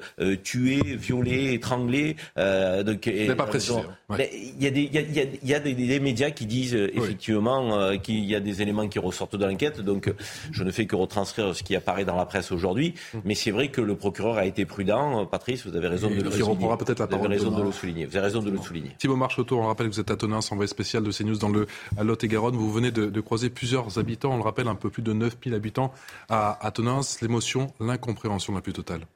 tuée, 0.43 0.81
violée, 0.85 1.55
étranglée. 1.55 2.17
donc, 2.37 3.07
et, 3.07 3.27
pas 3.35 3.47
précisé. 3.47 3.81
Il 4.11 4.63
y 4.63 4.67
a 4.67 4.71
des, 4.71 4.83
il 4.83 4.95
y 4.95 5.21
a, 5.21 5.25
y 5.43 5.55
a 5.55 5.61
des, 5.61 5.75
des, 5.75 6.01
médias 6.01 6.31
qui 6.31 6.47
disent 6.47 6.75
effectivement 6.75 7.97
qu'il 7.99 8.25
y 8.25 8.35
a 8.35 8.41
des 8.41 8.63
éléments 8.63 8.89
qui 8.89 8.99
ressortent 8.99 9.37
de 9.37 9.45
l'enquête. 9.45 9.81
Donc, 9.81 10.13
je 10.51 10.65
ne 10.65 10.71
fais 10.71 10.87
que 10.87 10.97
retranscrire 10.97 11.55
ce 11.55 11.63
qui 11.63 11.77
apparaît 11.77 12.05
dans 12.05 12.17
la 12.17 12.27
presse 12.27 12.53
aujourd'hui. 12.53 12.95
Hum. 13.15 13.23
Mais 13.25 13.35
c'est 13.35 13.51
vrai 13.51 13.69
que 13.69 13.81
le 13.81 13.97
procureur 13.97 14.39
a 14.39 14.45
été 14.45 14.65
prudent. 14.65 15.27
Patrice, 15.27 15.67
vous 15.67 15.77
avez 15.77 15.89
raison 15.89 16.11
de 16.11 16.23
le 16.23 16.31
souligner. 16.31 16.77
peut-être 16.79 16.99
la 17.01 17.07
vous 17.07 17.25
avez 17.25 17.29
raison 17.29 17.51
de 17.51 17.63
le 17.63 17.73
souligner. 17.73 18.07
Vous 18.07 18.17
avez 18.17 18.27
raison 18.27 18.43
de 18.43 18.51
le 18.51 18.59
souligner. 18.59 18.95
Thibaut 18.99 19.17
Marcheteau, 19.17 19.59
on 19.59 19.67
rappelle 19.67 19.89
que 19.89 19.95
vous 19.95 20.01
êtes 20.01 20.11
à 20.11 20.17
Tonins, 20.17 20.41
envoyé 20.51 20.69
spécial 20.69 21.03
de 21.03 21.11
CNews 21.11 21.37
dans 21.37 21.49
le 21.49 21.67
Lot-et-Garonne. 22.01 22.57
Vous 22.57 22.73
venez 22.73 22.91
de, 22.91 23.07
de, 23.07 23.21
croiser 23.21 23.51
plusieurs 23.51 23.99
habitants. 23.99 24.33
On 24.33 24.37
le 24.37 24.43
rappelle, 24.43 24.69
un 24.69 24.75
peu 24.75 24.91
plus 24.91 25.03
de 25.03 25.13
9000 25.13 25.55
habitants 25.55 25.93
à, 26.29 26.65
à 26.65 26.71
Tonins 26.71 26.98
l'émotion, 27.21 27.73
l'incompréhension 27.81 28.55
la 28.55 28.61
plus 28.61 28.73
totale 28.73 29.07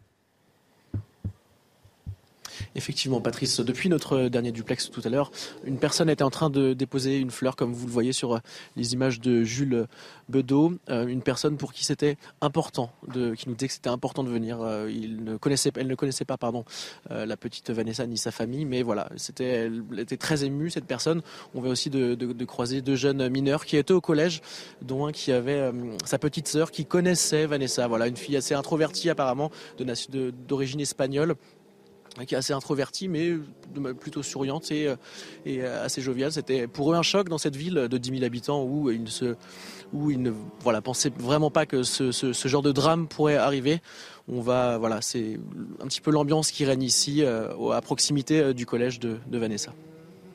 Effectivement, 2.74 3.20
Patrice, 3.20 3.60
depuis 3.60 3.88
notre 3.88 4.28
dernier 4.28 4.52
duplex 4.52 4.90
tout 4.90 5.02
à 5.04 5.08
l'heure, 5.08 5.30
une 5.64 5.78
personne 5.78 6.08
était 6.10 6.24
en 6.24 6.30
train 6.30 6.50
de 6.50 6.72
déposer 6.72 7.18
une 7.18 7.30
fleur, 7.30 7.56
comme 7.56 7.72
vous 7.72 7.86
le 7.86 7.92
voyez 7.92 8.12
sur 8.12 8.40
les 8.76 8.92
images 8.92 9.20
de 9.20 9.42
Jules 9.44 9.86
Bedeau, 10.28 10.72
euh, 10.88 11.06
une 11.06 11.22
personne 11.22 11.56
pour 11.56 11.72
qui 11.72 11.84
c'était 11.84 12.16
important, 12.40 12.90
qui 13.12 13.48
nous 13.48 13.54
disait 13.54 13.68
que 13.68 13.74
c'était 13.74 13.90
important 13.90 14.24
de 14.24 14.30
venir. 14.30 14.60
Euh, 14.60 14.90
il 14.90 15.24
ne 15.24 15.36
connaissait, 15.36 15.70
elle 15.76 15.86
ne 15.86 15.94
connaissait 15.94 16.24
pas, 16.24 16.36
pardon, 16.36 16.64
euh, 17.10 17.26
la 17.26 17.36
petite 17.36 17.70
Vanessa 17.70 18.06
ni 18.06 18.18
sa 18.18 18.30
famille, 18.30 18.64
mais 18.64 18.82
voilà, 18.82 19.08
c'était, 19.16 19.44
elle 19.44 19.82
était 19.98 20.16
très 20.16 20.44
émue 20.44 20.70
cette 20.70 20.86
personne. 20.86 21.22
On 21.54 21.60
vient 21.60 21.72
aussi 21.72 21.90
de, 21.90 22.14
de, 22.14 22.44
croiser 22.44 22.82
deux 22.82 22.96
jeunes 22.96 23.28
mineurs 23.28 23.64
qui 23.64 23.76
étaient 23.76 23.92
au 23.92 24.00
collège, 24.00 24.42
dont 24.80 25.06
un 25.06 25.12
qui 25.12 25.32
avait 25.32 25.70
sa 26.04 26.18
petite 26.18 26.48
sœur 26.48 26.70
qui 26.70 26.84
connaissait 26.84 27.46
Vanessa. 27.46 27.86
Voilà, 27.86 28.08
une 28.08 28.16
fille 28.16 28.36
assez 28.36 28.54
introvertie 28.54 29.10
apparemment, 29.10 29.50
d'origine 30.48 30.80
espagnole 30.80 31.36
qui 32.26 32.34
est 32.34 32.38
assez 32.38 32.52
introvertie, 32.52 33.08
mais 33.08 33.32
plutôt 33.98 34.22
souriante 34.22 34.70
et, 34.70 34.92
et 35.46 35.64
assez 35.64 36.02
joviale. 36.02 36.32
C'était 36.32 36.66
pour 36.66 36.92
eux 36.92 36.96
un 36.96 37.02
choc 37.02 37.28
dans 37.28 37.38
cette 37.38 37.56
ville 37.56 37.74
de 37.74 37.98
10 37.98 38.10
000 38.10 38.24
habitants 38.24 38.64
où 38.64 38.90
ils 38.90 40.22
ne 40.22 40.80
pensaient 40.80 41.12
vraiment 41.18 41.50
pas 41.50 41.66
que 41.66 41.82
ce, 41.82 42.48
genre 42.48 42.62
de 42.62 42.72
drame 42.72 43.08
pourrait 43.08 43.36
arriver. 43.36 43.80
On 44.28 44.40
va, 44.40 44.78
voilà, 44.78 45.00
c'est 45.00 45.38
un 45.80 45.86
petit 45.86 46.00
peu 46.00 46.10
l'ambiance 46.10 46.50
qui 46.50 46.64
règne 46.64 46.82
ici, 46.82 47.24
euh, 47.24 47.70
à 47.72 47.80
proximité 47.80 48.40
euh, 48.40 48.52
du 48.52 48.66
collège 48.66 49.00
de, 49.00 49.18
de 49.26 49.38
Vanessa. 49.38 49.72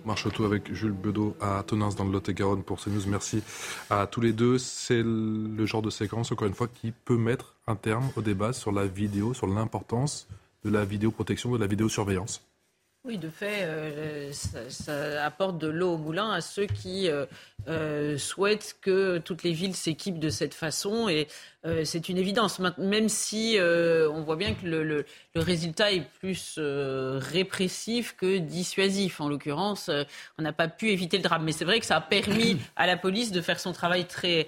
Marche 0.06 0.30
tout 0.32 0.44
avec 0.44 0.74
Jules 0.74 0.92
Bedeau 0.92 1.36
à 1.42 1.64
Tonins 1.66 1.90
dans 1.98 2.04
le 2.04 2.12
Lot-et-Garonne 2.12 2.64
pour 2.64 2.82
CNews. 2.82 3.08
Merci 3.08 3.44
à 3.90 4.08
tous 4.08 4.22
les 4.22 4.34
deux. 4.34 4.58
C'est 4.58 5.04
le 5.04 5.66
genre 5.66 5.82
de 5.82 5.90
séquence, 5.90 6.32
encore 6.32 6.48
une 6.48 6.54
fois, 6.54 6.68
qui 6.68 6.92
peut 6.92 7.18
mettre 7.18 7.56
un 7.66 7.76
terme 7.76 8.10
au 8.16 8.22
débat 8.22 8.54
sur 8.54 8.72
la 8.72 8.86
vidéo, 8.86 9.34
sur 9.34 9.48
l'importance 9.48 10.28
de 10.64 10.70
la 10.70 10.86
vidéoprotection, 10.86 11.51
de 11.51 11.58
la 11.58 11.68
vidéosurveillance. 11.68 12.41
Oui, 13.08 13.18
de 13.18 13.30
fait, 13.30 13.64
euh, 13.64 14.34
ça, 14.34 15.24
apporte 15.24 15.58
de 15.58 15.68
l'eau 15.68 15.93
au 15.93 15.97
moulin 15.97 16.30
à 16.30 16.41
ceux 16.41 16.66
qui 16.66 17.10
euh, 17.10 17.26
euh, 17.70 18.18
souhaitent 18.18 18.76
que 18.82 19.18
toutes 19.20 19.43
les 19.43 19.53
villes 19.53 19.76
s'équipent 19.76 20.20
de 20.20 20.30
cette 20.30 20.53
façon. 20.53 21.08
Et 21.08 21.30
c'est 21.84 22.09
une 22.09 22.18
évidence, 22.18 22.59
même 22.78 23.09
si 23.09 23.57
on 23.61 24.22
voit 24.22 24.36
bien 24.36 24.53
que 24.53 24.65
le, 24.65 25.05
résultat 25.36 25.91
est 25.91 26.01
plus 26.20 26.57
répressif 26.57 28.15
que 28.18 28.38
dissuasif. 28.38 29.22
En 29.22 29.30
l'occurrence, 29.30 29.89
on 30.38 30.41
n'a 30.41 30.53
pas 30.53 30.68
pu 30.68 30.89
éviter 30.89 31.18
le 31.18 31.24
drame. 31.24 31.43
Mais 31.43 31.51
c'est 31.51 31.65
vrai 31.65 31.80
que 31.80 31.86
ça 31.86 31.97
a 31.97 32.01
permis 32.01 32.57
à 32.76 32.88
la 32.88 32.97
police 32.97 33.32
de 33.32 33.41
faire 33.41 33.59
son 33.59 33.72
travail 33.72 34.05
très, 34.05 34.47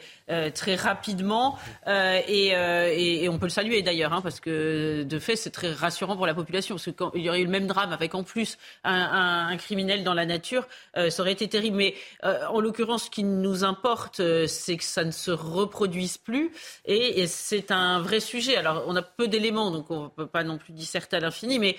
très 0.53 0.75
rapidement. 0.75 1.57
Et, 1.87 3.27
on 3.29 3.37
peut 3.37 3.45
le 3.45 3.49
saluer 3.49 3.81
d'ailleurs, 3.81 4.13
hein, 4.13 4.21
parce 4.21 4.39
que 4.39 5.03
de 5.03 5.19
fait, 5.19 5.35
c'est 5.35 5.51
très 5.51 5.71
rassurant 5.71 6.15
pour 6.15 6.25
la 6.25 6.33
population. 6.33 6.75
Parce 6.75 6.85
qu'il 6.85 7.21
y 7.21 7.29
aurait 7.29 7.41
eu 7.41 7.45
le 7.45 7.51
même 7.51 7.67
drame 7.67 7.93
avec 7.93 8.15
en 8.15 8.23
plus 8.23 8.57
un, 8.83 9.55
criminel 9.57 10.03
dans 10.03 10.13
la 10.13 10.25
nature, 10.25 10.67
euh, 10.97 11.09
ça 11.09 11.21
aurait 11.21 11.31
été 11.31 11.47
terrible. 11.47 11.77
Mais 11.77 11.95
euh, 12.23 12.45
en 12.47 12.59
l'occurrence, 12.59 13.05
ce 13.05 13.09
qui 13.09 13.23
nous 13.23 13.63
importe, 13.63 14.19
euh, 14.19 14.47
c'est 14.47 14.77
que 14.77 14.83
ça 14.83 15.03
ne 15.03 15.11
se 15.11 15.31
reproduise 15.31 16.17
plus. 16.17 16.51
Et, 16.85 17.08
c'est 17.27 17.71
un 17.71 17.99
vrai 18.01 18.19
sujet. 18.19 18.55
Alors, 18.55 18.83
on 18.87 18.95
a 18.95 19.01
peu 19.01 19.27
d'éléments, 19.27 19.71
donc 19.71 19.89
on 19.91 20.03
ne 20.03 20.07
peut 20.09 20.27
pas 20.27 20.43
non 20.43 20.57
plus 20.57 20.73
disserter 20.73 21.17
à 21.17 21.19
l'infini. 21.19 21.59
Mais 21.59 21.75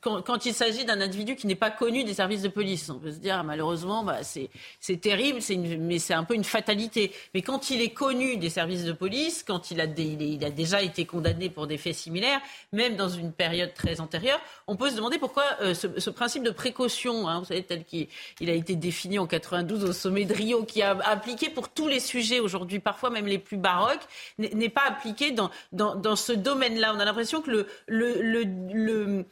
quand, 0.00 0.46
il 0.46 0.54
s'agit 0.54 0.84
d'un 0.84 1.00
individu 1.00 1.36
qui 1.36 1.46
n'est 1.46 1.54
pas 1.54 1.70
connu 1.70 2.04
des 2.04 2.14
services 2.14 2.42
de 2.42 2.48
police, 2.48 2.90
on 2.90 2.98
peut 2.98 3.12
se 3.12 3.18
dire, 3.18 3.42
malheureusement, 3.44 4.04
bah, 4.04 4.18
c'est 4.22 5.00
terrible, 5.00 5.40
mais 5.78 5.98
c'est 5.98 6.14
un 6.14 6.24
peu 6.24 6.34
une 6.34 6.44
fatalité. 6.44 7.12
Mais 7.34 7.42
quand 7.42 7.70
il 7.70 7.80
est 7.80 7.90
connu 7.90 8.36
des 8.36 8.50
services 8.50 8.84
de 8.84 8.92
police, 8.92 9.44
quand 9.46 9.70
il 9.70 9.80
a, 9.80 9.84
il 9.84 10.44
a 10.44 10.50
déjà 10.50 10.82
été 10.82 11.04
condamné 11.04 11.50
pour 11.50 11.66
des 11.66 11.78
faits 11.78 11.94
similaires, 11.94 12.40
même 12.72 12.96
dans 12.96 13.08
une 13.08 13.32
période 13.32 13.74
très 13.74 14.00
antérieure, 14.00 14.40
on 14.66 14.76
peut 14.76 14.90
se 14.90 14.96
demander 14.96 15.18
pourquoi 15.18 15.44
euh, 15.60 15.74
ce, 15.74 16.10
principe 16.10 16.42
de 16.42 16.50
précaution, 16.50 17.28
hein, 17.28 17.40
vous 17.40 17.46
savez, 17.46 17.62
tel 17.62 17.84
qu'il 17.84 18.08
a 18.40 18.52
été 18.52 18.76
défini 18.76 19.18
en 19.18 19.26
92 19.26 19.84
au 19.84 19.92
sommet 19.92 20.24
de 20.24 20.34
Rio, 20.34 20.64
qui 20.64 20.82
a 20.82 20.96
appliqué 21.04 21.50
pour 21.50 21.68
tous 21.68 21.88
les 21.88 22.00
sujets 22.00 22.40
aujourd'hui, 22.40 22.78
parfois 22.78 23.10
même 23.10 23.26
les 23.26 23.38
plus 23.38 23.56
baroques, 23.56 23.99
n'est 24.38 24.68
pas 24.68 24.84
appliqué 24.86 25.30
dans, 25.30 25.50
dans, 25.72 26.16
ce 26.16 26.32
domaine-là. 26.32 26.92
On 26.94 27.00
a 27.00 27.04
l'impression 27.04 27.40
que 27.40 27.50
le, 27.50 27.66
le, 27.86 29.24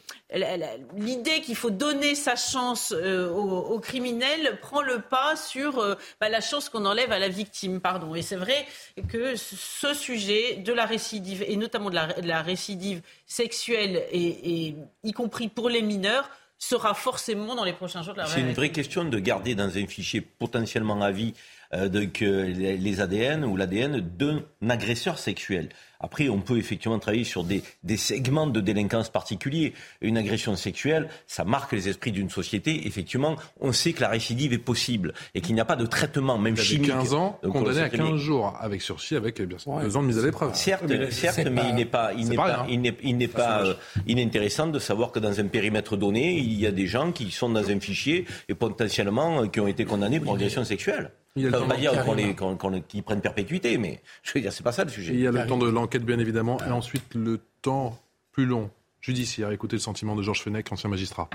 l'idée 0.97 1.41
qu'il 1.41 1.57
faut 1.57 1.71
donner 1.71 2.15
sa 2.15 2.37
chance 2.37 2.93
euh, 2.97 3.31
aux, 3.31 3.79
criminels 3.81 4.59
prend 4.61 4.83
le 4.83 5.01
pas 5.01 5.37
sur 5.37 5.79
euh, 5.79 5.95
bah, 6.21 6.29
la 6.29 6.41
chance 6.41 6.69
qu'on 6.69 6.85
enlève 6.85 7.13
à 7.13 7.19
la 7.19 7.29
victime. 7.29 7.81
Pardon. 7.81 8.15
Et 8.15 8.23
c'est 8.23 8.37
vrai 8.37 8.67
que 9.09 9.37
ce 9.37 9.95
sujet 9.95 10.57
de 10.57 10.73
la 10.73 10.85
récidive, 10.85 11.45
et 11.47 11.57
notamment 11.57 11.91
de 11.91 11.97
la, 12.27 12.43
récidive 12.43 13.03
sexuelle, 13.27 14.05
et, 14.13 14.75
y 15.05 15.13
compris 15.13 15.49
pour 15.49 15.69
les 15.69 15.83
mineurs, 15.83 16.31
sera 16.59 16.93
forcément 16.93 17.55
dans 17.55 17.65
les 17.65 17.73
prochains 17.73 18.03
jours 18.03 18.15
de 18.15 18.19
la 18.19 18.27
C'est 18.27 18.41
une 18.41 18.53
vraie 18.53 18.71
question 18.71 19.05
de 19.05 19.19
garder 19.19 19.55
dans 19.55 19.77
un 19.77 19.87
fichier 19.87 20.21
potentiellement 20.21 21.01
à 21.01 21.13
vie 21.13 21.35
euh, 21.75 21.89
les 21.89 23.01
ADN 23.01 23.45
ou 23.45 23.57
l'ADN 23.57 24.01
d'un 24.01 24.43
agresseur 24.69 25.19
sexuel. 25.19 25.69
Après, 26.01 26.29
on 26.29 26.41
peut 26.41 26.59
effectivement 26.59 26.99
travailler 27.01 27.25
sur 27.25 27.43
des, 27.43 27.63
des, 27.83 27.97
segments 27.97 28.47
de 28.47 28.61
délinquance 28.61 29.11
particuliers. 29.11 29.75
Une 30.01 30.17
agression 30.17 30.55
sexuelle, 30.55 31.09
ça 31.27 31.45
marque 31.45 31.73
les 31.73 31.89
esprits 31.89 32.13
d'une 32.13 32.31
société. 32.31 32.87
Effectivement, 32.87 33.35
on 33.61 33.73
sait 33.73 33.93
que 33.93 34.01
la 34.03 34.09
récidive 34.09 34.53
est 34.53 34.59
possible 34.59 35.13
et 35.35 35.41
qu'il 35.41 35.57
n'y 35.57 35.61
a 35.61 35.65
pas 35.65 35.75
de 35.75 35.87
traitement, 35.87 36.39
même 36.39 36.57
chimique. 36.57 36.89
15 36.91 37.15
ans, 37.15 37.41
condamné 37.43 37.81
à 37.81 37.89
15 37.89 38.17
jours 38.17 38.57
avec 38.61 38.81
sursis, 38.81 39.17
avec 39.17 39.43
bien 39.43 39.59
sûr, 39.59 39.81
deux 39.81 39.97
ans 39.97 40.03
de 40.03 40.07
mise 40.07 40.19
à 40.19 40.23
l'épreuve. 40.23 40.55
Certes, 40.55 40.85
mais, 40.89 41.11
certes, 41.11 41.39
mais 41.51 41.63
il 41.69 41.75
n'est 41.75 41.85
pas, 41.85 42.13
il 42.15 42.29
n'est 42.29 42.37
pas, 42.37 42.67
il 42.69 42.81
n'est, 42.81 42.97
il 43.03 43.17
n'est 43.17 43.29
pas 43.29 43.65
euh, 43.65 43.75
inintéressant 44.07 44.69
de 44.69 44.79
savoir 44.79 45.11
que 45.11 45.19
dans 45.19 45.41
un 45.41 45.47
périmètre 45.49 45.97
donné, 45.97 46.39
il 46.39 46.61
y 46.61 46.67
a 46.67 46.71
des 46.71 46.87
gens 46.87 47.11
qui 47.11 47.33
sont 47.33 47.49
dans 47.49 47.71
un 47.71 47.81
fichier 47.81 48.25
et 48.49 48.55
potentiellement 48.55 49.43
euh, 49.43 49.47
qui 49.49 49.59
ont 49.59 49.67
été 49.67 49.85
condamnés 49.85 50.21
pour 50.21 50.35
agression 50.35 50.65
sexuelle. 50.65 51.11
Ça 51.43 51.59
ne 51.59 51.63
veut 51.63 51.69
pas 51.69 51.77
dire 51.77 52.83
qu'ils 52.89 53.03
prennent 53.03 53.21
perpétuité, 53.21 53.79
mais 53.79 54.01
je 54.23 54.33
veux 54.33 54.41
dire, 54.41 54.53
c'est 54.53 54.65
pas 54.65 54.73
ça 54.73 54.85
le 54.85 54.91
sujet. 54.91 55.15
il 55.15 55.21
y 55.21 55.27
a 55.27 55.31
le 55.31 55.47
temps 55.47 55.59
de 55.59 55.69
l'enquête, 55.69 56.05
bien 56.05 56.19
évidemment, 56.19 56.59
et 56.67 56.71
ensuite 56.71 57.15
le 57.15 57.41
temps 57.63 57.99
plus 58.33 58.47
long 58.47 58.71
judiciaire. 59.01 59.51
Écoutez 59.51 59.77
le 59.77 59.81
sentiment 59.81 60.15
de 60.15 60.23
Georges 60.23 60.43
Fenech, 60.43 60.71
ancien 60.73 60.91
magistrat. 60.91 61.29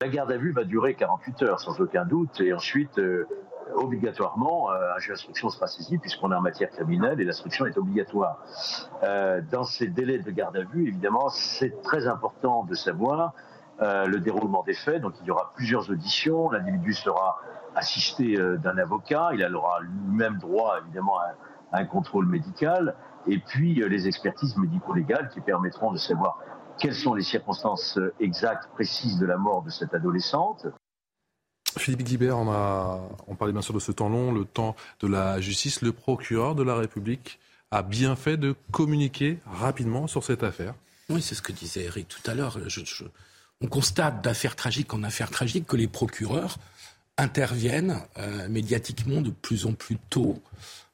La 0.00 0.08
garde 0.08 0.30
à 0.30 0.36
vue 0.36 0.52
va 0.52 0.62
durer 0.62 0.94
48 0.94 1.42
heures, 1.42 1.60
sans 1.60 1.80
aucun 1.80 2.04
doute, 2.04 2.40
et 2.40 2.52
ensuite, 2.52 2.98
euh, 2.98 3.26
obligatoirement, 3.74 4.70
euh, 4.70 4.94
un 4.94 4.98
juge 5.00 5.08
d'instruction 5.08 5.50
sera 5.50 5.66
saisi, 5.66 5.98
puisqu'on 5.98 6.30
est 6.30 6.36
en 6.36 6.40
matière 6.40 6.70
criminelle 6.70 7.20
et 7.20 7.24
l'instruction 7.24 7.66
est 7.66 7.76
obligatoire. 7.76 8.38
Euh, 9.02 9.40
dans 9.50 9.64
ces 9.64 9.88
délais 9.88 10.20
de 10.20 10.30
garde 10.30 10.56
à 10.56 10.62
vue, 10.62 10.86
évidemment, 10.86 11.28
c'est 11.30 11.82
très 11.82 12.06
important 12.06 12.62
de 12.62 12.74
savoir 12.74 13.34
le 13.80 14.18
déroulement 14.18 14.62
des 14.64 14.74
faits. 14.74 15.00
Donc, 15.00 15.14
il 15.20 15.26
y 15.26 15.30
aura 15.30 15.52
plusieurs 15.54 15.88
auditions. 15.90 16.50
L'individu 16.50 16.94
sera 16.94 17.38
assisté 17.78 18.38
euh, 18.38 18.56
d'un 18.56 18.76
avocat, 18.76 19.30
il 19.32 19.54
aura 19.54 19.80
lui-même 19.80 20.38
droit 20.38 20.78
évidemment 20.82 21.18
à, 21.18 21.34
un 21.72 21.84
contrôle 21.84 22.26
médical, 22.26 22.94
et 23.26 23.38
puis 23.38 23.82
euh, 23.82 23.88
les 23.88 24.08
expertises 24.08 24.56
médico-légales 24.56 25.28
qui 25.28 25.40
permettront 25.40 25.92
de 25.92 25.98
savoir 25.98 26.38
quelles 26.78 26.94
sont 26.94 27.14
les 27.14 27.22
circonstances 27.22 27.98
euh, 27.98 28.14
exactes, 28.20 28.68
précises 28.72 29.18
de 29.18 29.26
la 29.26 29.36
mort 29.36 29.62
de 29.62 29.70
cette 29.70 29.92
adolescente. 29.92 30.66
Philippe 31.76 32.02
Guibert, 32.02 32.38
on, 32.38 32.50
a, 32.50 33.00
on 33.26 33.34
parlait 33.34 33.52
bien 33.52 33.62
sûr 33.62 33.74
de 33.74 33.78
ce 33.78 33.92
temps 33.92 34.08
long, 34.08 34.32
le 34.32 34.44
temps 34.46 34.74
de 35.00 35.08
la 35.08 35.40
justice. 35.40 35.82
Le 35.82 35.92
procureur 35.92 36.54
de 36.54 36.62
la 36.62 36.74
République 36.74 37.38
a 37.70 37.82
bien 37.82 38.16
fait 38.16 38.38
de 38.38 38.56
communiquer 38.72 39.38
rapidement 39.44 40.06
sur 40.06 40.24
cette 40.24 40.42
affaire. 40.42 40.74
Oui, 41.10 41.20
c'est 41.20 41.34
ce 41.34 41.42
que 41.42 41.52
disait 41.52 41.84
Eric 41.84 42.08
tout 42.08 42.30
à 42.30 42.34
l'heure. 42.34 42.58
On 43.60 43.66
constate 43.66 44.22
d'affaires 44.22 44.56
tragiques 44.56 44.94
en 44.94 45.02
affaires 45.02 45.30
tragiques 45.30 45.66
que 45.66 45.76
les 45.76 45.88
procureurs 45.88 46.58
interviennent 47.16 48.00
euh, 48.18 48.48
médiatiquement 48.48 49.20
de 49.20 49.30
plus 49.30 49.66
en 49.66 49.72
plus 49.72 49.96
tôt. 50.10 50.40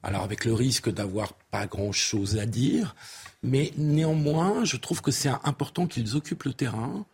Alors 0.02 0.22
avec 0.22 0.44
le 0.44 0.54
risque 0.54 0.90
d'avoir 0.90 1.34
pas 1.50 1.66
grand-chose 1.66 2.38
à 2.38 2.46
dire, 2.46 2.94
mais 3.42 3.72
néanmoins, 3.76 4.64
je 4.64 4.76
trouve 4.76 5.02
que 5.02 5.10
c'est 5.10 5.30
important 5.44 5.86
qu'ils 5.86 6.16
occupent 6.16 6.44
le 6.44 6.54
terrain, 6.54 7.04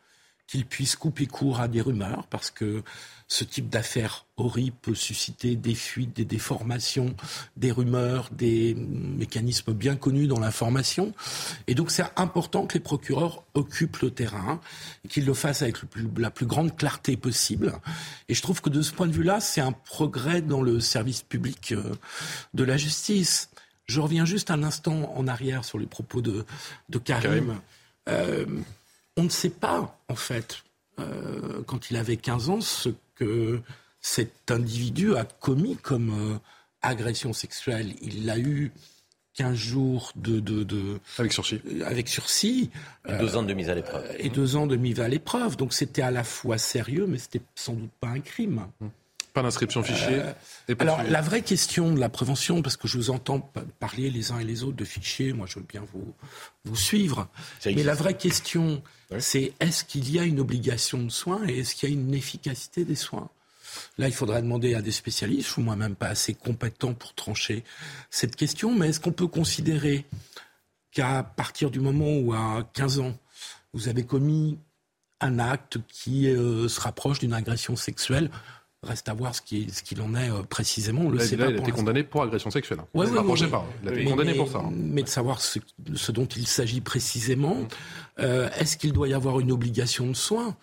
qu'ils 0.51 0.67
puissent 0.67 0.97
couper 0.97 1.27
court 1.27 1.61
à 1.61 1.69
des 1.69 1.81
rumeurs, 1.81 2.27
parce 2.27 2.51
que 2.51 2.83
ce 3.29 3.45
type 3.45 3.69
d'affaires 3.69 4.27
horrible 4.37 4.77
peut 4.83 4.97
susciter 4.97 5.55
des 5.55 5.77
fuites, 5.77 6.17
des 6.17 6.25
déformations, 6.25 7.15
des 7.57 7.71
rumeurs, 7.71 8.29
des 8.33 8.75
mécanismes 8.75 9.73
bien 9.73 9.95
connus 9.95 10.27
dans 10.27 10.41
l'information. 10.41 11.15
Et 11.69 11.77
donc 11.77 11.93
c'est 11.93 12.05
important 12.17 12.67
que 12.67 12.75
les 12.75 12.81
procureurs 12.81 13.45
occupent 13.55 13.99
le 13.99 14.11
terrain 14.11 14.61
et 15.05 15.09
qu'ils 15.09 15.25
le 15.25 15.35
fassent 15.35 15.63
avec 15.63 15.77
la 16.17 16.33
plus 16.33 16.47
grande 16.47 16.77
clarté 16.77 17.17
possible. 17.17 17.73
Et 18.29 18.35
je 18.35 18.43
trouve 18.43 18.61
que 18.61 18.71
de 18.71 18.83
ce 18.83 18.93
point 18.93 19.07
de 19.07 19.13
vue-là, 19.13 19.39
c'est 19.39 19.61
un 19.61 19.71
progrès 19.71 20.43
dans 20.43 20.63
le 20.63 20.81
service 20.81 21.23
public 21.23 21.71
euh, 21.71 21.95
de 22.55 22.65
la 22.65 22.77
justice. 22.77 23.51
Je 23.87 24.01
reviens 24.01 24.25
juste 24.25 24.51
un 24.51 24.65
instant 24.65 25.13
en 25.15 25.29
arrière 25.29 25.65
sur 25.65 25.79
les 25.79 25.87
propos 25.87 26.23
de, 26.23 26.45
de 26.89 26.99
Karim. 26.99 27.61
Euh, 28.09 28.47
on 29.21 29.25
ne 29.25 29.29
sait 29.29 29.51
pas, 29.51 29.99
en 30.09 30.17
fait, 30.17 30.63
euh, 30.99 31.63
quand 31.67 31.91
il 31.91 31.97
avait 31.97 32.17
15 32.17 32.49
ans, 32.49 32.61
ce 32.61 32.89
que 33.15 33.61
cet 34.01 34.51
individu 34.51 35.15
a 35.15 35.25
commis 35.25 35.77
comme 35.77 36.33
euh, 36.33 36.39
agression 36.81 37.35
sexuelle. 37.35 37.93
Il 38.01 38.25
l'a 38.25 38.39
eu 38.39 38.73
15 39.35 39.55
jours 39.55 40.13
de, 40.17 40.41
de, 40.41 40.65
de 40.65 40.99
avec 41.19 41.35
sursis, 41.35 41.61
avec 41.85 42.09
sursis, 42.09 42.71
et 43.07 43.19
deux 43.19 43.37
ans 43.37 43.43
de 43.43 43.53
mise 43.53 43.69
à 43.69 43.75
l'épreuve, 43.75 44.05
et 44.19 44.31
deux 44.31 44.57
ans 44.57 44.67
de 44.67 44.77
mise 44.77 45.01
à 45.01 45.09
l'épreuve. 45.09 45.57
Donc 45.57 45.75
c'était 45.75 46.03
à 46.03 46.11
la 46.11 46.25
fois 46.25 46.57
sérieux, 46.57 47.07
mais 47.07 47.19
c'était 47.19 47.43
sans 47.55 47.75
doute 47.75 47.93
pas 48.01 48.09
un 48.09 48.21
crime. 48.21 48.67
Pas 49.33 49.43
d'inscription 49.43 49.83
fichier. 49.83 50.21
Euh, 50.69 50.75
alors 50.79 51.03
la 51.03 51.21
vraie 51.21 51.43
question 51.43 51.93
de 51.93 52.01
la 52.01 52.09
prévention, 52.09 52.63
parce 52.63 52.77
que 52.77 52.89
je 52.89 52.97
vous 52.97 53.11
entends 53.11 53.41
parler 53.79 54.11
les 54.11 54.33
uns 54.33 54.39
et 54.39 54.45
les 54.45 54.63
autres 54.65 54.77
de 54.77 54.85
fichiers, 54.85 55.33
moi 55.33 55.47
je 55.49 55.59
veux 55.59 55.67
bien 55.69 55.83
vous 55.93 56.15
vous 56.65 56.77
suivre, 56.77 57.29
mais 57.65 57.83
la 57.83 57.95
vraie 57.95 58.17
question, 58.17 58.83
c'est 59.19 59.53
est-ce 59.61 59.85
qu'il 59.85 60.11
y 60.11 60.19
a 60.19 60.25
une 60.25 60.41
obligation 60.41 61.03
de 61.03 61.11
soins 61.11 61.41
et 61.49 61.61
est-ce 61.61 61.75
qu'il 61.75 61.89
y 61.89 61.93
a 61.93 61.95
une 61.95 62.15
efficacité 62.15 62.85
des 62.85 62.97
soins? 62.97 63.31
Là, 63.99 64.09
il 64.09 64.15
faudra 64.15 64.41
demander 64.41 64.75
à 64.75 64.83
des 64.83 64.91
spécialistes. 64.91 65.47
Je 65.47 65.53
suis 65.53 65.63
moi-même 65.63 65.95
pas 65.95 66.09
assez 66.09 66.35
compétent 66.35 66.95
pour 66.95 67.15
trancher 67.15 67.65
cette 68.11 68.37
question. 68.37 68.75
Mais 68.75 68.89
est-ce 68.89 69.01
qu'on 69.01 69.13
peut 69.13 69.27
considérer 69.27 70.07
qu'à 70.91 71.23
partir 71.23 71.71
du 71.71 71.81
moment 71.81 72.17
où, 72.17 72.33
à 72.33 72.69
15 72.75 72.99
ans, 73.01 73.17
vous 73.73 73.89
avez 73.89 74.05
commis 74.05 74.59
un 75.21 75.39
acte 75.39 75.79
qui 75.87 76.29
euh, 76.29 76.67
se 76.69 76.81
rapproche 76.81 77.19
d'une 77.19 77.35
agression 77.35 77.77
sexuelle, 77.77 78.31
Reste 78.83 79.11
à 79.11 79.15
voir 79.15 79.35
ce 79.35 79.43
qu'il 79.43 79.71
ce 79.71 79.83
en 80.01 80.15
est 80.15 80.31
euh, 80.31 80.43
précisément. 80.43 81.03
On 81.03 81.11
le 81.11 81.19
sait 81.19 81.37
là, 81.37 81.47
pas 81.47 81.51
il 81.51 81.59
a 81.59 81.61
été 81.61 81.71
condamné 81.71 82.03
pour 82.03 82.23
agression 82.23 82.51
sexuelle. 82.51 82.79
Ouais, 82.95 83.07
ne 83.07 83.11
ouais, 83.11 83.49
pas. 83.49 83.67
Il 83.83 83.89
a 83.91 83.93
été 83.93 84.05
condamné 84.05 84.35
pour 84.35 84.51
ça. 84.51 84.59
Hein. 84.59 84.73
Mais 84.73 85.03
de 85.03 85.09
savoir 85.09 85.43
ce, 85.43 85.59
ce 85.95 86.13
dont 86.13 86.25
il 86.25 86.47
s'agit 86.47 86.81
précisément, 86.81 87.59
euh, 88.21 88.49
est-ce 88.59 88.79
qu'il 88.79 88.95
doit 88.95 89.09
y 89.09 89.13
avoir 89.13 89.39
une 89.39 89.53
obligation 89.53 90.07
de 90.07 90.15
soins? 90.15 90.57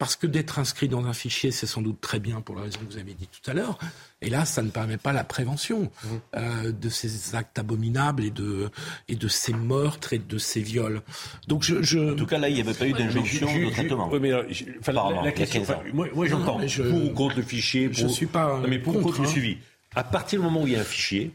Parce 0.00 0.16
que 0.16 0.26
d'être 0.26 0.58
inscrit 0.58 0.88
dans 0.88 1.04
un 1.04 1.12
fichier, 1.12 1.50
c'est 1.50 1.66
sans 1.66 1.82
doute 1.82 2.00
très 2.00 2.20
bien 2.20 2.40
pour 2.40 2.54
la 2.54 2.62
raison 2.62 2.78
que 2.80 2.90
vous 2.90 2.96
avez 2.96 3.12
dit 3.12 3.28
tout 3.28 3.50
à 3.50 3.52
l'heure. 3.52 3.78
Et 4.22 4.30
là, 4.30 4.46
ça 4.46 4.62
ne 4.62 4.70
permet 4.70 4.96
pas 4.96 5.12
la 5.12 5.24
prévention 5.24 5.82
mmh. 5.82 6.08
euh, 6.36 6.72
de 6.72 6.88
ces 6.88 7.34
actes 7.34 7.58
abominables 7.58 8.24
et 8.24 8.30
de, 8.30 8.70
et 9.08 9.14
de 9.14 9.28
ces 9.28 9.52
meurtres 9.52 10.14
et 10.14 10.18
de 10.18 10.38
ces 10.38 10.62
viols. 10.62 11.02
Donc 11.48 11.64
je, 11.64 11.82
je... 11.82 12.14
En 12.14 12.16
tout 12.16 12.24
cas, 12.24 12.38
là, 12.38 12.48
il 12.48 12.54
n'y 12.54 12.62
avait 12.62 12.72
pas 12.72 12.86
eu 12.86 12.94
d'injonction 12.94 13.46
de 13.46 13.70
traitement. 13.70 14.08
Oui, 14.10 14.20
mais 14.20 14.30
la, 14.30 15.32
question, 15.32 15.62
moi, 15.92 16.08
moi 16.14 16.26
j'entends 16.26 16.58
pour 16.58 17.04
ou 17.04 17.10
contre 17.10 17.36
le 17.36 17.42
fichier. 17.42 17.90
Pour, 17.90 17.98
je 17.98 18.06
suis 18.06 18.24
pas. 18.24 18.58
Non, 18.58 18.68
mais 18.68 18.78
pour 18.78 18.96
ou 18.96 19.02
contre 19.02 19.20
le 19.20 19.28
hein. 19.28 19.30
suivi. 19.30 19.58
À 19.94 20.02
partir 20.02 20.40
du 20.40 20.46
moment 20.46 20.62
où 20.62 20.66
il 20.66 20.72
y 20.72 20.76
a 20.76 20.80
un 20.80 20.84
fichier, 20.84 21.30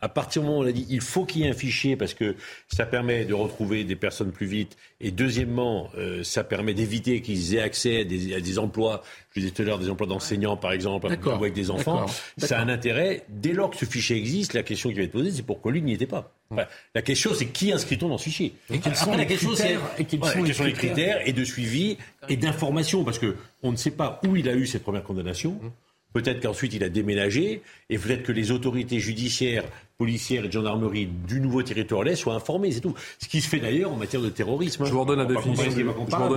à 0.00 0.08
partir 0.08 0.42
du 0.42 0.48
moment 0.48 0.60
où 0.60 0.64
on 0.64 0.66
a 0.66 0.72
dit 0.72 0.86
il 0.88 1.00
faut 1.00 1.24
qu'il 1.24 1.42
y 1.42 1.44
ait 1.44 1.50
un 1.50 1.54
fichier 1.54 1.96
parce 1.96 2.14
que 2.14 2.36
ça 2.68 2.86
permet 2.86 3.24
de 3.24 3.34
retrouver 3.34 3.84
des 3.84 3.96
personnes 3.96 4.32
plus 4.32 4.46
vite. 4.46 4.76
Et 5.00 5.10
deuxièmement 5.10 5.90
euh, 5.96 6.22
ça 6.22 6.44
permet 6.44 6.74
d'éviter 6.74 7.20
qu'ils 7.20 7.54
aient 7.54 7.60
accès 7.60 8.00
à 8.00 8.04
des, 8.04 8.58
emplois, 8.58 9.02
je 9.32 9.40
disais 9.40 9.52
tout 9.52 9.62
à 9.62 9.64
l'heure 9.64 9.78
des 9.78 9.90
emplois 9.90 10.06
d'enseignants 10.06 10.56
par 10.56 10.72
exemple, 10.72 11.06
avec 11.06 11.52
des 11.52 11.70
enfants, 11.70 12.06
ça 12.36 12.58
a 12.58 12.62
un 12.62 12.68
intérêt. 12.68 13.24
Dès 13.28 13.52
lors 13.52 13.70
que 13.70 13.76
ce 13.76 13.84
fichier 13.84 14.16
existe, 14.16 14.54
la 14.54 14.62
question 14.62 14.90
qui 14.90 14.96
va 14.96 15.02
être 15.02 15.12
posée 15.12 15.30
c'est 15.30 15.42
pourquoi 15.42 15.72
lui 15.72 15.82
n'y 15.82 15.92
était 15.92 16.06
pas? 16.06 16.32
la 16.94 17.02
question 17.02 17.32
c'est 17.34 17.46
qui 17.46 17.72
inscrit-on 17.72 18.08
dans 18.08 18.18
ce 18.18 18.24
fichier? 18.24 18.54
Et 18.72 18.78
quels 18.78 18.96
sont, 18.96 19.14
les, 19.16 19.26
critères, 19.26 19.80
et 19.98 20.04
quels 20.04 20.24
sont, 20.24 20.64
les 20.64 20.72
critères? 20.72 21.26
et 21.26 21.32
de 21.32 21.44
suivi 21.44 21.98
et 22.28 22.36
d'information. 22.36 23.04
Parce 23.04 23.18
que 23.18 23.36
on 23.62 23.72
ne 23.72 23.76
sait 23.76 23.90
pas 23.90 24.20
où 24.26 24.36
il 24.36 24.48
a 24.48 24.54
eu 24.54 24.66
cette 24.66 24.82
première 24.82 25.02
condamnation. 25.02 25.60
Peut-être 26.12 26.40
qu'ensuite 26.40 26.72
il 26.74 26.82
a 26.84 26.88
déménagé 26.88 27.62
et 27.90 27.98
peut-être 27.98 28.22
que 28.22 28.32
les 28.32 28.50
autorités 28.50 28.98
judiciaires, 28.98 29.64
policières 29.98 30.44
et 30.44 30.46
de 30.46 30.52
gendarmerie 30.52 31.06
du 31.06 31.40
nouveau 31.40 31.62
territoire 31.62 32.02
l'est 32.02 32.16
soient 32.16 32.34
informées, 32.34 32.70
c'est 32.70 32.80
tout. 32.80 32.94
Ce 33.18 33.28
qui 33.28 33.40
se 33.40 33.48
fait 33.48 33.58
d'ailleurs 33.58 33.92
en 33.92 33.96
matière 33.96 34.22
de 34.22 34.28
terrorisme. 34.28 34.86
Je 34.86 34.92
vous 34.92 35.00
redonne 35.00 35.18
la 35.18 35.26
définition, 35.26 35.70
du, 35.70 35.84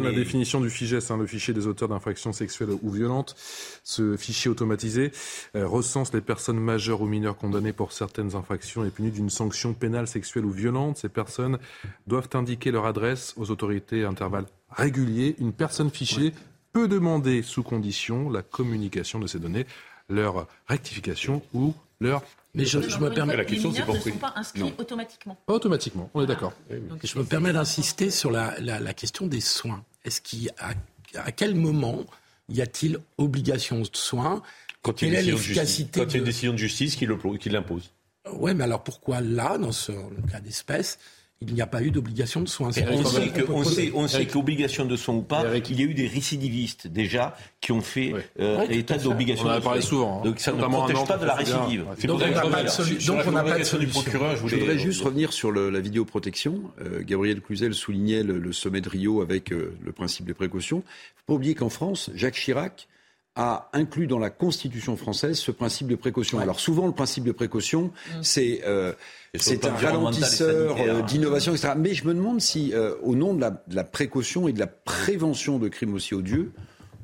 la 0.03 0.11
définition 0.11 0.61
du 0.61 0.69
FIGES, 0.69 1.11
hein, 1.11 1.17
le 1.17 1.27
fichier 1.27 1.53
des 1.53 1.67
auteurs 1.67 1.87
d'infractions 1.87 2.33
sexuelles 2.33 2.71
ou 2.81 2.89
violentes. 2.89 3.35
Ce 3.83 4.17
fichier 4.17 4.49
automatisé 4.49 5.11
euh, 5.55 5.67
recense 5.67 6.11
les 6.13 6.21
personnes 6.21 6.59
majeures 6.59 7.01
ou 7.01 7.05
mineures 7.05 7.37
condamnées 7.37 7.73
pour 7.73 7.93
certaines 7.93 8.35
infractions 8.35 8.83
et 8.83 8.89
punies 8.89 9.11
d'une 9.11 9.29
sanction 9.29 9.73
pénale 9.73 10.07
sexuelle 10.07 10.45
ou 10.45 10.51
violente. 10.51 10.97
Ces 10.97 11.09
personnes 11.09 11.59
doivent 12.07 12.29
indiquer 12.33 12.71
leur 12.71 12.85
adresse 12.85 13.35
aux 13.37 13.51
autorités 13.51 14.03
à 14.03 14.09
intervalles 14.09 14.47
réguliers. 14.71 15.35
Une 15.39 15.53
personne 15.53 15.91
fichée 15.91 16.33
peut 16.73 16.87
demander 16.87 17.41
sous 17.41 17.63
condition 17.63 18.29
la 18.29 18.41
communication 18.41 19.19
de 19.19 19.27
ces 19.27 19.39
données, 19.39 19.65
leur 20.09 20.47
rectification 20.67 21.41
ou 21.53 21.73
leur 21.99 22.23
mais 22.53 22.65
je, 22.65 22.77
me 22.77 23.09
permets 23.09 23.37
la 23.37 23.45
question, 23.45 23.71
c'est 23.71 23.83
pourquoi 23.83 24.05
ne 24.05 24.11
sont 24.11 24.17
pas 24.17 24.33
inscrits 24.35 24.73
automatiquement. 24.77 25.37
Pas 25.45 25.53
automatiquement, 25.53 26.09
on 26.13 26.21
est 26.21 26.27
d'accord. 26.27 26.51
je 26.69 27.17
me 27.17 27.23
permets 27.23 27.53
d'insister 27.53 28.09
sur 28.09 28.29
la, 28.29 28.59
la, 28.59 28.93
question 28.93 29.25
des 29.25 29.39
soins. 29.39 29.85
Est-ce 30.03 30.19
qu'il 30.19 30.51
à, 30.59 30.73
à 31.15 31.31
quel 31.31 31.55
moment 31.55 32.03
y 32.49 32.61
a-t-il 32.61 32.99
obligation 33.17 33.79
de 33.79 33.89
soins 33.93 34.41
Quand 34.81 35.01
il 35.01 35.13
y 35.13 35.15
a 35.15 35.21
une 35.21 36.23
décision 36.23 36.51
de 36.51 36.57
justice 36.57 36.97
qui 36.97 37.05
l'impose. 37.05 37.91
Oui, 38.33 38.53
mais 38.53 38.65
alors 38.65 38.83
pourquoi 38.83 39.21
là, 39.21 39.57
dans 39.57 39.71
ce 39.71 39.93
cas 40.29 40.41
d'espèce, 40.41 40.99
il 41.41 41.55
n'y 41.55 41.61
a 41.61 41.67
pas 41.67 41.81
eu 41.81 41.89
d'obligation 41.89 42.41
de 42.41 42.47
soins. 42.47 42.67
On 42.67 42.71
sait, 42.71 42.83
que, 42.83 43.51
on, 43.51 43.63
sait, 43.63 43.91
on 43.95 44.07
sait 44.07 44.27
qu'obligation 44.27 44.85
de 44.85 44.95
soins 44.95 45.15
ou 45.15 45.21
pas, 45.23 45.43
il 45.57 45.79
y 45.79 45.83
a 45.83 45.85
eu 45.85 45.93
des 45.93 46.07
récidivistes 46.07 46.87
déjà 46.87 47.35
qui 47.59 47.71
ont 47.71 47.81
fait 47.81 48.13
euh, 48.39 48.65
état 48.69 48.97
d'obligation. 48.97 49.47
On 49.47 49.49
en 49.49 49.53
a 49.53 49.61
parlé 49.61 49.81
souvent. 49.81 50.19
Hein. 50.19 50.23
Donc 50.23 50.39
ça 50.39 50.51
ne 50.51 50.61
protège 50.61 51.05
pas 51.07 51.17
de 51.17 51.25
la 51.25 51.33
récidive. 51.35 51.85
Donc 52.05 52.21
on 52.21 53.31
n'a 53.31 53.43
pas 53.43 53.57
de 53.57 53.63
solution. 53.63 54.01
Je 54.01 54.55
voudrais 54.55 54.77
juste 54.77 55.01
revenir 55.03 55.33
sur 55.33 55.51
le, 55.51 55.69
la 55.69 55.79
vidéoprotection. 55.79 56.61
Euh, 56.79 57.01
Gabriel 57.03 57.41
Cluzel 57.41 57.73
soulignait 57.73 58.23
le, 58.23 58.37
le, 58.37 58.53
sommet 58.53 58.81
de 58.81 58.89
Rio 58.89 59.21
avec 59.21 59.51
euh, 59.51 59.75
le 59.83 59.91
principe 59.91 60.25
des 60.25 60.33
précautions. 60.33 60.77
Il 60.77 60.79
ne 60.79 61.19
faut 61.19 61.25
pas 61.27 61.33
oublier 61.33 61.55
qu'en 61.55 61.69
France, 61.69 62.11
Jacques 62.13 62.35
Chirac 62.35 62.87
a 63.35 63.69
inclus 63.73 64.07
dans 64.07 64.19
la 64.19 64.29
Constitution 64.29 64.97
française 64.97 65.39
ce 65.39 65.51
principe 65.51 65.87
de 65.87 65.95
précaution. 65.95 66.39
Alors 66.39 66.59
souvent, 66.59 66.85
le 66.85 66.91
principe 66.91 67.23
de 67.23 67.31
précaution, 67.31 67.85
mm. 67.85 68.23
c'est 68.23 68.61
euh, 68.65 68.93
c'est 69.39 69.65
un 69.65 69.73
ralentisseur 69.73 70.77
euh, 70.79 71.01
d'innovation, 71.03 71.53
etc. 71.53 71.73
Mais 71.77 71.93
je 71.93 72.05
me 72.05 72.13
demande 72.13 72.41
si, 72.41 72.73
euh, 72.73 72.95
au 73.01 73.15
nom 73.15 73.33
de 73.33 73.41
la, 73.41 73.51
de 73.51 73.75
la, 73.75 73.83
précaution 73.83 74.47
et 74.47 74.53
de 74.53 74.59
la 74.59 74.67
prévention 74.67 75.57
de 75.57 75.67
crimes 75.69 75.93
aussi 75.93 76.13
odieux, 76.13 76.51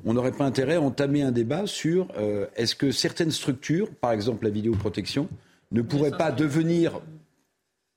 on 0.04 0.14
n'aurait 0.14 0.32
pas 0.32 0.44
intérêt 0.44 0.74
à 0.74 0.80
entamer 0.80 1.22
un 1.22 1.32
débat 1.32 1.66
sur 1.66 2.08
euh, 2.18 2.46
est-ce 2.56 2.74
que 2.74 2.90
certaines 2.90 3.30
structures, 3.30 3.90
par 3.94 4.12
exemple 4.12 4.44
la 4.44 4.50
vidéoprotection, 4.50 5.28
ne 5.72 5.82
pourraient 5.82 6.16
pas 6.16 6.30
devenir 6.30 7.00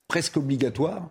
presque 0.07 0.37
obligatoires 0.37 1.09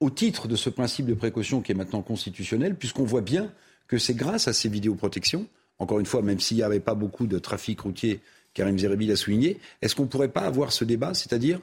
au 0.00 0.10
titre 0.10 0.48
de 0.48 0.56
ce 0.56 0.70
principe 0.70 1.06
de 1.06 1.14
précaution 1.14 1.60
qui 1.60 1.72
est 1.72 1.74
maintenant 1.74 2.02
constitutionnel, 2.02 2.74
puisqu'on 2.74 3.04
voit 3.04 3.20
bien 3.20 3.50
que 3.88 3.98
c'est 3.98 4.14
grâce 4.14 4.48
à 4.48 4.52
ces 4.52 4.68
vidéoprotections 4.68 5.46
encore 5.78 6.00
une 6.00 6.06
fois, 6.06 6.22
même 6.22 6.40
s'il 6.40 6.56
n'y 6.56 6.62
avait 6.62 6.80
pas 6.80 6.94
beaucoup 6.94 7.26
de 7.26 7.38
trafic 7.38 7.80
routier, 7.80 8.20
Karim 8.54 8.78
Zeribi 8.78 9.06
l'a 9.06 9.16
souligné, 9.16 9.60
est-ce 9.80 9.94
qu'on 9.94 10.04
ne 10.04 10.08
pourrait 10.08 10.28
pas 10.28 10.40
avoir 10.40 10.72
ce 10.72 10.84
débat 10.84 11.14
C'est-à-dire, 11.14 11.60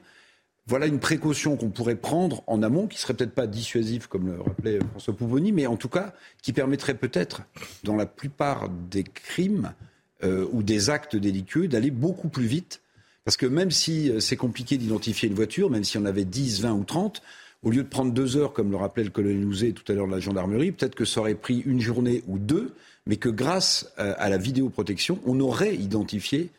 voilà 0.68 0.88
une 0.88 1.00
précaution 1.00 1.56
qu'on 1.56 1.70
pourrait 1.70 1.96
prendre 1.96 2.44
en 2.48 2.64
amont, 2.64 2.88
qui 2.88 2.98
serait 2.98 3.14
peut-être 3.14 3.36
pas 3.36 3.48
dissuasive, 3.48 4.08
comme 4.08 4.28
le 4.28 4.42
rappelait 4.42 4.80
François 4.92 5.16
Pouvoni, 5.16 5.52
mais 5.52 5.68
en 5.68 5.78
tout 5.78 5.90
cas, 5.90 6.14
qui 6.42 6.54
permettrait 6.54 6.96
peut-être, 6.96 7.44
dans 7.84 7.96
la 7.96 8.06
plupart 8.06 8.70
des 8.70 9.04
crimes 9.04 9.74
euh, 10.24 10.48
ou 10.52 10.64
des 10.64 10.90
actes 10.90 11.16
délictueux, 11.16 11.68
d'aller 11.68 11.92
beaucoup 11.92 12.30
plus 12.30 12.48
vite. 12.48 12.82
Parce 13.26 13.38
que 13.38 13.46
même 13.46 13.72
si 13.72 14.10
euh, 14.10 14.20
c'est 14.20 14.38
compliqué 14.38 14.78
d'identifier 14.78 15.30
une 15.30 15.36
voiture, 15.36 15.70
même 15.70 15.84
si 15.84 15.98
on 15.98 16.06
avait 16.06 16.26
10, 16.26 16.62
20 16.62 16.74
ou 16.74 16.84
30, 16.84 17.22
au 17.64 17.70
lieu 17.70 17.84
de 17.84 17.88
prendre 17.88 18.12
deux 18.12 18.38
heures, 18.38 18.54
comme 18.54 18.72
le 18.72 18.78
rappelait 18.78 19.04
le 19.04 19.10
colonel 19.10 19.42
Louzet 19.42 19.72
tout 19.72 19.92
à 19.92 19.96
l'heure 19.96 20.08
de 20.08 20.12
la 20.12 20.20
gendarmerie, 20.20 20.72
peut-être 20.72 20.96
que 20.96 21.06
ça 21.06 21.22
aurait 21.22 21.36
pris 21.36 21.60
une 21.66 21.80
journée 21.80 22.24
ou 22.28 22.38
deux 22.38 22.74
mais 23.06 23.18
que 23.18 23.30
grâce 23.30 23.92
euh, 24.00 24.14
à 24.18 24.30
la 24.30 24.38
vidéoprotection, 24.38 25.20
on 25.26 25.40
aurait 25.40 25.76
identifié 25.76 26.50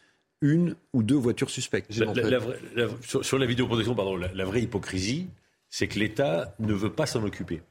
une 0.41 0.77
ou 0.93 1.03
deux 1.03 1.17
voitures 1.17 1.51
suspectes. 1.51 1.93
sur, 1.93 3.39
la 3.39 3.47
vidéoprotection, 3.47 3.95
pardon, 3.95 4.17
la 4.17 4.45
vraie 4.45 4.63
hypocrisie, 4.63 5.29
c'est 5.69 5.89
que 5.89 5.99
l'État 5.99 6.55
ne 6.59 6.73
veut 6.75 6.93
pas 6.93 7.07
s'en 7.07 7.23
occuper. 7.25 7.63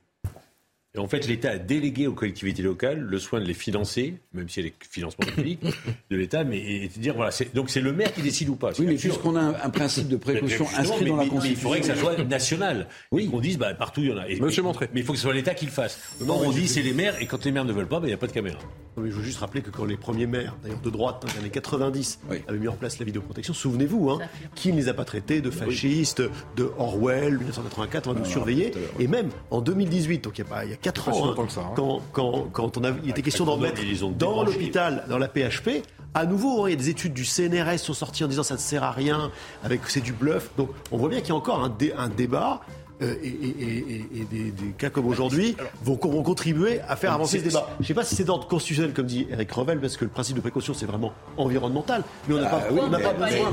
Et 0.96 1.00
en 1.00 1.08
fait, 1.08 1.28
l'État 1.28 1.52
a 1.52 1.58
délégué 1.58 2.08
aux 2.08 2.14
collectivités 2.14 2.64
locales 2.64 3.00
le 3.00 3.20
soin 3.20 3.42
de 3.42 3.46
les 3.46 3.54
financer, 3.54 4.16
même 4.34 4.48
si 4.48 4.62
y 4.62 4.66
a 4.66 4.70
des 4.70 4.76
financements 4.90 5.26
publics 5.26 5.60
de 6.10 6.16
l'État, 6.16 6.44
mais 6.46 6.58
et, 6.58 6.88
dire 6.88 7.16
voilà, 7.16 7.32
donc 7.54 7.70
c'est 7.70 7.82
le 7.82 7.92
maire 7.92 8.14
qui 8.14 8.22
décide 8.22 8.50
ou 8.50 8.56
pas. 8.56 8.72
Oui, 8.80 8.86
mais 8.86 8.96
puisqu'on 8.96 9.36
a 9.36 9.42
un, 9.42 9.70
principe 9.70 10.08
de 10.08 10.16
précaution 10.16 10.66
inscrit 10.78 11.06
dans 11.06 11.18
la 11.18 11.26
Constitution, 11.26 11.52
il 11.52 11.58
faudrait 11.58 11.80
que 11.82 11.88
ça 11.88 11.96
soit 11.96 12.24
national. 12.24 12.88
Oui, 13.12 13.30
qu'on 13.30 13.42
dise 13.42 13.58
bah, 13.58 13.74
partout 13.74 14.02
il 14.02 14.10
y 14.10 14.14
en 14.14 14.18
a. 14.18 14.26
Monsieur 14.40 14.64
Montré. 14.64 14.90
Mais 14.94 15.02
il 15.02 15.06
faut 15.06 15.12
que 15.12 15.18
ce 15.18 15.24
soit 15.24 15.34
l'État 15.34 15.54
qui 15.54 15.66
le 15.66 15.72
fasse. 15.72 16.00
Non, 16.22 16.40
on 16.46 16.52
dit 16.52 16.68
c'est 16.68 16.82
les 16.82 16.94
maires 16.94 17.22
et 17.22 17.26
quand 17.26 17.44
les 17.44 17.52
maires 17.52 17.66
ne 17.66 17.74
veulent 17.74 17.88
pas, 17.88 18.00
bah, 18.00 18.08
il 18.08 18.12
n'y 18.12 18.14
a 18.14 18.18
pas 18.18 18.28
de 18.28 18.32
caméra. 18.32 18.60
je 18.96 19.02
veux 19.02 19.24
juste 19.24 19.40
rappeler 19.40 19.62
que 19.62 19.72
quand 19.72 19.86
les 19.86 19.98
premiers 19.98 20.28
maires, 20.28 20.56
d'ailleurs 20.64 20.80
de 20.80 20.90
droite 20.90 21.22
dans 21.22 21.34
les 21.34 21.40
années 21.40 21.50
90, 21.50 22.20
avaient 22.48 22.58
mis 22.58 22.68
en 22.70 22.74
place 22.74 23.00
la 23.00 23.06
vidéoprotection, 23.06 23.54
souvenez-vous, 23.54 24.12
hein, 24.12 24.20
qui 24.56 24.72
ne 24.72 24.78
les 24.78 24.88
a 24.88 24.94
pas 24.94 25.06
traités 25.06 25.42
de 25.42 25.50
fascistes, 25.50 26.24
de 26.56 26.72
Orwell, 26.78 27.38
1984, 27.38 28.08
on 28.08 28.14
va 28.14 28.20
nous 28.20 28.26
surveiller, 28.26 28.72
et 29.00 29.08
même 29.08 29.30
en 29.52 29.62
2018, 29.62 30.24
donc 30.24 30.38
il 30.38 30.42
y 30.42 30.46
a, 30.46 30.46
pas, 30.46 30.64
4 30.86 31.10
ans, 31.10 31.30
hein, 31.32 31.36
hein. 31.58 31.74
quand, 31.76 32.02
quand, 32.12 32.48
quand 32.52 32.78
on 32.78 32.84
a, 32.84 32.92
il 33.04 33.10
était 33.10 33.24
question 33.24 33.44
d'en 33.44 33.58
mettre 33.58 33.82
dans 34.18 34.44
l'hôpital, 34.44 35.04
dans 35.10 35.18
la 35.18 35.28
PHP, 35.28 35.84
à 36.14 36.28
nouveau, 36.28 36.68
il 36.68 36.72
y 36.72 36.74
a 36.74 36.78
des 36.78 36.90
études 36.90 37.14
du 37.14 37.26
CNRS 37.26 37.74
qui 37.74 37.80
sont 37.80 37.94
sorties 37.94 38.24
en 38.24 38.28
disant 38.28 38.44
ça 38.44 38.54
ne 38.54 38.60
sert 38.60 38.84
à 38.84 38.92
rien, 38.92 39.32
avec 39.64 39.82
c'est 39.88 40.02
du 40.02 40.14
bluff. 40.14 40.52
Donc 40.58 40.70
on 40.92 40.98
voit 40.98 41.10
bien 41.10 41.22
qu'il 41.22 41.30
y 41.30 41.32
a 41.32 41.36
encore 41.36 41.64
un, 41.64 41.76
un 41.98 42.10
débat 42.10 42.62
euh, 43.02 43.16
et, 43.24 44.26
des, 44.32 44.54
cas 44.78 44.90
comme 44.90 45.08
aujourd'hui 45.08 45.58
vont, 45.84 46.00
vont, 46.02 46.24
contribuer 46.24 46.80
à 46.88 46.96
faire 46.96 47.12
avancer 47.12 47.40
ce 47.40 47.44
débat. 47.44 47.68
Je 47.78 47.84
ne 47.84 47.88
sais 47.88 47.94
pas 47.94 48.06
si 48.06 48.16
c'est 48.16 48.24
d'ordre 48.24 48.48
constitutionnel, 48.48 48.94
comme 48.94 49.06
dit 49.06 49.28
Eric 49.30 49.52
Revel, 49.52 49.80
parce 49.80 49.98
que 49.98 50.06
le 50.06 50.12
principe 50.12 50.38
de 50.38 50.42
précaution, 50.42 50.74
c'est 50.74 50.86
vraiment 50.86 51.14
environnemental. 51.38 52.04
Mais 52.28 52.36
on 52.36 52.40
n'a 52.40 52.48
pas, 52.48 52.62
on 52.72 52.90
pas 52.90 53.14
besoin. 53.14 53.52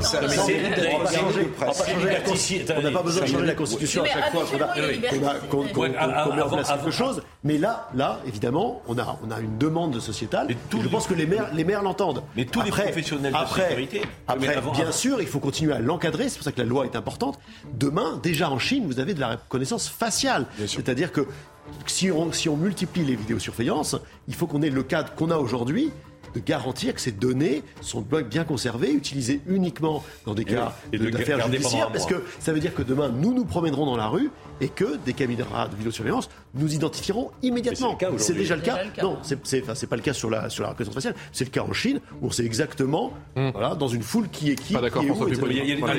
On 2.77 2.81
n'a 2.81 2.91
pas 2.91 3.03
besoin 3.03 3.23
de 3.23 3.27
changer 3.27 3.45
la 3.45 3.55
Constitution 3.55 4.03
à 4.03 4.07
chaque 4.07 4.31
fois 4.31 4.45
qu'on 5.49 5.63
met 5.81 6.41
en 6.41 6.49
place 6.49 6.71
quelque 6.71 6.91
chose. 6.91 7.21
Mais 7.43 7.57
là, 7.57 7.89
là, 7.95 8.19
évidemment, 8.25 8.81
on 8.87 8.97
a, 8.97 9.19
on 9.25 9.31
a 9.31 9.39
une 9.39 9.57
demande 9.57 9.99
sociétale. 9.99 10.51
Et 10.51 10.57
je 10.71 10.87
pense 10.87 11.07
que 11.07 11.13
les 11.13 11.25
maires, 11.25 11.49
les 11.53 11.65
maires 11.65 11.83
l'entendent. 11.83 12.23
Mais 12.37 12.45
tous 12.45 12.61
les 12.61 12.71
professionnels 12.71 13.33
de 13.33 13.61
sécurité. 13.61 14.01
Après, 14.27 14.61
bien 14.73 14.91
sûr, 14.91 15.19
il 15.19 15.27
faut 15.27 15.39
continuer 15.39 15.73
à 15.73 15.79
l'encadrer. 15.79 16.29
C'est 16.29 16.37
pour 16.37 16.45
ça 16.45 16.51
que 16.51 16.61
la 16.61 16.67
loi 16.67 16.85
est 16.85 16.95
importante. 16.95 17.39
Demain, 17.73 18.19
déjà 18.23 18.49
en 18.49 18.59
Chine, 18.59 18.85
vous 18.87 18.99
avez 18.99 19.13
de 19.13 19.19
la 19.19 19.32
reconnaissance 19.35 19.89
faciale. 19.89 20.45
C'est-à-dire 20.65 21.11
que 21.11 21.27
si 21.85 22.11
on, 22.11 22.31
si 22.31 22.49
on 22.49 22.57
multiplie 22.57 23.05
les 23.05 23.15
vidéosurveillances, 23.15 23.95
il 24.27 24.35
faut 24.35 24.47
qu'on 24.47 24.61
ait 24.61 24.69
le 24.69 24.83
cadre 24.83 25.13
qu'on 25.15 25.31
a 25.31 25.37
aujourd'hui 25.37 25.91
de 26.33 26.39
garantir 26.39 26.93
que 26.95 27.01
ces 27.01 27.11
données 27.11 27.63
sont 27.81 28.01
bien 28.01 28.43
conservées, 28.43 28.91
utilisées 28.91 29.41
uniquement 29.47 30.03
dans 30.25 30.33
des 30.33 30.45
cas 30.45 30.75
d'affaires 30.91 31.45
judiciaires, 31.45 31.91
parce 31.91 32.05
que 32.05 32.23
ça 32.39 32.53
veut 32.53 32.59
dire 32.59 32.73
que 32.73 32.81
demain, 32.81 33.09
nous 33.09 33.33
nous 33.33 33.45
promènerons 33.45 33.85
dans 33.85 33.97
la 33.97 34.07
rue 34.07 34.31
et 34.61 34.69
que 34.69 34.97
des 35.05 35.13
caméras 35.13 35.67
de 35.67 35.75
vidéosurveillance 35.75 36.29
nous 36.55 36.73
identifieront 36.73 37.31
immédiatement. 37.41 37.97
C'est 38.17 38.33
déjà 38.33 38.55
le 38.55 38.61
cas. 38.61 38.79
Non, 39.01 39.19
c'est 39.21 39.87
pas 39.87 39.95
le 39.95 40.01
cas 40.01 40.13
sur 40.13 40.29
la, 40.29 40.49
sur 40.49 40.63
la 40.63 40.69
reconnaissance 40.69 40.95
faciale. 40.95 41.15
C'est 41.31 41.45
le 41.45 41.51
cas 41.51 41.61
en 41.61 41.73
Chine, 41.73 41.99
où 42.21 42.27
on 42.27 42.31
sait 42.31 42.45
exactement, 42.45 43.13
voilà, 43.35 43.75
dans 43.75 43.87
une 43.87 44.03
foule 44.03 44.29
qui 44.29 44.51
est 44.51 44.55
qui. 44.55 44.73
Pas 44.73 44.81
d'accord, 44.81 45.03
François 45.03 45.27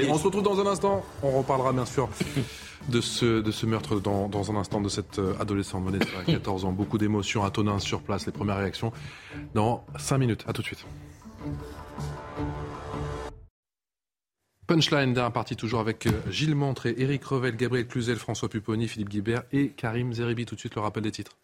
On 0.08 0.18
se 0.18 0.24
retrouve 0.24 0.42
dans 0.42 0.60
un 0.60 0.66
instant. 0.66 1.04
On 1.22 1.30
reparlera 1.38 1.72
bien 1.72 1.86
sûr 1.86 2.08
de 2.88 3.00
ce, 3.00 3.66
meurtre 3.66 4.00
dans, 4.00 4.50
un 4.50 4.56
instant 4.56 4.80
de 4.80 4.88
cette 4.88 5.18
euh, 5.18 5.34
adolescente 5.40 5.84
Vanessa, 5.84 6.06
14 6.26 6.64
ans. 6.64 6.72
Beaucoup 6.72 6.98
d'émotions 6.98 7.44
à 7.44 7.50
Tonin 7.50 7.78
sur 7.78 8.02
place, 8.02 8.26
les 8.26 8.32
premières 8.32 8.58
réactions 8.58 8.92
dans 9.54 9.84
5 9.98 10.18
minutes. 10.18 10.44
À 10.46 10.52
tout 10.52 10.62
de 10.62 10.66
suite. 10.66 10.84
Punchline 14.66 15.12
d'un 15.12 15.30
parti 15.30 15.56
toujours 15.56 15.80
avec 15.80 16.06
euh, 16.06 16.10
Gilles 16.30 16.54
Montré, 16.54 16.94
Éric 16.96 17.24
Revel, 17.24 17.56
Gabriel 17.56 17.86
Cluzel, 17.86 18.16
François 18.16 18.48
Pupponi, 18.48 18.88
Philippe 18.88 19.10
Guibert 19.10 19.42
et 19.52 19.70
Karim 19.70 20.12
Zeribi. 20.12 20.46
Tout 20.46 20.54
de 20.54 20.60
suite 20.60 20.74
le 20.74 20.80
rappel 20.80 21.02
des 21.02 21.12
titres. 21.12 21.36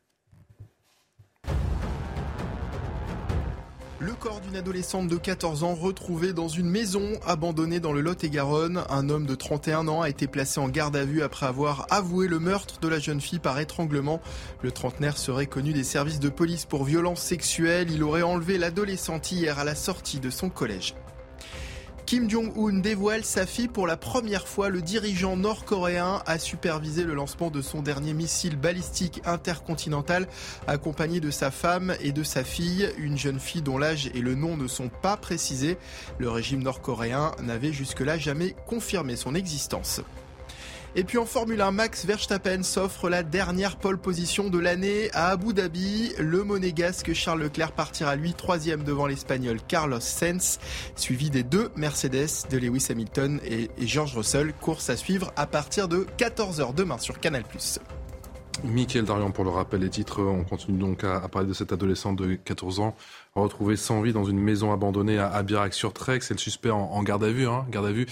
Le 4.02 4.14
corps 4.14 4.40
d'une 4.40 4.56
adolescente 4.56 5.08
de 5.08 5.16
14 5.18 5.62
ans 5.62 5.74
retrouvé 5.74 6.32
dans 6.32 6.48
une 6.48 6.70
maison 6.70 7.20
abandonnée 7.26 7.80
dans 7.80 7.92
le 7.92 8.00
Lot-et-Garonne. 8.00 8.82
Un 8.88 9.10
homme 9.10 9.26
de 9.26 9.34
31 9.34 9.88
ans 9.88 10.00
a 10.00 10.08
été 10.08 10.26
placé 10.26 10.58
en 10.58 10.70
garde 10.70 10.96
à 10.96 11.04
vue 11.04 11.22
après 11.22 11.44
avoir 11.44 11.86
avoué 11.90 12.26
le 12.26 12.38
meurtre 12.38 12.80
de 12.80 12.88
la 12.88 12.98
jeune 12.98 13.20
fille 13.20 13.40
par 13.40 13.60
étranglement. 13.60 14.22
Le 14.62 14.72
trentenaire 14.72 15.18
serait 15.18 15.44
connu 15.44 15.74
des 15.74 15.84
services 15.84 16.18
de 16.18 16.30
police 16.30 16.64
pour 16.64 16.84
violences 16.84 17.20
sexuelles. 17.20 17.90
Il 17.90 18.02
aurait 18.02 18.22
enlevé 18.22 18.56
l'adolescente 18.56 19.32
hier 19.32 19.58
à 19.58 19.64
la 19.64 19.74
sortie 19.74 20.18
de 20.18 20.30
son 20.30 20.48
collège. 20.48 20.94
Kim 22.06 22.28
Jong-un 22.28 22.78
dévoile 22.80 23.24
sa 23.24 23.46
fille 23.46 23.68
pour 23.68 23.86
la 23.86 23.96
première 23.96 24.48
fois. 24.48 24.68
Le 24.68 24.82
dirigeant 24.82 25.36
nord-coréen 25.36 26.22
a 26.26 26.38
supervisé 26.38 27.04
le 27.04 27.14
lancement 27.14 27.50
de 27.50 27.62
son 27.62 27.82
dernier 27.82 28.14
missile 28.14 28.56
balistique 28.56 29.22
intercontinental 29.24 30.26
accompagné 30.66 31.20
de 31.20 31.30
sa 31.30 31.50
femme 31.50 31.94
et 32.00 32.12
de 32.12 32.22
sa 32.22 32.44
fille, 32.44 32.88
une 32.98 33.16
jeune 33.16 33.40
fille 33.40 33.62
dont 33.62 33.78
l'âge 33.78 34.10
et 34.14 34.20
le 34.20 34.34
nom 34.34 34.56
ne 34.56 34.66
sont 34.66 34.88
pas 34.88 35.16
précisés. 35.16 35.78
Le 36.18 36.30
régime 36.30 36.62
nord-coréen 36.62 37.32
n'avait 37.42 37.72
jusque-là 37.72 38.18
jamais 38.18 38.54
confirmé 38.66 39.16
son 39.16 39.34
existence. 39.34 40.00
Et 40.96 41.04
puis 41.04 41.18
en 41.18 41.24
Formule 41.24 41.60
1, 41.60 41.70
Max 41.70 42.04
Verstappen 42.04 42.64
s'offre 42.64 43.08
la 43.08 43.22
dernière 43.22 43.76
pole 43.76 43.96
position 43.96 44.50
de 44.50 44.58
l'année 44.58 45.08
à 45.12 45.28
Abu 45.28 45.54
Dhabi. 45.54 46.12
Le 46.18 46.42
monégasque 46.42 47.12
Charles 47.12 47.42
Leclerc 47.42 47.70
partira 47.70 48.16
lui 48.16 48.34
troisième 48.34 48.82
devant 48.82 49.06
l'Espagnol 49.06 49.58
Carlos 49.68 50.00
Sainz, 50.00 50.58
suivi 50.96 51.30
des 51.30 51.44
deux 51.44 51.70
Mercedes 51.76 52.48
de 52.50 52.58
Lewis 52.58 52.88
Hamilton 52.90 53.40
et 53.44 53.70
George 53.78 54.16
Russell. 54.16 54.52
Course 54.60 54.90
à 54.90 54.96
suivre 54.96 55.32
à 55.36 55.46
partir 55.46 55.86
de 55.86 56.06
14h 56.18 56.74
demain 56.74 56.98
sur 56.98 57.20
Canal+. 57.20 57.44
Mickaël 58.64 59.04
Darian 59.04 59.30
pour 59.30 59.44
le 59.44 59.50
rappel 59.50 59.80
des 59.80 59.90
titres. 59.90 60.22
On 60.22 60.44
continue 60.44 60.78
donc 60.78 61.04
à, 61.04 61.20
parler 61.28 61.48
de 61.48 61.52
cette 61.52 61.72
adolescente 61.72 62.16
de 62.16 62.34
14 62.34 62.80
ans 62.80 62.94
retrouvée 63.34 63.76
sans 63.76 64.02
vie 64.02 64.12
dans 64.12 64.24
une 64.24 64.38
maison 64.38 64.72
abandonnée 64.72 65.18
à 65.18 65.28
Abirac-sur-Trek. 65.28 66.20
C'est 66.22 66.34
le 66.34 66.38
suspect 66.38 66.70
en, 66.70 67.02
garde 67.02 67.24
à 67.24 67.30
vue, 67.30 67.46
hein, 67.46 67.64
garde 67.70 67.86
à 67.86 67.92
vue 67.92 68.06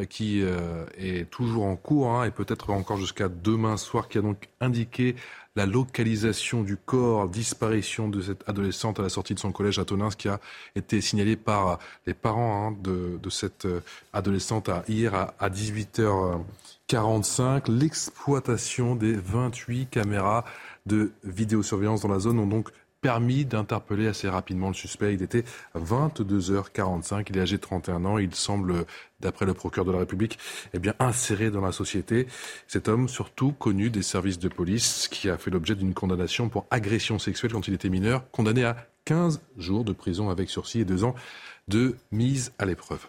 euh, 0.00 0.04
qui 0.04 0.42
euh, 0.42 0.84
est 0.98 1.28
toujours 1.30 1.64
en 1.64 1.76
cours 1.76 2.10
hein, 2.10 2.24
et 2.24 2.30
peut-être 2.30 2.70
encore 2.70 2.98
jusqu'à 2.98 3.28
demain 3.28 3.76
soir, 3.76 4.08
qui 4.08 4.18
a 4.18 4.22
donc 4.22 4.48
indiqué 4.60 5.16
la 5.56 5.66
localisation 5.66 6.62
du 6.62 6.76
corps, 6.76 7.28
disparition 7.28 8.08
de 8.08 8.20
cette 8.20 8.48
adolescente 8.48 9.00
à 9.00 9.02
la 9.02 9.08
sortie 9.08 9.34
de 9.34 9.40
son 9.40 9.50
collège 9.50 9.78
à 9.78 9.84
Tonins, 9.84 10.10
qui 10.10 10.28
a 10.28 10.38
été 10.76 11.00
signalé 11.00 11.34
par 11.34 11.80
les 12.06 12.14
parents 12.14 12.68
hein, 12.68 12.76
de, 12.80 13.18
cette 13.30 13.64
euh, 13.64 13.80
adolescente 14.12 14.70
hier 14.88 15.14
à, 15.14 15.34
à 15.40 15.50
18h. 15.50 16.40
45, 16.88 17.68
l'exploitation 17.68 18.94
des 18.94 19.12
28 19.12 19.88
caméras 19.90 20.44
de 20.86 21.12
vidéosurveillance 21.22 22.00
dans 22.00 22.08
la 22.08 22.18
zone 22.18 22.38
ont 22.38 22.46
donc 22.46 22.70
permis 23.00 23.44
d'interpeller 23.44 24.08
assez 24.08 24.28
rapidement 24.28 24.68
le 24.68 24.74
suspect. 24.74 25.14
Il 25.14 25.22
était 25.22 25.44
22h45, 25.76 27.26
il 27.30 27.38
est 27.38 27.40
âgé 27.40 27.56
de 27.56 27.62
31 27.62 28.04
ans, 28.04 28.18
il 28.18 28.34
semble, 28.34 28.86
d'après 29.20 29.46
le 29.46 29.54
procureur 29.54 29.84
de 29.86 29.92
la 29.92 29.98
République, 29.98 30.38
eh 30.74 30.78
bien, 30.78 30.94
inséré 30.98 31.50
dans 31.50 31.60
la 31.60 31.72
société. 31.72 32.26
Cet 32.66 32.88
homme, 32.88 33.08
surtout 33.08 33.52
connu 33.52 33.90
des 33.90 34.02
services 34.02 34.38
de 34.38 34.48
police, 34.48 35.08
qui 35.08 35.28
a 35.30 35.38
fait 35.38 35.50
l'objet 35.50 35.74
d'une 35.74 35.94
condamnation 35.94 36.48
pour 36.48 36.66
agression 36.70 37.18
sexuelle 37.18 37.52
quand 37.52 37.68
il 37.68 37.74
était 37.74 37.88
mineur, 37.88 38.30
condamné 38.30 38.64
à 38.64 38.76
15 39.04 39.40
jours 39.56 39.84
de 39.84 39.92
prison 39.92 40.30
avec 40.30 40.50
sursis 40.50 40.80
et 40.80 40.84
2 40.84 41.04
ans 41.04 41.14
de 41.68 41.96
mise 42.12 42.52
à 42.58 42.66
l'épreuve. 42.66 43.06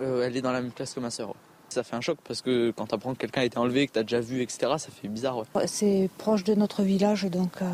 Euh, 0.00 0.22
elle 0.22 0.36
est 0.36 0.42
dans 0.42 0.52
la 0.52 0.60
même 0.60 0.72
classe 0.72 0.94
que 0.94 1.00
ma 1.00 1.10
sœur. 1.10 1.34
Ça 1.68 1.82
fait 1.82 1.96
un 1.96 2.00
choc 2.00 2.18
parce 2.24 2.40
que 2.40 2.70
quand 2.70 2.86
tu 2.86 2.94
apprends 2.94 3.12
que 3.14 3.18
quelqu'un 3.18 3.42
a 3.42 3.44
été 3.44 3.58
enlevé, 3.58 3.86
que 3.86 3.92
tu 3.92 3.98
as 3.98 4.02
déjà 4.02 4.20
vu, 4.20 4.42
etc., 4.42 4.72
ça 4.78 4.88
fait 4.90 5.08
bizarre. 5.08 5.42
C'est 5.66 6.08
proche 6.18 6.44
de 6.44 6.54
notre 6.54 6.82
village, 6.82 7.24
donc 7.24 7.60
euh, 7.60 7.66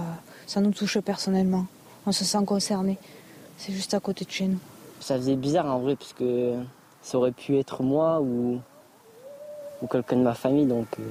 ça 0.46 0.60
nous 0.60 0.72
touche 0.72 0.98
personnellement. 0.98 1.66
On 2.06 2.12
se 2.12 2.24
sent 2.24 2.44
concerné. 2.44 2.98
C'est 3.56 3.72
juste 3.72 3.94
à 3.94 4.00
côté 4.00 4.24
de 4.24 4.30
chez 4.30 4.48
nous. 4.48 4.58
Ça 5.00 5.16
faisait 5.16 5.36
bizarre 5.36 5.66
en 5.66 5.78
vrai, 5.78 5.96
parce 5.96 6.12
que 6.12 6.54
ça 7.02 7.18
aurait 7.18 7.32
pu 7.32 7.56
être 7.56 7.82
moi 7.82 8.20
ou, 8.20 8.60
ou 9.80 9.86
quelqu'un 9.86 10.16
de 10.16 10.22
ma 10.22 10.34
famille. 10.34 10.66
Donc, 10.66 10.88
euh. 10.98 11.04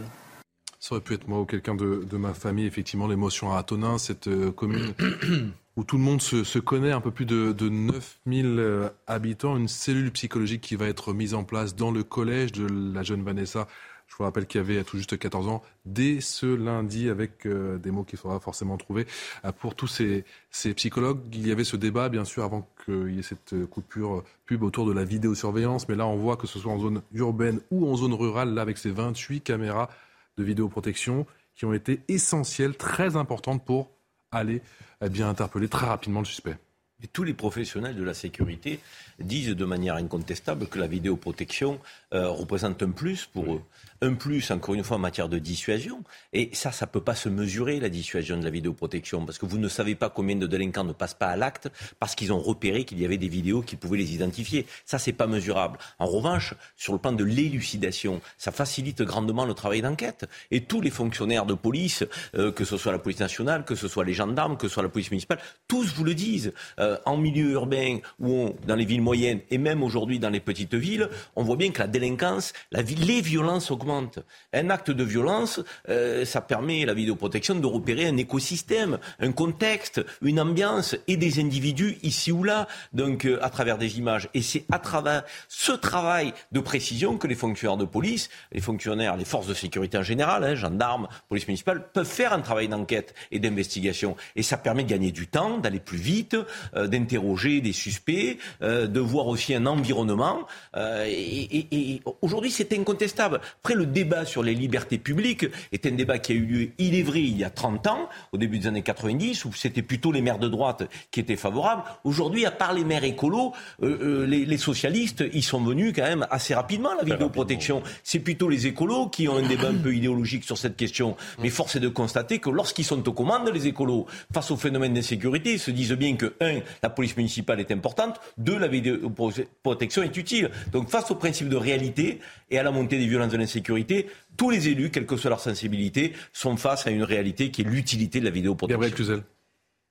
Ça 0.79 0.95
aurait 0.95 1.03
pu 1.03 1.13
être 1.13 1.27
moi 1.27 1.39
ou 1.39 1.45
quelqu'un 1.45 1.75
de, 1.75 2.17
ma 2.17 2.33
famille. 2.33 2.65
Effectivement, 2.65 3.07
l'émotion 3.07 3.53
à 3.53 3.63
Tonin, 3.63 3.97
cette 3.97 4.29
commune 4.55 4.93
où 5.75 5.83
tout 5.83 5.97
le 5.97 6.03
monde 6.03 6.21
se, 6.21 6.59
connaît, 6.59 6.91
un 6.91 7.01
peu 7.01 7.11
plus 7.11 7.25
de, 7.25 7.51
de 7.51 7.69
9000 7.69 8.45
euh, 8.59 8.89
habitants, 9.07 9.57
une 9.57 9.67
cellule 9.67 10.11
psychologique 10.11 10.61
qui 10.61 10.75
va 10.75 10.87
être 10.87 11.13
mise 11.13 11.33
en 11.33 11.43
place 11.43 11.75
dans 11.75 11.91
le 11.91 12.03
collège 12.03 12.51
de 12.51 12.67
la 12.93 13.01
jeune 13.01 13.23
Vanessa. 13.23 13.67
Je 14.07 14.15
vous 14.15 14.25
rappelle 14.25 14.45
qu'il 14.45 14.61
y 14.61 14.63
avait 14.63 14.83
tout 14.83 14.97
juste 14.97 15.17
14 15.17 15.47
ans, 15.47 15.63
dès 15.85 16.21
ce 16.21 16.45
lundi, 16.45 17.09
avec 17.09 17.47
euh, 17.47 17.79
des 17.79 17.89
mots 17.89 18.03
qu'il 18.03 18.19
faudra 18.19 18.39
forcément 18.39 18.77
trouver. 18.77 19.07
Euh, 19.45 19.51
pour 19.51 19.73
tous 19.73 19.87
ces, 19.87 20.25
ces, 20.51 20.75
psychologues, 20.75 21.19
il 21.33 21.47
y 21.47 21.51
avait 21.51 21.63
ce 21.63 21.77
débat, 21.77 22.09
bien 22.09 22.23
sûr, 22.23 22.43
avant 22.43 22.69
qu'il 22.85 23.15
y 23.15 23.19
ait 23.19 23.23
cette 23.23 23.65
coupure 23.71 24.23
pub 24.45 24.61
autour 24.61 24.85
de 24.85 24.93
la 24.93 25.03
vidéosurveillance. 25.03 25.89
Mais 25.89 25.95
là, 25.95 26.05
on 26.05 26.17
voit 26.17 26.37
que 26.37 26.45
ce 26.45 26.59
soit 26.59 26.71
en 26.71 26.79
zone 26.79 27.01
urbaine 27.13 27.59
ou 27.71 27.89
en 27.89 27.95
zone 27.95 28.13
rurale, 28.13 28.53
là, 28.53 28.61
avec 28.61 28.77
ces 28.77 28.91
28 28.91 29.41
caméras 29.41 29.89
de 30.37 30.43
vidéoprotection 30.43 31.25
qui 31.55 31.65
ont 31.65 31.73
été 31.73 32.01
essentielles, 32.07 32.75
très 32.75 33.15
importantes 33.15 33.65
pour 33.65 33.89
aller 34.31 34.61
eh 35.03 35.09
bien 35.09 35.29
interpeller 35.29 35.69
très 35.69 35.85
rapidement 35.85 36.19
le 36.21 36.25
suspect. 36.25 36.57
Et 37.03 37.07
tous 37.07 37.23
les 37.23 37.33
professionnels 37.33 37.95
de 37.95 38.03
la 38.03 38.13
sécurité 38.13 38.79
disent 39.19 39.49
de 39.49 39.65
manière 39.65 39.95
incontestable 39.95 40.67
que 40.67 40.79
la 40.79 40.87
vidéoprotection 40.87 41.79
euh, 42.13 42.29
représente 42.29 42.81
un 42.81 42.91
plus 42.91 43.25
pour 43.25 43.53
eux. 43.53 43.61
Un 44.01 44.15
plus, 44.15 44.51
encore 44.51 44.73
une 44.73 44.83
fois, 44.83 44.97
en 44.97 44.99
matière 44.99 45.29
de 45.29 45.37
dissuasion. 45.37 46.03
Et 46.31 46.49
ça, 46.53 46.71
ça 46.71 46.85
ne 46.85 46.91
peut 46.91 47.01
pas 47.01 47.15
se 47.15 47.29
mesurer, 47.29 47.79
la 47.79 47.89
dissuasion 47.89 48.37
de 48.37 48.43
la 48.43 48.49
vidéoprotection, 48.49 49.25
parce 49.25 49.37
que 49.37 49.45
vous 49.45 49.57
ne 49.57 49.67
savez 49.67 49.95
pas 49.95 50.09
combien 50.09 50.35
de 50.35 50.47
délinquants 50.47 50.83
ne 50.83 50.93
passent 50.93 51.13
pas 51.13 51.27
à 51.27 51.35
l'acte 51.35 51.69
parce 51.99 52.15
qu'ils 52.15 52.33
ont 52.33 52.39
repéré 52.39 52.85
qu'il 52.85 52.99
y 52.99 53.05
avait 53.05 53.17
des 53.17 53.27
vidéos 53.27 53.61
qui 53.61 53.75
pouvaient 53.75 53.97
les 53.97 54.13
identifier. 54.13 54.65
Ça, 54.85 54.97
c'est 54.97 55.13
pas 55.13 55.27
mesurable. 55.27 55.79
En 55.99 56.05
revanche, 56.05 56.53
sur 56.75 56.93
le 56.93 56.99
plan 56.99 57.11
de 57.11 57.23
l'élucidation, 57.23 58.21
ça 58.37 58.51
facilite 58.51 59.01
grandement 59.01 59.45
le 59.45 59.53
travail 59.53 59.81
d'enquête. 59.81 60.25
Et 60.51 60.61
tous 60.61 60.81
les 60.81 60.89
fonctionnaires 60.89 61.45
de 61.45 61.53
police, 61.53 62.03
euh, 62.35 62.51
que 62.51 62.65
ce 62.65 62.77
soit 62.77 62.91
la 62.91 62.99
police 62.99 63.19
nationale, 63.19 63.65
que 63.65 63.75
ce 63.75 63.87
soit 63.87 64.05
les 64.05 64.13
gendarmes, 64.13 64.57
que 64.57 64.67
ce 64.67 64.73
soit 64.73 64.83
la 64.83 64.89
police 64.89 65.11
municipale, 65.11 65.39
tous 65.67 65.93
vous 65.93 66.03
le 66.03 66.13
disent. 66.13 66.53
Euh, 66.79 66.92
euh, 66.93 66.97
en 67.05 67.17
milieu 67.17 67.51
urbain 67.51 67.99
ou 68.19 68.51
dans 68.65 68.75
les 68.75 68.85
villes 68.85 69.01
moyennes 69.01 69.41
et 69.49 69.57
même 69.57 69.83
aujourd'hui 69.83 70.19
dans 70.19 70.29
les 70.29 70.39
petites 70.39 70.75
villes, 70.75 71.09
on 71.35 71.43
voit 71.43 71.55
bien 71.55 71.71
que 71.71 71.79
la 71.79 71.87
délinquance, 71.87 72.53
la, 72.71 72.81
les 72.81 73.21
violences 73.21 73.71
augmentent. 73.71 74.19
Un 74.53 74.69
acte 74.69 74.91
de 74.91 75.03
violence, 75.03 75.61
euh, 75.89 76.25
ça 76.25 76.41
permet 76.41 76.85
la 76.85 76.93
vidéoprotection 76.93 77.55
de 77.55 77.67
repérer 77.67 78.07
un 78.07 78.17
écosystème, 78.17 78.99
un 79.19 79.31
contexte, 79.31 80.01
une 80.21 80.39
ambiance 80.39 80.95
et 81.07 81.17
des 81.17 81.39
individus 81.39 81.97
ici 82.03 82.31
ou 82.31 82.43
là, 82.43 82.67
donc 82.93 83.27
à 83.41 83.49
travers 83.49 83.77
des 83.77 83.97
images. 83.97 84.29
Et 84.33 84.41
c'est 84.41 84.65
à 84.71 84.79
travers 84.79 85.23
ce 85.47 85.71
travail 85.71 86.33
de 86.51 86.59
précision 86.59 87.17
que 87.17 87.27
les 87.27 87.35
fonctionnaires 87.35 87.77
de 87.77 87.85
police, 87.85 88.29
les 88.51 88.61
fonctionnaires, 88.61 89.17
les 89.17 89.25
forces 89.25 89.47
de 89.47 89.53
sécurité 89.53 89.97
en 89.97 90.03
général, 90.03 90.43
hein, 90.43 90.55
gendarmes, 90.55 91.07
police 91.29 91.47
municipale, 91.47 91.87
peuvent 91.93 92.05
faire 92.05 92.33
un 92.33 92.41
travail 92.41 92.67
d'enquête 92.67 93.13
et 93.31 93.39
d'investigation. 93.39 94.15
Et 94.35 94.43
ça 94.43 94.57
permet 94.57 94.83
de 94.83 94.89
gagner 94.89 95.11
du 95.11 95.27
temps, 95.27 95.57
d'aller 95.57 95.79
plus 95.79 95.97
vite, 95.97 96.35
euh, 96.72 96.72
d'interroger 96.87 97.61
des 97.61 97.73
suspects, 97.73 98.37
euh, 98.61 98.87
de 98.87 98.99
voir 98.99 99.27
aussi 99.27 99.53
un 99.53 99.65
environnement. 99.65 100.39
Euh, 100.75 101.05
et, 101.07 101.67
et, 101.71 102.01
aujourd'hui, 102.21 102.51
c'est 102.51 102.73
incontestable. 102.73 103.41
Après, 103.59 103.75
le 103.75 103.85
débat 103.85 104.25
sur 104.25 104.43
les 104.43 104.53
libertés 104.53 104.97
publiques 104.97 105.45
est 105.71 105.85
un 105.85 105.91
débat 105.91 106.19
qui 106.19 106.33
a 106.33 106.35
eu 106.35 106.45
lieu, 106.45 106.69
il 106.77 106.95
est 106.95 107.03
vrai, 107.03 107.21
il 107.21 107.37
y 107.37 107.43
a 107.43 107.49
30 107.49 107.87
ans, 107.87 108.09
au 108.31 108.37
début 108.37 108.59
des 108.59 108.67
années 108.67 108.81
90, 108.81 109.45
où 109.45 109.53
c'était 109.53 109.81
plutôt 109.81 110.11
les 110.11 110.21
maires 110.21 110.39
de 110.39 110.47
droite 110.47 110.83
qui 111.11 111.19
étaient 111.19 111.35
favorables. 111.35 111.83
Aujourd'hui, 112.03 112.45
à 112.45 112.51
part 112.51 112.73
les 112.73 112.83
maires 112.83 113.03
écolos, 113.03 113.53
les, 113.81 114.45
les, 114.45 114.57
socialistes, 114.57 115.23
ils 115.33 115.43
sont 115.43 115.61
venus 115.61 115.93
quand 115.95 116.03
même 116.03 116.25
assez 116.29 116.53
rapidement 116.53 116.91
à 116.91 116.95
la 116.95 117.03
vidéoprotection. 117.03 117.83
C'est 118.03 118.19
plutôt 118.19 118.49
les 118.49 118.67
écolos 118.67 119.07
qui 119.07 119.27
ont 119.27 119.37
un 119.37 119.47
débat 119.47 119.69
un 119.69 119.75
peu 119.75 119.93
idéologique 119.93 120.43
sur 120.43 120.57
cette 120.57 120.75
question. 120.75 121.15
Mais 121.39 121.49
force 121.49 121.75
est 121.75 121.79
de 121.79 121.89
constater 121.89 122.39
que 122.39 122.49
lorsqu'ils 122.49 122.85
sont 122.85 123.07
aux 123.07 123.13
commandes, 123.13 123.49
les 123.53 123.67
écolos, 123.67 124.05
face 124.33 124.51
au 124.51 124.57
phénomène 124.57 124.93
d'insécurité, 124.93 125.57
se 125.57 125.71
disent 125.71 125.93
bien 125.93 126.15
que, 126.15 126.33
un, 126.41 126.59
la 126.81 126.89
police 126.89 127.17
municipale 127.17 127.59
est 127.59 127.71
importante, 127.71 128.19
deux, 128.37 128.57
la 128.57 128.67
vidéoprotection 128.67 130.03
est 130.03 130.15
utile. 130.17 130.51
Donc 130.71 130.89
face 130.89 131.11
au 131.11 131.15
principe 131.15 131.49
de 131.49 131.55
réalité 131.55 132.19
et 132.49 132.59
à 132.59 132.63
la 132.63 132.71
montée 132.71 132.97
des 132.97 133.07
violences 133.07 133.31
de 133.31 133.37
l'insécurité, 133.37 134.07
tous 134.37 134.49
les 134.49 134.69
élus, 134.69 134.91
quelle 134.91 135.05
que 135.05 135.17
soit 135.17 135.29
leur 135.29 135.39
sensibilité, 135.39 136.13
sont 136.31 136.57
face 136.57 136.87
à 136.87 136.91
une 136.91 137.03
réalité 137.03 137.51
qui 137.51 137.61
est 137.61 137.65
l'utilité 137.65 138.19
de 138.19 138.25
la 138.25 138.31
vidéoprotection. 138.31 139.23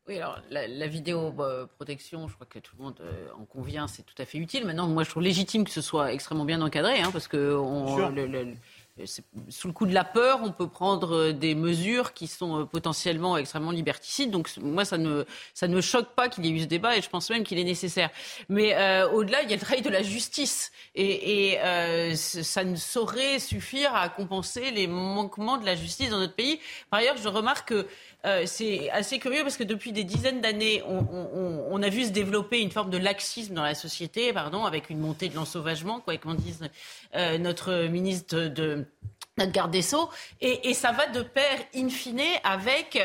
Oui, 0.08 0.16
alors 0.16 0.40
la, 0.50 0.66
la 0.66 0.88
vidéoprotection, 0.88 2.26
je 2.26 2.34
crois 2.34 2.46
que 2.50 2.58
tout 2.58 2.74
le 2.76 2.82
monde 2.82 2.98
euh, 3.02 3.28
en 3.40 3.44
convient, 3.44 3.86
c'est 3.86 4.02
tout 4.02 4.20
à 4.20 4.24
fait 4.24 4.38
utile. 4.38 4.66
Maintenant, 4.66 4.88
moi, 4.88 5.04
je 5.04 5.10
trouve 5.10 5.22
légitime 5.22 5.62
que 5.62 5.70
ce 5.70 5.80
soit 5.80 6.12
extrêmement 6.12 6.44
bien 6.44 6.60
encadré, 6.60 7.00
hein, 7.00 7.10
parce 7.12 7.28
que 7.28 7.54
on, 7.54 8.08
le, 8.08 8.26
le, 8.26 8.48
sous 9.48 9.68
le 9.68 9.72
coup 9.72 9.86
de 9.86 9.94
la 9.94 10.04
peur, 10.04 10.40
on 10.42 10.52
peut 10.52 10.68
prendre 10.68 11.16
euh, 11.16 11.32
des 11.32 11.54
mesures 11.54 12.12
qui 12.12 12.26
sont 12.26 12.60
euh, 12.60 12.64
potentiellement 12.64 13.36
extrêmement 13.38 13.70
liberticides. 13.70 14.30
Donc 14.30 14.50
moi, 14.60 14.84
ça 14.84 14.98
ne, 14.98 15.24
ça 15.54 15.66
ne 15.66 15.74
me 15.74 15.80
choque 15.80 16.14
pas 16.14 16.28
qu'il 16.28 16.44
y 16.44 16.48
ait 16.48 16.52
eu 16.52 16.60
ce 16.60 16.66
débat 16.66 16.96
et 16.96 17.00
je 17.00 17.08
pense 17.08 17.30
même 17.30 17.42
qu'il 17.42 17.58
est 17.58 17.64
nécessaire. 17.64 18.10
Mais 18.48 18.74
euh, 18.74 19.08
au-delà, 19.10 19.42
il 19.42 19.50
y 19.50 19.52
a 19.52 19.56
le 19.56 19.62
travail 19.62 19.82
de 19.82 19.90
la 19.90 20.02
justice 20.02 20.72
et, 20.94 21.58
euh, 21.60 22.14
ça 22.14 22.64
ne 22.64 22.76
saurait 22.76 23.38
suffire 23.38 23.94
à 23.94 24.08
compenser 24.08 24.70
les 24.70 24.86
manquements 24.86 25.56
de 25.56 25.64
la 25.64 25.74
justice 25.74 26.10
dans 26.10 26.18
notre 26.18 26.34
pays. 26.34 26.60
Par 26.90 27.00
ailleurs, 27.00 27.16
je 27.16 27.28
remarque 27.28 27.68
que 27.68 27.86
euh, 28.24 28.44
c'est 28.46 28.88
assez 28.90 29.18
curieux 29.18 29.42
parce 29.42 29.56
que 29.56 29.64
depuis 29.64 29.92
des 29.92 30.04
dizaines 30.04 30.40
d'années, 30.40 30.82
on, 30.86 31.82
a 31.82 31.88
vu 31.88 32.04
se 32.04 32.10
développer 32.10 32.60
une 32.60 32.70
forme 32.70 32.90
de 32.90 32.98
laxisme 32.98 33.54
dans 33.54 33.64
la 33.64 33.74
société, 33.74 34.32
pardon, 34.32 34.64
avec 34.64 34.90
une 34.90 34.98
montée 34.98 35.28
de 35.28 35.34
l'ensauvagement, 35.34 36.00
quoi, 36.00 36.16
comme 36.16 36.36
dise 36.36 36.60
euh, 37.16 37.38
notre 37.38 37.88
ministre 37.88 38.36
de 38.36 38.86
notre 39.38 39.52
garde 39.52 39.70
des 39.70 39.82
Sceaux, 39.82 40.10
et, 40.40 40.74
ça 40.74 40.92
va 40.92 41.06
de 41.06 41.22
pair 41.22 41.58
in 41.74 41.88
fine 41.88 42.20
avec 42.44 42.98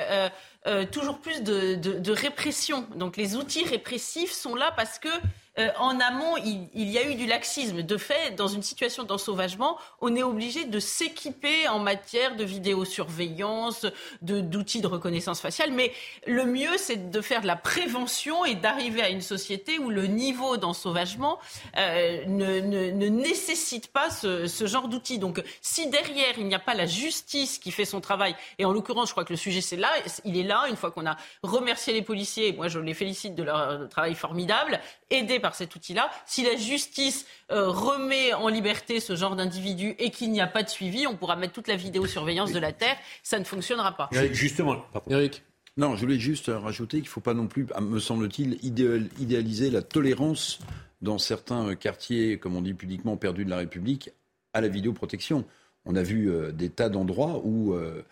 euh, 0.67 0.85
toujours 0.85 1.19
plus 1.19 1.41
de, 1.41 2.11
répression. 2.11 2.85
Donc 2.95 3.15
les 3.15 3.35
outils 3.37 3.63
répressifs 3.63 4.33
sont 4.33 4.53
là 4.53 4.73
parce 4.75 4.99
que 4.99 5.09
euh, 5.59 5.69
en 5.79 5.99
amont, 5.99 6.37
il, 6.37 6.89
y 6.89 6.97
a 6.97 7.09
eu 7.09 7.15
du 7.15 7.25
laxisme. 7.25 7.81
De 7.81 7.97
fait, 7.97 8.35
dans 8.35 8.47
une 8.47 8.61
situation 8.61 9.03
d'ensauvagement, 9.03 9.77
on 10.01 10.15
est 10.15 10.23
obligé 10.23 10.65
de 10.65 10.79
s'équiper 10.79 11.67
en 11.67 11.79
matière 11.79 12.35
de 12.35 12.43
vidéosurveillance, 12.43 13.85
d'outils 14.21 14.81
de, 14.81 14.87
reconnaissance 14.87 15.41
faciale. 15.41 15.71
Mais 15.71 15.91
le 16.27 16.45
mieux, 16.45 16.77
c'est 16.77 17.09
de 17.09 17.21
faire 17.21 17.41
de 17.41 17.47
la 17.47 17.55
prévention 17.55 18.45
et 18.45 18.55
d'arriver 18.55 19.01
à 19.01 19.09
une 19.09 19.21
société 19.21 19.79
où 19.79 19.89
le 19.89 20.07
niveau 20.07 20.57
d'ensauvagement 20.57 21.39
euh, 21.77 22.25
ne, 22.25 23.07
nécessite 23.07 23.91
pas 23.91 24.09
ce, 24.09 24.47
ce 24.47 24.67
genre 24.67 24.87
d'outils. 24.87 25.19
Donc, 25.19 25.41
si 25.61 25.89
derrière, 25.89 26.37
il 26.37 26.47
n'y 26.47 26.55
a 26.55 26.59
pas 26.59 26.75
la 26.75 26.85
justice 26.85 27.57
qui 27.57 27.71
fait 27.71 27.85
son 27.85 28.01
travail, 28.01 28.35
et 28.59 28.65
en 28.65 28.71
l'occurrence, 28.71 29.09
je 29.09 29.13
crois 29.13 29.25
que 29.25 29.33
le 29.33 29.37
sujet, 29.37 29.61
c'est 29.61 29.75
là, 29.75 29.89
il 30.23 30.37
est 30.37 30.43
là, 30.43 30.65
une 30.69 30.75
fois 30.75 30.91
qu'on 30.91 31.05
a 31.05 31.17
remercié 31.43 31.93
les 31.93 32.01
policiers, 32.01 32.53
moi 32.53 32.67
je 32.67 32.79
les 32.79 32.93
félicite 32.93 33.35
de 33.35 33.43
leur 33.43 33.89
travail 33.89 34.15
formidable, 34.15 34.79
aidés 35.09 35.39
par 35.39 35.46
cet 35.55 35.75
outil-là. 35.75 36.09
Si 36.25 36.43
la 36.43 36.55
justice 36.55 37.25
euh, 37.51 37.69
remet 37.69 38.33
en 38.33 38.47
liberté 38.47 38.99
ce 38.99 39.15
genre 39.15 39.35
d'individu 39.35 39.95
et 39.99 40.11
qu'il 40.11 40.31
n'y 40.31 40.41
a 40.41 40.47
pas 40.47 40.63
de 40.63 40.69
suivi, 40.69 41.07
on 41.07 41.15
pourra 41.15 41.35
mettre 41.35 41.53
toute 41.53 41.67
la 41.67 41.75
vidéosurveillance 41.75 42.51
de 42.51 42.59
la 42.59 42.71
Terre. 42.71 42.95
Ça 43.23 43.39
ne 43.39 43.43
fonctionnera 43.43 43.95
pas. 43.95 44.09
Justement, 44.31 44.83
Eric. 45.09 45.43
Non, 45.77 45.95
je 45.95 46.01
voulais 46.01 46.17
juste 46.17 46.47
rajouter 46.53 46.97
qu'il 46.97 47.05
ne 47.05 47.11
faut 47.11 47.21
pas 47.21 47.35
non 47.35 47.45
plus, 47.45 47.67
me 47.79 47.99
semble-t-il, 47.99 48.57
idéaliser 48.63 49.69
la 49.69 49.83
tolérance 49.83 50.57
dans 51.03 51.19
certains 51.19 51.75
quartiers, 51.75 52.39
comme 52.39 52.55
on 52.55 52.61
dit 52.61 52.73
pudiquement, 52.73 53.15
perdus 53.15 53.45
de 53.45 53.51
la 53.51 53.57
République, 53.57 54.09
à 54.53 54.61
la 54.61 54.69
vidéoprotection. 54.69 55.45
On 55.85 55.95
a 55.95 56.01
vu 56.01 56.31
euh, 56.31 56.51
des 56.51 56.69
tas 56.69 56.89
d'endroits 56.89 57.41
où 57.43 57.73
euh, 57.73 58.03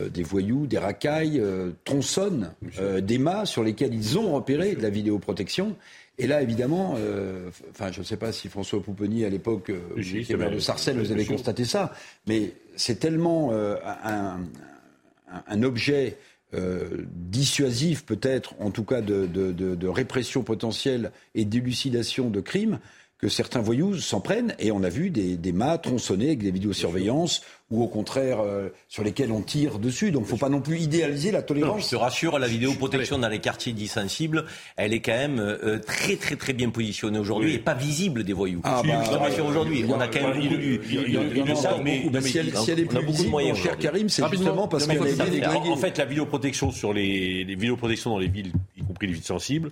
euh, 0.00 0.08
des 0.08 0.22
voyous, 0.22 0.66
des 0.66 0.78
racailles 0.78 1.38
euh, 1.38 1.70
tronçonnent 1.84 2.54
euh, 2.78 3.00
des 3.00 3.18
mâts 3.18 3.46
sur 3.46 3.62
lesquels 3.62 3.94
ils 3.94 4.18
ont 4.18 4.32
repéré 4.32 4.74
de 4.74 4.82
la 4.82 4.90
vidéoprotection. 4.90 5.76
Et 6.18 6.26
là, 6.26 6.42
évidemment, 6.42 6.94
euh, 6.98 7.50
enfin, 7.70 7.90
je 7.90 8.00
ne 8.00 8.04
sais 8.04 8.16
pas 8.16 8.32
si 8.32 8.48
François 8.48 8.82
Pouponnier, 8.82 9.24
à 9.24 9.30
l'époque, 9.30 9.70
euh, 9.70 10.36
maire 10.36 10.50
de 10.50 10.58
Sarcelles, 10.58 10.98
vous 10.98 11.10
avez 11.10 11.24
constaté 11.24 11.64
ça, 11.64 11.94
mais 12.26 12.52
c'est 12.76 12.98
tellement 12.98 13.50
euh, 13.52 13.76
un, 14.04 14.40
un, 15.32 15.42
un, 15.46 15.62
objet 15.62 16.18
dissuasif, 17.14 18.04
peut-être, 18.04 18.54
en 18.60 18.70
tout 18.70 18.84
cas 18.84 19.00
de, 19.00 19.24
de, 19.26 19.52
de, 19.52 19.74
de 19.74 19.88
répression 19.88 20.42
potentielle 20.42 21.10
et 21.34 21.46
d'élucidation 21.46 22.28
de 22.28 22.40
crimes, 22.40 22.78
que 23.22 23.28
certains 23.28 23.60
voyous 23.60 23.98
s'en 23.98 24.20
prennent, 24.20 24.52
et 24.58 24.72
on 24.72 24.82
a 24.82 24.88
vu 24.88 25.08
des, 25.10 25.36
des 25.36 25.52
mâts 25.52 25.78
tronçonnés 25.78 26.26
avec 26.26 26.40
des 26.40 26.50
vidéosurveillances, 26.50 27.42
ou 27.70 27.80
au 27.80 27.86
contraire 27.86 28.40
euh, 28.40 28.70
sur 28.88 29.04
lesquels 29.04 29.30
on 29.30 29.42
tire 29.42 29.78
dessus. 29.78 30.10
Donc 30.10 30.22
il 30.22 30.24
ne 30.24 30.30
faut 30.30 30.36
pas 30.36 30.48
non 30.48 30.60
plus 30.60 30.80
idéaliser 30.80 31.30
la 31.30 31.40
tolérance. 31.40 31.76
Non, 31.76 31.82
je 31.82 31.88
te 31.88 31.94
rassure, 31.94 32.40
la 32.40 32.48
vidéoprotection 32.48 33.18
dans 33.18 33.28
les 33.28 33.38
quartiers 33.38 33.72
dits 33.72 33.86
sensibles, 33.86 34.44
elle 34.76 34.92
est 34.92 34.98
quand 34.98 35.12
même 35.12 35.38
euh, 35.38 35.78
très 35.78 36.16
très 36.16 36.34
très 36.34 36.52
bien 36.52 36.70
positionnée 36.70 37.20
aujourd'hui 37.20 37.50
oui. 37.50 37.54
et 37.54 37.58
pas 37.60 37.74
visible 37.74 38.24
des 38.24 38.32
voyous. 38.32 38.60
Ah, 38.64 38.82
bah, 38.84 39.04
je 39.04 39.10
te 39.10 39.14
rassure 39.14 39.46
aujourd'hui, 39.46 39.84
on 39.88 40.00
a 40.00 40.08
quand 40.08 40.20
même 40.20 40.42
beaucoup 40.42 40.56
du... 40.56 40.80
Si 42.20 42.70
elle 42.70 42.80
est 42.80 42.84
plus 42.86 43.06
visible, 43.06 43.30
mon 43.30 43.54
cher 43.54 43.78
Karim, 43.78 44.08
c'est 44.08 44.28
justement 44.30 44.66
parce 44.66 44.84
qu'elle 44.84 45.06
est 45.06 45.30
déglinguée. 45.30 45.70
En 45.70 45.76
fait, 45.76 45.96
la 45.96 46.06
vidéoprotection 46.06 46.72
sur 46.72 46.92
les, 46.92 47.44
les 47.44 47.54
vidéoprotections 47.54 48.10
dans 48.10 48.18
les 48.18 48.26
villes, 48.26 48.50
y 48.76 48.82
compris 48.82 49.06
les 49.06 49.12
villes 49.12 49.22
sensibles, 49.22 49.70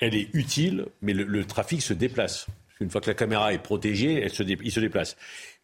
elle 0.00 0.14
est 0.14 0.28
utile, 0.34 0.84
mais 1.00 1.14
le, 1.14 1.24
le 1.24 1.44
trafic 1.46 1.80
se 1.80 1.94
déplace. 1.94 2.46
Une 2.84 2.90
fois 2.90 3.00
que 3.00 3.08
la 3.08 3.14
caméra 3.14 3.54
est 3.54 3.62
protégée, 3.62 4.20
elle 4.22 4.30
se 4.30 4.42
il 4.42 4.70
se 4.70 4.78
déplace. 4.78 5.16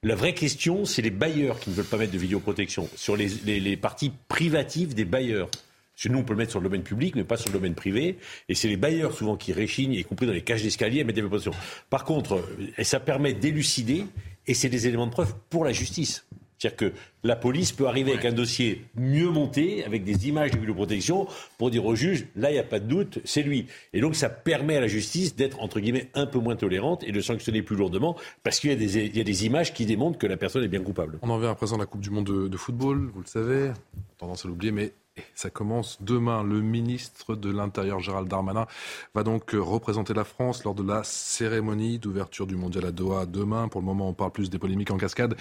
La 0.03 0.15
vraie 0.15 0.33
question, 0.33 0.87
c'est 0.87 1.03
les 1.03 1.11
bailleurs 1.11 1.61
qui 1.61 1.69
ne 1.69 1.75
veulent 1.75 1.85
pas 1.85 1.99
mettre 1.99 2.13
de 2.13 2.19
vidéoprotection 2.19 2.89
sur 2.97 3.15
les, 3.15 3.77
parties 3.77 4.11
privatives 4.27 4.95
des 4.95 5.05
bailleurs. 5.05 5.51
Parce 5.51 6.05
que 6.05 6.09
nous, 6.09 6.21
on 6.21 6.23
peut 6.23 6.33
le 6.33 6.39
mettre 6.39 6.53
sur 6.53 6.61
le 6.61 6.65
domaine 6.65 6.83
public, 6.83 7.15
mais 7.17 7.25
pas 7.25 7.37
sur 7.37 7.51
le 7.51 7.53
domaine 7.53 7.75
privé. 7.75 8.17
Et 8.49 8.55
c'est 8.55 8.69
les 8.69 8.79
bailleurs 8.79 9.13
souvent 9.13 9.37
qui 9.37 9.53
réchignent, 9.53 9.93
y 9.93 10.03
compris 10.03 10.27
dans 10.27 10.33
les 10.33 10.41
cages 10.41 10.63
d'escalier, 10.63 11.03
à 11.03 11.05
mettre 11.05 11.17
des 11.17 11.21
vidéoprotections. 11.21 11.53
Par 11.91 12.05
contre, 12.05 12.43
ça 12.83 13.01
permet 13.01 13.35
d'élucider, 13.35 14.07
et 14.47 14.55
c'est 14.55 14.71
des 14.71 14.87
éléments 14.87 15.07
de 15.07 15.13
preuve 15.13 15.35
pour 15.51 15.67
la 15.67 15.73
justice. 15.73 16.25
C'est-à-dire 16.61 16.77
que 16.77 16.93
la 17.25 17.37
police 17.37 17.73
peut 17.73 17.87
arriver 17.87 18.11
ouais. 18.11 18.19
avec 18.19 18.31
un 18.31 18.35
dossier 18.35 18.85
mieux 18.95 19.31
monté, 19.31 19.83
avec 19.85 20.05
des 20.05 20.29
images 20.29 20.51
de 20.51 20.59
vidéoprotection, 20.59 21.27
pour 21.57 21.71
dire 21.71 21.87
au 21.87 21.95
juge, 21.95 22.27
là, 22.37 22.51
il 22.51 22.55
n'y 22.55 22.59
a 22.59 22.65
pas 22.65 22.81
de 22.81 22.87
doute, 22.87 23.19
c'est 23.25 23.43
lui. 23.43 23.67
Et 23.95 24.01
donc, 24.03 24.15
ça 24.15 24.29
permet 24.29 24.77
à 24.77 24.81
la 24.81 24.87
justice 24.87 25.35
d'être, 25.35 25.61
entre 25.61 25.81
guillemets, 25.81 26.11
un 26.13 26.27
peu 26.27 26.39
moins 26.39 26.57
tolérante 26.57 27.03
et 27.05 27.13
de 27.13 27.21
sanctionner 27.23 27.63
plus 27.63 27.77
lourdement, 27.77 28.15
parce 28.43 28.61
qu'il 28.61 28.71
y, 28.71 29.17
y, 29.17 29.21
a 29.21 29.25
des 29.25 29.47
images 29.47 29.73
qui 29.73 29.87
démontrent 29.87 30.19
que 30.19 30.27
la 30.27 30.37
personne 30.37 30.63
est 30.63 30.69
bien 30.69 30.83
coupable. 30.83 31.19
On 31.23 31.31
en 31.31 31.39
vient 31.39 31.51
à 31.51 31.55
présent 31.55 31.77
à 31.77 31.79
la 31.79 31.87
Coupe 31.87 32.03
du 32.03 32.11
Monde 32.11 32.27
de, 32.27 32.49
de 32.49 32.57
football, 32.59 33.11
vous 33.15 33.21
le 33.21 33.27
savez, 33.27 33.73
tendance 34.19 34.45
à 34.45 34.49
l'oublier, 34.49 34.71
mais 34.71 34.93
ça 35.35 35.51
commence 35.51 35.99
demain. 36.01 36.43
Le 36.43 36.61
ministre 36.61 37.35
de 37.35 37.51
l'Intérieur, 37.51 38.01
Gérald 38.01 38.29
Darmanin, 38.29 38.67
va 39.15 39.23
donc 39.23 39.53
représenter 39.53 40.15
la 40.15 40.25
France 40.25 40.65
lors 40.65 40.75
de 40.75 40.83
la 40.83 41.03
cérémonie 41.05 41.99
d'ouverture 41.99 42.47
du 42.47 42.57
mondial 42.57 42.87
à 42.87 42.93
Doha 42.93 43.27
demain. 43.27 43.69
Pour 43.69 43.81
le 43.81 43.87
moment, 43.87 44.09
on 44.09 44.15
parle 44.15 44.33
plus 44.33 44.51
des 44.51 44.59
polémiques 44.59 44.91
en 44.91 44.99
cascade 44.99 45.37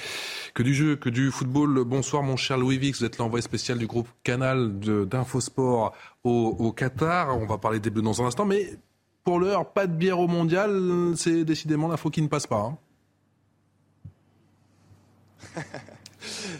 que 0.54 0.64
du 0.64 0.74
jeu, 0.74 0.96
que 0.96 1.10
du 1.10 1.32
football. 1.32 1.84
Bonsoir, 1.84 2.24
mon 2.24 2.38
cher 2.38 2.58
Louis 2.58 2.78
Vix. 2.78 3.00
Vous 3.00 3.06
êtes 3.06 3.18
l'envoyé 3.18 3.42
spécial 3.42 3.78
du 3.78 3.88
groupe 3.88 4.08
Canal 4.24 4.80
d'Infosport 4.80 5.94
au, 6.24 6.56
au 6.60 6.72
Qatar. 6.72 7.38
On 7.38 7.46
va 7.46 7.58
parler 7.58 7.80
des 7.80 7.90
Bleus 7.90 8.02
dans 8.02 8.22
un 8.22 8.26
instant, 8.26 8.46
mais 8.46 8.78
pour 9.24 9.40
l'heure, 9.40 9.72
pas 9.72 9.88
de 9.88 9.94
bière 9.94 10.20
au 10.20 10.28
mondial. 10.28 11.14
C'est 11.16 11.46
décidément 11.46 11.88
l'info 11.88 12.10
qui 12.10 12.22
ne 12.22 12.28
passe 12.28 12.48
pas. 12.48 12.78
Hein. 15.56 15.62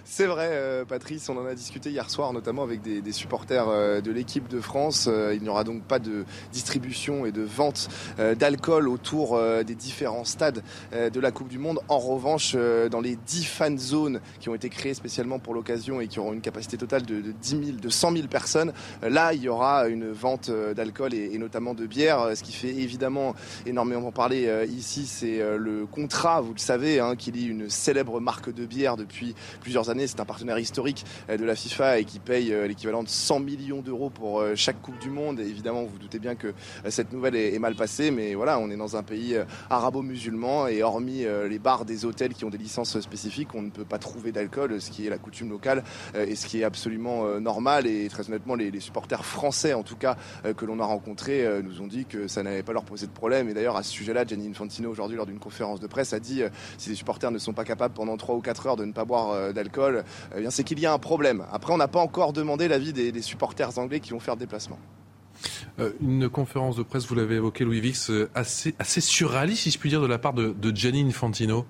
C'est 0.06 0.26
vrai, 0.26 0.50
euh, 0.52 0.86
Patrice, 0.86 1.30
on 1.30 1.38
en 1.38 1.46
a 1.46 1.54
discuté 1.54 1.90
hier 1.90 2.10
soir, 2.10 2.34
notamment 2.34 2.64
avec 2.64 2.82
des, 2.82 3.12
supporters 3.12 3.68
euh, 3.68 4.02
de 4.02 4.12
l'équipe 4.12 4.48
de 4.48 4.60
France. 4.60 5.08
Euh, 5.10 5.34
il 5.34 5.42
n'y 5.42 5.50
aura 5.50 5.64
donc 5.64 5.84
pas 5.84 6.00
de 6.00 6.26
distribution 6.52 7.26
et 7.26 7.32
de 7.32 7.42
vente 7.42 7.90
d'alcool 8.38 8.88
autour 8.88 9.40
des 9.64 9.76
différents 9.76 10.24
stades 10.24 10.64
de 10.92 11.20
la 11.20 11.32
Coupe 11.32 11.48
du 11.48 11.58
Monde. 11.58 11.80
En 11.88 12.00
revanche, 12.00 12.56
dans 12.56 13.02
les 13.02 13.16
10 13.16 13.46
fan 13.46 13.78
zones 13.78 14.22
qui 14.40 14.50
ont 14.50 14.56
été 14.56 14.70
créées 14.70 14.94
spécialement 14.94 15.40
pour 15.40 15.54
l'occasion 15.54 16.02
et 16.02 16.08
qui 16.08 16.20
auront 16.20 16.34
une 16.34 16.42
capacité 16.42 16.78
totale 16.78 17.04
de, 17.06 17.22
10 17.32 17.50
000, 17.50 17.62
de 17.82 17.90
100 17.90 18.14
000 18.14 18.28
personnes, 18.28 18.74
là, 19.02 19.34
il 19.34 19.42
y 19.42 19.50
aura 19.50 19.88
une 19.88 20.12
vente 20.12 20.52
d'alcool 20.76 21.14
et, 21.14 21.38
notamment 21.38 21.74
de 21.74 21.86
bière. 21.86 22.36
Ce 22.36 22.44
qui 22.44 22.52
fait 22.52 22.74
évidemment 22.74 23.36
énormément 23.66 24.12
parler 24.12 24.66
ici, 24.70 25.06
c'est 25.06 25.40
le 25.58 25.86
contrat, 25.86 26.42
vous 26.42 26.54
le 26.54 26.60
savez, 26.60 27.00
hein, 27.00 27.16
qui 27.16 27.32
lie 27.32 27.46
une 27.46 27.70
célèbre 27.70 28.20
marque 28.20 28.54
de 28.54 28.66
bière 28.66 28.98
depuis 28.98 29.36
plusieurs 29.60 29.90
années 29.90 30.08
c'est 30.08 30.20
un 30.20 30.26
partenaire 30.26 30.60
historique 30.60 31.06
euh, 31.30 31.38
de 31.38 31.46
la 31.46 31.56
FIFA 31.56 32.00
et 32.00 32.06
qui 32.06 32.20
paye 32.20 32.54
euh, 32.54 32.68
l'équivalent 32.68 33.04
de 33.04 33.10
100 33.10 33.40
millions 33.40 33.82
d'euros 33.82 34.10
pour 34.10 34.40
euh, 34.40 34.54
chaque 34.56 34.82
Coupe 34.82 35.00
du 35.00 35.10
Monde. 35.10 35.40
Évidemment, 35.40 35.84
vous, 35.84 35.90
vous 35.90 36.00
doutez 36.00 36.20
bien 36.20 36.36
que 36.36 36.54
cette 36.88 37.12
nouvelle 37.12 37.36
est, 37.36 37.60
mal 37.60 37.76
passée, 37.76 38.12
mais 38.12 38.36
voilà, 38.36 38.58
on 38.60 38.70
est 38.70 38.78
dans 38.78 38.96
un 38.96 39.04
pays 39.04 39.38
arabo-musulman 39.70 40.68
et 40.68 40.82
hormis 40.82 41.26
les 41.50 41.60
bars 41.60 41.84
des 41.84 42.06
hôtels 42.06 42.34
qui 42.34 42.46
ont 42.46 42.50
des 42.50 42.58
licences 42.58 42.98
spécifiques, 43.02 43.54
on 43.54 43.62
ne 43.62 43.70
peut 43.70 43.84
pas 43.84 43.98
trouver 43.98 44.32
d'alcool, 44.32 44.80
ce 44.80 44.90
qui 44.90 45.06
est 45.06 45.10
la 45.10 45.18
coutume 45.18 45.50
locale 45.50 45.84
et 46.16 46.36
ce 46.36 46.48
qui 46.48 46.62
est 46.62 46.64
absolument 46.64 47.40
normal. 47.42 47.86
Et 47.86 48.08
très 48.08 48.28
honnêtement, 48.30 48.56
les, 48.56 48.80
supporters 48.80 49.26
français, 49.26 49.74
en 49.74 49.84
tout 49.84 49.98
cas, 49.98 50.16
que 50.56 50.66
l'on 50.66 50.80
a 50.80 50.86
rencontrés, 50.86 51.46
nous 51.62 51.82
ont 51.82 51.88
dit 51.88 52.06
que 52.06 52.28
ça 52.28 52.44
n'allait 52.44 52.64
pas 52.64 52.74
leur 52.74 52.86
poser 52.86 53.08
de 53.08 53.12
problème. 53.12 53.50
Et 53.50 53.54
d'ailleurs, 53.54 53.76
à 53.76 53.84
ce 53.84 53.92
sujet-là, 53.92 54.26
Gianni 54.26 54.48
Infantino, 54.48 54.90
aujourd'hui, 54.90 55.18
lors 55.18 55.26
d'une 55.26 55.40
conférence 55.40 55.82
de 55.82 55.88
presse, 55.88 56.14
a 56.14 56.20
dit 56.20 56.44
si 56.78 56.90
les 56.90 56.96
supporters 56.96 57.32
ne 57.32 57.40
sont 57.40 57.54
pas 57.54 57.66
capables 57.66 57.94
pendant 57.94 58.16
3 58.16 58.36
ou 58.36 58.42
4 58.42 58.68
heures 58.68 58.78
de 58.78 58.86
ne 58.86 58.94
pas 58.94 59.04
boire 59.04 59.49
d'alcool, 59.54 60.04
eh 60.36 60.46
c'est 60.50 60.64
qu'il 60.64 60.80
y 60.80 60.86
a 60.86 60.94
un 60.94 61.00
problème. 61.00 61.46
Après, 61.52 61.74
on 61.74 61.78
n'a 61.78 61.88
pas 61.88 62.00
encore 62.00 62.34
demandé 62.34 62.68
l'avis 62.68 62.94
des, 62.94 63.22
supporters 63.22 63.78
anglais 63.78 64.00
qui 64.00 64.12
vont 64.12 64.20
faire 64.20 64.36
le 64.36 64.40
déplacement. 64.40 64.80
Euh, 65.80 65.92
une 66.02 66.30
conférence 66.30 66.76
de 66.76 66.84
presse, 66.84 67.06
vous 67.06 67.16
l'avez 67.16 67.36
évoqué, 67.36 67.64
Louis 67.64 67.80
Vix, 67.80 68.10
euh, 68.10 68.30
assez, 68.36 68.76
assez 68.80 69.02
surréaliste, 69.02 69.64
si 69.64 69.72
je 69.72 69.80
puis 69.80 69.90
dire, 69.90 70.02
de 70.02 70.08
la 70.08 70.18
part 70.18 70.34
de, 70.34 70.50
de 70.50 70.76
Gianni 70.76 71.04
Infantino. 71.04 71.66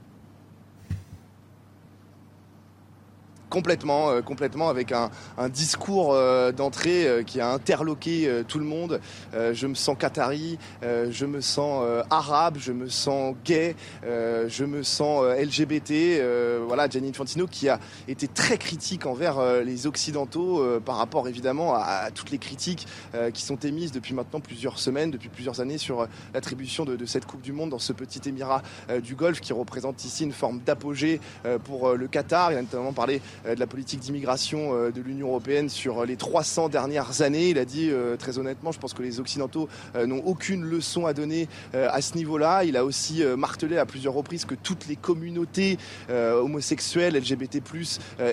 Complètement, 3.49 4.11
euh, 4.11 4.21
complètement 4.21 4.69
avec 4.69 4.91
un, 4.91 5.09
discours 5.49 6.13
euh, 6.13 6.51
d'entrée 6.51 7.07
euh, 7.07 7.23
qui 7.23 7.41
a 7.41 7.51
interloqué 7.51 8.43
tout 8.47 8.59
le 8.59 8.65
monde. 8.65 8.99
je 9.33 9.67
me 9.67 9.73
sens 9.73 9.95
qatari, 9.97 10.57
je 10.81 11.25
me 11.25 11.41
sens 11.41 11.83
arabe, 12.09 12.57
je 12.59 12.71
me 12.71 12.87
sens 12.87 13.35
gay, 13.45 13.75
je 14.03 14.63
me 14.63 14.83
sens 14.83 15.23
LGBT. 15.23 16.21
voilà, 16.67 16.87
Gianni 16.87 17.09
Infantino 17.09 17.47
qui 17.47 17.69
a 17.69 17.79
été 18.07 18.27
très 18.27 18.57
critique 18.57 19.05
envers 19.05 19.63
les 19.63 19.87
Occidentaux 19.87 20.63
par 20.81 20.97
rapport 20.97 21.27
évidemment 21.27 21.73
à, 21.75 22.09
toutes 22.13 22.31
les 22.31 22.37
critiques 22.37 22.87
qui 23.33 23.41
sont 23.41 23.57
émises 23.57 23.91
depuis 23.91 24.13
maintenant 24.13 24.39
plusieurs 24.39 24.79
semaines, 24.79 25.11
depuis 25.11 25.29
plusieurs 25.29 25.61
années 25.61 25.77
sur 25.77 26.07
l'attribution 26.33 26.85
de, 26.85 26.95
de, 26.95 27.05
cette 27.05 27.25
Coupe 27.25 27.41
du 27.41 27.53
Monde 27.53 27.71
dans 27.71 27.79
ce 27.79 27.93
petit 27.93 28.27
émirat 28.27 28.61
du 29.01 29.15
Golfe 29.15 29.41
qui 29.41 29.53
représente 29.53 30.03
ici 30.03 30.23
une 30.23 30.33
forme 30.33 30.59
d'apogée 30.59 31.19
pour 31.63 31.95
le 31.95 32.07
Qatar. 32.07 32.51
Il 32.51 32.57
a 32.57 32.61
notamment 32.61 32.93
parlé 32.93 33.21
de 33.45 33.59
la 33.59 33.67
politique 33.67 33.99
d'immigration 33.99 34.73
euh, 34.73 34.91
de 34.91 35.01
l'Union 35.01 35.27
européenne 35.27 35.69
sur 35.69 36.05
les 36.05 36.15
300 36.15 36.69
dernières 36.69 37.21
années. 37.21 37.49
Il 37.49 37.57
a 37.57 37.65
dit 37.65 37.89
euh, 37.89 38.15
très 38.17 38.37
honnêtement, 38.37 38.71
je 38.71 38.79
pense 38.79 38.93
que 38.93 39.01
les 39.01 39.19
Occidentaux 39.19 39.69
n'ont 39.95 40.23
aucune 40.25 40.63
leçon 40.63 41.05
à 41.05 41.13
donner 41.13 41.47
à 41.73 42.01
ce 42.01 42.15
niveau-là. 42.15 42.63
Il 42.63 42.77
a 42.77 42.85
aussi 42.85 43.23
martelé 43.37 43.77
à 43.77 43.85
plusieurs 43.85 44.13
reprises 44.13 44.45
que 44.45 44.55
toutes 44.55 44.87
les 44.87 44.95
communautés 44.95 45.77
homosexuelles, 46.09 47.15
LGBT+, 47.15 47.61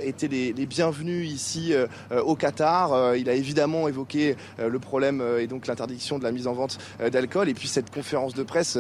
étaient 0.03 0.29
les, 0.29 0.53
les 0.53 0.67
bienvenues 0.67 1.25
ici 1.25 1.75
au 2.11 2.35
Qatar. 2.37 3.17
Il 3.17 3.29
a 3.29 3.35
évidemment 3.35 3.89
évoqué 3.89 4.37
le 4.59 4.79
problème 4.79 5.23
et 5.39 5.47
donc 5.47 5.67
l'interdiction 5.67 6.19
de 6.19 6.25
la 6.25 6.33
mise 6.33 6.47
en 6.47 6.53
vente 6.53 6.79
d'alcool. 7.13 7.49
Et 7.49 7.55
puis 7.55 7.69
cette 7.69 7.91
conférence 7.93 8.35
de 8.35 8.43
presse 8.43 8.79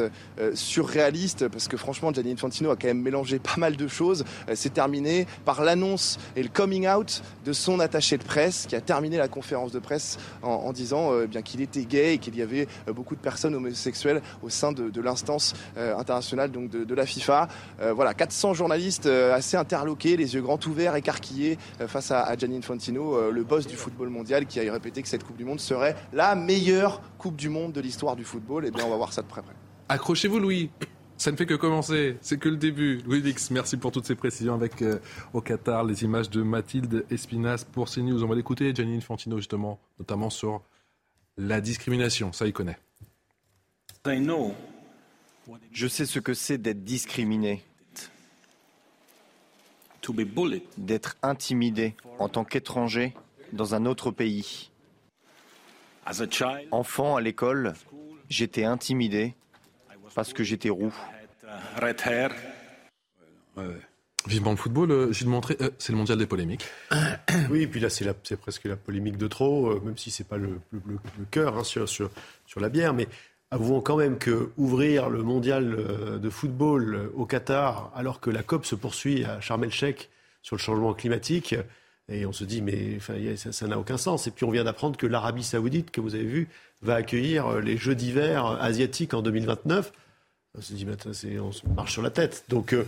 surréaliste, 0.55 1.49
parce 1.49 1.69
que 1.69 1.77
franchement, 1.77 2.13
Gianni 2.13 2.33
Infantino 2.33 2.71
a 2.71 2.77
quand 2.77 2.89
même 2.89 3.03
mélangé 3.03 3.39
pas 3.39 3.57
mal 3.57 3.77
de 3.77 3.89
choses. 3.89 4.25
C'est 4.55 4.75
terminé 4.75 5.27
par 5.45 5.63
l'annonce 5.63 6.16
et 6.35 6.43
le 6.43 6.49
coming 6.49 6.89
out 6.89 7.23
de 7.45 7.53
son 7.53 7.81
attaché 7.81 8.19
de 8.19 8.23
presse 8.23 8.67
qui 8.69 8.77
a 8.77 8.81
terminé 8.81 9.17
la 9.17 9.29
conférence 9.29 9.73
de 9.73 9.79
presse 9.79 10.19
en, 10.43 10.73
disant 10.73 11.13
euh, 11.13 11.27
bien 11.27 11.43
qu'il 11.43 11.61
était 11.61 11.85
gay 11.85 12.15
et 12.15 12.19
qu'il 12.19 12.37
y 12.37 12.43
avait 12.43 12.69
euh, 12.89 12.93
beaucoup 12.93 13.15
de 13.15 13.21
personnes 13.21 13.55
homosexuelles 13.55 14.23
au 14.43 14.49
sein 14.49 14.73
de, 14.73 15.01
l'instance 15.01 15.55
euh, 15.77 15.97
internationale 15.97 16.51
donc 16.51 16.71
de, 16.71 16.95
la 16.95 17.07
FIFA. 17.07 17.49
voilà, 17.95 18.15
400 18.15 18.55
journalistes 18.55 19.07
assez 19.07 19.57
interloqués, 19.57 20.17
les 20.17 20.35
yeux 20.35 20.41
grands 20.41 20.59
ouverts, 20.67 20.97
écarquillés 20.97 21.59
face 21.87 22.11
à, 22.11 22.23
à 22.23 22.37
Gianni 22.37 22.57
Infantino, 22.57 23.31
le 23.31 23.45
boss 23.45 23.67
du 23.67 23.77
football 23.77 24.09
mondial, 24.09 24.47
qui 24.47 24.61
a 24.61 24.73
répété 24.73 25.03
que 25.03 25.09
cette 25.09 25.25
Coupe 25.25 25.37
du 25.37 25.45
Monde 25.45 25.61
serait 25.61 25.95
la 26.15 26.35
meilleure 26.35 27.03
Coupe 27.19 27.37
du 27.37 27.51
Monde 27.51 27.73
de 27.73 27.81
l'histoire 27.81 28.17
du 28.17 28.25
football. 28.25 28.65
Et 28.65 28.69
eh 28.69 28.71
bien, 28.71 28.85
on 28.87 28.91
va 28.91 28.97
voir 28.97 29.13
ça 29.13 29.23
de 29.23 29.27
près 29.27 29.43
près. 29.43 29.53
Accrochez-vous, 29.89 30.39
Louis. 30.39 30.71
Ça 31.19 31.33
ne 31.33 31.37
fait 31.37 31.47
que 31.47 31.55
commencer, 31.55 32.19
c'est 32.21 32.39
que 32.39 32.49
le 32.49 32.57
début. 32.57 33.01
Louis 33.07 33.21
Vix, 33.21 33.51
merci 33.51 33.79
pour 33.79 33.91
toutes 33.91 34.07
ces 34.07 34.15
précisions 34.15 34.55
avec 34.55 34.83
euh, 34.83 34.99
au 35.33 35.41
Qatar 35.41 35.83
les 35.85 36.05
images 36.05 36.29
de 36.29 36.43
Mathilde 36.43 37.07
Espinas 37.11 37.65
pour 37.73 37.89
CNews. 37.89 38.23
On 38.23 38.27
va 38.27 38.35
l'écouter, 38.35 38.75
Gianni 38.75 38.99
Infantino 38.99 39.39
justement, 39.39 39.81
notamment 39.99 40.29
sur 40.29 40.63
la 41.39 41.63
discrimination, 41.63 42.33
ça 42.33 42.47
il 42.47 42.53
connaît. 42.53 42.79
Je 45.73 45.89
sais 45.89 46.07
ce 46.07 46.19
que 46.19 46.35
c'est 46.35 46.59
d'être 46.59 46.85
discriminé, 46.85 47.63
d'être 50.77 51.17
intimidé 51.23 51.95
en 52.19 52.29
tant 52.29 52.45
qu'étranger 52.45 53.15
dans 53.53 53.75
un 53.75 53.87
autre 53.87 54.11
pays. 54.11 54.71
Enfant 56.71 57.17
à 57.17 57.21
l'école, 57.21 57.75
j'étais 58.29 58.65
intimidé 58.65 59.35
parce 60.17 60.33
que 60.33 60.43
j'étais 60.43 60.71
roux. 60.71 60.95
Vivement 64.27 64.51
le 64.51 64.57
football, 64.57 64.91
euh, 64.91 65.13
Gilles 65.13 65.29
Montré, 65.29 65.57
euh, 65.61 65.71
c'est 65.79 65.93
le 65.93 65.99
mondial 65.99 66.19
des 66.19 66.27
polémiques. 66.27 66.65
Oui, 67.51 67.63
et 67.63 67.67
puis 67.69 67.79
là, 67.79 67.91
c'est 67.91 68.37
presque 68.37 68.65
la 68.65 68.77
polémique 68.77 69.19
de 69.19 69.29
trop, 69.29 69.71
euh, 69.71 69.81
même 69.85 69.97
si 69.97 70.11
c'est 70.11 70.27
pas 70.27 70.39
le, 70.39 70.59
cœur 71.31 71.59
hein, 71.59 71.65
sur, 71.65 71.89
sur, 71.89 72.11
sur, 72.47 72.61
la 72.61 72.71
bière. 72.71 72.95
Mais 72.95 73.07
avouons 73.51 73.81
quand 73.81 73.97
même 73.97 74.19
que 74.19 74.51
ouvrir 74.57 75.11
le 75.11 75.23
mondial 75.23 75.77
de 76.21 76.31
football 76.31 77.11
au 77.15 77.27
Qatar, 77.27 77.93
alors 77.95 78.19
que 78.21 78.31
la 78.31 78.43
COP 78.43 78.65
se 78.65 78.75
poursuit 78.75 79.25
à 79.25 79.41
Sharm 79.41 79.63
el-Sheikh 79.63 80.09
sur 80.43 80.57
le 80.57 80.61
changement 80.61 80.95
climatique, 80.95 81.55
et 82.09 82.27
on 82.27 82.33
se 82.33 82.45
dit, 82.45 82.63
mais 82.63 82.99
ça 83.37 83.67
n'a 83.69 83.79
aucun 83.79 83.99
sens. 83.99 84.27
Et 84.27 84.31
puis 84.31 84.45
on 84.45 84.51
vient 84.51 84.65
d'apprendre 84.65 84.97
que 84.97 85.07
l'Arabie 85.07 85.45
saoudite, 85.45 85.91
que 85.91 86.01
vous 86.01 86.15
avez 86.15 86.25
vu, 86.25 86.49
va 86.83 86.95
accueillir 86.95 87.61
les 87.61 87.77
Jeux 87.77 87.95
d'hiver 87.95 88.47
asiatiques 88.47 89.15
en 89.15 89.23
2029. 89.23 89.93
On 90.57 90.63
se 90.63 90.73
dit, 90.73 90.87
on 91.39 91.75
marche 91.75 91.93
sur 91.93 92.03
la 92.03 92.11
tête. 92.11 92.45
Donc, 92.49 92.73
euh, 92.73 92.87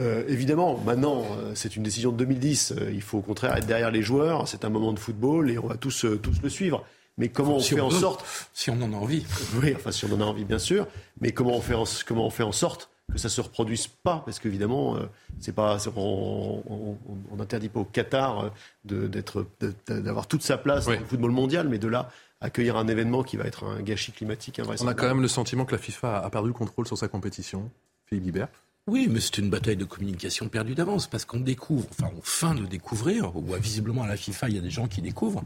euh, 0.00 0.24
évidemment, 0.26 0.78
maintenant, 0.84 1.24
euh, 1.38 1.52
c'est 1.54 1.76
une 1.76 1.84
décision 1.84 2.10
de 2.10 2.16
2010. 2.16 2.74
il 2.92 3.02
faut 3.02 3.18
au 3.18 3.22
contraire 3.22 3.56
être 3.56 3.66
derrière 3.66 3.90
les 3.90 4.02
joueurs. 4.02 4.48
C'est 4.48 4.64
un 4.64 4.68
moment 4.68 4.92
de 4.92 4.98
football 4.98 5.50
et 5.50 5.58
on 5.58 5.66
va 5.66 5.76
tous, 5.76 6.06
tous 6.22 6.42
le 6.42 6.48
suivre. 6.48 6.84
Mais 7.16 7.28
comment 7.28 7.56
on 7.56 7.60
fait 7.60 7.80
en 7.80 7.90
sorte. 7.90 8.24
Si 8.52 8.70
on 8.70 8.82
en 8.82 8.92
a 8.92 8.96
envie. 8.96 9.24
Oui, 9.62 9.72
enfin, 9.76 9.92
si 9.92 10.04
on 10.04 10.12
en 10.12 10.20
a 10.20 10.24
envie, 10.24 10.44
bien 10.44 10.58
sûr. 10.58 10.88
Mais 11.20 11.30
comment 11.30 11.56
on 11.56 11.60
fait 11.60 11.74
en, 11.74 11.84
comment 12.06 12.26
on 12.26 12.30
fait 12.30 12.42
en 12.42 12.52
sorte 12.52 12.90
que 13.12 13.18
ça 13.18 13.28
se 13.28 13.40
reproduise 13.40 13.86
pas? 13.86 14.22
Parce 14.24 14.40
qu'évidemment, 14.40 14.96
c'est 15.38 15.54
pas, 15.54 15.78
on 15.96 16.64
n'interdit 17.36 17.68
pas 17.68 17.80
au 17.80 17.84
Qatar 17.84 18.50
d'avoir 18.84 20.26
toute 20.26 20.42
sa 20.42 20.58
place 20.58 20.86
dans 20.86 20.92
le 20.92 21.04
football 21.04 21.30
mondial, 21.30 21.68
mais 21.68 21.78
de 21.78 21.86
là 21.86 22.10
accueillir 22.44 22.76
un 22.76 22.86
événement 22.88 23.22
qui 23.22 23.36
va 23.36 23.44
être 23.44 23.64
un 23.64 23.80
gâchis 23.80 24.12
climatique 24.12 24.60
On 24.80 24.86
a 24.86 24.94
quand 24.94 25.08
même 25.08 25.22
le 25.22 25.28
sentiment 25.28 25.64
que 25.64 25.72
la 25.72 25.78
FIFA 25.78 26.18
a 26.18 26.30
perdu 26.30 26.48
le 26.48 26.54
contrôle 26.54 26.86
sur 26.86 26.98
sa 26.98 27.08
compétition. 27.08 27.70
Philippe 28.06 28.24
Guibert 28.24 28.48
oui, 28.86 29.08
mais 29.10 29.18
c'est 29.18 29.38
une 29.38 29.48
bataille 29.48 29.78
de 29.78 29.86
communication 29.86 30.48
perdue 30.48 30.74
d'avance 30.74 31.06
parce 31.06 31.24
qu'on 31.24 31.40
découvre, 31.40 31.88
enfin 31.90 32.10
on 32.14 32.20
feint 32.22 32.54
de 32.54 32.66
découvrir, 32.66 33.34
ou 33.34 33.54
visiblement 33.54 34.02
à 34.02 34.06
la 34.06 34.18
FIFA 34.18 34.50
il 34.50 34.56
y 34.56 34.58
a 34.58 34.60
des 34.60 34.68
gens 34.68 34.88
qui 34.88 35.00
découvrent 35.00 35.42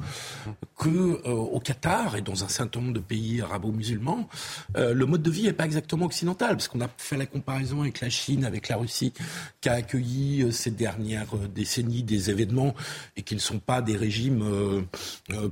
que 0.77 0.89
euh, 0.89 1.31
au 1.31 1.61
Qatar 1.61 2.17
et 2.17 2.21
dans 2.21 2.43
un 2.43 2.49
certain 2.49 2.81
nombre 2.81 2.95
de 2.95 3.01
pays 3.01 3.41
arabo-musulmans, 3.41 4.29
euh, 4.77 4.93
le 4.93 5.07
mode 5.07 5.23
de 5.23 5.31
vie 5.31 5.45
n'est 5.45 5.53
pas 5.53 5.67
exactement 5.67 6.07
occidental 6.07 6.57
parce 6.57 6.67
qu'on 6.67 6.81
a 6.81 6.89
fait 6.97 7.17
la 7.17 7.27
comparaison 7.27 7.83
avec 7.83 8.01
la 8.01 8.11
Chine, 8.11 8.45
avec 8.45 8.69
la 8.69 8.77
Russie, 8.77 9.13
qui 9.61 9.69
a 9.69 9.75
accueilli 9.75 10.43
euh, 10.43 10.51
ces 10.51 10.73
dernières 10.73 11.37
décennies 11.55 12.03
des 12.03 12.31
événements 12.31 12.75
et 13.17 13.23
qui 13.23 13.37
ne 13.37 13.41
sont 13.41 13.61
pas 13.61 13.83
des 13.83 13.97
régimes 13.97 14.45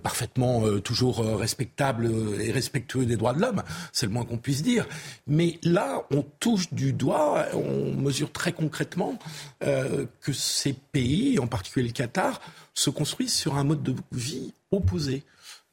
parfaitement 0.02 0.78
toujours 0.80 1.18
respectables 1.18 2.10
et 2.40 2.50
respectueux 2.50 3.06
des 3.06 3.16
droits 3.16 3.32
de 3.32 3.40
l'homme. 3.40 3.62
C'est 3.92 4.06
le 4.06 4.12
moins 4.12 4.24
qu'on 4.24 4.38
puisse 4.38 4.62
dire. 4.62 4.86
Mais 5.26 5.58
là, 5.62 6.02
on 6.10 6.22
touche 6.40 6.72
du 6.72 6.92
doigt. 6.92 7.46
On 7.76 8.00
mesure 8.00 8.32
très 8.32 8.52
concrètement 8.52 9.18
euh, 9.64 10.06
que 10.20 10.32
ces 10.32 10.72
pays, 10.72 11.38
en 11.38 11.46
particulier 11.46 11.86
le 11.86 11.92
Qatar, 11.92 12.40
se 12.74 12.90
construisent 12.90 13.34
sur 13.34 13.56
un 13.56 13.64
mode 13.64 13.82
de 13.82 13.94
vie 14.12 14.52
opposé 14.70 15.24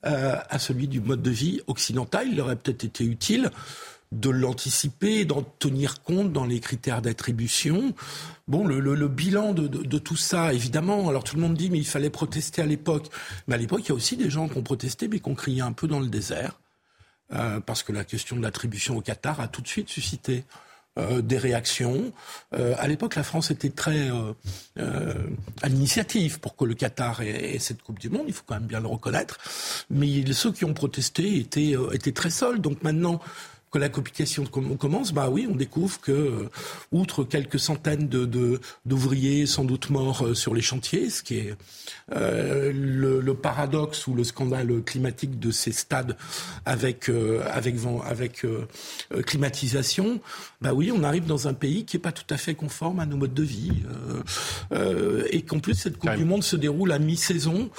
euh, 0.06 0.36
à 0.50 0.60
celui 0.60 0.88
du 0.88 1.00
mode 1.00 1.22
de 1.22 1.32
vie 1.32 1.62
occidental. 1.68 2.28
Il 2.32 2.40
aurait 2.42 2.56
peut-être 2.56 2.84
été 2.84 3.04
utile 3.04 3.52
de 4.14 4.30
l'anticiper, 4.30 5.26
d'en 5.26 5.42
tenir 5.60 6.04
compte 6.04 6.32
dans 6.32 6.46
les 6.46 6.60
critères 6.60 7.02
d'attribution. 7.02 7.94
Bon, 8.48 8.66
le, 8.66 9.08
bilan 9.08 9.54
de, 9.54 9.98
tout 9.98 10.16
ça, 10.16 10.54
évidemment, 10.54 11.10
alors 11.10 11.24
tout 11.24 11.36
le 11.36 11.42
monde 11.42 11.56
dit, 11.56 11.70
mais 11.70 11.80
il 11.80 11.88
fallait 11.88 12.10
protester 12.10 12.62
à 12.62 12.66
l'époque. 12.66 13.08
Mais 13.48 13.56
à 13.56 13.58
l'époque, 13.58 13.82
il 13.86 13.90
y 13.90 13.92
a 13.92 13.96
aussi 13.96 14.16
des 14.16 14.30
gens 14.30 14.48
qui 14.48 14.58
ont 14.58 14.64
protesté, 14.64 15.08
mais 15.08 15.20
qui 15.20 15.30
ont 15.30 15.36
crié 15.36 15.62
un 15.62 15.72
peu 15.72 15.88
dans 15.88 16.00
le 16.00 16.08
désert. 16.08 16.60
Euh, 17.34 17.60
parce 17.60 17.82
que 17.82 17.92
la 17.92 18.04
question 18.04 18.36
de 18.36 18.42
l'attribution 18.42 18.98
au 18.98 19.02
Qatar 19.02 19.40
a 19.40 19.48
tout 19.48 19.62
de 19.62 19.68
suite 19.68 19.90
suscité 19.90 20.44
euh, 21.00 21.22
des 21.22 21.38
réactions. 21.38 22.12
Euh, 22.54 22.76
à 22.78 22.88
l'époque, 22.88 23.16
la 23.16 23.24
France 23.24 23.50
était 23.52 23.70
très 23.70 24.12
euh, 24.12 24.34
euh, 24.78 25.14
à 25.62 25.68
l'initiative 25.68 26.40
pour 26.40 26.56
que 26.56 26.66
le 26.66 26.76
Qatar 26.76 27.22
ait, 27.22 27.56
ait, 27.56 27.60
cette 27.60 27.82
Coupe 27.82 28.00
du 28.00 28.10
Monde. 28.10 28.26
Il 28.28 28.34
faut 28.34 28.44
quand 28.46 28.56
même 28.56 28.68
bien 28.68 28.80
le 28.80 28.88
reconnaître. 28.88 29.40
Mais 29.90 30.24
ceux 30.34 30.52
qui 30.52 30.66
ont 30.66 30.74
protesté 30.74 31.40
étaient, 31.40 31.76
euh, 31.76 31.92
étaient 31.94 32.12
très 32.12 32.30
seuls. 32.30 32.62
Donc 32.62 32.84
maintenant, 32.84 33.20
que 33.74 33.80
la 33.80 33.90
coopération 33.90 34.46
commence, 34.46 35.14
bah 35.14 35.30
oui, 35.32 35.48
on 35.50 35.56
découvre 35.56 36.00
que, 36.00 36.12
euh, 36.12 36.50
outre 36.92 37.24
quelques 37.24 37.60
centaines 37.60 38.08
de, 38.08 38.26
de, 38.26 38.62
d'ouvriers 38.86 39.48
sans 39.48 39.64
doute 39.64 39.90
morts 39.90 40.28
euh, 40.28 40.34
sur 40.36 40.54
les 40.54 40.62
chantiers, 40.62 41.10
ce 41.10 41.24
qui 41.24 41.40
est 41.40 41.56
euh, 42.16 42.72
le, 42.72 43.20
le, 43.20 43.34
paradoxe 43.34 44.06
ou 44.06 44.14
le 44.14 44.24
scandale 44.24 44.84
climatique 44.84 45.40
de 45.40 45.50
ces 45.50 45.72
stades 45.72 46.16
avec 46.66 47.10
euh, 47.10 47.44
avec 47.52 47.76
avec 48.06 48.46
euh, 48.46 48.68
climatisation, 49.26 50.22
bah 50.62 50.74
oui, 50.74 50.92
on 50.96 51.04
arrive 51.04 51.26
dans 51.26 51.48
un 51.48 51.56
pays 51.56 51.84
qui 51.84 51.98
est 51.98 52.00
pas 52.00 52.12
tout 52.12 52.32
à 52.32 52.38
fait 52.38 52.54
conforme 52.54 53.00
à 53.00 53.08
nos 53.08 53.18
modes 53.18 53.34
de 53.34 53.44
vie 53.44 53.72
euh, 54.72 55.24
et 55.32 55.42
qu'en 55.42 55.58
plus 55.58 55.74
cette 55.74 55.98
Coupe 55.98 56.16
du 56.16 56.26
Monde 56.26 56.44
se 56.44 56.56
déroule 56.56 56.92
à 56.92 57.00
mi-saison 57.00 57.72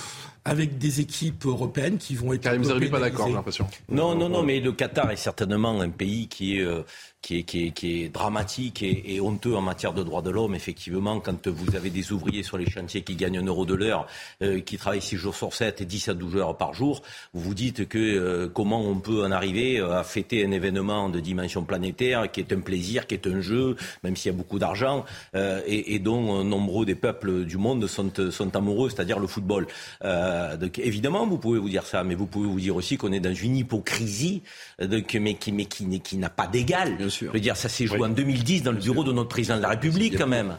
avec 0.44 0.76
des 0.78 1.00
équipes 1.00 1.46
européennes 1.46 1.98
qui 1.98 2.14
vont 2.14 2.32
être. 2.32 2.42
Karim 2.42 2.64
Zerbi 2.64 2.88
pas 2.88 3.00
d'accord, 3.00 3.28
j'ai 3.28 3.32
l'impression. 3.34 3.66
Non, 3.88 4.14
non, 4.14 4.28
non, 4.28 4.42
mais 4.42 4.60
le 4.60 4.72
Qatar 4.72 5.10
est 5.10 5.16
certainement 5.16 5.80
un 5.80 5.90
pays 5.90 6.28
qui 6.28 6.58
est, 6.58 6.62
euh, 6.62 6.82
qui 7.24 7.72
est, 7.82 8.08
dramatique 8.12 8.82
et, 8.82 9.20
honteux 9.20 9.56
en 9.56 9.62
matière 9.62 9.94
de 9.94 10.02
droits 10.02 10.22
de 10.22 10.30
l'homme. 10.30 10.54
Effectivement, 10.54 11.20
quand 11.20 11.48
vous 11.48 11.74
avez 11.74 11.90
des 11.90 12.12
ouvriers 12.12 12.42
sur 12.42 12.58
les 12.58 12.68
chantiers 12.68 13.02
qui 13.02 13.16
gagnent 13.16 13.38
un 13.38 13.46
euro 13.46 13.64
de 13.64 13.74
l'heure, 13.74 14.06
euh, 14.42 14.60
qui 14.60 14.76
travaillent 14.76 15.00
6 15.00 15.16
jours 15.16 15.34
sur 15.34 15.54
7 15.54 15.80
et 15.80 15.86
10 15.86 16.08
à 16.08 16.14
12 16.14 16.36
heures 16.36 16.56
par 16.56 16.74
jour, 16.74 17.02
vous 17.32 17.40
vous 17.40 17.54
dites 17.54 17.88
que 17.88 17.98
euh, 17.98 18.48
comment 18.48 18.82
on 18.82 19.00
peut 19.00 19.24
en 19.24 19.30
arriver 19.30 19.80
à 19.80 20.04
fêter 20.04 20.44
un 20.44 20.50
événement 20.50 21.08
de 21.08 21.20
dimension 21.20 21.64
planétaire 21.64 22.30
qui 22.30 22.40
est 22.40 22.52
un 22.52 22.60
plaisir, 22.60 23.06
qui 23.06 23.14
est 23.14 23.26
un 23.26 23.40
jeu, 23.40 23.76
même 24.02 24.16
s'il 24.16 24.30
y 24.30 24.34
a 24.34 24.36
beaucoup 24.36 24.58
d'argent, 24.58 25.04
euh, 25.34 25.60
et, 25.66 25.98
dont 25.98 26.44
nombreux 26.44 26.84
des 26.84 26.94
peuples 26.94 27.44
du 27.44 27.56
monde 27.56 27.86
sont, 27.86 28.10
amoureux, 28.54 28.90
c'est-à-dire 28.90 29.18
le 29.18 29.26
football. 29.26 29.66
Euh, 30.04 30.56
donc, 30.56 30.78
évidemment, 30.78 31.26
vous 31.26 31.38
pouvez 31.38 31.58
vous 31.58 31.68
dire 31.68 31.86
ça, 31.86 32.04
mais 32.04 32.14
vous 32.14 32.26
pouvez 32.26 32.48
vous 32.48 32.60
dire 32.60 32.76
aussi 32.76 32.96
qu'on 32.96 33.12
est 33.12 33.20
dans 33.20 33.34
une 33.34 33.56
hypocrisie, 33.56 34.42
mais 34.80 35.34
qui 35.34 36.16
n'a 36.16 36.30
pas 36.30 36.46
d'égal. 36.46 36.96
Je 37.20 37.26
veux 37.26 37.40
dire, 37.40 37.56
ça 37.56 37.68
s'est 37.68 37.86
joué 37.86 37.98
oui. 37.98 38.06
en 38.06 38.10
2010 38.10 38.62
dans 38.62 38.72
le 38.72 38.78
bureau 38.78 39.04
de 39.04 39.12
notre 39.12 39.28
président 39.28 39.56
de 39.56 39.62
la 39.62 39.70
République, 39.70 40.16
quand 40.16 40.26
même. 40.26 40.56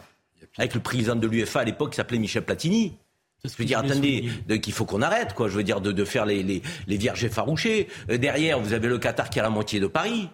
Avec 0.57 0.73
le 0.73 0.79
président 0.79 1.15
de 1.15 1.27
l'UFA 1.27 1.61
à 1.61 1.63
l'époque 1.63 1.91
qui 1.91 1.97
s'appelait 1.97 2.19
Michel 2.19 2.43
Platini. 2.43 2.97
Je 3.43 3.49
veux 3.57 3.65
dire, 3.65 3.79
attendez, 3.79 4.29
il 4.49 4.73
faut 4.73 4.85
qu'on 4.85 5.01
arrête, 5.01 5.33
quoi. 5.33 5.49
Je 5.49 5.55
veux 5.55 5.63
dire, 5.63 5.81
de, 5.81 5.91
de 5.91 6.05
faire 6.05 6.25
les, 6.25 6.41
les, 6.41 6.61
les 6.87 6.97
vierges 6.97 7.23
effarouchées. 7.23 7.87
Euh, 8.09 8.17
derrière, 8.17 8.59
vous 8.59 8.73
avez 8.73 8.87
le 8.87 8.97
Qatar 8.97 9.29
qui 9.29 9.39
a 9.39 9.43
la 9.43 9.49
moitié 9.49 9.79
de 9.79 9.87
Paris 9.87 10.29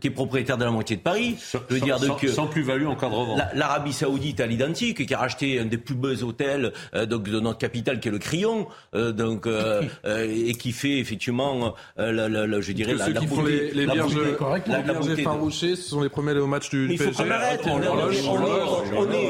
qui 0.00 0.06
est 0.06 0.10
propriétaire 0.10 0.56
de 0.56 0.64
la 0.64 0.70
moitié 0.70 0.96
de 0.96 1.02
Paris. 1.02 1.36
Sans, 1.38 1.58
je 1.68 1.74
veux 1.74 1.80
dire, 1.80 1.98
sans, 1.98 2.06
donc, 2.06 2.24
sans 2.24 2.46
plus-value 2.46 2.86
en 2.86 2.96
cas 2.96 3.08
de 3.08 3.14
revente. 3.14 3.40
L'Arabie 3.54 3.92
Saoudite 3.92 4.40
à 4.40 4.46
l'identique, 4.46 5.06
qui 5.06 5.14
a 5.14 5.18
racheté 5.18 5.60
un 5.60 5.66
des 5.66 5.78
plus 5.78 5.94
beaux 5.94 6.22
hôtels 6.22 6.72
euh, 6.94 7.06
donc, 7.06 7.24
de 7.24 7.40
notre 7.40 7.58
capitale, 7.58 8.00
qui 8.00 8.08
est 8.08 8.10
le 8.10 8.18
Crillon, 8.18 8.66
euh, 8.94 9.12
donc, 9.12 9.46
euh, 9.46 9.82
et 10.04 10.54
qui 10.54 10.72
fait 10.72 10.98
effectivement, 10.98 11.74
la, 11.96 12.12
la, 12.12 12.46
la, 12.46 12.60
je 12.60 12.72
dirais, 12.72 12.94
la, 12.94 13.06
ceux 13.06 13.12
la 13.12 13.20
qui 13.20 13.26
beauté, 13.26 13.40
font 13.40 13.46
les, 13.46 13.70
les 13.72 13.86
la 13.86 13.92
vierges, 13.94 14.14
beauté, 14.14 14.62
la, 14.66 14.82
la 14.82 14.94
beauté 14.94 15.12
effarouchées, 15.20 15.76
ce 15.76 15.90
sont 15.90 16.00
les 16.00 16.08
premiers 16.08 16.32
au 16.38 16.46
match 16.46 16.70
du 16.70 16.88
Mais 16.88 16.96
PSG. 16.96 17.04
Il 17.04 17.14
faut 17.14 17.22
qu'on 17.22 17.30
arrête. 17.30 17.60
On, 17.66 17.80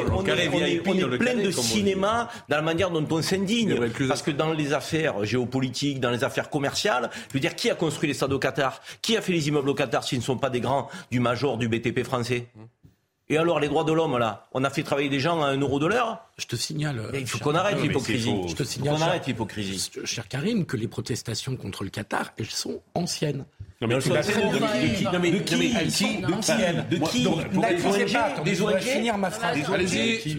on 0.06 0.64
est 0.64 1.18
plein 1.18 1.34
de 1.34 1.50
cinéma 1.50 2.28
dans 2.48 2.56
la 2.56 2.62
manière 2.62 2.90
dont 2.90 3.06
on 3.10 3.22
s'indigne. 3.22 3.76
Parce 4.08 4.22
que 4.22 4.30
dans 4.30 4.52
les 4.52 4.72
affaires 4.72 5.24
géopolitiques, 5.24 6.00
dans 6.00 6.10
les 6.10 6.24
affaires 6.24 6.50
commerciales, 6.50 7.10
je 7.28 7.34
veux 7.34 7.40
dire, 7.40 7.54
qui 7.54 7.70
a 7.70 7.74
construit 7.74 8.08
les 8.08 8.14
stades 8.14 8.32
au 8.32 8.38
Qatar? 8.38 8.80
Qui 9.02 9.16
a 9.16 9.22
fait 9.22 9.32
les 9.32 9.48
immeubles 9.48 9.68
au 9.68 9.74
Qatar 9.74 10.04
s'ils 10.04 10.18
ne 10.18 10.22
sont 10.22 10.33
pas 10.36 10.50
des 10.50 10.60
grands 10.60 10.88
du 11.10 11.20
major 11.20 11.58
du 11.58 11.68
BTP 11.68 12.02
français 12.04 12.48
et 13.30 13.38
alors, 13.38 13.58
les 13.58 13.68
droits 13.68 13.84
de 13.84 13.92
l'homme, 13.92 14.18
là, 14.18 14.46
on 14.52 14.64
a 14.64 14.70
fait 14.70 14.82
travailler 14.82 15.08
des 15.08 15.18
gens 15.18 15.42
à 15.42 15.46
un 15.46 15.56
euro 15.56 15.78
de 15.78 15.86
l'heure 15.86 16.28
Je 16.36 16.44
te 16.44 16.56
signale. 16.56 17.08
Mais 17.10 17.22
il 17.22 17.26
faut 17.26 17.38
qu'on 17.38 17.54
arrête 17.54 17.80
l'hypocrisie. 17.80 18.34
Je 18.48 18.54
te 18.54 18.64
signale. 18.64 18.96
qu'on 18.96 19.02
arrête 19.02 19.26
l'hypocrisie. 19.26 19.90
Cher 20.04 20.28
Karim, 20.28 20.66
que 20.66 20.76
les 20.76 20.88
protestations 20.88 21.56
contre 21.56 21.84
le 21.84 21.90
Qatar, 21.90 22.32
elles 22.36 22.44
sont 22.46 22.82
anciennes. 22.94 23.46
Non 23.80 23.88
mais, 23.88 23.94
de, 23.96 24.00
qui 24.00 24.10
De 24.10 25.80
qui 25.88 26.20
De 26.20 26.40
qui 26.40 26.62
De 26.90 27.06
qui 27.06 28.44
Des 28.44 28.62
ONG. 28.62 28.78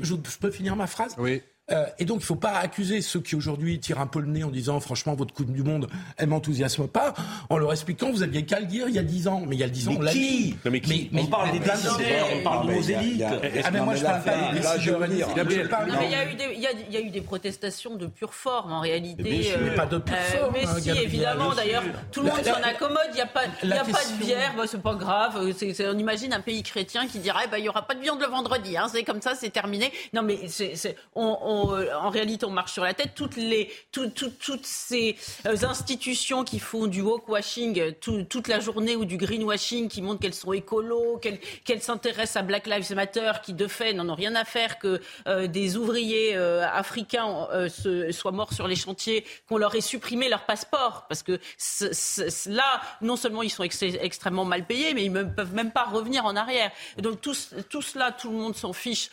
Je 0.04 0.16
peux 0.40 0.52
finir 0.52 0.76
ma 0.76 0.88
phrase 0.88 1.16
Oui. 1.18 1.42
Euh, 1.72 1.86
et 1.98 2.06
donc, 2.06 2.18
il 2.18 2.24
ne 2.24 2.26
faut 2.26 2.36
pas 2.36 2.54
accuser 2.54 3.02
ceux 3.02 3.20
qui 3.20 3.36
aujourd'hui 3.36 3.80
tirent 3.80 4.00
un 4.00 4.06
peu 4.06 4.20
le 4.20 4.28
nez 4.28 4.44
en 4.44 4.52
disant 4.52 4.80
franchement, 4.80 5.16
votre 5.16 5.34
Coupe 5.34 5.52
du 5.52 5.64
Monde, 5.64 5.88
elle 6.18 6.28
m'enthousiasme 6.28 6.88
pas, 6.88 7.14
en 7.50 7.58
leur 7.58 7.72
expliquant 7.72 8.12
vous 8.12 8.22
aviez 8.22 8.46
qu'à 8.46 8.60
le 8.60 8.68
dire 8.68 8.88
il 8.88 8.94
y 8.94 9.00
a 9.00 9.04
10 9.04 9.28
ans. 9.28 9.44
Mais 9.48 9.56
il 9.56 9.60
y 9.60 9.64
a 9.64 9.70
10 9.70 9.88
ans, 9.88 9.92
mais 9.92 9.98
on 9.98 10.02
l'a 10.02 10.14
dit. 10.14 10.56
Mais, 10.64 10.72
mais, 10.72 11.10
mais, 11.12 11.22
on 11.22 11.26
parle 11.26 11.52
des 11.52 11.60
décideurs, 11.60 12.28
on 12.36 12.44
parle 12.44 12.68
de 12.68 12.74
nos 12.74 12.82
élites. 12.82 13.24
Ah, 13.64 13.72
mais 13.72 13.82
moi, 13.82 13.96
je 13.96 14.04
parle 14.04 14.24
pas 14.24 14.38
des 14.38 14.60
décideurs. 14.60 15.06
Il 15.08 16.12
y, 16.12 16.16
a 16.16 16.32
eu 16.32 16.36
des, 16.36 16.54
il, 16.54 16.62
y 16.62 16.68
a, 16.68 16.72
il 16.72 16.94
y 16.94 16.98
a 16.98 17.02
eu 17.02 17.10
des 17.10 17.22
protestations 17.22 17.96
de 17.96 18.08
pure 18.08 18.34
forme, 18.34 18.72
en 18.72 18.82
réalité. 18.82 19.24
Mais, 19.24 19.52
euh, 19.52 19.76
pas 19.76 19.88
de 19.88 19.98
pure 19.98 20.16
forme. 20.18 20.54
mais 20.54 20.82
si, 20.82 20.90
évidemment. 20.92 21.54
D'ailleurs, 21.56 21.84
tout 22.12 22.22
le 22.22 22.30
monde 22.30 22.44
s'en 22.44 22.62
accommode. 22.62 23.00
Il 23.12 23.16
n'y 23.16 23.22
a 23.22 23.26
pas, 23.26 23.48
de 23.48 24.24
bière. 24.24 24.54
Bah, 24.56 24.64
c'est 24.68 24.82
pas 24.82 24.96
grave. 24.96 25.40
On 25.42 25.98
imagine 25.98 26.34
un 26.34 26.42
pays 26.42 26.62
chrétien 26.62 27.08
qui 27.08 27.20
dirait 27.20 27.48
bah, 27.50 27.58
il 27.58 27.64
n'y 27.64 27.70
aura 27.70 27.88
pas 27.88 27.96
de 27.96 28.02
viande 28.02 28.20
le 28.20 28.28
vendredi. 28.28 28.78
Hein, 28.78 28.88
c'est 28.92 29.04
comme 29.04 29.22
ça, 29.22 29.34
c'est 29.36 29.50
terminé. 29.50 29.92
Non, 30.14 30.22
mais 30.22 30.40
on, 31.16 31.55
on, 31.56 31.96
en 31.96 32.10
réalité, 32.10 32.46
on 32.46 32.52
marche 32.52 32.74
sur 32.74 32.84
la 32.84 32.94
tête. 32.94 33.12
Toutes, 33.16 33.38
les, 33.38 33.72
tout, 33.92 34.10
tout, 34.10 34.32
toutes 34.32 34.66
ces 34.66 35.16
euh, 35.46 35.56
institutions 35.64 36.44
qui 36.44 36.60
font 36.60 36.88
du 36.88 37.02
woke-washing 37.02 37.94
tout, 38.00 38.24
toute 38.24 38.48
la 38.48 38.60
journée 38.60 38.96
ou 38.96 39.06
du 39.06 39.18
greenwashing, 39.18 39.88
qui 39.90 40.02
montrent 40.02 40.22
qu'elles 40.22 40.34
sont 40.34 40.54
écolos, 40.54 41.18
qu'elles 41.18 41.40
qu 41.40 41.80
s'intéressent 41.80 42.38
à 42.38 42.42
Black 42.42 42.68
Lives 42.68 42.94
Matter, 42.96 43.32
qui 43.44 43.54
de 43.54 43.68
fait 43.68 43.94
n'en 43.94 44.10
ont 44.10 44.16
rien 44.16 44.36
à 44.36 44.46
faire 44.46 44.80
que 44.80 45.02
euh, 45.28 45.48
des 45.48 45.78
ouvriers 45.78 46.36
euh, 46.36 46.68
africains 46.68 47.48
euh, 47.52 47.70
soient 48.12 48.32
morts 48.32 48.54
sur 48.54 48.68
les 48.68 48.76
chantiers, 48.76 49.26
qu'on 49.48 49.58
leur 49.58 49.76
ait 49.76 49.82
supprimé 49.82 50.30
leur 50.30 50.46
passeport. 50.46 51.06
Parce 51.08 51.24
que 51.24 51.40
là, 52.48 52.82
non 53.02 53.16
seulement 53.16 53.44
ils 53.44 53.50
sont 53.50 53.64
ex 53.64 53.82
extrêmement 53.82 54.46
mal 54.46 54.66
payés, 54.66 54.94
mais 54.94 55.04
ils 55.06 55.12
ne 55.12 55.24
peuvent 55.24 55.54
même 55.54 55.72
pas 55.72 55.84
revenir 55.84 56.26
en 56.26 56.36
arrière. 56.36 56.72
Donc 56.98 57.22
tout, 57.22 57.36
tout 57.70 57.82
cela, 57.82 58.12
tout 58.12 58.30
le 58.30 58.38
monde 58.38 58.56
s'en 58.56 58.74
fiche 58.74 59.10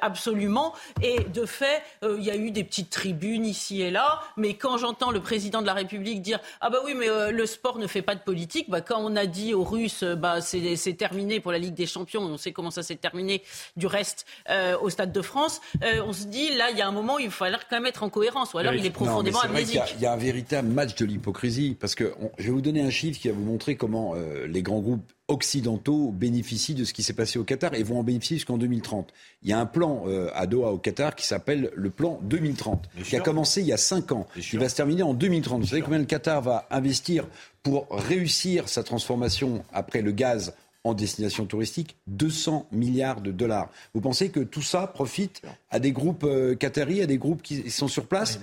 absolument. 0.00 0.74
Et 1.02 1.20
de 1.20 1.46
fait, 1.46 1.82
il 2.02 2.24
y 2.24 2.30
a 2.30 2.36
eu 2.36 2.50
des 2.50 2.64
petites 2.64 2.90
tribunes 2.90 3.44
ici 3.44 3.82
et 3.82 3.90
là, 3.90 4.20
mais 4.36 4.54
quand 4.54 4.78
j'entends 4.78 5.10
le 5.10 5.20
président 5.20 5.60
de 5.60 5.66
la 5.66 5.74
République 5.74 6.22
dire 6.22 6.40
ah 6.60 6.70
bah 6.70 6.78
oui 6.84 6.94
mais 6.96 7.08
euh, 7.08 7.30
le 7.30 7.46
sport 7.46 7.78
ne 7.78 7.86
fait 7.86 8.02
pas 8.02 8.14
de 8.14 8.20
politique, 8.20 8.70
bah 8.70 8.80
quand 8.80 9.00
on 9.00 9.16
a 9.16 9.26
dit 9.26 9.54
aux 9.54 9.64
Russes 9.64 10.04
bah 10.04 10.40
c'est 10.40 10.94
terminé 10.96 11.40
pour 11.40 11.52
la 11.52 11.58
Ligue 11.58 11.74
des 11.74 11.86
Champions, 11.86 12.22
on 12.22 12.36
sait 12.36 12.52
comment 12.52 12.70
ça 12.70 12.82
s'est 12.82 12.96
terminé 12.96 13.42
du 13.76 13.86
reste 13.86 14.26
euh, 14.50 14.76
au 14.80 14.90
Stade 14.90 15.12
de 15.12 15.22
France, 15.22 15.60
euh, 15.82 16.02
on 16.06 16.12
se 16.12 16.24
dit 16.26 16.54
là 16.56 16.70
il 16.70 16.78
y 16.78 16.82
a 16.82 16.88
un 16.88 16.92
moment 16.92 17.16
où 17.16 17.20
il 17.20 17.30
faut 17.30 17.44
quand 17.44 17.76
même 17.76 17.86
être 17.86 18.02
en 18.02 18.10
cohérence 18.10 18.54
ou 18.54 18.58
alors 18.58 18.74
il 18.74 18.84
est 18.84 18.90
profondément 18.90 19.38
non, 19.38 19.50
amnésique. 19.50 19.80
Il 19.94 20.00
y, 20.00 20.02
y, 20.04 20.06
a 20.06 20.12
un 20.12 20.16
véritable 20.16 20.68
match 20.68 20.94
de 20.96 21.04
l'hypocrisie 21.04 21.76
parce 21.78 21.94
que 21.94 22.14
on, 22.20 22.30
je 22.38 22.44
vais 22.44 22.50
vous 22.50 22.60
donner 22.60 22.82
un 22.82 22.90
chiffre 22.90 23.20
qui 23.20 23.28
va 23.28 23.34
vous 23.34 23.44
montrer 23.44 23.76
comment 23.76 24.14
euh, 24.14 24.46
les 24.46 24.62
grands 24.62 24.80
groupes 24.80 25.12
occidentaux 25.28 26.10
bénéficient 26.12 26.74
de 26.74 26.84
ce 26.84 26.92
qui 26.92 27.02
s'est 27.02 27.12
passé 27.12 27.38
au 27.38 27.44
Qatar 27.44 27.74
et 27.74 27.82
vont 27.82 27.98
en 27.98 28.02
bénéficier 28.02 28.36
jusqu'en 28.36 28.58
2030. 28.58 29.12
Il 29.42 29.50
y 29.50 29.52
a 29.52 29.58
un 29.58 29.66
plan 29.66 30.04
euh, 30.06 30.28
à 30.34 30.46
Doha 30.46 30.70
au 30.72 30.78
Qatar 30.78 31.14
qui 31.16 31.26
s'appelle 31.26 31.70
le 31.74 31.90
plan 31.90 32.20
2030, 32.22 32.88
Bien 32.94 33.02
qui 33.02 33.10
sûr. 33.10 33.18
a 33.18 33.22
commencé 33.22 33.60
il 33.60 33.66
y 33.66 33.72
a 33.72 33.76
5 33.76 34.12
ans, 34.12 34.26
Bien 34.34 34.42
qui 34.42 34.48
sûr. 34.48 34.60
va 34.60 34.68
se 34.68 34.76
terminer 34.76 35.02
en 35.02 35.14
2030. 35.14 35.58
Bien 35.58 35.64
Vous 35.64 35.70
savez 35.70 35.82
combien 35.82 35.98
le 35.98 36.04
Qatar 36.04 36.40
va 36.42 36.66
investir 36.70 37.26
pour 37.62 37.86
réussir 37.90 38.68
sa 38.68 38.82
transformation 38.84 39.64
après 39.72 40.00
le 40.02 40.12
gaz 40.12 40.54
en 40.86 40.94
destination 40.94 41.46
touristique 41.46 41.96
200 42.06 42.68
milliards 42.70 43.20
de 43.20 43.32
dollars. 43.32 43.70
Vous 43.92 44.00
pensez 44.00 44.28
que 44.28 44.40
tout 44.40 44.62
ça 44.62 44.86
profite 44.86 45.42
à 45.70 45.80
des 45.80 45.90
groupes 45.90 46.24
euh, 46.24 46.54
qataris, 46.54 47.02
à 47.02 47.06
des 47.06 47.18
groupes 47.18 47.42
qui 47.42 47.70
sont 47.70 47.88
sur 47.88 48.06
place 48.06 48.38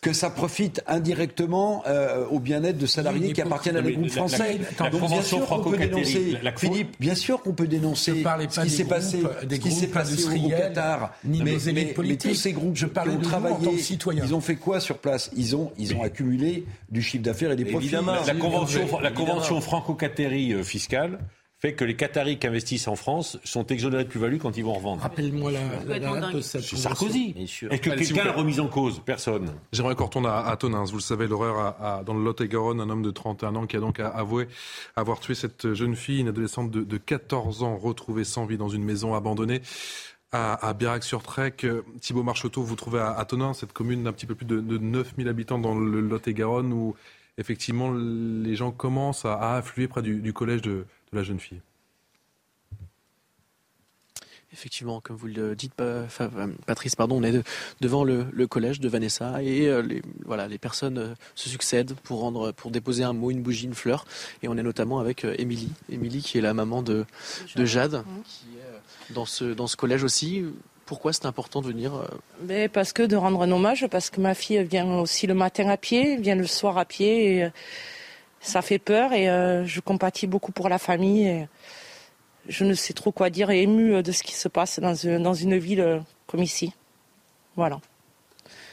Que 0.00 0.12
ça 0.12 0.30
profite 0.30 0.82
indirectement 0.86 1.84
euh, 1.86 2.26
au 2.26 2.40
bien-être 2.40 2.78
de 2.78 2.86
salariés 2.86 3.32
qui 3.32 3.40
appartiennent 3.40 3.76
à 3.76 3.82
des 3.82 3.92
groupes 3.92 4.10
français. 4.10 4.58
la, 4.78 4.84
la, 4.84 4.90
Donc 4.90 5.08
bien 5.08 5.22
sûr 5.22 5.46
qu'on 5.46 5.70
peut 5.70 5.76
dénoncer, 5.76 6.38
la, 6.42 6.56
Philippe, 6.56 6.96
bien 6.98 7.14
sûr 7.14 7.42
qu'on 7.42 7.52
peut 7.52 7.68
dénoncer 7.68 8.24
ce 8.50 8.60
qui 8.60 8.70
s'est 8.70 8.84
passé, 8.84 9.22
des 9.46 9.58
qui 9.58 9.70
s'est 9.70 9.86
passé 9.86 10.24
au, 10.24 10.46
au 10.46 10.48
Qatar. 10.48 11.12
Ni 11.24 11.42
mais, 11.42 11.56
mais, 11.64 11.72
mais, 11.72 11.94
mais, 11.96 12.16
tous 12.16 12.34
ces 12.34 12.52
groupes 12.52 12.76
je 12.76 12.86
qui 12.86 13.08
ont 13.08 13.20
travaillé, 13.20 13.78
ils 14.14 14.34
ont 14.34 14.40
fait 14.40 14.56
quoi 14.56 14.80
sur 14.80 14.98
place? 14.98 15.30
Ils 15.36 15.54
ont, 15.54 15.70
ils 15.78 15.94
ont 15.94 16.02
accumulé 16.02 16.64
du 16.90 17.02
chiffre 17.02 17.22
d'affaires 17.22 17.52
et 17.52 17.56
des 17.56 17.64
profits. 17.64 17.86
Évidemment, 17.86 18.16
la 18.26 18.34
convention, 18.34 19.00
la 19.00 19.10
convention 19.12 19.60
franco-qatari 19.60 20.64
fiscale 20.64 21.18
fait 21.60 21.72
que 21.74 21.84
les 21.84 21.96
Qataris 21.96 22.38
qui 22.38 22.46
investissent 22.46 22.86
en 22.86 22.94
France 22.94 23.36
sont 23.42 23.66
exonérés 23.66 24.04
de 24.04 24.08
plus-value 24.08 24.38
quand 24.38 24.56
ils 24.56 24.62
vont 24.64 24.70
en 24.70 24.74
revendre. 24.78 25.02
Rappelle-moi 25.02 25.50
la, 25.50 25.98
date 25.98 26.34
de 26.34 26.40
cette 26.40 26.62
C'est 26.62 26.76
Sarkozy. 26.76 27.34
Est-ce 27.36 27.66
que 27.66 27.90
quelqu'un 27.90 28.14
vous 28.14 28.18
a 28.20 28.22
plaît. 28.22 28.30
remis 28.30 28.60
en 28.60 28.68
cause? 28.68 29.02
Personne. 29.04 29.50
J'aimerais 29.72 29.96
qu'on 29.96 30.04
retourne 30.04 30.26
à, 30.26 30.38
à 30.46 30.56
Tonins. 30.56 30.84
Vous 30.84 30.94
le 30.98 31.00
savez, 31.02 31.26
l'horreur 31.26 31.58
a- 31.58 31.98
a- 31.98 32.04
dans 32.04 32.14
le 32.14 32.22
Lot-et-Garonne, 32.22 32.80
un 32.80 32.88
homme 32.88 33.02
de 33.02 33.10
31 33.10 33.56
ans 33.56 33.66
qui 33.66 33.76
a 33.76 33.80
donc 33.80 33.98
avoué 33.98 34.46
avoir 34.94 35.18
tué 35.18 35.34
cette 35.34 35.74
jeune 35.74 35.96
fille, 35.96 36.20
une 36.20 36.28
adolescente 36.28 36.70
de, 36.70 36.82
de 36.84 36.96
14 36.96 37.64
ans, 37.64 37.76
retrouvée 37.76 38.22
sans 38.24 38.46
vie 38.46 38.56
dans 38.56 38.68
une 38.68 38.84
maison 38.84 39.14
abandonnée 39.14 39.60
à, 40.30 40.64
à 40.64 40.72
Bérac-sur-Trek. 40.74 41.54
Euh, 41.64 41.82
Thibaut 42.00 42.22
Marcheteau, 42.22 42.62
vous 42.62 42.76
trouvez 42.76 43.00
à, 43.00 43.10
à 43.18 43.24
Tonins, 43.24 43.52
cette 43.52 43.72
commune 43.72 44.04
d'un 44.04 44.12
petit 44.12 44.26
peu 44.26 44.36
plus 44.36 44.46
de, 44.46 44.60
de 44.60 44.78
9000 44.78 45.26
habitants 45.28 45.58
dans 45.58 45.74
le 45.76 46.00
Lot-et-Garonne, 46.02 46.72
où 46.72 46.94
effectivement 47.36 47.90
les 47.92 48.54
gens 48.54 48.70
commencent 48.70 49.24
à, 49.24 49.34
à 49.34 49.56
affluer 49.56 49.88
près 49.88 50.02
du, 50.02 50.20
du 50.20 50.32
collège 50.32 50.62
de, 50.62 50.84
de 51.12 51.16
la 51.18 51.22
jeune 51.22 51.40
fille. 51.40 51.60
Effectivement, 54.50 55.00
comme 55.02 55.16
vous 55.16 55.26
le 55.26 55.54
dites, 55.54 55.74
Patrice, 56.66 56.96
pardon, 56.96 57.18
on 57.18 57.22
est 57.22 57.32
de- 57.32 57.42
devant 57.82 58.02
le, 58.02 58.24
le 58.32 58.46
collège 58.46 58.80
de 58.80 58.88
Vanessa 58.88 59.42
et 59.42 59.66
euh, 59.68 59.82
les, 59.82 60.00
voilà, 60.24 60.48
les 60.48 60.56
personnes 60.56 60.96
euh, 60.98 61.14
se 61.34 61.50
succèdent 61.50 61.92
pour 62.02 62.20
rendre, 62.20 62.52
pour 62.52 62.70
déposer 62.70 63.04
un 63.04 63.12
mot, 63.12 63.30
une 63.30 63.42
bougie, 63.42 63.66
une 63.66 63.74
fleur. 63.74 64.06
Et 64.42 64.48
on 64.48 64.56
est 64.56 64.62
notamment 64.62 65.00
avec 65.00 65.26
euh, 65.26 65.34
Émilie, 65.36 65.70
Émilie 65.90 66.22
qui 66.22 66.38
est 66.38 66.40
la 66.40 66.54
maman 66.54 66.82
de, 66.82 67.04
de 67.56 67.64
Jade, 67.66 68.02
qui 68.24 68.46
est 69.10 69.12
dans 69.12 69.26
ce, 69.26 69.44
dans 69.44 69.66
ce 69.66 69.76
collège 69.76 70.02
aussi. 70.02 70.42
Pourquoi 70.86 71.12
c'est 71.12 71.26
important 71.26 71.60
de 71.60 71.66
venir 71.66 71.92
Mais 72.46 72.68
parce 72.70 72.94
que 72.94 73.02
de 73.02 73.16
rendre 73.16 73.42
un 73.42 73.52
hommage, 73.52 73.86
parce 73.90 74.08
que 74.08 74.22
ma 74.22 74.34
fille 74.34 74.64
vient 74.64 75.00
aussi 75.00 75.26
le 75.26 75.34
matin 75.34 75.68
à 75.68 75.76
pied, 75.76 76.16
vient 76.16 76.36
le 76.36 76.46
soir 76.46 76.78
à 76.78 76.86
pied, 76.86 77.36
et 77.40 77.48
ça 78.48 78.62
fait 78.62 78.78
peur 78.78 79.12
et 79.12 79.28
euh, 79.30 79.64
je 79.66 79.80
compatis 79.80 80.26
beaucoup 80.26 80.52
pour 80.52 80.68
la 80.68 80.78
famille. 80.78 81.26
Et 81.28 81.48
je 82.48 82.64
ne 82.64 82.74
sais 82.74 82.92
trop 82.94 83.12
quoi 83.12 83.30
dire 83.30 83.50
et 83.50 83.62
émue 83.62 83.94
euh, 83.94 84.02
de 84.02 84.10
ce 84.12 84.22
qui 84.22 84.32
se 84.34 84.48
passe 84.48 84.80
dans 84.80 84.94
une, 84.94 85.22
dans 85.22 85.34
une 85.34 85.56
ville 85.58 85.80
euh, 85.80 86.00
comme 86.26 86.42
ici. 86.42 86.72
Voilà. 87.56 87.80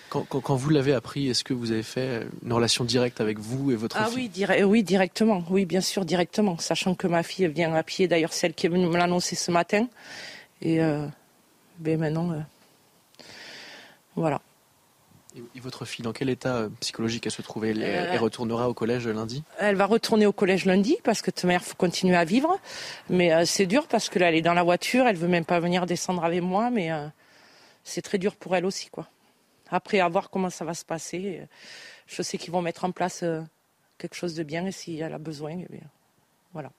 quand, 0.10 0.26
quand- 0.30 0.40
quand 0.42 0.56
vous 0.56 0.70
l'avez 0.70 0.94
appris, 0.94 1.28
est-ce 1.30 1.44
que 1.44 1.54
vous 1.54 1.72
avez 1.72 1.84
fait 1.84 2.26
une 2.44 2.54
relation 2.54 2.86
directe 2.86 3.20
avec 3.20 3.38
vous 3.40 3.72
et 3.72 3.76
votre 3.76 3.98
Ah 4.00 4.06
fille 4.06 4.16
oui, 4.16 4.30
dire- 4.30 4.54
oui, 4.68 4.84
directement. 4.84 5.44
Oui, 5.50 5.66
bien 5.66 5.82
sûr, 5.82 6.06
directement. 6.06 6.58
Sachant 6.58 6.96
que 6.96 7.08
ma 7.08 7.22
fille 7.24 7.48
vient 7.48 7.74
à 7.74 7.84
pied, 7.84 8.08
d'ailleurs, 8.08 8.32
celle 8.34 8.54
qui 8.54 8.68
est 8.68 8.70
venue 8.70 8.88
me 8.88 8.98
l'annoncer 8.98 9.36
ce 9.36 9.52
matin. 9.52 9.88
Et 10.62 10.80
euh, 10.82 11.06
ben 11.80 12.00
maintenant, 12.00 12.32
euh, 12.32 12.40
voilà. 14.16 14.40
Et, 15.36 15.60
votre 15.60 15.86
fille, 15.86 16.04
dans 16.04 16.14
quel 16.14 16.30
état 16.30 16.56
euh, 16.56 16.70
psychologique 16.80 17.26
elle 17.26 17.32
se 17.32 17.42
trouvait 17.42 17.72
elle, 17.72 17.84
Euh, 17.84 18.10
elle 18.12 18.20
retournera 18.20 18.70
au 18.70 18.74
collège 18.74 19.08
lundi? 19.08 19.44
Elle 19.58 19.76
va 19.76 19.86
retourner 19.86 20.26
au 20.26 20.32
collège 20.32 20.66
lundi 20.66 20.98
parce 21.04 21.22
que 21.22 21.32
ta 21.32 21.48
mère 21.48 21.64
faut 21.64 21.76
continuer 21.76 22.16
à 22.16 22.24
vivre. 22.26 22.60
Mais 23.10 23.34
euh, 23.34 23.44
c'est 23.46 23.66
dur 23.66 23.88
parce 23.88 24.10
que 24.10 24.20
là, 24.20 24.30
elle 24.30 24.36
est 24.36 24.42
dans 24.42 24.54
la 24.54 24.64
voiture, 24.64 25.08
elle 25.08 25.18
veut 25.18 25.28
même 25.28 25.46
pas 25.46 25.60
venir 25.60 25.86
descendre 25.86 26.24
avec 26.24 26.42
moi, 26.42 26.70
mais 26.70 26.92
euh, 26.92 27.08
c'est 27.84 28.02
très 28.02 28.18
dur 28.18 28.36
pour 28.36 28.56
elle 28.56 28.66
aussi, 28.66 28.90
quoi. 28.90 29.08
Après, 29.70 30.00
à 30.00 30.08
voir 30.08 30.30
comment 30.30 30.50
ça 30.50 30.64
va 30.64 30.74
se 30.74 30.86
passer. 30.86 31.42
Je 32.08 32.22
sais 32.22 32.38
qu'ils 32.38 32.52
vont 32.52 32.62
mettre 32.62 32.86
en 32.86 32.92
place 32.92 33.24
euh, 33.24 33.42
quelque 33.98 34.16
chose 34.16 34.36
de 34.36 34.44
bien 34.44 34.66
et 34.66 34.72
si 34.72 35.00
elle 35.00 35.14
a 35.14 35.18
besoin, 35.18 35.52
eh 35.52 35.68
bien, 35.72 35.82
voilà. 36.54 36.72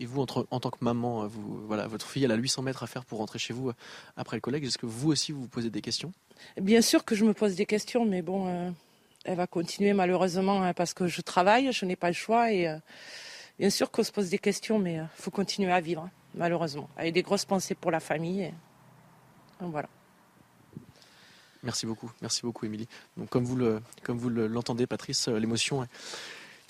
Et- 0.00 0.06
vous, 0.06 0.20
entre- 0.20 0.46
en 0.50 0.60
tant 0.60 0.70
que 0.70 0.82
maman, 0.84 1.24
euh, 1.24 1.26
vous, 1.26 1.66
voilà, 1.66 1.86
votre 1.88 2.06
fille, 2.06 2.24
elle 2.24 2.30
a 2.32 2.36
800 2.36 2.62
mètres 2.62 2.82
à 2.82 2.86
faire 2.86 3.04
pour 3.04 3.18
rentrer 3.18 3.38
chez 3.38 3.52
vous 3.52 3.70
euh, 3.70 3.74
après 4.16 4.36
le 4.36 4.40
collège. 4.40 4.62
Est-ce 4.64 4.78
que 4.78 4.86
vous 4.86 5.10
aussi, 5.10 5.32
vous 5.32 5.42
vous 5.42 5.48
posez 5.48 5.70
des 5.70 5.80
questions? 5.82 6.12
Bien 6.60 6.80
sûr 6.82 7.04
que 7.04 7.14
je 7.14 7.24
me 7.24 7.34
pose 7.34 7.54
des 7.56 7.66
questions, 7.66 8.04
mais 8.04 8.22
bon, 8.22 8.46
euh, 8.46 8.70
elle 9.24 9.36
va 9.36 9.46
continuer 9.46 9.92
malheureusement 9.92 10.62
hein, 10.62 10.72
parce 10.74 10.94
que 10.94 11.06
je 11.08 11.20
travaille, 11.20 11.72
je 11.72 11.84
n'ai 11.84 11.96
pas 11.96 12.08
le 12.08 12.14
choix 12.14 12.52
et 12.52 12.68
euh, 12.68 12.76
bien 13.58 13.70
sûr 13.70 13.90
qu'on 13.90 14.02
se 14.04 14.12
pose 14.12 14.28
des 14.30 14.38
questions, 14.38 14.78
mais 14.78 14.94
il 14.94 15.08
faut 15.14 15.30
continuer 15.32 15.72
à 15.72 15.80
vivre, 15.80 16.02
hein, 16.02 16.10
malheureusement, 16.34 16.88
avec 16.96 17.12
des 17.14 17.22
grosses 17.22 17.44
pensées 17.44 17.74
pour 17.74 17.90
la 17.90 18.00
famille. 18.00 18.42
et- 18.42 18.54
voilà. 19.60 19.88
Merci 21.62 21.86
beaucoup, 21.86 22.10
merci 22.20 22.42
beaucoup, 22.42 22.66
Émilie. 22.66 22.88
Donc, 23.16 23.28
comme 23.30 23.44
vous 23.44 23.54
le- 23.56 24.46
l'entendez, 24.48 24.88
Patrice, 24.88 25.28
l'émotion 25.28 25.86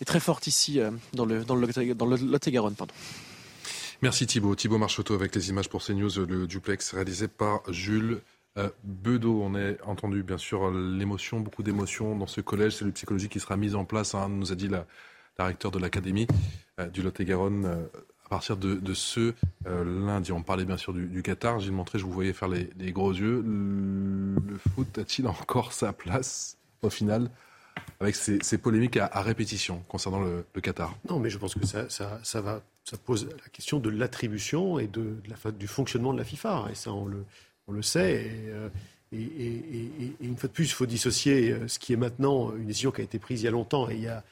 est 0.02 0.04
très 0.04 0.20
forte 0.20 0.46
ici 0.46 0.80
euh, 0.80 0.90
dans 1.14 1.24
le 1.24 1.44
Lot-et-Garonne, 1.44 2.74
pardon. 2.74 2.92
Merci 4.02 4.26
Thibaut. 4.26 4.54
Thibaut 4.56 4.78
Marcheteau 4.78 5.14
avec 5.14 5.34
les 5.34 5.48
images 5.48 5.68
pour 5.68 5.82
CNews, 5.82 6.26
le 6.26 6.46
duplex 6.46 6.92
réalisé 6.92 7.28
par 7.28 7.62
Jules 7.72 8.20
euh, 8.58 8.68
Bedeau. 8.82 9.40
On 9.42 9.54
a 9.54 9.74
entendu 9.84 10.24
bien 10.24 10.38
sûr 10.38 10.70
l'émotion, 10.72 11.38
beaucoup 11.38 11.62
d'émotions 11.62 12.16
dans 12.16 12.26
ce 12.26 12.40
collège. 12.40 12.76
C'est 12.76 12.84
le 12.84 12.90
psychologie 12.90 13.28
qui 13.28 13.38
sera 13.38 13.56
mise 13.56 13.76
en 13.76 13.84
place, 13.84 14.14
hein, 14.16 14.28
nous 14.28 14.50
a 14.50 14.56
dit 14.56 14.68
la, 14.68 14.86
la 15.38 15.46
recteur 15.46 15.70
de 15.70 15.78
l'académie 15.78 16.26
euh, 16.80 16.88
du 16.88 17.02
Lot-et-Garonne. 17.02 17.64
à 18.26 18.28
partir 18.28 18.56
de, 18.56 18.94
ce 18.94 19.34
lundi, 19.64 20.32
on 20.32 20.42
parlait 20.42 20.64
bien 20.64 20.78
sûr 20.78 20.92
du, 20.92 21.22
Qatar. 21.22 21.60
J'ai 21.60 21.70
montré, 21.70 22.00
je 22.00 22.04
vous 22.04 22.12
voyais 22.12 22.32
faire 22.32 22.48
les, 22.48 22.92
gros 22.92 23.12
yeux. 23.12 23.40
Le 23.46 24.58
foot 24.74 24.98
a-t-il 24.98 25.28
encore 25.28 25.72
sa 25.72 25.92
place 25.92 26.56
au 26.82 26.90
final? 26.90 27.30
Avec 28.00 28.14
ces, 28.16 28.38
ces 28.42 28.58
polémiques 28.58 28.96
à, 28.96 29.06
à 29.06 29.22
répétition 29.22 29.82
concernant 29.88 30.20
le, 30.20 30.44
le 30.54 30.60
Qatar 30.60 30.94
Non, 31.08 31.18
mais 31.18 31.30
je 31.30 31.38
pense 31.38 31.54
que 31.54 31.66
ça, 31.66 31.88
ça, 31.88 32.18
ça 32.22 32.40
va, 32.40 32.62
ça 32.84 32.96
pose 32.96 33.26
la 33.28 33.48
question 33.52 33.78
de 33.78 33.90
l'attribution 33.90 34.78
et 34.78 34.86
de, 34.86 35.00
de 35.02 35.30
la, 35.30 35.36
fa- 35.36 35.52
du 35.52 35.66
fonctionnement 35.66 36.12
de 36.12 36.18
la 36.18 36.24
FIFA. 36.24 36.66
Et 36.70 36.74
ça, 36.74 36.92
on 36.92 37.06
le, 37.06 37.24
on 37.68 37.72
le 37.72 37.82
sait. 37.82 38.24
Et, 38.26 38.48
euh, 38.50 38.68
et, 39.12 39.20
et- 39.22 39.90
et- 40.00 40.12
et 40.20 40.26
une 40.26 40.36
fois 40.36 40.48
de 40.48 40.52
plus, 40.54 40.64
il 40.64 40.72
faut 40.72 40.86
dissocier 40.86 41.52
euh, 41.52 41.68
ce 41.68 41.78
qui 41.78 41.92
est 41.92 41.96
maintenant 41.96 42.52
une 42.56 42.66
décision 42.66 42.90
qui 42.90 43.00
a 43.02 43.04
été 43.04 43.18
prise 43.18 43.42
il 43.42 43.44
y 43.44 43.48
a 43.48 43.52
longtemps. 43.52 43.88
Et 43.88 43.94
il 43.94 44.02
y 44.02 44.08
a, 44.08 44.24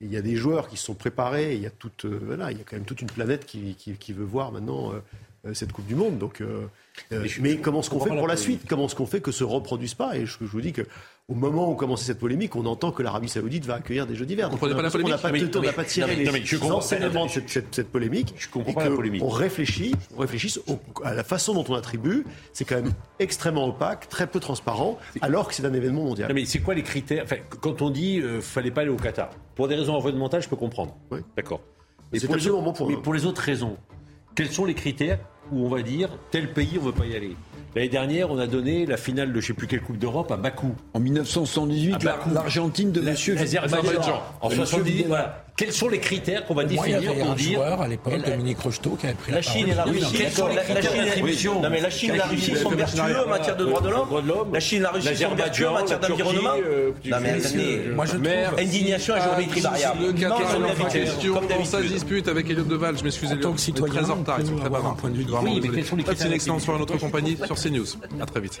et 0.00 0.04
il 0.04 0.12
y 0.12 0.16
a 0.16 0.22
des 0.22 0.36
joueurs 0.36 0.68
qui 0.68 0.76
se 0.76 0.84
sont 0.84 0.94
préparés. 0.94 1.54
Il 1.54 1.60
y 1.62 1.66
a 1.66 1.70
toute, 1.70 2.04
euh, 2.04 2.20
voilà, 2.24 2.52
il 2.52 2.58
y 2.58 2.60
a 2.60 2.64
quand 2.64 2.76
même 2.76 2.84
toute 2.86 3.00
une 3.02 3.10
planète 3.10 3.44
qui, 3.46 3.74
qui, 3.74 3.94
qui 3.94 4.12
veut 4.12 4.24
voir 4.24 4.52
maintenant 4.52 4.92
euh, 4.92 5.54
cette 5.54 5.72
Coupe 5.72 5.86
du 5.86 5.94
Monde. 5.94 6.18
Donc, 6.18 6.40
euh, 6.42 6.66
Mais 7.10 7.26
je- 7.28 7.40
mais 7.42 7.52
je 7.54 7.58
comment 7.58 7.80
est-ce 7.80 7.90
qu'on 7.90 8.00
fait 8.00 8.10
pour 8.10 8.28
la 8.28 8.36
suite? 8.36 8.62
Comment 8.68 8.86
est-ce 8.86 8.94
qu'on 8.94 9.06
fait 9.06 9.20
que 9.20 9.32
se 9.32 9.42
reproduise 9.44 9.94
pas? 9.94 10.16
Et 10.16 10.26
je, 10.26 10.36
je 10.40 10.44
vous 10.44 10.60
dis 10.60 10.72
que 10.72 10.82
au 11.28 11.34
moment 11.34 11.68
où 11.68 11.74
commençait 11.74 12.04
cette 12.04 12.20
polémique, 12.20 12.54
on 12.54 12.64
entend 12.66 12.92
que 12.92 13.02
l'Arabie 13.02 13.28
Saoudite 13.28 13.64
va 13.66 13.74
accueillir 13.74 14.06
des 14.06 14.14
Jeux 14.14 14.26
d'hiver. 14.26 14.46
Vous 14.48 14.52
comprenez 14.52 14.74
Donc, 14.74 14.82
pas 14.92 14.98
la 14.98 15.04
on 15.04 15.08
n'a 15.08 15.18
pas, 15.18 15.28
Non, 15.32 15.34
mais- 15.34 15.56
on 15.56 15.60
n'a 15.60 15.72
pas 15.72 15.84
tiré 15.84 16.14
les 16.14 16.28
enseignements 16.62 17.26
de 17.26 17.32
cette, 17.48 17.88
polémique. 17.88 18.34
Je 18.38 18.48
comprends 18.48 18.72
pas 18.72 18.84
la 18.84 18.90
que 18.90 18.94
polémique. 18.94 19.22
On 19.24 19.28
réfléchit, 19.28 19.92
on 20.16 20.20
réfléchisse 20.20 20.60
à 21.02 21.14
la 21.14 21.24
façon 21.24 21.54
dont 21.54 21.64
on 21.68 21.74
attribue. 21.74 22.24
C'est 22.52 22.64
quand 22.64 22.76
même 22.76 22.92
extrêmement 23.18 23.66
opaque, 23.66 24.08
très 24.08 24.28
peu 24.28 24.38
transparent, 24.38 24.98
alors 25.20 25.48
que 25.48 25.54
c'est 25.54 25.64
un 25.64 25.74
événement 25.74 26.04
mondial. 26.04 26.32
Mais 26.32 26.44
c'est 26.44 26.60
quoi 26.60 26.74
les 26.74 26.84
critères? 26.84 27.24
Enfin, 27.24 27.36
Quand 27.60 27.82
on 27.82 27.90
dit 27.90 28.20
euh, 28.20 28.40
fallait 28.40 28.70
pas 28.70 28.82
aller 28.82 28.90
au 28.90 28.96
Qatar, 28.96 29.30
pour 29.56 29.66
des 29.66 29.74
raisons 29.74 29.94
environnementales, 29.94 30.42
je 30.42 30.48
peux 30.48 30.56
comprendre. 30.56 30.96
D'accord. 31.36 31.60
Mais 32.12 32.20
C'est 32.20 32.28
pour 32.28 32.36
les, 32.36 32.48
bon 32.48 32.72
pour 32.72 32.88
mais 32.88 32.96
pour 32.96 33.14
les 33.14 33.26
autres 33.26 33.42
raisons, 33.42 33.76
quels 34.36 34.52
sont 34.52 34.64
les 34.64 34.74
critères 34.74 35.18
où 35.50 35.66
on 35.66 35.68
va 35.68 35.82
dire 35.82 36.08
tel 36.30 36.52
pays 36.52 36.78
on 36.80 36.84
veut 36.84 36.92
pas 36.92 37.04
y 37.04 37.16
aller? 37.16 37.36
L'année 37.76 37.90
dernière, 37.90 38.30
on 38.30 38.38
a 38.38 38.46
donné 38.46 38.86
la 38.86 38.96
finale 38.96 39.34
de 39.34 39.40
je 39.42 39.48
sais 39.48 39.52
plus 39.52 39.66
quelle 39.66 39.82
Coupe 39.82 39.98
d'Europe 39.98 40.32
à 40.32 40.38
Bakou. 40.38 40.74
En 40.94 40.98
1978, 40.98 41.92
À 41.96 41.98
Bakou. 41.98 42.30
l'Argentine 42.32 42.90
de 42.90 43.02
Monsieur 43.02 43.34
L'Azerbaïdjan. 43.34 44.22
En 44.40 44.48
Monsieur 44.48 44.64
78, 44.64 45.04
voilà. 45.08 45.42
Quels 45.58 45.72
sont 45.72 45.88
les 45.88 46.00
critères 46.00 46.44
qu'on 46.44 46.52
va 46.54 46.64
Moi, 46.64 46.72
il 46.72 46.74
y 46.74 46.92
définir 46.92 47.10
avait 47.12 47.20
pour 47.22 47.30
un 47.30 47.34
dire 47.34 47.54
joueur 47.58 47.80
à 47.80 47.88
l'époque, 47.88 48.12
La- 48.18 48.30
Dominique 48.30 48.58
Rocheteau, 48.60 48.90
qui 49.00 49.06
avait 49.06 49.14
pris 49.14 49.30
La 49.32 49.38
la 49.38 49.42
Chine 49.42 49.68
et 49.70 49.74
la. 49.74 49.84
Russie, 49.84 50.06
quels 50.18 50.30
sont 50.30 50.48
les 50.48 50.54
la 50.54 50.62
critères 50.62 50.90
Chine 50.92 51.00
et- 51.00 51.04
d'attribution 51.06 51.62
Non 51.62 51.70
mais 51.70 51.80
la 51.80 51.88
Chine 51.90 52.10
et 52.14 52.16
la 52.18 52.24
Russie 52.26 52.56
sont 52.56 52.70
vertueux 52.70 53.24
en 53.24 53.28
matière 53.28 53.56
de 53.56 53.64
droits 53.64 53.80
de 53.80 53.88
l'homme. 53.88 54.48
La 54.52 54.60
Chine 54.60 54.78
et 54.78 54.82
la 54.82 54.90
Russie 54.90 55.16
sont 55.16 55.34
vertueux 55.34 55.68
en 55.68 55.74
matière 55.74 55.98
d'environnement. 56.00 56.50
Non 57.06 57.16
mais 57.22 57.30
attendez, 57.30 57.82
Moi, 57.94 58.04
je 58.04 58.10
trouve. 58.12 58.26
indignation 58.60 59.14
à 59.14 59.20
géométrie 59.20 59.60
variable. 59.60 59.98
Le 60.06 60.12
question 60.12 61.34
comme 61.34 61.46
dans 61.48 61.64
sa 61.64 61.76
d'habitude. 61.78 61.92
dispute 61.94 62.28
avec 62.28 62.50
Elliot 62.50 62.64
Deval. 62.64 62.98
Je 62.98 63.04
m'excuse, 63.04 63.28
En 63.30 63.32
Elliot. 63.32 63.42
tant 63.42 63.48
que 63.50 63.54
On 63.54 63.58
est 63.58 63.60
citoyen, 63.60 63.94
très 64.02 64.10
en 64.10 64.14
on 64.14 64.18
retard. 64.20 64.36
Ils 64.40 64.46
sont 64.46 64.56
très 64.56 64.68
bavards. 64.70 64.96
Oui, 65.42 65.60
mais 65.62 65.68
quels 65.70 65.84
sont 65.86 65.96
les 65.96 66.02
Passez 66.02 66.16
critères 66.16 66.26
une 66.28 66.32
excellente 66.34 66.60
soirée 66.60 66.80
notre 66.80 66.98
compagnie 66.98 67.36
sur 67.46 67.56
CNews. 67.66 67.96
À 68.20 68.26
très 68.26 68.40
vite. 68.40 68.60